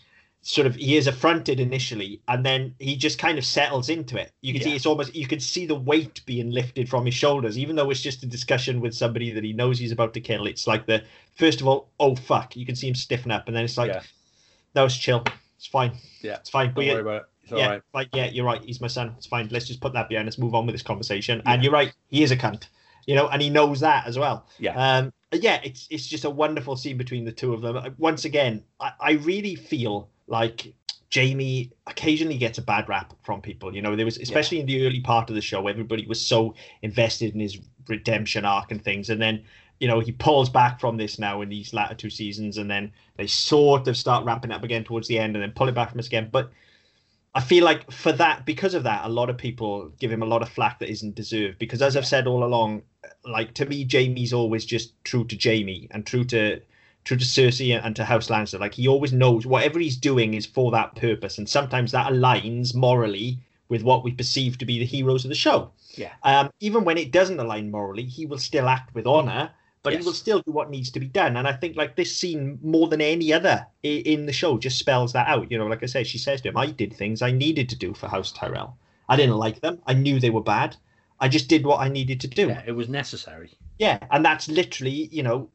sort 0.47 0.67
of 0.67 0.75
he 0.75 0.95
is 0.95 1.07
affronted 1.07 1.59
initially 1.59 2.21
and 2.27 2.45
then 2.45 2.75
he 2.77 2.95
just 2.95 3.17
kind 3.17 3.39
of 3.39 3.43
settles 3.43 3.89
into 3.89 4.15
it. 4.15 4.31
You 4.41 4.53
can 4.53 4.61
see 4.61 4.75
it's 4.75 4.85
almost 4.85 5.15
you 5.15 5.25
can 5.25 5.39
see 5.39 5.65
the 5.65 5.73
weight 5.73 6.21
being 6.27 6.51
lifted 6.51 6.87
from 6.87 7.03
his 7.03 7.15
shoulders 7.15 7.57
even 7.57 7.75
though 7.75 7.89
it's 7.89 7.99
just 7.99 8.21
a 8.21 8.27
discussion 8.27 8.79
with 8.79 8.93
somebody 8.93 9.31
that 9.31 9.43
he 9.43 9.53
knows 9.53 9.79
he's 9.79 9.91
about 9.91 10.13
to 10.13 10.21
kill. 10.21 10.45
It's 10.45 10.67
like 10.67 10.85
the 10.85 11.03
first 11.35 11.61
of 11.61 11.67
all 11.67 11.89
oh 11.99 12.15
fuck 12.15 12.55
you 12.55 12.63
can 12.63 12.75
see 12.75 12.87
him 12.87 12.93
stiffen 12.93 13.31
up 13.31 13.47
and 13.47 13.55
then 13.57 13.63
it's 13.63 13.75
like 13.75 13.89
Yeah. 13.89 14.03
no 14.75 14.85
it's 14.85 14.95
chill. 14.95 15.23
It's 15.57 15.65
fine. 15.65 15.93
Yeah. 16.21 16.35
it's 16.35 16.51
fine. 16.51 16.67
Don't 16.67 16.77
We- 16.77 16.91
worry 16.91 17.01
about 17.01 17.15
it. 17.15 17.23
It's 17.41 17.51
yeah 17.51 17.67
right. 17.67 17.81
like 17.95 18.09
yeah 18.13 18.27
you're 18.27 18.45
right. 18.45 18.61
He's 18.63 18.79
my 18.79 18.87
son. 18.87 19.15
It's 19.17 19.25
fine. 19.25 19.47
Let's 19.49 19.65
just 19.65 19.81
put 19.81 19.93
that 19.93 20.09
behind. 20.09 20.27
Let's 20.27 20.37
move 20.37 20.53
on 20.53 20.67
with 20.67 20.75
this 20.75 20.83
conversation. 20.83 21.41
Yeah. 21.43 21.53
and 21.53 21.63
you're 21.63 21.73
right. 21.73 21.91
He 22.07 22.21
is 22.21 22.29
a 22.29 22.37
cunt 22.37 22.67
you 23.07 23.15
know 23.15 23.27
and 23.29 23.41
he 23.41 23.49
knows 23.49 23.79
that 23.79 24.05
as 24.05 24.19
well. 24.19 24.45
Yeah. 24.59 24.75
um 24.99 25.11
yeah 25.31 25.59
it's 25.63 25.87
it's 25.89 26.05
just 26.05 26.23
a 26.23 26.29
wonderful 26.29 26.75
scene 26.75 26.97
between 26.97 27.25
the 27.25 27.31
two 27.31 27.51
of 27.55 27.61
them. 27.61 27.95
Once 27.97 28.25
again 28.25 28.63
i, 28.79 28.91
I 28.99 29.11
really 29.13 29.55
feel 29.55 30.09
like 30.27 30.73
jaime 31.13 31.71
occasionally 31.87 32.37
gets 32.37 32.57
a 32.57 32.61
bad 32.61 32.89
rap 32.89 33.13
from 33.23 33.41
people 33.41 33.73
you 33.73 33.81
know 33.81 33.95
there 33.95 34.05
was 34.05 34.17
especially 34.17 34.59
in 34.59 34.65
the 34.65 34.85
early 34.85 34.99
part 34.99 35.29
of 35.29 35.35
the 35.35 35.41
show 35.41 35.67
everybody 35.67 36.05
was 36.07 36.19
so 36.19 36.53
invested 36.81 37.33
in 37.33 37.39
his 37.39 37.59
redemption 37.87 38.45
arc 38.45 38.71
and 38.71 38.83
things. 38.83 39.09
And 39.09 39.21
then 39.21 39.43
you 39.79 39.87
know 39.87 39.99
he 39.99 40.11
pulls 40.11 40.49
back 40.49 40.79
from 40.79 40.97
this 40.97 41.19
now 41.19 41.41
in 41.41 41.49
these 41.49 41.73
latter 41.73 41.95
two 41.95 42.09
seasons 42.09 42.57
and 42.57 42.69
then 42.69 42.91
they 43.17 43.27
sort 43.27 43.87
of 43.87 43.97
start 43.97 44.25
wrapping 44.25 44.51
up 44.51 44.63
again 44.63 44.83
towards 44.83 45.07
the 45.07 45.19
end 45.19 45.35
and 45.35 45.43
then 45.43 45.51
pull 45.51 45.67
it 45.67 45.75
back 45.75 45.91
from 45.91 45.99
us 45.99 46.07
again. 46.07 46.29
But 46.31 46.51
I 47.33 47.41
feel 47.41 47.65
like 47.65 47.91
for 47.91 48.13
that, 48.13 48.45
because 48.45 48.73
of 48.73 48.83
that, 48.83 49.03
a 49.05 49.09
lot 49.09 49.29
of 49.29 49.37
people 49.37 49.91
give 49.99 50.11
him 50.11 50.23
a 50.23 50.25
lot 50.25 50.41
of 50.41 50.47
flack 50.47 50.79
that 50.79 50.89
isn't 50.89 51.15
deserved. 51.15 51.59
Because 51.59 51.81
as 51.81 51.97
I've 51.97 52.07
said 52.07 52.27
all 52.27 52.45
along, 52.45 52.83
like 53.25 53.53
to 53.55 53.65
me, 53.65 53.85
Jaime's 53.89 54.31
always 54.31 54.63
just 54.63 54.93
true 55.03 55.25
to 55.25 55.37
Jaime 55.37 55.89
and 55.91 56.05
true 56.05 56.23
to 56.25 56.61
to 57.05 57.15
Cersei 57.15 57.79
and 57.83 57.95
to 57.95 58.05
House 58.05 58.29
Lannister. 58.29 58.59
Like 58.59 58.73
he 58.73 58.87
always 58.87 59.13
knows 59.13 59.45
whatever 59.45 59.79
he's 59.79 59.97
doing 59.97 60.33
is 60.33 60.45
for 60.45 60.71
that 60.71 60.95
purpose, 60.95 61.37
and 61.37 61.47
sometimes 61.47 61.91
that 61.91 62.11
aligns 62.11 62.75
morally 62.75 63.39
with 63.69 63.81
what 63.81 64.03
we 64.03 64.11
perceive 64.11 64.57
to 64.59 64.65
be 64.65 64.79
the 64.79 64.85
heroes 64.85 65.25
of 65.25 65.29
the 65.29 65.35
show. 65.35 65.71
Yeah. 65.95 66.13
Um, 66.23 66.51
even 66.59 66.83
when 66.83 66.97
it 66.97 67.11
doesn't 67.11 67.39
align 67.39 67.71
morally, 67.71 68.03
he 68.03 68.25
will 68.25 68.37
still 68.37 68.67
act 68.67 68.93
with 68.93 69.07
honor 69.07 69.51
but 69.85 69.93
he 69.93 70.03
will 70.03 70.13
still 70.13 70.41
do 70.41 70.51
what 70.51 70.71
needs 70.71 70.89
to 70.89 70.99
be 70.99 71.05
done. 71.05 71.37
And 71.37 71.47
I 71.47 71.53
think 71.53 71.77
like 71.77 71.95
this 71.95 72.15
scene 72.15 72.57
more 72.63 72.87
than 72.87 73.01
any 73.01 73.31
other 73.31 73.67
in 73.83 74.25
the 74.25 74.33
show 74.33 74.57
just 74.57 74.79
spells 74.79 75.13
that 75.13 75.27
out. 75.27 75.51
You 75.51 75.59
know, 75.59 75.67
like 75.67 75.83
I 75.83 75.85
say, 75.85 76.03
she 76.03 76.17
says 76.17 76.41
to 76.41 76.49
him, 76.49 76.57
"I 76.57 76.65
did 76.71 76.91
things 76.91 77.21
I 77.21 77.31
needed 77.31 77.69
to 77.69 77.75
do 77.75 77.93
for 77.93 78.07
House 78.07 78.31
Tyrell. 78.31 78.77
I 79.07 79.15
didn't 79.15 79.37
like 79.37 79.61
them. 79.61 79.79
I 79.85 79.93
knew 79.93 80.19
they 80.19 80.31
were 80.31 80.41
bad. 80.41 80.75
I 81.19 81.27
just 81.27 81.47
did 81.47 81.65
what 81.65 81.79
I 81.79 81.87
needed 81.87 82.19
to 82.21 82.27
do." 82.27 82.47
Yeah, 82.47 82.63
it 82.65 82.71
was 82.71 82.89
necessary. 82.89 83.51
Yeah, 83.77 83.99
and 84.09 84.25
that's 84.25 84.47
literally, 84.47 85.07
you 85.11 85.21
know, 85.21 85.49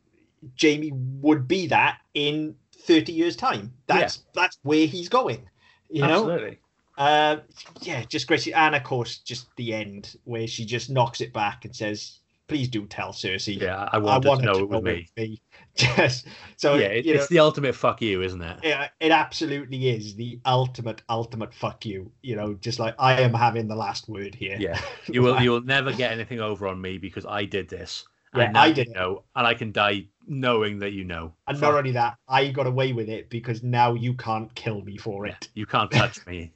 Jaime 0.61 0.93
would 0.93 1.47
be 1.47 1.67
that 1.69 1.99
in 2.15 2.55
30 2.83 3.13
years' 3.13 3.37
time. 3.37 3.73
That's 3.87 4.25
that's 4.35 4.59
where 4.63 4.87
he's 4.87 5.09
going. 5.09 5.49
You 5.89 6.03
know? 6.03 6.31
Absolutely. 6.31 6.59
Uh, 7.01 7.39
yeah, 7.81 8.05
just 8.05 8.27
Gracie. 8.27 8.53
And 8.53 8.75
of 8.75 8.85
course, 8.85 9.19
just 9.19 9.49
the 9.57 9.73
end 9.73 10.17
where 10.25 10.47
she 10.47 10.67
just 10.67 10.91
knocks 10.91 11.23
it 11.23 11.33
back 11.33 11.65
and 11.65 11.75
says, 11.75 12.19
"Please 12.47 12.69
do 12.69 12.85
tell 12.85 13.13
Cersei." 13.13 13.59
Yeah, 13.59 13.89
I 13.91 13.97
I 13.97 14.19
want 14.19 14.41
to 14.41 14.47
know 14.47 14.59
it 14.59 14.69
was 14.69 14.83
me. 14.83 15.09
me. 15.17 15.41
Just 15.77 16.27
so 16.57 16.75
yeah, 16.75 16.89
it, 16.89 17.07
you 17.07 17.15
know, 17.15 17.21
it's 17.21 17.29
the 17.29 17.39
ultimate 17.39 17.75
fuck 17.75 18.03
you, 18.03 18.23
isn't 18.23 18.43
it? 18.43 18.59
it, 18.65 18.91
it 18.99 19.13
absolutely 19.13 19.89
is 19.89 20.17
the 20.17 20.41
ultimate, 20.45 21.01
ultimate 21.09 21.55
fuck 21.55 21.87
you. 21.87 22.11
You 22.23 22.35
know, 22.35 22.55
just 22.55 22.81
like 22.81 22.97
I 22.99 23.23
am 23.23 23.33
having 23.33 23.69
the 23.69 23.77
last 23.77 24.09
word 24.09 24.35
here. 24.35 24.57
Yeah, 24.59 24.79
you 25.07 25.23
will 25.23 25.41
you 25.41 25.53
will 25.53 25.63
never 25.63 25.93
get 25.93 26.11
anything 26.11 26.41
over 26.41 26.67
on 26.67 26.81
me 26.81 26.99
because 26.99 27.25
I 27.25 27.45
did 27.45 27.69
this. 27.69 28.05
Yeah, 28.35 28.45
and 28.49 28.57
I 28.57 28.73
didn't 28.73 28.95
know, 28.95 29.25
and 29.35 29.47
I 29.47 29.55
can 29.55 29.73
die 29.73 30.07
knowing 30.27 30.79
that 30.81 30.93
you 30.93 31.05
know. 31.05 31.33
And 31.49 31.59
Fuck 31.59 31.71
not 31.73 31.79
only 31.79 31.93
that, 31.93 32.17
I 32.29 32.49
got 32.49 32.67
away 32.67 32.93
with 32.93 33.09
it 33.09 33.29
because 33.31 33.63
now 33.63 33.95
you 33.95 34.15
can't 34.15 34.55
kill 34.55 34.83
me 34.83 34.97
for 34.97 35.27
yeah, 35.27 35.33
it. 35.33 35.49
you 35.55 35.67
can't 35.67 35.91
touch 35.91 36.25
me. 36.27 36.53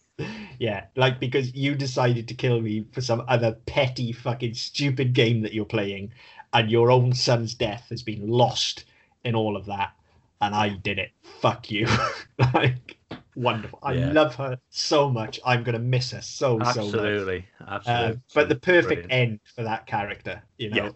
Yeah, 0.58 0.86
like 0.94 1.18
because 1.18 1.52
you 1.54 1.74
decided 1.74 2.28
to 2.28 2.34
kill 2.34 2.60
me 2.60 2.86
for 2.92 3.00
some 3.00 3.24
other 3.26 3.52
petty 3.66 4.12
fucking 4.12 4.54
stupid 4.54 5.12
game 5.12 5.42
that 5.42 5.52
you're 5.52 5.64
playing, 5.64 6.12
and 6.52 6.70
your 6.70 6.90
own 6.90 7.12
son's 7.12 7.54
death 7.54 7.86
has 7.90 8.02
been 8.02 8.28
lost 8.28 8.84
in 9.24 9.34
all 9.34 9.56
of 9.56 9.66
that, 9.66 9.92
and 10.40 10.54
I 10.54 10.68
did 10.70 10.98
it. 11.00 11.10
Fuck 11.22 11.70
you. 11.70 11.88
like 12.54 12.96
wonderful. 13.34 13.80
I 13.82 13.94
Yeah. 13.94 14.12
love 14.12 14.36
her 14.36 14.58
so 14.70 15.10
much. 15.10 15.40
I'm 15.44 15.64
gonna 15.64 15.80
miss 15.80 16.12
her 16.12 16.22
so 16.22 16.62
so 16.62 16.92
much. 16.92 17.24
Absolutely, 17.26 17.46
Uh, 17.60 17.70
absolutely. 17.70 18.20
but 18.32 18.48
the 18.48 18.56
perfect 18.56 19.06
Brilliant. 19.06 19.12
end 19.12 19.40
for 19.54 19.64
that 19.64 19.86
character, 19.86 20.42
you 20.58 20.70
know, 20.70 20.76
Yeah. 20.76 20.90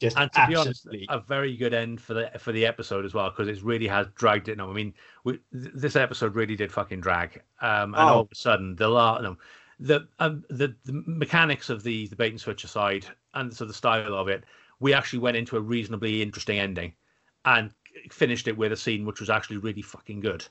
Just 0.00 0.16
and 0.16 0.32
to 0.32 0.46
be 0.48 0.54
honest, 0.56 0.86
a 1.08 1.20
very 1.20 1.56
good 1.56 1.74
end 1.74 2.00
for 2.00 2.14
the 2.14 2.30
for 2.38 2.52
the 2.52 2.64
episode 2.66 3.04
as 3.04 3.14
well 3.14 3.30
because 3.30 3.48
it 3.48 3.62
really 3.62 3.86
has 3.86 4.06
dragged 4.16 4.48
it. 4.48 4.56
No, 4.58 4.70
I 4.70 4.72
mean, 4.72 4.94
we, 5.24 5.34
th- 5.52 5.70
this 5.74 5.94
episode 5.96 6.34
really 6.34 6.56
did 6.56 6.72
fucking 6.72 7.00
drag. 7.00 7.42
Um, 7.60 7.94
and 7.94 7.96
Oh. 7.96 8.08
all 8.08 8.20
of 8.20 8.28
a 8.32 8.34
sudden, 8.34 8.76
the 8.76 8.88
la- 8.88 9.20
no, 9.20 9.36
the 9.78 10.08
um, 10.18 10.44
the 10.48 10.74
the 10.84 11.02
mechanics 11.06 11.68
of 11.70 11.82
the 11.82 12.06
the 12.08 12.16
bait 12.16 12.30
and 12.32 12.40
switch 12.40 12.64
aside, 12.64 13.06
and 13.34 13.54
so 13.54 13.64
the 13.64 13.74
style 13.74 14.14
of 14.14 14.28
it, 14.28 14.44
we 14.80 14.94
actually 14.94 15.18
went 15.20 15.36
into 15.36 15.56
a 15.56 15.60
reasonably 15.60 16.22
interesting 16.22 16.58
ending, 16.58 16.92
and 17.44 17.70
finished 18.10 18.48
it 18.48 18.56
with 18.56 18.72
a 18.72 18.76
scene 18.76 19.04
which 19.04 19.20
was 19.20 19.28
actually 19.30 19.58
really 19.58 19.82
fucking 19.82 20.20
good. 20.20 20.44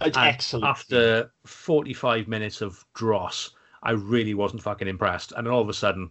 Excellent. 0.00 0.64
After 0.64 1.30
45 1.44 2.26
minutes 2.28 2.60
of 2.62 2.84
dross, 2.94 3.50
I 3.82 3.92
really 3.92 4.34
wasn't 4.34 4.62
fucking 4.62 4.88
impressed. 4.88 5.32
And 5.32 5.46
then 5.46 5.52
all 5.54 5.60
of 5.60 5.68
a 5.68 5.74
sudden, 5.74 6.10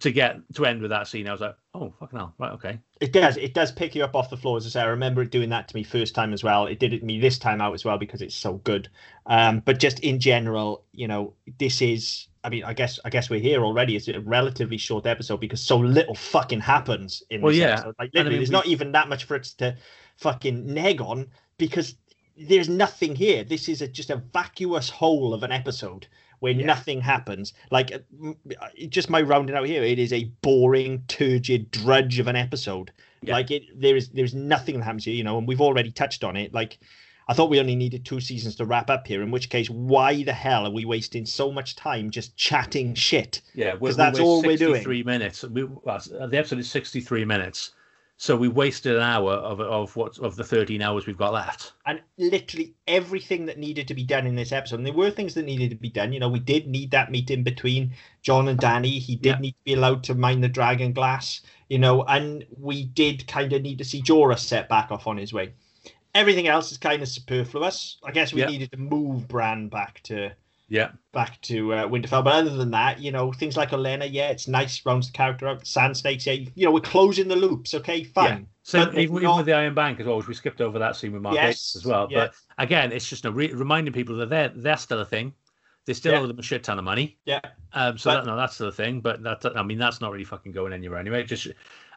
to 0.00 0.12
get 0.12 0.36
to 0.54 0.66
end 0.66 0.82
with 0.82 0.90
that 0.90 1.08
scene, 1.08 1.26
I 1.26 1.32
was 1.32 1.40
like, 1.40 1.56
oh, 1.74 1.92
fucking 1.98 2.18
hell. 2.18 2.34
Right, 2.38 2.52
okay. 2.52 2.78
It 3.00 3.12
does. 3.12 3.36
It 3.38 3.54
does 3.54 3.72
pick 3.72 3.94
you 3.94 4.04
up 4.04 4.14
off 4.14 4.28
the 4.28 4.36
floor. 4.36 4.58
As 4.58 4.66
I 4.66 4.68
say, 4.68 4.80
I 4.82 4.86
remember 4.86 5.22
it 5.22 5.30
doing 5.30 5.48
that 5.50 5.66
to 5.68 5.74
me 5.76 5.82
first 5.82 6.14
time 6.14 6.32
as 6.32 6.44
well. 6.44 6.66
It 6.66 6.78
did 6.78 6.92
it 6.92 7.00
to 7.00 7.04
me 7.06 7.18
this 7.18 7.38
time 7.38 7.60
out 7.60 7.72
as 7.74 7.84
well 7.84 7.96
because 7.96 8.20
it's 8.20 8.34
so 8.34 8.54
good. 8.54 8.88
Um, 9.26 9.60
but 9.60 9.78
just 9.78 10.00
in 10.00 10.20
general, 10.20 10.84
you 10.92 11.08
know, 11.08 11.34
this 11.58 11.80
is. 11.80 12.26
I 12.44 12.50
mean, 12.50 12.64
I 12.64 12.72
guess 12.72 13.00
I 13.04 13.10
guess 13.10 13.28
we're 13.30 13.40
here 13.40 13.64
already. 13.64 13.96
It's 13.96 14.08
a 14.08 14.20
relatively 14.20 14.78
short 14.78 15.06
episode 15.06 15.40
because 15.40 15.60
so 15.60 15.76
little 15.78 16.14
fucking 16.14 16.60
happens 16.60 17.22
in 17.30 17.40
Well, 17.42 17.50
this 17.52 17.60
yeah. 17.60 17.72
episode. 17.72 17.94
Like 17.98 18.10
And 18.14 18.20
I 18.20 18.22
literally, 18.22 18.30
mean, 18.30 18.38
there's 18.40 18.48
we- 18.50 18.52
not 18.52 18.66
even 18.66 18.92
that 18.92 19.08
much 19.08 19.24
for 19.24 19.36
us 19.38 19.52
to 19.54 19.76
fucking 20.18 20.72
neg 20.72 21.00
on 21.00 21.28
because 21.58 21.94
there's 22.36 22.68
nothing 22.68 23.16
here. 23.16 23.42
This 23.42 23.68
is 23.68 23.82
a, 23.82 23.88
just 23.88 24.10
a 24.10 24.16
vacuous 24.16 24.88
hole 24.88 25.34
of 25.34 25.42
an 25.42 25.50
episode 25.50 26.06
where 26.40 26.52
Yeah. 26.52 26.66
nothing 26.66 27.00
happens. 27.00 27.52
Like 27.70 27.92
uh, 27.92 27.98
uh, 28.60 28.68
just 28.88 29.10
my 29.10 29.20
rounding 29.22 29.56
out 29.56 29.66
here, 29.66 29.82
it 29.82 29.98
is 29.98 30.12
a 30.12 30.24
boring, 30.42 31.02
turgid 31.08 31.70
drudge 31.70 32.18
of 32.18 32.26
an 32.28 32.36
episode. 32.36 32.92
Yeah. 33.22 33.34
Like 33.34 33.50
it, 33.50 33.62
there 33.74 33.96
is 33.96 34.08
there's 34.10 34.34
nothing 34.34 34.78
that 34.78 34.84
happens 34.84 35.04
here, 35.04 35.14
you 35.14 35.24
know, 35.24 35.38
and 35.38 35.46
we've 35.48 35.60
already 35.60 35.90
touched 35.90 36.22
on 36.24 36.36
it. 36.36 36.54
Like 36.54 36.78
I 37.30 37.34
thought 37.34 37.50
we 37.50 37.60
only 37.60 37.76
needed 37.76 38.04
two 38.06 38.20
seasons 38.20 38.56
to 38.56 38.64
wrap 38.64 38.88
up 38.88 39.06
here. 39.06 39.20
In 39.22 39.30
which 39.30 39.50
case, 39.50 39.68
why 39.68 40.22
the 40.22 40.32
hell 40.32 40.66
are 40.66 40.70
we 40.70 40.84
wasting 40.86 41.26
so 41.26 41.52
much 41.52 41.76
time 41.76 42.10
just 42.10 42.36
chatting 42.36 42.94
shit? 42.94 43.42
Yeah, 43.54 43.74
we- 43.74 43.88
'Cause 43.90 43.96
we 43.98 44.02
that's 44.04 44.18
all 44.20 44.42
we're 44.42 44.56
doing. 44.56 44.82
Three 44.82 45.02
minutes. 45.02 45.42
We, 45.44 45.64
well, 45.64 46.00
the 46.08 46.38
episode 46.38 46.58
is 46.60 46.70
63 46.70 47.24
minutes. 47.26 47.72
So 48.20 48.36
we 48.36 48.48
wasted 48.48 48.96
an 48.96 49.02
hour 49.02 49.32
of 49.32 49.60
of 49.60 49.94
what 49.94 50.18
of 50.18 50.34
the 50.34 50.42
13 50.42 50.82
hours 50.82 51.06
we've 51.06 51.16
got 51.16 51.32
left. 51.32 51.72
and 51.86 52.00
literally 52.18 52.74
everything 52.88 53.46
that 53.46 53.58
needed 53.58 53.86
to 53.88 53.94
be 53.94 54.02
done 54.02 54.26
in 54.26 54.34
this 54.34 54.50
episode. 54.50 54.76
And 54.80 54.86
there 54.86 54.92
were 54.92 55.10
things 55.10 55.34
that 55.34 55.44
needed 55.44 55.70
to 55.70 55.76
be 55.76 55.88
done. 55.88 56.12
You 56.12 56.18
know, 56.18 56.28
we 56.28 56.40
did 56.40 56.66
need 56.66 56.90
that 56.90 57.12
meeting 57.12 57.44
between 57.44 57.94
Jon 58.22 58.48
and 58.48 58.58
Dany. 58.58 58.98
He 58.98 59.14
did 59.14 59.36
Yeah. 59.36 59.38
need 59.38 59.52
to 59.52 59.64
be 59.64 59.74
allowed 59.74 60.02
to 60.04 60.16
mine 60.16 60.40
the 60.40 60.48
dragon 60.48 60.92
glass, 60.92 61.42
you 61.68 61.78
know, 61.78 62.02
and 62.04 62.44
we 62.58 62.84
did 62.86 63.26
kind 63.28 63.52
of 63.52 63.62
need 63.62 63.78
to 63.78 63.84
see 63.84 64.02
Jorah 64.02 64.38
set 64.38 64.68
back 64.68 64.90
off 64.90 65.06
on 65.06 65.16
his 65.16 65.32
way. 65.32 65.52
Everything 66.12 66.48
else 66.48 66.72
is 66.72 66.78
kind 66.78 67.00
of 67.02 67.08
superfluous. 67.08 67.98
I 68.02 68.10
guess 68.10 68.32
we 68.32 68.40
Yeah. 68.40 68.48
needed 68.48 68.72
to 68.72 68.78
move 68.78 69.28
Bran 69.28 69.68
back 69.68 70.02
to 70.04 70.32
Yeah, 70.68 70.90
back 71.12 71.40
to 71.42 71.72
uh, 71.72 71.88
Winterfell. 71.88 72.22
But 72.24 72.34
other 72.34 72.56
than 72.56 72.70
that, 72.72 73.00
you 73.00 73.10
know, 73.10 73.32
things 73.32 73.56
like 73.56 73.70
Olenna, 73.70 74.08
yeah, 74.10 74.28
it's 74.28 74.46
nice, 74.48 74.84
rounds 74.84 75.06
the 75.06 75.12
character 75.12 75.48
out. 75.48 75.66
Sand 75.66 75.96
snakes, 75.96 76.26
yeah, 76.26 76.34
you 76.54 76.66
know, 76.66 76.70
we're 76.70 76.80
closing 76.80 77.28
the 77.28 77.36
loops. 77.36 77.72
Okay, 77.74 78.04
fine. 78.04 78.46
So 78.62 78.82
even, 78.82 78.98
even 78.98 79.22
not- 79.22 79.38
with 79.38 79.46
the 79.46 79.54
Iron 79.54 79.74
Bank 79.74 79.98
as 79.98 80.06
well, 80.06 80.18
which 80.18 80.28
we 80.28 80.34
skipped 80.34 80.60
over 80.60 80.78
that 80.78 80.94
scene 80.96 81.12
with 81.12 81.22
Mark 81.22 81.34
Yes, 81.36 81.56
Gatiss 81.56 81.76
as 81.76 81.84
well. 81.86 82.08
yeah. 82.10 82.26
But 82.26 82.34
again, 82.58 82.92
it's 82.92 83.08
just 83.08 83.24
re- 83.24 83.52
reminding 83.52 83.94
people 83.94 84.16
that 84.18 84.28
they're 84.28 84.50
they're 84.54 84.76
still 84.76 85.00
a 85.00 85.06
thing. 85.06 85.32
They 85.88 85.94
still 85.94 86.12
Yeah. 86.12 86.20
owe 86.20 86.26
them 86.26 86.38
a 86.38 86.42
shit 86.42 86.62
ton 86.62 86.78
of 86.78 86.84
money. 86.84 87.16
Yeah. 87.24 87.40
Um, 87.72 87.96
so 87.96 88.10
But- 88.10 88.16
that, 88.24 88.26
no, 88.26 88.36
that's 88.36 88.58
the 88.58 88.70
thing. 88.70 89.00
But 89.00 89.22
that 89.22 89.42
I 89.56 89.62
mean, 89.62 89.78
that's 89.78 90.02
not 90.02 90.12
really 90.12 90.22
fucking 90.24 90.52
going 90.52 90.74
anywhere 90.74 90.98
anyway. 90.98 91.22
It 91.22 91.28
just, 91.28 91.48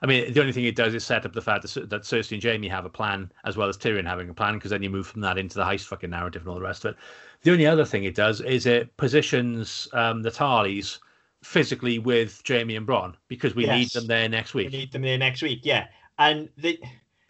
I 0.02 0.06
mean, 0.06 0.32
the 0.32 0.40
only 0.40 0.54
thing 0.54 0.64
it 0.64 0.78
does 0.78 0.94
is 0.94 1.04
set 1.06 1.26
up 1.26 1.34
the 1.34 1.42
fact 1.42 1.64
that, 1.68 1.90
that 1.90 2.04
Cersei 2.04 2.32
and 2.36 2.42
Jaime 2.44 2.70
have 2.70 2.86
a 2.86 2.90
plan 2.90 3.30
as 3.44 3.58
well 3.58 3.68
as 3.68 3.78
Tyrion 3.78 4.08
having 4.08 4.30
a 4.30 4.34
plan, 4.34 4.54
because 4.54 4.72
then 4.72 4.82
you 4.82 4.90
move 4.90 5.08
from 5.08 5.20
that 5.22 5.38
into 5.38 5.56
the 5.58 5.66
heist 5.66 5.88
fucking 5.88 6.10
narrative 6.10 6.44
and 6.44 6.50
all 6.50 6.56
the 6.56 6.62
rest 6.62 6.86
of 6.86 6.92
it. 6.94 6.98
The 7.44 7.52
only 7.52 7.68
other 7.68 7.84
thing 7.84 8.06
it 8.06 8.16
does 8.16 8.40
is 8.40 8.66
it 8.66 8.96
positions 8.96 9.90
um, 9.92 10.22
the 10.22 10.32
Tarlys 10.32 11.00
physically 11.44 12.00
with 12.00 12.42
Jaime 12.48 12.76
and 12.78 12.88
Bronn 12.88 13.16
because 13.28 13.56
we 13.56 13.66
need 13.66 13.90
them 13.90 14.08
there 14.08 14.30
next 14.30 14.54
week. 14.54 14.72
We 14.72 14.78
need 14.78 14.92
them 14.94 15.02
there 15.02 15.18
next 15.18 15.42
week. 15.42 15.60
Yeah, 15.64 15.88
and 16.18 16.48
the 16.58 16.80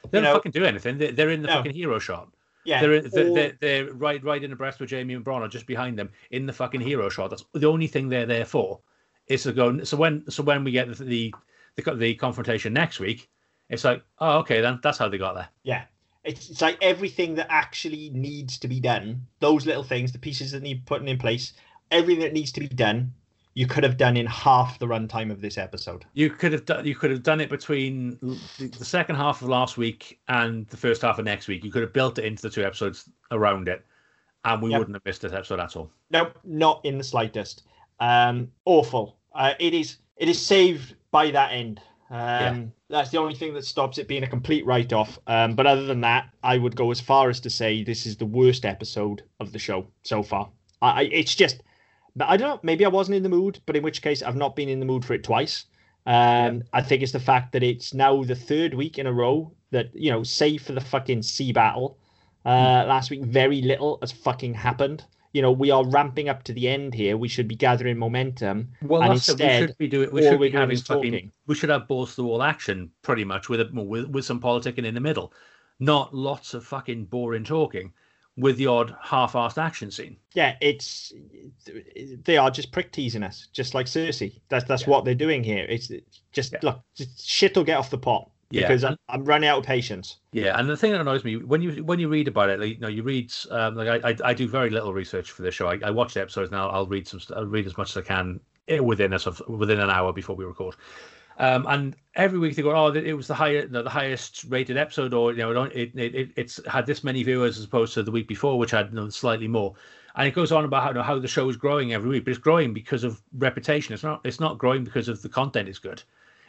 They 0.04 0.20
don't 0.20 0.24
know- 0.24 0.34
fucking 0.34 0.52
do 0.52 0.64
anything. 0.66 0.98
They're, 1.00 1.12
they're 1.12 1.30
in 1.32 1.42
the 1.42 1.48
No. 1.48 1.56
fucking 1.56 1.74
hero 1.74 1.98
shot. 1.98 2.30
Yeah, 2.64 2.82
They're, 2.82 3.02
they're, 3.02 3.34
they're, 3.34 3.58
they're 3.60 3.94
right 3.94 4.24
right 4.24 4.44
in 4.44 4.52
abreast 4.52 4.80
with 4.80 4.92
Jaime 4.92 5.14
and 5.14 5.28
or 5.28 5.48
just 5.48 5.66
behind 5.66 5.98
them 5.98 6.10
in 6.30 6.46
the 6.46 6.54
fucking 6.54 6.82
hero 6.82 7.10
shot. 7.10 7.32
That's 7.32 7.44
the 7.54 7.68
only 7.68 7.88
thing 7.88 8.10
they're 8.10 8.26
there 8.26 8.46
for. 8.46 8.80
Is 9.28 9.44
to 9.44 9.54
go. 9.54 9.84
So 9.84 9.98
when 9.98 10.30
so 10.30 10.44
when 10.44 10.64
we 10.64 10.72
get 10.72 10.96
the 10.96 11.04
the, 11.04 11.34
the, 11.76 11.96
the 11.96 12.16
confrontation 12.16 12.74
next 12.74 13.00
week, 13.00 13.30
it's 13.70 13.84
like, 13.84 14.04
oh, 14.20 14.40
okay, 14.40 14.62
then 14.62 14.80
that's 14.84 14.98
how 14.98 15.10
they 15.10 15.18
got 15.18 15.36
there. 15.36 15.50
Yeah. 15.64 15.84
It's, 16.24 16.50
it's 16.50 16.62
like 16.62 16.78
everything 16.82 17.36
that 17.36 17.48
actually 17.50 18.12
needs 18.14 18.60
to 18.60 18.68
be 18.68 18.80
done, 18.80 19.26
those 19.40 19.66
little 19.66 19.84
things, 19.84 20.12
the 20.12 20.20
pieces 20.20 20.52
that 20.52 20.62
need 20.62 20.86
putting 20.86 21.08
in 21.08 21.18
place, 21.18 21.54
everything 21.90 22.22
that 22.22 22.34
needs 22.34 22.52
to 22.52 22.60
be 22.60 22.68
done, 22.68 23.14
you 23.54 23.68
could 23.68 23.84
have 23.84 23.98
done 23.98 24.16
in 24.18 24.26
half 24.28 24.80
the 24.80 24.88
runtime 24.88 25.32
of 25.32 25.42
this 25.42 25.58
episode. 25.58 26.06
You 26.14 26.30
could 26.30 26.54
have 26.54 26.66
done 26.66 26.86
you 26.86 26.96
could 26.96 27.12
have 27.12 27.24
done 27.24 27.42
it 27.42 27.50
between 27.50 28.18
the, 28.58 28.68
the 28.68 28.86
second 28.86 29.16
half 29.16 29.42
of 29.42 29.50
last 29.50 29.78
week 29.78 30.20
and 30.28 30.68
the 30.68 30.78
first 30.78 31.02
half 31.02 31.20
of 31.20 31.26
next 31.26 31.48
week. 31.48 31.64
You 31.64 31.72
could 31.72 31.82
have 31.82 31.94
built 31.94 32.18
it 32.18 32.26
into 32.26 32.42
the 32.42 32.50
two 32.50 32.64
episodes 32.64 33.10
around 33.32 33.68
it, 33.68 33.86
and 34.46 34.62
we 34.62 34.72
Yep. 34.72 34.80
wouldn't 34.80 34.96
have 34.96 35.06
missed 35.06 35.22
this 35.22 35.34
episode 35.34 35.60
at 35.60 35.76
all. 35.76 35.92
No, 36.12 36.32
not 36.44 36.86
in 36.86 36.98
the 36.98 37.04
slightest. 37.04 37.64
Um, 38.00 38.52
awful. 38.66 39.18
Uh, 39.34 39.54
it 39.60 39.74
is. 39.74 39.98
It 40.18 40.30
is 40.30 40.40
saved 40.44 40.96
by 41.12 41.32
that 41.32 41.52
end. 41.52 41.82
Um, 42.10 42.74
That's 42.90 43.10
the 43.10 43.18
only 43.20 43.36
thing 43.36 43.54
that 43.54 43.66
stops 43.66 43.98
it 43.98 44.08
being 44.08 44.24
a 44.24 44.28
complete 44.28 44.66
write-off. 44.66 45.18
Um, 45.28 45.56
but 45.56 45.66
other 45.66 45.86
than 45.86 46.02
that, 46.02 46.30
I 46.44 46.58
would 46.58 46.76
go 46.76 46.92
as 46.92 47.00
far 47.00 47.30
as 47.30 47.40
to 47.40 47.50
say 47.50 47.84
this 47.84 48.06
is 48.06 48.18
the 48.18 48.26
worst 48.26 48.66
episode 48.66 49.24
of 49.40 49.54
the 49.54 49.60
show 49.60 49.88
so 50.04 50.22
far. 50.22 50.50
I, 50.82 50.90
I 50.90 51.02
it's 51.04 51.34
just, 51.34 51.62
but 52.16 52.28
I 52.28 52.38
don't 52.38 52.50
know. 52.50 52.60
Maybe 52.64 52.86
I 52.86 52.90
wasn't 52.90 53.16
in 53.16 53.24
the 53.24 53.30
mood, 53.30 53.60
but 53.66 53.76
in 53.76 53.84
which 53.84 54.02
case 54.02 54.22
I've 54.22 54.36
not 54.36 54.56
been 54.56 54.70
in 54.70 54.80
the 54.80 54.86
mood 54.86 55.06
for 55.06 55.14
it 55.14 55.24
twice. 55.24 55.66
Um, 56.06 56.64
I 56.74 56.82
think 56.82 57.04
it's 57.04 57.12
the 57.12 57.20
fact 57.20 57.52
that 57.52 57.64
it's 57.64 57.94
now 57.94 58.24
the 58.24 58.36
third 58.36 58.74
week 58.74 58.98
in 58.98 59.06
a 59.08 59.14
row 59.14 59.52
that 59.72 59.90
you 59.94 60.12
know, 60.12 60.24
save 60.24 60.64
for 60.64 60.74
the 60.74 60.82
fucking 60.82 61.22
sea 61.24 61.52
battle 61.52 61.98
uh, 62.46 62.86
last 62.88 63.10
week, 63.10 63.24
very 63.24 63.62
little 63.62 63.98
has 64.02 64.12
fucking 64.12 64.54
happened. 64.54 65.06
You 65.34 65.42
know, 65.42 65.52
we 65.52 65.72
are 65.72 65.86
ramping 65.86 66.28
up 66.28 66.44
to 66.44 66.54
the 66.54 66.68
end 66.68 66.94
here. 66.94 67.16
We 67.16 67.30
should 67.30 67.48
be 67.48 67.56
gathering 67.56 67.98
momentum. 67.98 68.70
Well, 68.82 69.02
And 69.02 69.14
it. 69.14 69.14
we 69.16 69.68
should 69.68 69.78
be 69.78 69.88
doing. 69.88 70.12
We 70.12 70.24
should 70.24 70.42
be 70.42 70.50
having 70.50 70.78
fucking. 70.78 71.32
We 71.48 71.56
should 71.56 71.70
have 71.70 71.88
balls 71.88 72.12
to 72.12 72.16
the 72.18 72.24
wall 72.26 72.44
action, 72.44 72.92
pretty 73.02 73.24
much, 73.24 73.48
with, 73.48 73.62
a, 73.62 73.70
with 73.72 74.10
with 74.10 74.26
some 74.26 74.42
politicking 74.42 74.86
in 74.86 74.94
the 74.94 75.00
middle, 75.00 75.32
not 75.80 76.14
lots 76.14 76.54
of 76.54 76.66
fucking 76.66 77.06
boring 77.06 77.46
talking, 77.46 77.94
with 78.38 78.58
the 78.58 78.68
odd 78.68 78.96
half-assed 79.02 79.58
action 79.58 79.92
scene. 79.92 80.18
Yeah, 80.34 80.56
it's 80.62 81.12
they 82.24 82.38
are 82.38 82.50
just 82.50 82.72
prick 82.72 82.92
teasing 82.92 83.24
us, 83.24 83.48
just 83.52 83.74
like 83.74 83.86
Cersei. 83.88 84.40
That's 84.50 84.66
that's 84.66 84.84
Yeah. 84.84 84.90
what 84.90 85.06
they're 85.06 85.16
doing 85.16 85.44
here. 85.44 85.66
It's 85.68 85.92
just 86.32 86.54
Yeah. 86.54 86.60
look, 86.64 86.82
just, 86.96 87.28
shit 87.28 87.56
will 87.56 87.64
get 87.64 87.78
off 87.78 87.90
the 87.90 87.98
pot. 87.98 88.30
Yeah. 88.54 88.68
because 88.68 88.84
I'm, 88.84 88.98
I'm 89.08 89.24
running 89.24 89.48
out 89.48 89.60
of 89.60 89.64
patience. 89.64 90.18
Yeah, 90.34 90.60
and 90.60 90.68
the 90.68 90.76
thing 90.76 90.92
that 90.92 91.00
annoys 91.00 91.24
me 91.24 91.38
when 91.38 91.62
you 91.62 91.86
when 91.86 92.00
you 92.00 92.10
read 92.10 92.28
about 92.28 92.50
it, 92.50 92.60
like, 92.60 92.70
you 92.70 92.80
know, 92.80 92.90
you 92.90 93.02
read 93.02 93.32
um, 93.50 93.76
like 93.76 94.04
I, 94.04 94.10
I 94.10 94.16
I 94.26 94.34
do 94.34 94.46
very 94.46 94.70
little 94.70 94.94
research 94.94 95.32
for 95.32 95.42
this 95.42 95.56
show. 95.56 95.68
I, 95.68 95.80
I 95.84 95.90
watch 95.90 96.16
the 96.16 96.22
episodes 96.22 96.52
now. 96.52 96.68
I'll 96.70 96.86
read 96.86 97.08
some. 97.08 97.22
I'll 97.34 97.46
read 97.46 97.66
as 97.66 97.78
much 97.78 97.92
as 97.92 97.98
I 97.98 98.02
can 98.02 98.42
eh, 98.68 98.80
within 98.80 99.14
a 99.14 99.16
of, 99.16 99.42
within 99.48 99.80
an 99.80 99.90
hour 99.90 100.12
before 100.12 100.36
we 100.36 100.44
record. 100.44 100.76
Um, 101.42 101.66
and 101.68 101.96
every 102.16 102.40
week 102.40 102.56
they 102.56 102.62
go, 102.62 102.72
oh, 102.76 102.94
it 102.94 103.14
was 103.14 103.28
the 103.28 103.34
highest, 103.34 103.72
the 103.72 103.90
highest 103.90 104.46
rated 104.50 104.78
episode, 104.78 105.14
or 105.14 105.32
you 105.34 105.40
know, 105.40 105.64
it, 105.64 105.74
it, 105.76 105.96
it 106.00 106.16
it- 106.16 106.32
it's 106.38 106.66
had 106.68 106.86
this 106.86 107.04
many 107.04 107.24
viewers 107.24 107.58
as 107.58 107.66
opposed 107.66 107.94
to 107.96 108.04
the 108.04 108.12
week 108.12 108.28
before, 108.28 108.60
which 108.60 108.72
had 108.72 108.90
you 108.90 108.96
know, 108.96 109.10
slightly 109.10 109.48
more. 109.48 109.74
And 110.16 110.28
it 110.28 110.36
goes 110.36 110.52
on 110.52 110.66
about 110.66 110.84
how 110.84 110.90
you 110.90 110.96
know, 110.96 111.04
how 111.04 111.20
the 111.20 111.28
show 111.28 111.50
is 111.50 111.58
growing 111.58 111.94
every 111.94 112.10
week, 112.10 112.26
but 112.26 112.32
it's 112.32 112.40
growing 112.40 112.74
because 112.74 113.04
of 113.04 113.22
reputation. 113.38 113.94
It's 113.94 114.04
not 114.04 114.22
it's 114.26 114.40
not 114.40 114.58
growing 114.60 114.84
because 114.84 115.08
of 115.10 115.22
the 115.22 115.30
content 115.30 115.68
is 115.70 115.80
good. 115.80 116.04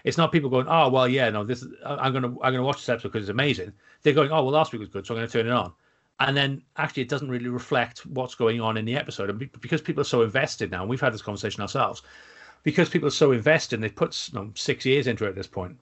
It's 0.04 0.18
not 0.18 0.32
people 0.32 0.50
going, 0.50 0.66
oh 0.68 0.88
well, 0.90 1.08
yeah, 1.08 1.30
no, 1.30 1.44
this 1.44 1.64
I'm 1.86 2.12
gonna 2.12 2.28
I'm 2.42 2.52
gonna 2.52 2.62
watch 2.64 2.78
this 2.78 2.88
episode 2.90 3.08
because 3.12 3.22
it's 3.28 3.30
amazing. 3.30 3.72
They're 4.02 4.12
going, 4.14 4.30
oh 4.32 4.42
well, 4.44 4.52
last 4.52 4.72
week 4.72 4.80
was 4.80 4.88
good, 4.90 5.06
so 5.06 5.14
I'm 5.14 5.18
gonna 5.20 5.28
turn 5.28 5.46
it 5.46 5.52
on. 5.52 5.72
And 6.20 6.36
then 6.36 6.62
actually, 6.76 7.02
it 7.04 7.08
doesn't 7.08 7.30
really 7.30 7.48
reflect 7.48 8.04
what's 8.06 8.34
going 8.34 8.60
on 8.60 8.76
in 8.76 8.84
the 8.84 8.96
episode, 8.96 9.30
and 9.30 9.38
because 9.60 9.80
people 9.80 10.02
are 10.02 10.04
so 10.04 10.22
invested 10.22 10.70
now, 10.70 10.82
and 10.82 10.90
we've 10.90 11.00
had 11.00 11.14
this 11.14 11.22
conversation 11.22 11.62
ourselves, 11.62 12.02
because 12.62 12.88
people 12.88 13.08
are 13.08 13.12
so 13.12 13.32
invested, 13.32 13.76
and 13.76 13.84
they've 13.84 13.94
put 13.94 14.30
you 14.32 14.38
um, 14.38 14.46
know, 14.46 14.52
six 14.54 14.84
years 14.84 15.06
into 15.06 15.24
it 15.24 15.30
at 15.30 15.34
this 15.34 15.46
point. 15.46 15.76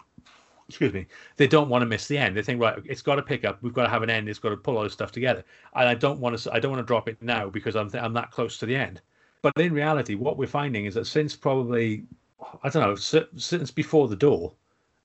Excuse 0.69 0.93
me. 0.93 1.07
They 1.37 1.49
don't 1.49 1.69
want 1.69 1.83
to 1.83 1.87
miss 1.87 2.07
the 2.07 2.17
end. 2.17 2.37
They 2.37 2.43
think, 2.43 2.61
right, 2.61 2.81
it's 2.85 3.03
got 3.03 3.17
to 3.17 3.23
pick 3.23 3.45
up. 3.45 3.61
We've 3.61 3.75
got 3.75 3.83
to 3.83 3.89
have 3.89 4.05
an 4.05 4.11
end. 4.11 4.29
It's 4.29 4.39
got 4.39 4.51
to 4.51 4.57
pull 4.57 4.77
all 4.77 4.85
this 4.85 4.93
stuff 4.93 5.11
together. 5.11 5.45
And 5.75 5.89
I 5.89 5.95
don't 5.95 6.21
want 6.21 6.39
to. 6.39 6.53
I 6.53 6.61
don't 6.61 6.71
want 6.71 6.81
to 6.81 6.87
drop 6.87 7.09
it 7.09 7.21
now 7.21 7.49
because 7.49 7.75
I'm 7.75 7.91
I'm 7.95 8.13
that 8.15 8.31
close 8.31 8.57
to 8.59 8.67
the 8.67 8.77
end. 8.77 9.01
But 9.43 9.53
in 9.57 9.73
reality, 9.73 10.15
what 10.15 10.37
we're 10.37 10.47
finding 10.47 10.85
is 10.85 10.95
that 10.95 11.07
since 11.07 11.35
probably, 11.35 12.05
I 12.63 12.69
don't 12.69 12.83
know, 12.83 12.95
since 12.95 13.71
before 13.71 14.07
the 14.07 14.17
door, 14.17 14.53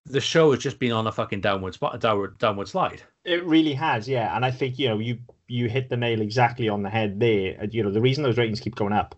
the 0.05 0.21
show 0.21 0.51
has 0.51 0.59
just 0.59 0.77
been 0.77 0.91
on 0.91 1.07
a 1.07 1.11
fucking 1.11 1.41
downward 1.41 1.73
spot, 1.73 1.95
a 1.95 1.97
downward 1.97 2.37
downward 2.37 2.67
slide. 2.67 3.01
It 3.23 3.43
really 3.43 3.73
has, 3.73 4.07
yeah. 4.07 4.35
And 4.35 4.45
I 4.45 4.51
think 4.51 4.77
you 4.77 4.89
know 4.89 4.99
you 4.99 5.17
you 5.47 5.67
hit 5.67 5.89
the 5.89 5.97
nail 5.97 6.21
exactly 6.21 6.69
on 6.69 6.83
the 6.83 6.89
head 6.89 7.19
there. 7.19 7.65
You 7.65 7.83
know 7.83 7.91
the 7.91 8.01
reason 8.01 8.23
those 8.23 8.37
ratings 8.37 8.59
keep 8.59 8.75
going 8.75 8.93
up 8.93 9.15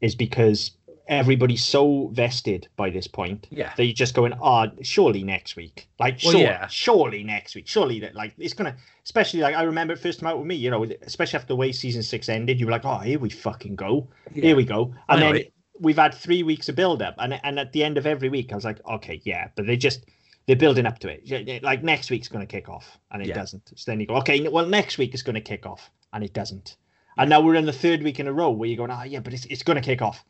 is 0.00 0.14
because 0.14 0.72
everybody's 1.08 1.64
so 1.64 2.08
vested 2.12 2.68
by 2.76 2.90
this 2.90 3.06
point 3.06 3.46
Yeah. 3.50 3.72
that 3.76 3.84
you're 3.84 3.94
just 3.94 4.14
going, 4.14 4.34
oh, 4.40 4.66
surely 4.82 5.24
next 5.24 5.56
week, 5.56 5.88
like 5.98 6.18
Well, 6.22 6.32
sure, 6.32 6.40
yeah. 6.42 6.66
surely 6.68 7.24
next 7.24 7.54
week, 7.54 7.66
surely 7.66 7.98
that 8.00 8.14
like 8.14 8.34
it's 8.38 8.54
gonna. 8.54 8.76
Especially 9.04 9.40
like 9.40 9.54
I 9.54 9.62
remember 9.62 9.94
it 9.94 9.98
first 10.00 10.20
time 10.20 10.28
out 10.28 10.36
with 10.38 10.46
me, 10.46 10.54
you 10.54 10.70
know, 10.70 10.84
especially 11.02 11.38
after 11.38 11.48
the 11.48 11.56
way 11.56 11.72
season 11.72 12.02
six 12.02 12.28
ended, 12.28 12.60
you 12.60 12.66
were 12.66 12.72
like, 12.72 12.84
oh, 12.84 12.98
here 12.98 13.18
we 13.18 13.30
fucking 13.30 13.74
go, 13.74 14.06
here 14.34 14.54
we 14.54 14.64
go, 14.64 14.94
and 15.08 15.22
then 15.22 15.36
it. 15.36 15.52
we've 15.80 15.96
had 15.96 16.12
three 16.12 16.42
weeks 16.42 16.68
of 16.68 16.76
build 16.76 17.00
up, 17.00 17.14
and 17.18 17.40
and 17.42 17.58
at 17.58 17.72
the 17.72 17.82
end 17.82 17.96
of 17.96 18.06
every 18.06 18.28
week, 18.28 18.52
I 18.52 18.54
was 18.54 18.66
like, 18.66 18.78
okay, 18.86 19.20
yeah, 19.24 19.48
but 19.56 19.66
they 19.66 19.78
just 19.78 20.04
they're 20.46 20.56
building 20.56 20.84
up 20.84 20.98
to 20.98 21.08
it. 21.08 21.22
Yeah, 21.24 21.38
yeah, 21.38 21.58
Like 21.62 21.82
next 21.82 22.10
week's 22.10 22.28
going 22.28 22.46
to 22.46 22.50
kick 22.50 22.68
off, 22.68 22.98
and 23.10 23.22
it 23.22 23.28
Yeah. 23.28 23.34
doesn't. 23.34 23.72
So 23.76 23.90
then 23.90 23.98
you 24.00 24.06
go, 24.06 24.16
okay, 24.16 24.46
well 24.48 24.66
next 24.66 24.98
week 24.98 25.14
is 25.14 25.22
going 25.22 25.34
to 25.36 25.40
kick 25.40 25.64
off, 25.64 25.90
and 26.12 26.22
it 26.22 26.34
doesn't. 26.34 26.76
And 27.16 27.30
now 27.30 27.40
we're 27.40 27.54
in 27.56 27.64
the 27.66 27.72
third 27.72 28.02
week 28.02 28.20
in 28.20 28.28
a 28.28 28.32
row 28.32 28.50
where 28.50 28.68
you're 28.68 28.76
going, 28.76 28.90
ah, 28.90 29.04
yeah, 29.04 29.20
but 29.20 29.32
it's 29.32 29.46
it's 29.46 29.62
going 29.62 29.76
to 29.76 29.82
kick 29.82 30.02
off, 30.02 30.22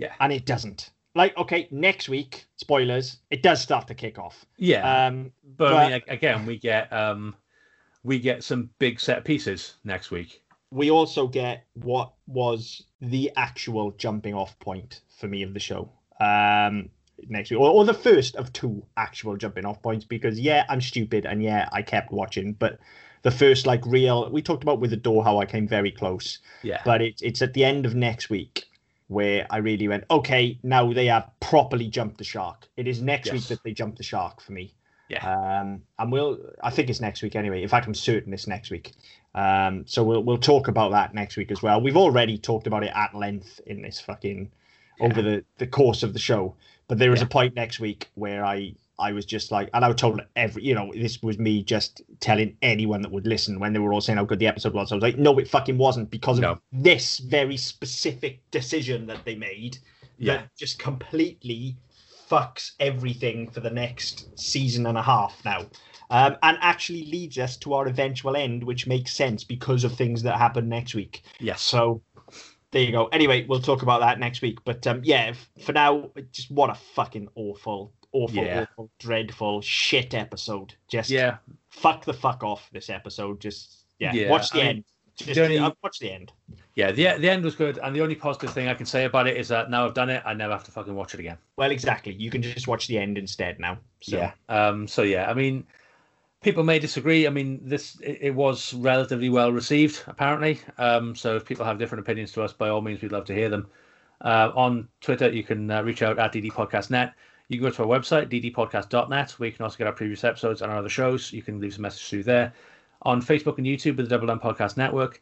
Yeah. 0.00 0.12
and 0.20 0.32
it 0.32 0.46
doesn't. 0.46 0.90
Like, 1.14 1.36
okay, 1.36 1.66
next 1.70 2.08
week, 2.08 2.46
spoilers, 2.56 3.18
it 3.30 3.42
does 3.42 3.60
start 3.60 3.86
to 3.88 3.94
kick 3.94 4.18
off. 4.18 4.44
Yeah. 4.56 5.06
Um, 5.06 5.32
but, 5.56 5.74
I 5.74 5.90
mean, 5.90 6.02
again, 6.08 6.46
we 6.46 6.56
get 6.58 6.92
um, 6.92 7.34
we 8.04 8.18
get 8.20 8.44
some 8.44 8.70
big 8.78 9.00
set 9.00 9.24
pieces 9.24 9.74
next 9.84 10.10
week. 10.10 10.42
we 10.70 10.90
also 10.90 11.26
get 11.26 11.64
what 11.74 12.12
was 12.28 12.84
the 13.00 13.30
actual 13.36 13.90
jumping 13.98 14.34
off 14.34 14.56
point 14.60 15.00
for 15.18 15.26
me 15.26 15.42
of 15.42 15.52
the 15.52 15.58
show 15.60 15.90
um 16.20 16.88
next 17.28 17.50
week 17.50 17.58
or, 17.58 17.68
or 17.70 17.84
the 17.84 17.92
first 17.94 18.36
of 18.36 18.52
two 18.52 18.82
actual 18.96 19.36
jumping 19.36 19.64
off 19.66 19.82
points 19.82 20.04
because 20.04 20.38
yeah 20.38 20.64
i'm 20.68 20.80
stupid 20.80 21.26
and 21.26 21.42
yeah 21.42 21.68
i 21.72 21.82
kept 21.82 22.12
watching 22.12 22.52
but 22.54 22.78
the 23.22 23.30
first 23.30 23.66
like 23.66 23.84
real 23.86 24.30
we 24.30 24.40
talked 24.40 24.62
about 24.62 24.80
with 24.80 24.90
the 24.90 24.96
door 24.96 25.24
how 25.24 25.38
i 25.38 25.44
came 25.44 25.66
very 25.66 25.90
close 25.90 26.38
Yeah. 26.62 26.80
but 26.84 27.02
it's 27.02 27.20
it's 27.22 27.42
at 27.42 27.52
the 27.54 27.64
end 27.64 27.84
of 27.84 27.94
next 27.94 28.30
week 28.30 28.64
where 29.10 29.46
i 29.50 29.56
really 29.58 29.88
went 29.88 30.04
okay 30.10 30.58
now 30.62 30.92
they 30.92 31.06
have 31.06 31.28
properly 31.40 31.88
jumped 31.88 32.16
the 32.18 32.24
shark 32.24 32.68
it 32.76 32.86
is 32.86 33.02
next 33.02 33.32
week 33.32 33.44
that 33.48 33.58
they 33.64 33.72
jump 33.72 33.96
the 33.96 34.02
shark 34.04 34.40
for 34.40 34.52
me 34.52 34.72
Yeah. 35.08 35.24
um 35.60 35.82
and 35.98 36.12
we'll 36.12 36.38
i 36.62 36.70
think 36.70 36.88
it's 36.88 37.00
next 37.00 37.20
week 37.22 37.34
anyway 37.34 37.60
in 37.62 37.68
fact 37.68 37.86
i'm 37.88 37.94
certain 37.94 38.32
it's 38.32 38.46
next 38.46 38.70
week 38.70 38.92
um, 39.32 39.84
so 39.86 40.02
we'll 40.02 40.24
we'll 40.24 40.38
talk 40.38 40.66
about 40.66 40.90
that 40.90 41.14
next 41.14 41.36
week 41.36 41.52
as 41.52 41.62
well. 41.62 41.80
We've 41.80 41.96
already 41.96 42.36
talked 42.36 42.66
about 42.66 42.82
it 42.82 42.90
at 42.92 43.14
length 43.14 43.60
in 43.64 43.80
this 43.80 44.00
fucking 44.00 44.50
over 45.00 45.22
the 45.22 45.44
the 45.58 45.68
course 45.68 46.02
of 46.02 46.12
the 46.14 46.18
show. 46.18 46.56
But 46.88 46.98
there 46.98 47.12
is 47.12 47.20
Yeah. 47.20 47.26
a 47.26 47.28
point 47.28 47.54
next 47.54 47.78
week 47.78 48.10
where 48.16 48.44
I 48.44 48.74
I 49.00 49.12
was 49.12 49.24
just 49.24 49.50
like, 49.50 49.70
and 49.74 49.84
I 49.84 49.92
told 49.92 50.20
every 50.36 50.62
you 50.62 50.74
know 50.74 50.92
this 50.94 51.22
was 51.22 51.38
me 51.38 51.62
just 51.62 52.02
telling 52.20 52.56
anyone 52.62 53.02
that 53.02 53.10
would 53.10 53.26
listen 53.26 53.58
when 53.58 53.72
they 53.72 53.78
were 53.78 53.92
all 53.92 54.00
saying 54.00 54.18
how 54.18 54.24
good 54.24 54.38
the 54.38 54.46
episode 54.46 54.74
was. 54.74 54.92
I 54.92 54.94
was 54.96 55.02
like, 55.02 55.18
no, 55.18 55.38
it 55.38 55.48
fucking 55.48 55.78
wasn't 55.78 56.10
because 56.10 56.38
of 56.38 56.42
No. 56.42 56.58
this 56.72 57.18
very 57.18 57.56
specific 57.56 58.40
decision 58.50 59.06
that 59.06 59.24
they 59.24 59.34
made 59.34 59.78
Yeah. 60.18 60.34
that 60.36 60.56
just 60.56 60.78
completely 60.78 61.76
fucks 62.28 62.72
everything 62.78 63.50
for 63.50 63.60
the 63.60 63.70
next 63.70 64.38
season 64.38 64.86
and 64.86 64.96
a 64.96 65.02
half 65.02 65.40
now. 65.44 65.66
Um, 66.10 66.36
and 66.42 66.58
actually 66.60 67.04
leads 67.06 67.38
us 67.38 67.56
to 67.58 67.74
our 67.74 67.86
eventual 67.86 68.36
end, 68.36 68.64
which 68.64 68.86
makes 68.86 69.12
sense 69.14 69.44
because 69.44 69.84
of 69.84 69.92
things 69.94 70.22
that 70.24 70.36
happen 70.38 70.68
next 70.68 70.94
week. 70.94 71.22
Yes. 71.40 71.62
So 71.62 72.02
there 72.72 72.82
you 72.82 72.92
go. 72.92 73.06
Anyway, 73.06 73.46
we'll 73.48 73.60
talk 73.60 73.82
about 73.82 74.00
that 74.00 74.18
next 74.18 74.42
week. 74.42 74.58
But 74.64 74.86
um, 74.86 75.00
yeah, 75.04 75.32
for 75.64 75.72
now, 75.72 76.10
just 76.32 76.50
what 76.50 76.70
a 76.70 76.74
fucking 76.74 77.28
awful, 77.34 77.92
awful, 78.12 78.44
Yeah. 78.44 78.66
awful, 78.72 78.90
dreadful 78.98 79.60
shit 79.60 80.14
episode. 80.14 80.74
Just 80.88 81.10
Yeah. 81.10 81.38
fuck 81.68 82.04
the 82.04 82.14
fuck 82.14 82.42
off 82.42 82.68
this 82.72 82.90
episode. 82.90 83.40
Just 83.40 83.84
yeah, 83.98 84.12
Yeah, 84.12 84.30
watch 84.30 84.50
the 84.50 84.58
I 84.60 84.62
mean, 84.62 84.68
end. 84.68 84.84
Just 85.16 85.34
the 85.34 85.44
only- 85.44 85.58
uh, 85.58 85.70
watch 85.82 85.98
the 85.98 86.10
end. 86.10 86.32
Yeah. 86.74 86.92
The 86.92 87.18
the 87.18 87.28
end 87.28 87.44
was 87.44 87.54
good, 87.54 87.78
and 87.82 87.94
the 87.94 88.00
only 88.00 88.14
positive 88.14 88.52
thing 88.54 88.68
I 88.68 88.74
can 88.74 88.86
say 88.86 89.04
about 89.04 89.26
it 89.26 89.36
is 89.36 89.48
that 89.48 89.70
now 89.70 89.84
I've 89.84 89.92
done 89.94 90.08
it, 90.08 90.22
I 90.24 90.32
never 90.32 90.52
have 90.54 90.64
to 90.64 90.70
fucking 90.70 90.94
watch 90.94 91.12
it 91.14 91.20
again. 91.20 91.36
Well, 91.56 91.70
exactly. 91.70 92.14
You 92.14 92.30
can 92.30 92.40
just 92.42 92.66
watch 92.68 92.86
the 92.86 92.96
end 92.98 93.18
instead 93.18 93.60
now. 93.60 93.78
So. 94.00 94.16
Yeah. 94.16 94.32
Um. 94.48 94.88
So 94.88 95.02
yeah, 95.02 95.30
I 95.30 95.34
mean, 95.34 95.66
people 96.42 96.64
may 96.64 96.78
disagree. 96.78 97.26
I 97.26 97.30
mean, 97.30 97.60
this 97.62 98.00
it, 98.00 98.18
it 98.22 98.34
was 98.34 98.72
relatively 98.72 99.28
well 99.28 99.52
received, 99.52 100.02
apparently. 100.06 100.60
Um. 100.78 101.14
So 101.14 101.36
if 101.36 101.44
people 101.44 101.66
have 101.66 101.78
different 101.78 102.00
opinions 102.00 102.32
to 102.32 102.42
us, 102.42 102.54
by 102.54 102.70
all 102.70 102.80
means, 102.80 103.02
we'd 103.02 103.12
love 103.12 103.26
to 103.26 103.34
hear 103.34 103.50
them. 103.50 103.68
Uh, 104.22 104.50
on 104.54 104.88
Twitter, 105.00 105.30
you 105.30 105.42
can 105.42 105.70
uh, 105.70 105.82
reach 105.82 106.02
out 106.02 106.18
at 106.18 106.32
ddpodcastnet. 106.32 107.12
You 107.50 107.58
can 107.58 107.68
go 107.68 107.74
to 107.74 107.82
our 107.82 107.98
website, 107.98 108.28
ddpodcast.net, 108.30 109.32
where 109.32 109.48
you 109.48 109.52
can 109.52 109.64
also 109.64 109.76
get 109.76 109.88
our 109.88 109.92
previous 109.92 110.22
episodes 110.22 110.62
and 110.62 110.70
our 110.70 110.78
other 110.78 110.88
shows. 110.88 111.32
You 111.32 111.42
can 111.42 111.58
leave 111.58 111.72
us 111.72 111.78
a 111.78 111.80
message 111.80 112.08
through 112.08 112.22
there. 112.22 112.52
On 113.02 113.20
Facebook 113.20 113.58
and 113.58 113.66
YouTube 113.66 113.96
with 113.96 114.08
the 114.08 114.16
Double 114.16 114.30
M 114.30 114.38
Podcast 114.38 114.76
Network. 114.76 115.20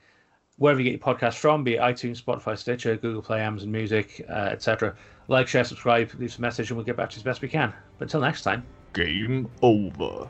Wherever 0.58 0.78
you 0.78 0.90
get 0.90 1.00
your 1.02 1.16
podcast 1.16 1.38
from, 1.38 1.64
be 1.64 1.76
it 1.76 1.80
iTunes, 1.80 2.22
Spotify, 2.22 2.58
Stitcher, 2.58 2.96
Google 2.96 3.22
Play, 3.22 3.40
Amazon 3.40 3.72
Music, 3.72 4.26
uh, 4.28 4.50
etc. 4.52 4.94
Like, 5.28 5.48
share, 5.48 5.64
subscribe, 5.64 6.12
leave 6.18 6.28
us 6.30 6.36
a 6.38 6.42
message, 6.42 6.70
and 6.70 6.76
we'll 6.76 6.84
get 6.84 6.96
back 6.98 7.08
to 7.10 7.16
you 7.16 7.20
as 7.20 7.24
best 7.24 7.40
we 7.40 7.48
can. 7.48 7.72
But 7.98 8.06
until 8.06 8.20
next 8.20 8.42
time. 8.42 8.62
Game 8.92 9.48
over. 9.62 10.28